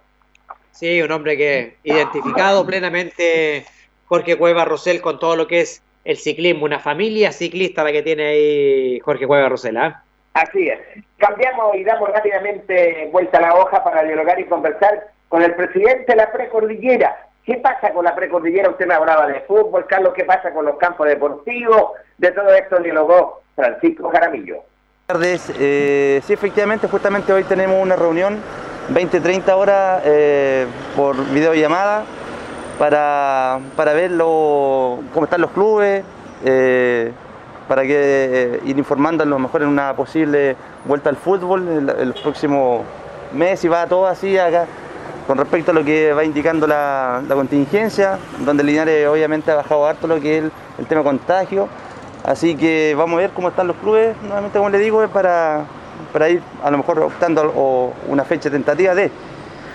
sí 0.73 1.01
un 1.01 1.11
hombre 1.11 1.39
que 1.39 1.77
identificado 1.85 2.67
plenamente 2.67 3.65
Jorge 4.05 4.37
Cueva 4.37 4.67
Rosell 4.67 5.01
con 5.01 5.19
todo 5.19 5.37
lo 5.37 5.47
que 5.47 5.63
es 5.63 5.83
el 6.05 6.19
ciclismo 6.19 6.67
una 6.67 6.79
familia 6.79 7.33
ciclista 7.33 7.83
la 7.85 7.93
que 7.93 8.03
tiene 8.03 8.27
ahí 8.27 9.01
Jorge 9.01 9.27
Cueva 9.27 9.49
Rosell 9.49 9.79
¿eh? 9.79 9.95
así 10.35 10.69
es 10.69 10.81
cambiamos 11.17 11.75
y 11.77 11.83
damos 11.83 12.11
rápidamente 12.11 13.09
vuelta 13.11 13.39
a 13.39 13.41
la 13.41 13.55
hoja 13.55 13.83
para 13.83 14.03
dialogar 14.03 14.39
y 14.39 14.45
conversar 14.45 15.07
con 15.31 15.43
el 15.43 15.55
presidente 15.55 16.13
de 16.13 16.17
la 16.17 16.31
precordillera 16.31 17.28
¿Qué 17.49 17.57
pasa 17.57 17.95
con 17.95 18.05
la 18.05 18.15
precordillera? 18.15 18.69
Usted 18.69 18.87
me 18.87 18.93
hablaba 18.93 19.27
de 19.27 19.41
fútbol, 19.41 19.87
Carlos, 19.87 20.13
¿qué 20.15 20.27
pasa 20.27 20.53
con 20.53 20.67
los 20.67 20.77
campos 20.77 21.09
deportivos? 21.09 21.93
De 22.19 22.31
todo 22.33 22.53
esto 22.53 22.77
dialogó 22.77 23.41
Francisco 23.57 24.11
Jaramillo. 24.11 24.57
Buenas 24.57 25.07
tardes. 25.07 25.53
Eh, 25.59 26.21
sí, 26.27 26.35
efectivamente, 26.35 26.87
justamente 26.89 27.33
hoy 27.33 27.45
tenemos 27.45 27.83
una 27.83 27.97
reunión 27.97 28.37
20-30 28.93 29.57
horas 29.57 30.03
eh, 30.05 30.67
por 30.95 31.17
videollamada 31.31 32.05
para, 32.79 33.61
para 33.77 33.95
ver 33.95 34.11
cómo 34.19 35.25
están 35.25 35.41
los 35.41 35.51
clubes, 35.53 36.05
eh, 36.45 37.13
para 37.67 37.81
que 37.85 37.97
eh, 37.97 38.61
ir 38.67 38.77
informando 38.77 39.23
a 39.23 39.27
lo 39.27 39.39
mejor 39.39 39.63
en 39.63 39.69
una 39.69 39.97
posible 39.97 40.55
vuelta 40.85 41.09
al 41.09 41.17
fútbol 41.17 41.67
en 41.67 42.09
los 42.11 42.21
próximos 42.21 42.83
meses 43.33 43.65
y 43.65 43.69
va 43.69 43.87
todo 43.87 44.07
así 44.07 44.37
acá 44.37 44.67
con 45.29 45.37
respecto 45.37 45.73
a 45.73 45.75
lo 45.75 45.85
que 45.85 46.15
va 46.15 46.25
indicando 46.25 46.67
la, 46.67 47.23
la 47.29 47.35
contingencia, 47.35 48.19
donde 48.47 48.65
Linares 48.65 49.07
obviamente 49.07 49.51
ha 49.51 49.57
bajado 49.57 49.87
harto 49.87 50.07
lo 50.07 50.19
que 50.19 50.39
es 50.39 50.45
el, 50.45 50.53
el, 50.79 50.87
tema 50.87 51.03
contagio. 51.03 51.69
Así 52.25 52.57
que 52.57 52.95
vamos 52.97 53.19
a 53.19 53.21
ver 53.21 53.31
cómo 53.33 53.51
están 53.51 53.67
los 53.67 53.77
clubes, 53.77 54.17
nuevamente 54.23 54.57
como 54.57 54.71
le 54.71 54.79
digo, 54.79 55.07
para, 55.09 55.67
para 56.15 56.31
ir 56.31 56.41
a 56.65 56.71
lo 56.71 56.79
mejor 56.79 57.01
optando 57.01 57.43
a 57.43 58.11
una 58.11 58.25
fecha 58.25 58.49
tentativa 58.49 58.95
de. 58.95 59.11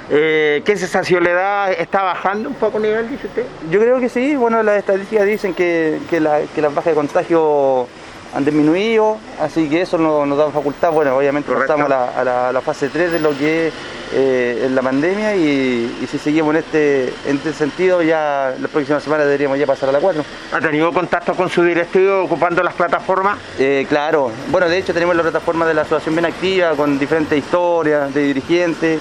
Eh, 0.09 0.63
¿Qué 0.65 0.75
sensación 0.75 1.23
le 1.23 1.33
da? 1.33 1.71
¿Está 1.71 2.01
bajando 2.01 2.49
un 2.49 2.55
poco 2.55 2.77
el 2.77 2.83
nivel, 2.83 3.09
dice 3.11 3.27
usted? 3.27 3.45
Yo 3.69 3.79
creo 3.79 3.99
que 3.99 4.09
sí, 4.09 4.35
bueno, 4.35 4.63
las 4.63 4.79
estadísticas 4.79 5.27
dicen 5.27 5.53
que, 5.53 5.99
que, 6.09 6.19
la, 6.19 6.41
que 6.53 6.63
las 6.63 6.73
bajas 6.73 6.93
de 6.93 6.95
contagio 6.95 7.87
han 8.33 8.45
disminuido, 8.45 9.17
así 9.39 9.69
que 9.69 9.81
eso 9.81 9.97
nos, 9.97 10.27
nos 10.27 10.37
da 10.37 10.49
facultad, 10.49 10.91
bueno, 10.91 11.15
obviamente 11.15 11.51
pasamos 11.51 11.85
a 11.85 11.89
la, 11.89 12.05
a, 12.05 12.23
la, 12.23 12.49
a 12.49 12.51
la, 12.53 12.61
fase 12.61 12.89
3 12.89 13.11
de 13.11 13.19
lo 13.19 13.37
que 13.37 13.67
es 13.67 13.73
eh, 14.15 14.63
en 14.65 14.75
la 14.75 14.81
pandemia 14.81 15.35
y, 15.35 15.99
y, 16.01 16.07
si 16.07 16.17
seguimos 16.17 16.53
en 16.55 16.61
este, 16.61 17.13
en 17.27 17.37
este 17.37 17.53
sentido 17.53 18.01
ya 18.01 18.53
la 18.59 18.67
próxima 18.67 18.99
semana 18.99 19.23
deberíamos 19.23 19.57
ya 19.59 19.67
pasar 19.67 19.89
a 19.89 19.91
la 19.91 19.99
4. 19.99 20.23
¿Ha 20.51 20.59
tenido 20.59 20.91
contacto 20.91 21.35
con 21.35 21.49
su 21.49 21.63
directivo 21.63 22.23
ocupando 22.23 22.63
las 22.63 22.73
plataformas? 22.73 23.37
Eh, 23.59 23.85
claro, 23.87 24.31
bueno, 24.49 24.67
de 24.67 24.77
hecho 24.77 24.93
tenemos 24.93 25.15
la 25.15 25.23
plataforma 25.23 25.65
de 25.65 25.75
la 25.75 25.81
asociación 25.81 26.15
bien 26.15 26.25
activa 26.25 26.71
con 26.75 26.97
diferentes 26.97 27.37
historias 27.37 28.13
de 28.13 28.23
dirigentes, 28.23 28.99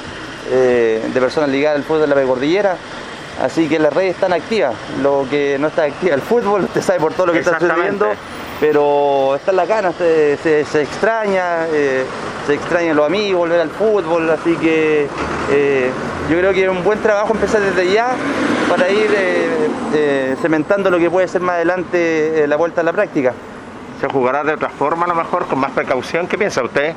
eh, 0.51 1.03
de 1.13 1.21
personas 1.21 1.49
ligadas 1.49 1.79
al 1.79 1.85
fútbol 1.85 2.03
de 2.03 2.07
la 2.09 2.15
Precordillera. 2.15 2.77
Así 3.41 3.69
que 3.69 3.79
las 3.79 3.93
redes 3.93 4.15
están 4.15 4.33
activas, 4.33 4.75
lo 5.03 5.27
que 5.29 5.57
no 5.59 5.69
está 5.69 5.85
activa 5.85 6.15
el 6.15 6.21
fútbol, 6.21 6.65
usted 6.65 6.83
sabe 6.83 7.01
por 7.01 7.15
todo 7.15 7.27
lo 7.27 7.33
que 7.33 7.39
está 7.39 7.59
sucediendo, 7.59 8.07
pero 8.63 9.35
está 9.35 9.51
en 9.51 9.57
la 9.57 9.67
gana, 9.67 9.91
se, 9.91 10.37
se, 10.37 10.65
se 10.65 10.83
extraña, 10.83 11.67
eh, 11.73 12.05
se 12.47 12.55
extrañan 12.55 12.95
los 12.95 13.05
amigos, 13.05 13.41
volver 13.41 13.61
al 13.61 13.71
fútbol, 13.71 14.31
así 14.31 14.55
que 14.55 15.09
eh, 15.51 15.91
yo 16.31 16.39
creo 16.39 16.53
que 16.53 16.63
es 16.63 16.71
un 16.71 16.85
buen 16.85 17.01
trabajo 17.01 17.33
empezar 17.35 17.61
desde 17.61 17.93
ya 17.93 18.15
para 18.71 18.89
ir 18.89 19.11
eh, 19.17 19.69
eh 19.95 20.37
cementando 20.41 20.93
lo 20.93 21.01
que 21.01 21.11
puede 21.11 21.27
ser 21.27 21.41
más 21.41 21.57
adelante 21.57 22.45
la 22.47 22.55
vuelta 22.55 22.83
a 22.83 22.85
la 22.85 22.93
práctica. 22.93 23.33
¿Se 24.01 24.07
jugará 24.07 24.45
de 24.45 24.53
otra 24.53 24.69
forma 24.69 25.07
a 25.07 25.09
lo 25.09 25.17
mejor, 25.17 25.47
con 25.47 25.59
más 25.59 25.73
precaución? 25.73 26.29
¿Qué 26.29 26.39
piensa 26.39 26.63
usted? 26.63 26.95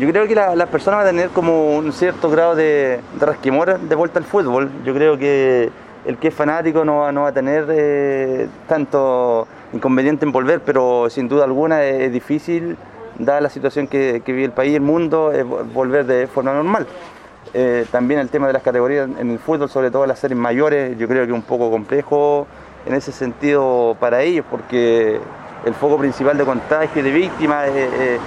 Yo 0.00 0.08
creo 0.08 0.26
que 0.26 0.34
las 0.34 0.56
la 0.56 0.66
personas 0.66 0.98
van 0.98 1.06
a 1.06 1.10
tener 1.10 1.28
como 1.28 1.76
un 1.76 1.92
cierto 1.92 2.30
grado 2.30 2.56
de, 2.56 2.98
de 3.20 3.78
de 3.78 3.94
vuelta 3.94 4.18
al 4.18 4.24
fútbol. 4.24 4.72
Yo 4.84 4.92
creo 4.92 5.16
que 5.16 5.70
el 6.04 6.18
que 6.18 6.28
es 6.28 6.34
fanático 6.34 6.84
no 6.84 6.98
va, 6.98 7.12
no 7.12 7.22
va 7.22 7.28
a 7.28 7.32
tener 7.32 7.66
eh, 7.70 8.48
tanto 8.68 9.46
inconveniente 9.72 10.24
en 10.24 10.32
volver, 10.32 10.60
pero 10.60 11.08
sin 11.10 11.28
duda 11.28 11.44
alguna 11.44 11.84
es, 11.84 12.02
es 12.02 12.12
difícil, 12.12 12.76
dada 13.18 13.40
la 13.40 13.50
situación 13.50 13.86
que, 13.86 14.22
que, 14.24 14.32
vive 14.32 14.44
el 14.44 14.52
país 14.52 14.72
y 14.72 14.76
el 14.76 14.82
mundo, 14.82 15.32
volver 15.72 16.06
de 16.06 16.26
forma 16.26 16.52
normal. 16.52 16.86
Eh, 17.54 17.86
también 17.90 18.20
el 18.20 18.28
tema 18.28 18.46
de 18.46 18.52
las 18.52 18.62
categorías 18.62 19.08
en 19.18 19.30
el 19.30 19.38
fútbol, 19.38 19.68
sobre 19.68 19.90
todo 19.90 20.06
las 20.06 20.18
series 20.18 20.38
mayores, 20.38 20.98
yo 20.98 21.08
creo 21.08 21.24
que 21.24 21.30
es 21.30 21.36
un 21.36 21.42
poco 21.42 21.70
complejo 21.70 22.46
en 22.84 22.94
ese 22.94 23.12
sentido 23.12 23.96
para 23.98 24.22
ellos, 24.22 24.44
porque 24.50 25.18
el 25.64 25.74
foco 25.74 25.96
principal 25.96 26.36
de 26.36 26.44
contagio 26.44 27.00
y 27.00 27.04
de 27.04 27.10
víctimas 27.10 27.68
es 27.68 28.20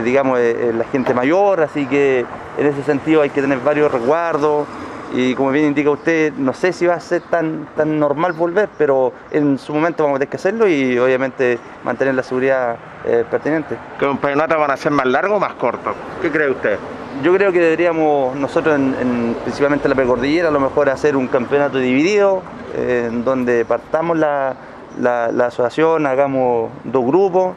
digamos, 0.00 0.38
eh, 0.38 0.72
la 0.76 0.84
gente 0.84 1.12
mayor, 1.12 1.60
así 1.60 1.86
que 1.86 2.24
en 2.58 2.66
ese 2.66 2.82
sentido 2.82 3.22
hay 3.22 3.30
que 3.30 3.40
tener 3.40 3.58
varios 3.58 3.92
resguardos 3.92 4.66
y 5.14 5.34
como 5.34 5.50
bien 5.50 5.66
indica 5.66 5.90
usted, 5.90 6.32
no 6.34 6.54
sé 6.54 6.72
si 6.72 6.86
va 6.86 6.94
a 6.94 7.00
ser 7.00 7.22
tan, 7.22 7.68
tan 7.76 7.98
normal 7.98 8.32
volver, 8.32 8.68
pero 8.78 9.12
en 9.30 9.58
su 9.58 9.74
momento 9.74 10.04
vamos 10.04 10.16
a 10.16 10.18
tener 10.20 10.30
que 10.30 10.36
hacerlo 10.36 10.66
y 10.66 10.98
obviamente 10.98 11.58
mantener 11.84 12.14
la 12.14 12.22
seguridad 12.22 12.76
eh, 13.04 13.24
pertinente. 13.30 13.76
¿Que 13.98 14.06
un 14.06 14.12
campeonato 14.12 14.58
van 14.58 14.70
a 14.70 14.76
ser 14.76 14.92
más 14.92 15.06
largo 15.06 15.36
o 15.36 15.40
más 15.40 15.54
corto? 15.54 15.94
¿Qué 16.20 16.30
cree 16.30 16.50
usted? 16.50 16.78
Yo 17.22 17.34
creo 17.34 17.52
que 17.52 17.60
deberíamos 17.60 18.34
nosotros, 18.36 18.74
en, 18.74 18.94
en, 19.00 19.36
principalmente 19.42 19.86
en 19.86 19.90
la 19.90 19.96
precordillera, 19.96 20.48
a 20.48 20.52
lo 20.52 20.60
mejor 20.60 20.88
hacer 20.88 21.14
un 21.14 21.28
campeonato 21.28 21.78
dividido, 21.78 22.42
eh, 22.74 23.08
en 23.08 23.22
donde 23.22 23.66
partamos 23.66 24.16
la, 24.16 24.54
la, 24.98 25.30
la 25.30 25.46
asociación, 25.46 26.06
hagamos 26.06 26.70
dos 26.84 27.04
grupos 27.04 27.54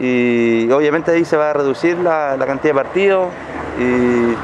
y 0.00 0.70
obviamente 0.70 1.10
ahí 1.10 1.24
se 1.24 1.36
va 1.36 1.50
a 1.50 1.52
reducir 1.52 1.98
la, 1.98 2.36
cantidad 2.46 2.74
de 2.74 2.74
partidos. 2.74 3.28
Y 3.78 4.34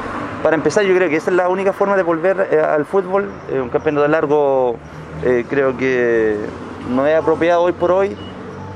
para 0.43 0.55
empezar 0.55 0.83
yo 0.83 0.95
creo 0.95 1.09
que 1.09 1.15
esa 1.15 1.31
es 1.31 1.37
la 1.37 1.49
única 1.49 1.73
forma 1.73 1.95
de 1.95 2.03
volver 2.03 2.49
eh, 2.51 2.59
al 2.59 2.85
fútbol, 2.85 3.29
Eh, 3.49 3.59
un 3.59 3.69
campeonato 3.69 4.07
largo 4.07 4.75
eh, 5.23 5.45
creo 5.49 5.77
que 5.77 6.37
no 6.93 7.07
es 7.07 7.17
apropiado 7.17 7.63
hoy 7.63 7.71
por 7.71 7.91
hoy, 7.91 8.15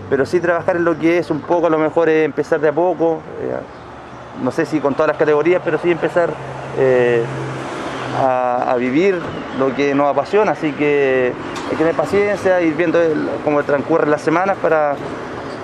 pero 0.10 0.26
sí 0.26 0.40
trabajar 0.40 0.78
en 0.78 0.86
lo 0.86 0.98
que 0.98 1.18
es 1.18 1.30
un 1.30 1.42
poco, 1.42 1.68
a 1.68 1.70
lo 1.70 1.78
mejor 1.78 2.10
empezar 2.10 2.60
de 2.60 2.70
a 2.70 2.72
poco, 2.72 3.20
eh, 3.42 3.56
no 4.42 4.52
sé 4.52 4.66
si 4.66 4.80
con 4.80 4.94
todas 4.94 5.10
las 5.10 5.18
categorías, 5.18 5.62
pero 5.64 5.78
sí 5.78 5.92
empezar 5.92 6.30
a, 8.18 8.72
a 8.72 8.76
vivir 8.78 9.20
lo 9.60 9.76
que 9.76 9.94
nos 9.94 10.08
apasiona, 10.08 10.54
así 10.54 10.72
que 10.72 11.34
hay 11.66 11.72
que 11.72 11.76
tener 11.76 11.94
paciencia, 11.94 12.62
ir 12.62 12.74
viendo 12.76 13.00
cómo 13.44 13.62
transcurren 13.64 14.10
las 14.10 14.22
semanas 14.22 14.58
para, 14.62 14.96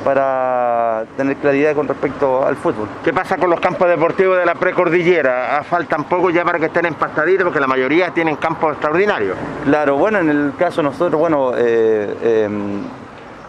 para 0.05 1.03
tener 1.17 1.35
claridad 1.37 1.73
con 1.75 1.87
respecto 1.87 2.45
al 2.45 2.55
fútbol. 2.55 2.87
¿Qué 3.03 3.11
pasa 3.11 3.37
con 3.37 3.49
los 3.49 3.59
campos 3.59 3.89
deportivos 3.89 4.37
de 4.37 4.45
la 4.45 4.53
precordillera? 4.53 5.57
Ah, 5.57 5.63
Faltan 5.63 6.03
poco 6.03 6.29
ya 6.29 6.45
para 6.45 6.59
que 6.59 6.67
estén 6.67 6.85
empastaditos 6.85 7.43
porque 7.43 7.59
la 7.59 7.65
mayoría 7.67 8.11
tienen 8.11 8.35
campos 8.35 8.73
extraordinarios. 8.73 9.35
Claro, 9.65 9.97
bueno, 9.97 10.19
en 10.19 10.29
el 10.29 10.53
caso 10.59 10.77
de 10.81 10.83
nosotros, 10.89 11.19
bueno, 11.19 11.53
eh, 11.57 12.15
eh, 12.21 12.49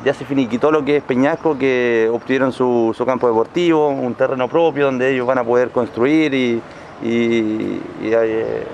ya 0.02 0.14
se 0.14 0.24
finiquitó 0.24 0.72
lo 0.72 0.82
que 0.82 0.96
es 0.96 1.02
Peñasco, 1.02 1.58
que 1.58 2.08
obtuvieron 2.10 2.52
su, 2.52 2.94
su 2.96 3.04
campo 3.04 3.28
deportivo, 3.28 3.88
un 3.90 4.14
terreno 4.14 4.48
propio 4.48 4.86
donde 4.86 5.10
ellos 5.12 5.26
van 5.26 5.38
a 5.38 5.44
poder 5.44 5.68
construir 5.70 6.32
y, 6.32 6.62
y- 7.02 7.80
y, 8.02 8.12
eh, 8.12 8.66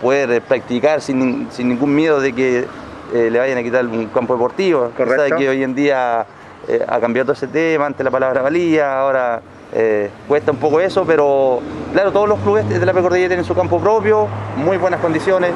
poder 0.00 0.30
eh, 0.30 0.40
practicar 0.40 1.02
sin, 1.02 1.48
sin 1.50 1.68
ningún 1.68 1.94
miedo 1.94 2.18
de 2.18 2.32
que 2.32 2.64
le 3.12 3.38
vayan 3.38 3.56
a 3.58 3.62
quitar 3.62 3.86
un 3.86 4.06
campo 4.06 4.34
deportivo. 4.34 4.90
Correcto. 4.96 5.36
Que 5.36 5.48
hoy 5.48 5.62
en 5.62 5.74
día 5.76 6.26
eh, 6.68 6.84
ha 6.86 6.98
cambiado 6.98 7.26
todo 7.26 7.34
ese 7.34 7.46
tema, 7.46 7.86
antes 7.86 8.02
la 8.04 8.10
palabra 8.10 8.42
valía, 8.42 8.98
ahora 8.98 9.40
eh, 9.72 10.10
cuesta 10.26 10.50
un 10.50 10.58
poco 10.58 10.80
eso, 10.80 11.04
pero 11.06 11.60
claro, 11.92 12.10
todos 12.10 12.28
los 12.28 12.40
clubes 12.40 12.68
de 12.68 12.84
la 12.84 12.92
Precordillera 12.92 13.28
tienen 13.28 13.44
su 13.44 13.54
campo 13.54 13.78
propio, 13.78 14.26
muy 14.56 14.76
buenas 14.76 15.00
condiciones. 15.00 15.52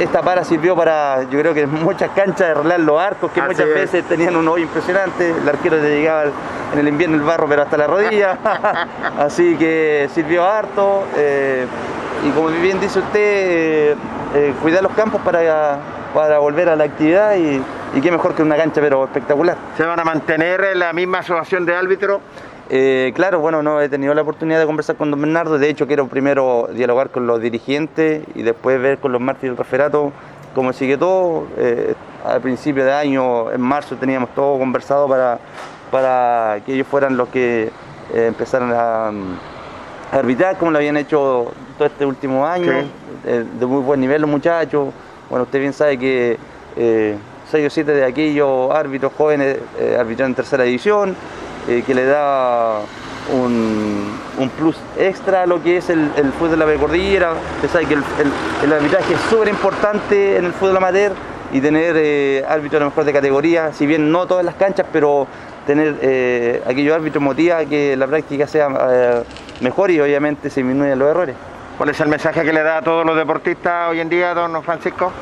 Esta 0.00 0.22
para 0.22 0.44
sirvió 0.44 0.74
para, 0.74 1.22
yo 1.30 1.38
creo 1.38 1.54
que 1.54 1.66
muchas 1.66 2.10
canchas 2.10 2.38
de 2.38 2.46
arreglar 2.46 2.80
los 2.80 3.00
arcos, 3.00 3.30
que 3.30 3.40
Así 3.40 3.48
muchas 3.50 3.66
es. 3.66 3.74
veces 3.74 4.04
tenían 4.08 4.34
un 4.34 4.48
hoyo 4.48 4.64
impresionante, 4.64 5.30
el 5.30 5.48
arquero 5.48 5.76
le 5.76 5.90
llegaba 5.90 6.24
en 6.72 6.78
el 6.78 6.88
invierno 6.88 7.16
el 7.16 7.22
barro 7.22 7.46
pero 7.48 7.62
hasta 7.62 7.76
la 7.76 7.86
rodilla, 7.86 8.36
así 9.18 9.54
que 9.56 10.08
sirvió 10.12 10.44
harto. 10.44 11.04
eh, 11.16 11.66
y 12.26 12.30
como 12.30 12.48
bien 12.48 12.80
dice 12.80 12.98
usted, 12.98 13.96
cuidar 14.60 14.82
los 14.82 14.90
campos 14.94 15.20
para, 15.20 15.78
para 16.12 16.40
volver 16.40 16.68
a 16.68 16.74
la 16.74 16.82
actividad 16.82 17.36
y, 17.36 17.62
y 17.98 18.00
qué 18.00 18.12
mejor 18.12 18.32
que 18.36 18.42
una 18.42 18.56
cancha 18.56 18.80
pero 18.80 19.04
espectacular. 19.04 19.56
¿Se 19.76 19.84
van 19.84 19.98
a 19.98 20.04
mantener 20.04 20.62
en 20.72 20.78
la 20.78 20.92
misma 20.92 21.18
asociación 21.18 21.66
de 21.66 21.74
árbitros? 21.74 22.20
Eh, 22.70 23.12
claro, 23.16 23.40
bueno, 23.40 23.60
no 23.60 23.80
he 23.80 23.88
tenido 23.88 24.14
la 24.14 24.22
oportunidad 24.22 24.60
de 24.60 24.66
conversar 24.66 24.94
con 24.94 25.10
don 25.10 25.20
Bernardo, 25.20 25.58
de 25.58 25.68
hecho 25.68 25.88
quiero 25.88 26.06
primero 26.06 26.68
dialogar 26.72 27.10
con 27.10 27.26
los 27.26 27.40
dirigentes 27.40 28.22
y 28.36 28.42
después 28.42 28.80
ver 28.80 28.98
con 28.98 29.10
los 29.10 29.20
mártires 29.20 29.50
del 29.50 29.56
referato 29.56 30.12
cómo 30.54 30.72
sigue 30.72 30.96
todo. 30.96 31.46
Eh, 31.56 31.94
al 32.24 32.40
principio 32.40 32.84
de 32.84 32.92
año, 32.92 33.50
en 33.50 33.60
marzo, 33.60 33.96
teníamos 33.96 34.32
todo 34.32 34.58
conversado 34.58 35.08
para, 35.08 35.40
para 35.90 36.60
que 36.64 36.74
ellos 36.74 36.86
fueran 36.86 37.16
los 37.16 37.28
que 37.30 37.70
eh, 38.14 38.26
empezaran 38.28 38.70
a, 38.72 39.08
a 39.08 40.18
arbitrar, 40.18 40.56
como 40.56 40.70
lo 40.70 40.78
habían 40.78 40.96
hecho 40.98 41.52
todo 41.76 41.88
este 41.88 42.06
último 42.06 42.46
año, 42.46 42.70
eh, 43.26 43.44
de 43.58 43.66
muy 43.66 43.82
buen 43.82 44.00
nivel 44.00 44.20
los 44.20 44.30
muchachos. 44.30 44.94
Bueno, 45.28 45.44
usted 45.44 45.58
bien 45.58 45.72
sabe 45.72 45.98
que 45.98 46.38
eh, 47.48 47.50
seis 47.50 47.66
o 47.66 47.70
siete 47.70 47.92
de 47.92 48.04
aquellos 48.04 48.70
árbitros 48.70 49.12
jóvenes 49.16 49.58
eh, 49.78 49.96
arbitraron 49.98 50.32
en 50.32 50.36
tercera 50.36 50.64
división, 50.64 51.16
eh, 51.68 51.82
que 51.86 51.94
le 51.94 52.04
da 52.04 52.80
un, 53.32 54.50
plus 54.56 54.76
extra 54.96 55.42
a 55.42 55.46
lo 55.46 55.62
que 55.62 55.78
es 55.78 55.90
el, 55.90 56.10
fútbol 56.38 56.50
de 56.52 56.56
la 56.56 56.64
Precordillera. 56.66 57.32
Usted 57.56 57.68
sabe 57.70 57.86
que 57.86 57.94
el 57.94 58.72
arbitraje 58.72 59.14
es 59.14 59.20
súper 59.28 59.48
importante 59.48 60.36
en 60.36 60.46
el 60.46 60.52
fútbol 60.52 60.76
amateur 60.76 61.12
y 61.52 61.60
tener 61.60 61.94
eh, 61.96 62.44
árbitros 62.48 62.80
a 62.80 62.84
lo 62.84 62.90
mejor 62.90 63.04
de 63.04 63.12
categoría, 63.12 63.72
si 63.72 63.86
bien 63.86 64.10
no 64.12 64.26
todas 64.26 64.44
las 64.44 64.54
canchas, 64.54 64.86
pero 64.92 65.26
tener 65.66 65.96
eh, 66.02 66.62
aquellos 66.66 66.94
árbitros 66.94 67.22
motiva 67.22 67.64
que 67.64 67.96
la 67.96 68.06
práctica 68.06 68.46
sea 68.46 68.68
eh, 68.90 69.22
mejor 69.60 69.90
y 69.90 70.00
obviamente 70.00 70.50
se 70.50 70.60
disminuyen 70.60 70.98
los 70.98 71.10
errores. 71.10 71.36
¿Cuál 71.76 71.90
es 71.90 72.00
el 72.00 72.08
mensaje 72.08 72.42
que 72.42 72.52
le 72.52 72.62
da 72.62 72.78
a 72.78 72.82
todos 72.82 73.06
los 73.06 73.16
deportistas 73.16 73.90
hoy 73.90 74.00
en 74.00 74.08
día, 74.08 74.34
don 74.34 74.62
Francisco? 74.62 75.12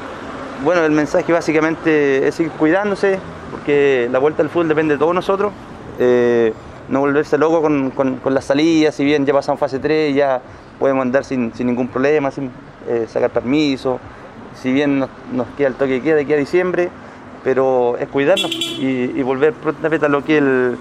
Bueno, 0.64 0.84
el 0.84 0.92
mensaje 0.92 1.32
básicamente 1.32 2.26
es 2.26 2.40
ir 2.40 2.50
cuidándose, 2.50 3.18
porque 3.50 4.08
la 4.10 4.18
vuelta 4.18 4.42
al 4.42 4.48
fútbol 4.48 4.68
depende 4.68 4.94
de 4.94 4.98
todos 4.98 5.14
nosotros. 5.14 5.52
Eh, 5.98 6.52
no 6.88 7.00
volverse 7.00 7.36
loco 7.36 7.60
con, 7.62 7.90
con- 7.90 8.16
con 8.16 8.32
las 8.34 8.44
salidas, 8.44 8.94
si 8.94 9.04
bien 9.04 9.26
ya 9.26 9.32
pasamos 9.32 9.58
fase 9.60 9.78
3, 9.78 10.14
ya 10.14 10.40
podemos 10.78 11.02
andar 11.02 11.24
sin, 11.24 11.52
sin 11.54 11.66
ningún 11.66 11.88
problema, 11.88 12.30
sin 12.30 12.50
eh, 12.88 13.06
sacar 13.08 13.30
permiso. 13.30 13.98
Si 14.62 14.72
bien 14.72 14.98
nos, 15.00 15.08
queda 15.56 15.68
el 15.68 15.74
toque 15.74 15.92
de 15.94 16.00
queda 16.00 16.14
de 16.16 16.22
aquí 16.22 16.32
a 16.32 16.36
diciembre, 16.36 16.88
pero 17.44 17.96
es 17.98 18.08
cuidarnos 18.08 18.50
y, 18.50 19.22
volver 19.22 19.52
prontamente 19.52 20.06
a 20.06 20.08
lo 20.08 20.24
que 20.24 20.38
el, 20.38 20.76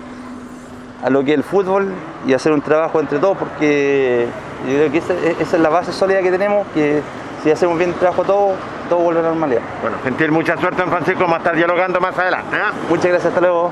a 1.03 1.09
lo 1.09 1.23
que 1.23 1.31
es 1.31 1.37
el 1.37 1.43
fútbol 1.43 1.89
y 2.25 2.33
hacer 2.33 2.51
un 2.53 2.61
trabajo 2.61 2.99
entre 2.99 3.19
todos 3.19 3.37
porque 3.37 4.25
yo 4.67 4.73
creo 4.77 4.91
que 4.91 4.97
esa, 4.99 5.13
esa 5.39 5.55
es 5.57 5.61
la 5.61 5.69
base 5.69 5.91
sólida 5.91 6.21
que 6.21 6.31
tenemos, 6.31 6.65
que 6.73 7.01
si 7.45 7.51
hacemos 7.51 7.77
bien 7.77 7.91
el 7.91 7.95
trabajo 7.97 8.23
todos, 8.23 8.57
todo 8.89 9.01
vuelve 9.01 9.19
a 9.19 9.23
la 9.23 9.29
normalidad. 9.29 9.61
Bueno, 9.79 9.97
sentir 10.03 10.31
mucha 10.31 10.57
suerte 10.57 10.81
en 10.81 10.89
Francisco, 10.89 11.19
vamos 11.19 11.35
a 11.35 11.37
estar 11.37 11.55
dialogando 11.55 12.01
más 12.01 12.17
adelante. 12.17 12.55
¿eh? 12.55 12.73
Muchas 12.89 13.05
gracias, 13.05 13.25
hasta 13.27 13.41
luego. 13.41 13.71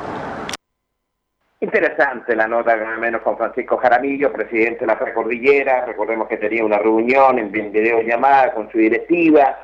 Interesante 1.59 2.35
la 2.35 2.47
nota, 2.47 2.73
al 2.73 2.99
menos 2.99 3.23
con 3.23 3.35
Francisco 3.35 3.77
Jaramillo, 3.77 4.31
presidente 4.31 4.81
de 4.81 4.85
la 4.85 4.99
Precordillera. 4.99 5.85
Recordemos 5.87 6.27
que 6.27 6.37
tenía 6.37 6.63
una 6.63 6.77
reunión 6.77 7.39
en 7.39 7.51
videollamada 7.51 8.53
con 8.53 8.71
su 8.71 8.77
directiva. 8.77 9.57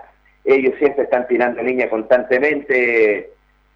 Ellos 0.44 0.74
siempre 0.80 1.04
están 1.04 1.28
tirando 1.28 1.62
línea 1.62 1.88
constantemente, 1.88 3.30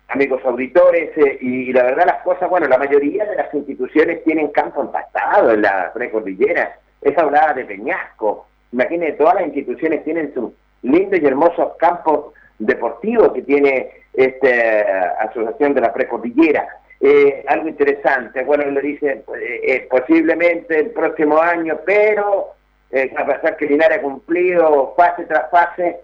amigos 0.07 0.41
auditores, 0.45 1.15
eh, 1.15 1.37
y, 1.41 1.71
la 1.73 1.83
verdad 1.83 2.07
las 2.07 2.23
cosas, 2.23 2.49
bueno, 2.49 2.65
la 2.67 2.79
mayoría 2.79 3.23
de 3.25 3.35
las 3.35 3.53
instituciones 3.53 4.23
tienen 4.23 4.47
campo 4.47 4.81
empastado 4.81 5.51
en 5.51 5.61
la 5.61 5.93
Precordillera. 5.93 6.79
Es 7.03 7.15
hablaba 7.19 7.53
de 7.53 7.65
Peñasco. 7.65 8.47
Imagínense, 8.73 9.17
todas 9.17 9.35
las 9.35 9.45
instituciones 9.45 10.03
tienen 10.03 10.33
sus 10.33 10.51
lindos 10.81 11.19
y 11.21 11.25
hermosos 11.25 11.77
campos 11.77 12.33
deportivos 12.59 13.31
que 13.33 13.43
tiene 13.43 13.91
esta 14.13 15.15
asociación 15.19 15.73
de 15.73 15.81
la 15.81 15.93
Precordillera. 15.93 16.67
Eh, 16.99 17.43
algo 17.47 17.67
interesante, 17.67 18.43
bueno, 18.43 18.65
le 18.65 18.81
dice 18.81 19.23
eh, 19.37 19.61
eh, 19.63 19.87
posiblemente 19.89 20.79
el 20.79 20.91
próximo 20.91 21.37
año, 21.41 21.79
pero 21.85 22.53
eh, 22.93 23.11
a 23.17 23.25
pesar 23.25 23.57
que 23.57 23.65
Linares 23.65 23.97
ha 23.97 24.01
cumplido 24.01 24.93
fase 24.95 25.25
tras 25.25 25.49
fase, 25.49 25.97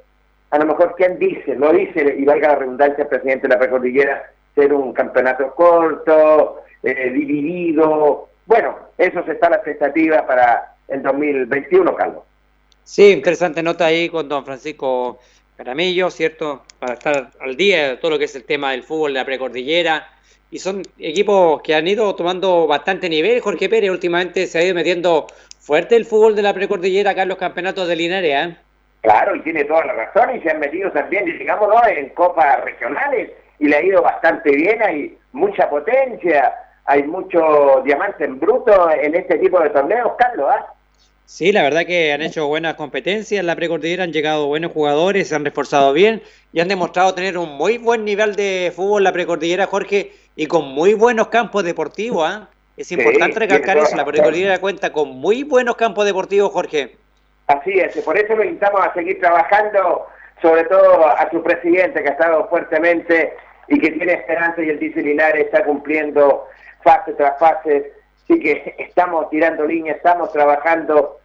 a 0.49 0.57
lo 0.57 0.65
mejor 0.65 0.95
quién 0.97 1.19
dice, 1.19 1.55
lo 1.55 1.71
dice, 1.71 2.15
y 2.17 2.25
valga 2.25 2.49
la 2.49 2.55
redundancia, 2.55 3.03
el 3.03 3.07
presidente 3.07 3.47
de 3.47 3.53
la 3.53 3.59
Precordillera, 3.59 4.31
ser 4.55 4.73
un 4.73 4.91
campeonato 4.91 5.53
corto, 5.53 6.63
eh, 6.81 7.11
dividido, 7.11 8.29
bueno, 8.47 8.75
eso 8.97 9.23
se 9.23 9.33
está 9.33 9.51
la 9.51 9.57
expectativa 9.57 10.25
para 10.25 10.73
el 10.87 11.03
2021, 11.03 11.93
Carlos. 11.93 12.23
Sí, 12.89 13.11
interesante 13.11 13.61
nota 13.61 13.85
ahí 13.85 14.09
con 14.09 14.27
don 14.27 14.43
Francisco 14.43 15.19
Caramillo, 15.55 16.09
¿cierto? 16.09 16.63
Para 16.79 16.93
estar 16.95 17.29
al 17.39 17.55
día 17.55 17.89
de 17.89 17.97
todo 17.97 18.09
lo 18.09 18.17
que 18.17 18.25
es 18.25 18.35
el 18.35 18.45
tema 18.45 18.71
del 18.71 18.81
fútbol 18.81 19.13
de 19.13 19.19
la 19.19 19.25
precordillera. 19.25 20.07
Y 20.49 20.57
son 20.57 20.81
equipos 20.97 21.61
que 21.61 21.75
han 21.75 21.87
ido 21.87 22.15
tomando 22.15 22.65
bastante 22.65 23.07
nivel. 23.07 23.41
Jorge 23.41 23.69
Pérez 23.69 23.91
últimamente 23.91 24.47
se 24.47 24.57
ha 24.57 24.63
ido 24.63 24.73
metiendo 24.73 25.27
fuerte 25.59 25.95
el 25.95 26.05
fútbol 26.05 26.35
de 26.35 26.41
la 26.41 26.51
precordillera 26.51 27.11
acá 27.11 27.21
en 27.21 27.29
los 27.29 27.37
campeonatos 27.37 27.87
de 27.87 27.95
Linares. 27.95 28.33
¿eh? 28.33 28.57
Claro, 29.01 29.35
y 29.35 29.41
tiene 29.41 29.65
toda 29.65 29.85
la 29.85 29.93
razón, 29.93 30.35
y 30.35 30.41
se 30.41 30.49
han 30.49 30.59
metido 30.59 30.91
también, 30.91 31.25
digámoslo, 31.25 31.85
en 31.85 32.09
copas 32.09 32.63
regionales, 32.63 33.29
y 33.59 33.67
le 33.67 33.75
ha 33.75 33.83
ido 33.83 34.01
bastante 34.01 34.49
bien, 34.49 34.81
hay 34.81 35.15
mucha 35.33 35.69
potencia, 35.69 36.55
hay 36.85 37.03
mucho 37.03 37.83
diamante 37.85 38.25
en 38.25 38.39
bruto 38.39 38.89
en 38.89 39.13
este 39.13 39.37
tipo 39.37 39.59
de 39.59 39.69
torneos, 39.69 40.13
Carlos, 40.17 40.49
¿ah? 40.49 40.73
Sí, 41.29 41.51
la 41.51 41.61
verdad 41.61 41.85
que 41.85 42.11
han 42.11 42.23
hecho 42.23 42.47
buenas 42.47 42.73
competencias 42.73 43.39
en 43.39 43.45
la 43.45 43.55
precordillera, 43.55 44.03
han 44.03 44.11
llegado 44.11 44.47
buenos 44.47 44.71
jugadores, 44.71 45.27
se 45.29 45.35
han 45.35 45.45
reforzado 45.45 45.93
bien 45.93 46.23
y 46.51 46.59
han 46.59 46.67
demostrado 46.67 47.13
tener 47.13 47.37
un 47.37 47.51
muy 47.51 47.77
buen 47.77 48.03
nivel 48.03 48.35
de 48.35 48.73
fútbol 48.75 49.01
en 49.01 49.03
la 49.03 49.13
precordillera, 49.13 49.67
Jorge, 49.67 50.11
y 50.35 50.47
con 50.47 50.65
muy 50.69 50.95
buenos 50.95 51.27
campos 51.27 51.63
deportivos. 51.63 52.27
¿ah? 52.27 52.49
Es 52.75 52.91
importante 52.91 53.39
recalcar 53.39 53.77
eso, 53.77 53.95
la 53.95 54.05
precordillera 54.05 54.57
cuenta 54.57 54.91
con 54.91 55.09
muy 55.09 55.43
buenos 55.43 55.75
campos 55.75 56.03
deportivos, 56.03 56.51
Jorge. 56.51 56.95
Así 57.45 57.79
es, 57.79 57.95
y 57.95 58.01
por 58.01 58.17
eso 58.17 58.35
lo 58.35 58.43
invitamos 58.43 58.81
a 58.83 58.91
seguir 58.95 59.19
trabajando, 59.19 60.07
sobre 60.41 60.63
todo 60.63 61.07
a 61.07 61.29
su 61.29 61.43
presidente 61.43 62.01
que 62.01 62.09
ha 62.09 62.13
estado 62.13 62.49
fuertemente 62.49 63.33
y 63.67 63.79
que 63.79 63.91
tiene 63.91 64.13
esperanza 64.13 64.63
y 64.63 64.69
el 64.69 64.79
dice 64.79 65.03
Linares 65.03 65.45
está 65.45 65.63
cumpliendo 65.63 66.47
fase 66.83 67.13
tras 67.13 67.37
fase, 67.37 67.93
así 68.23 68.39
que 68.39 68.75
estamos 68.79 69.29
tirando 69.29 69.63
líneas, 69.65 69.97
estamos 69.97 70.33
trabajando, 70.33 71.18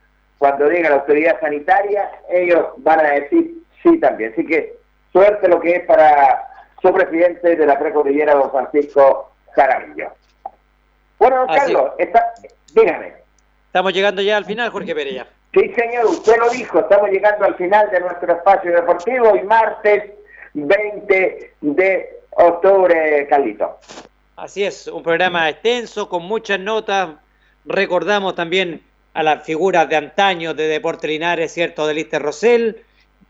cuando 0.45 0.69
diga 0.69 0.91
la 0.91 0.97
autoridad 0.97 1.41
sanitaria, 1.41 2.11
ellos 2.29 2.67
van 2.77 3.01
a 3.01 3.13
decir 3.13 3.63
sí 3.83 3.99
también, 3.99 4.31
así 4.31 4.45
que 4.45 4.75
suerte 5.11 5.49
lo 5.49 5.59
que 5.59 5.77
es 5.77 5.87
para 5.87 6.47
su 6.83 6.93
presidente 6.93 7.57
de 7.57 7.65
la 7.67 7.79
precordillera, 7.79 8.35
don 8.35 8.51
Francisco 8.51 9.33
Caramillo. 9.55 10.13
Bueno, 11.19 11.47
don 11.47 11.57
Carlos, 11.57 11.93
está, 11.97 12.35
dígame. 12.75 13.15
Estamos 13.69 13.95
llegando 13.95 14.21
ya 14.21 14.37
al 14.37 14.45
final, 14.45 14.69
Jorge 14.69 14.95
Pérez. 14.95 15.25
Sí, 15.55 15.73
señor, 15.73 16.05
usted 16.05 16.37
lo 16.37 16.51
dijo, 16.51 16.81
estamos 16.81 17.09
llegando 17.09 17.47
al 17.47 17.55
final 17.55 17.91
de 17.91 18.01
nuestro 18.01 18.35
espacio 18.35 18.71
deportivo 18.71 19.37
y 19.37 19.45
martes 19.45 20.11
20 20.53 21.55
de 21.63 22.21
octubre, 22.33 23.27
Carlito. 23.31 23.79
Así 24.37 24.63
es, 24.63 24.89
un 24.89 25.03
programa 25.03 25.49
extenso 25.49 26.11
con 26.11 26.23
muchas 26.25 26.61
notas. 26.61 27.15
Recordamos 27.65 28.35
también 28.35 28.83
a 29.15 29.23
las 29.23 29.45
figuras 29.45 29.89
de 29.89 29.97
antaño 29.97 30.55
de 30.55 30.67
Deporte 30.67 31.07
Linares, 31.07 31.53
¿cierto? 31.53 31.87
De 31.87 31.95
Lister 31.95 32.21
Rosell. 32.21 32.83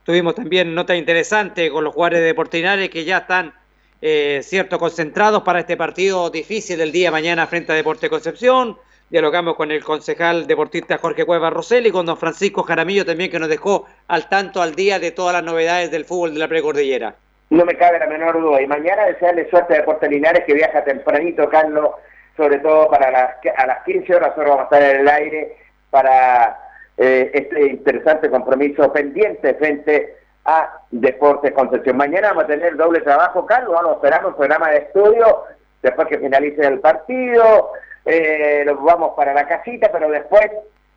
Tuvimos 0.02 0.34
también 0.34 0.74
notas 0.74 0.96
interesantes 0.96 1.70
con 1.70 1.84
los 1.84 1.94
jugadores 1.94 2.20
de 2.20 2.26
Deporte 2.26 2.56
Linares 2.56 2.88
que 2.88 3.04
ya 3.04 3.18
están, 3.18 3.52
eh, 4.00 4.40
¿cierto? 4.42 4.78
Concentrados 4.78 5.42
para 5.42 5.60
este 5.60 5.76
partido 5.76 6.30
difícil 6.30 6.78
del 6.78 6.90
día 6.90 7.08
de 7.08 7.12
mañana 7.12 7.46
frente 7.46 7.72
a 7.72 7.74
Deporte 7.74 8.08
Concepción. 8.08 8.78
Dialogamos 9.10 9.54
con 9.56 9.70
el 9.70 9.84
concejal 9.84 10.46
deportista 10.46 10.96
Jorge 10.96 11.26
Cueva 11.26 11.50
Rosell 11.50 11.86
y 11.86 11.90
con 11.90 12.06
don 12.06 12.16
Francisco 12.16 12.62
Jaramillo 12.62 13.04
también 13.04 13.30
que 13.30 13.38
nos 13.38 13.50
dejó 13.50 13.86
al 14.08 14.28
tanto 14.30 14.62
al 14.62 14.74
día 14.74 14.98
de 14.98 15.10
todas 15.10 15.34
las 15.34 15.44
novedades 15.44 15.90
del 15.90 16.06
fútbol 16.06 16.32
de 16.32 16.40
la 16.40 16.48
precordillera. 16.48 17.14
No 17.50 17.66
me 17.66 17.76
cabe 17.76 17.98
la 17.98 18.06
menor 18.06 18.40
duda. 18.40 18.62
Y 18.62 18.66
mañana 18.66 19.04
desearle 19.04 19.48
suerte 19.50 19.74
a 19.74 19.76
Deportes 19.80 20.10
Linares 20.10 20.44
que 20.46 20.54
viaja 20.54 20.82
tempranito, 20.82 21.46
Carlos, 21.50 21.90
sobre 22.36 22.58
todo 22.58 22.88
para 22.88 23.10
las, 23.10 23.30
a 23.56 23.66
las 23.66 23.84
15 23.84 24.14
horas 24.14 24.28
nosotros 24.30 24.56
vamos 24.56 24.72
a 24.72 24.76
estar 24.76 24.82
en 24.82 25.00
el 25.02 25.08
aire 25.08 25.63
para 25.94 26.58
eh, 26.96 27.30
este 27.32 27.66
interesante 27.68 28.28
compromiso 28.28 28.92
pendiente 28.92 29.54
frente 29.54 30.16
a 30.44 30.80
Deportes 30.90 31.52
Concepción. 31.52 31.96
Mañana 31.96 32.30
vamos 32.30 32.44
a 32.44 32.46
tener 32.48 32.76
doble 32.76 33.00
trabajo, 33.02 33.46
Carlos, 33.46 33.74
vamos 33.76 33.92
a 33.92 33.94
esperar 33.94 34.26
un 34.26 34.34
programa 34.34 34.70
de 34.70 34.78
estudio 34.78 35.44
después 35.82 36.08
que 36.08 36.18
finalice 36.18 36.66
el 36.66 36.80
partido, 36.80 37.70
eh, 38.04 38.64
nos 38.66 38.82
vamos 38.82 39.12
para 39.16 39.32
la 39.34 39.46
casita, 39.46 39.88
pero 39.92 40.10
después 40.10 40.50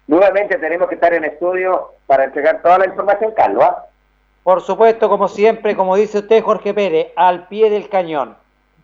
nuevamente 0.07 0.57
tenemos 0.57 0.90
que 0.90 0.95
estar 0.95 1.14
en 1.14 1.26
estudio 1.26 1.91
para 2.07 2.24
entregar 2.24 2.64
toda 2.64 2.80
la 2.80 2.88
información, 2.88 3.34
Carlos. 3.36 3.65
¿ah? 3.65 3.86
Por 4.41 4.61
supuesto, 4.61 5.10
como 5.10 5.28
siempre, 5.28 5.76
como 5.76 5.95
dice 5.95 6.19
usted, 6.19 6.41
Jorge 6.41 6.74
Pérez, 6.74 7.10
al 7.15 7.48
pie 7.49 7.69
del 7.69 7.88
cañón. 7.88 8.36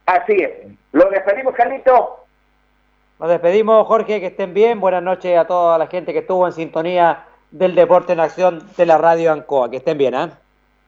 Así 0.05 0.33
es. 0.33 0.51
Lo 0.91 1.09
despedimos, 1.09 1.55
Carlito. 1.55 2.22
Nos 3.23 3.31
despedimos, 3.31 3.87
Jorge, 3.87 4.19
que 4.19 4.25
estén 4.25 4.53
bien. 4.53 4.81
Buenas 4.81 5.01
noches 5.01 5.37
a 5.37 5.47
toda 5.47 5.77
la 5.77 5.87
gente 5.87 6.11
que 6.11 6.19
estuvo 6.19 6.45
en 6.45 6.51
sintonía 6.51 7.23
del 7.51 7.73
Deporte 7.73 8.11
en 8.11 8.19
Acción 8.19 8.61
de 8.75 8.85
la 8.85 8.97
Radio 8.97 9.31
Ancoa. 9.31 9.71
Que 9.71 9.77
estén 9.77 9.97
bien, 9.97 10.13
¿eh? 10.13 10.29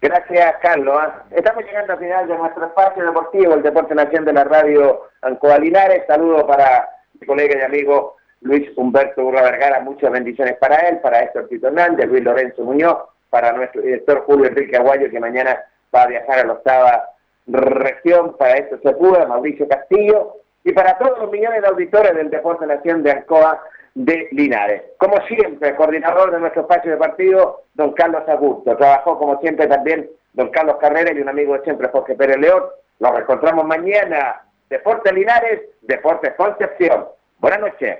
Gracias, 0.01 0.55
Carlos. 0.61 0.97
¿ah? 0.99 1.23
Estamos 1.31 1.63
llegando 1.63 1.93
al 1.93 1.99
final 1.99 2.27
de 2.27 2.37
nuestro 2.37 2.65
espacio 2.65 3.05
deportivo, 3.05 3.53
el 3.53 3.63
Deporte 3.63 3.93
en 3.93 4.01
Acción 4.01 4.25
de 4.25 4.33
la 4.33 4.43
Radio 4.43 5.03
Ancoa 5.21 5.59
Linares. 5.59 6.03
Saludos 6.07 6.43
para 6.43 6.89
mi 7.17 7.25
colega 7.25 7.57
y 7.57 7.61
amigo 7.61 8.17
Luis 8.41 8.69
Humberto 8.75 9.23
Burra 9.23 9.43
Vergara. 9.43 9.79
Muchas 9.79 10.11
bendiciones 10.11 10.57
para 10.57 10.75
él, 10.89 10.99
para 10.99 11.21
Héctor 11.21 11.47
Tito 11.47 11.67
Hernández, 11.67 12.05
Luis 12.09 12.21
Lorenzo 12.25 12.63
Muñoz, 12.65 12.97
para 13.29 13.53
nuestro 13.53 13.81
director 13.81 14.25
Julio 14.25 14.47
Enrique 14.47 14.75
Aguayo, 14.75 15.09
que 15.09 15.21
mañana 15.21 15.57
va 15.95 16.01
a 16.01 16.07
viajar 16.07 16.39
a 16.39 16.47
la 16.47 16.51
octava 16.51 17.11
región. 17.47 18.35
Para 18.37 18.55
esto 18.55 18.77
se 18.83 18.91
pudo, 18.91 19.25
Mauricio 19.25 19.69
Castillo 19.69 20.35
y 20.65 20.73
para 20.73 20.97
todos 20.97 21.19
los 21.19 21.31
millones 21.31 21.61
de 21.61 21.67
auditores 21.67 22.15
del 22.15 22.31
Deporte 22.31 22.65
Nación 22.65 23.03
de 23.03 23.11
Ancoa 23.11 23.63
de 23.93 24.27
Linares. 24.31 24.81
Como 24.97 25.15
siempre, 25.27 25.75
coordinador 25.75 26.31
de 26.31 26.39
nuestro 26.39 26.63
espacio 26.63 26.91
de 26.91 26.97
partido, 26.97 27.61
don 27.75 27.93
Carlos 27.93 28.23
Augusto. 28.27 28.75
Trabajó 28.75 29.17
como 29.17 29.39
siempre 29.39 29.67
también 29.67 30.09
don 30.33 30.49
Carlos 30.49 30.77
Carrera 30.81 31.13
y 31.13 31.21
un 31.21 31.29
amigo 31.29 31.53
de 31.53 31.63
siempre, 31.63 31.87
Jorge 31.89 32.15
Pérez 32.15 32.37
León. 32.37 32.63
Nos 32.99 33.11
reencontramos 33.13 33.63
mañana. 33.65 34.41
Deporte 34.67 35.13
Linares, 35.13 35.61
Deportes 35.81 36.33
Concepción. 36.35 37.05
Buenas 37.37 37.59
noches. 37.59 37.99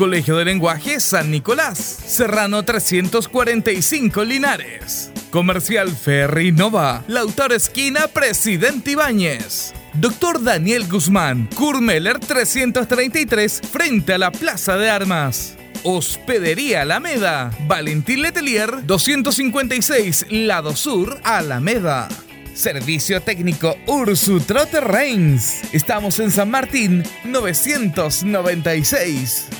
Colegio 0.00 0.36
de 0.38 0.46
Lenguaje 0.46 0.98
San 0.98 1.30
Nicolás, 1.30 1.78
Serrano 1.78 2.62
345 2.62 4.24
Linares. 4.24 5.12
Comercial 5.30 5.90
Ferry 5.90 6.52
Nova, 6.52 7.04
Lautaro 7.06 7.54
Esquina, 7.54 8.08
Presidente 8.08 8.92
Ibáñez. 8.92 9.74
Doctor 9.92 10.42
Daniel 10.42 10.88
Guzmán, 10.88 11.50
Kurmeller 11.54 12.18
333, 12.18 13.60
frente 13.70 14.14
a 14.14 14.18
la 14.18 14.32
Plaza 14.32 14.78
de 14.78 14.88
Armas. 14.88 15.58
Hospedería 15.82 16.80
Alameda, 16.80 17.50
Valentín 17.66 18.22
Letelier 18.22 18.86
256, 18.86 20.28
lado 20.30 20.74
sur, 20.76 21.20
Alameda. 21.24 22.08
Servicio 22.54 23.20
técnico 23.20 23.76
Ursu 23.86 24.40
Trotter 24.40 24.82
Reigns. 24.82 25.60
Estamos 25.74 26.18
en 26.20 26.30
San 26.30 26.50
Martín 26.50 27.02
996. 27.24 29.59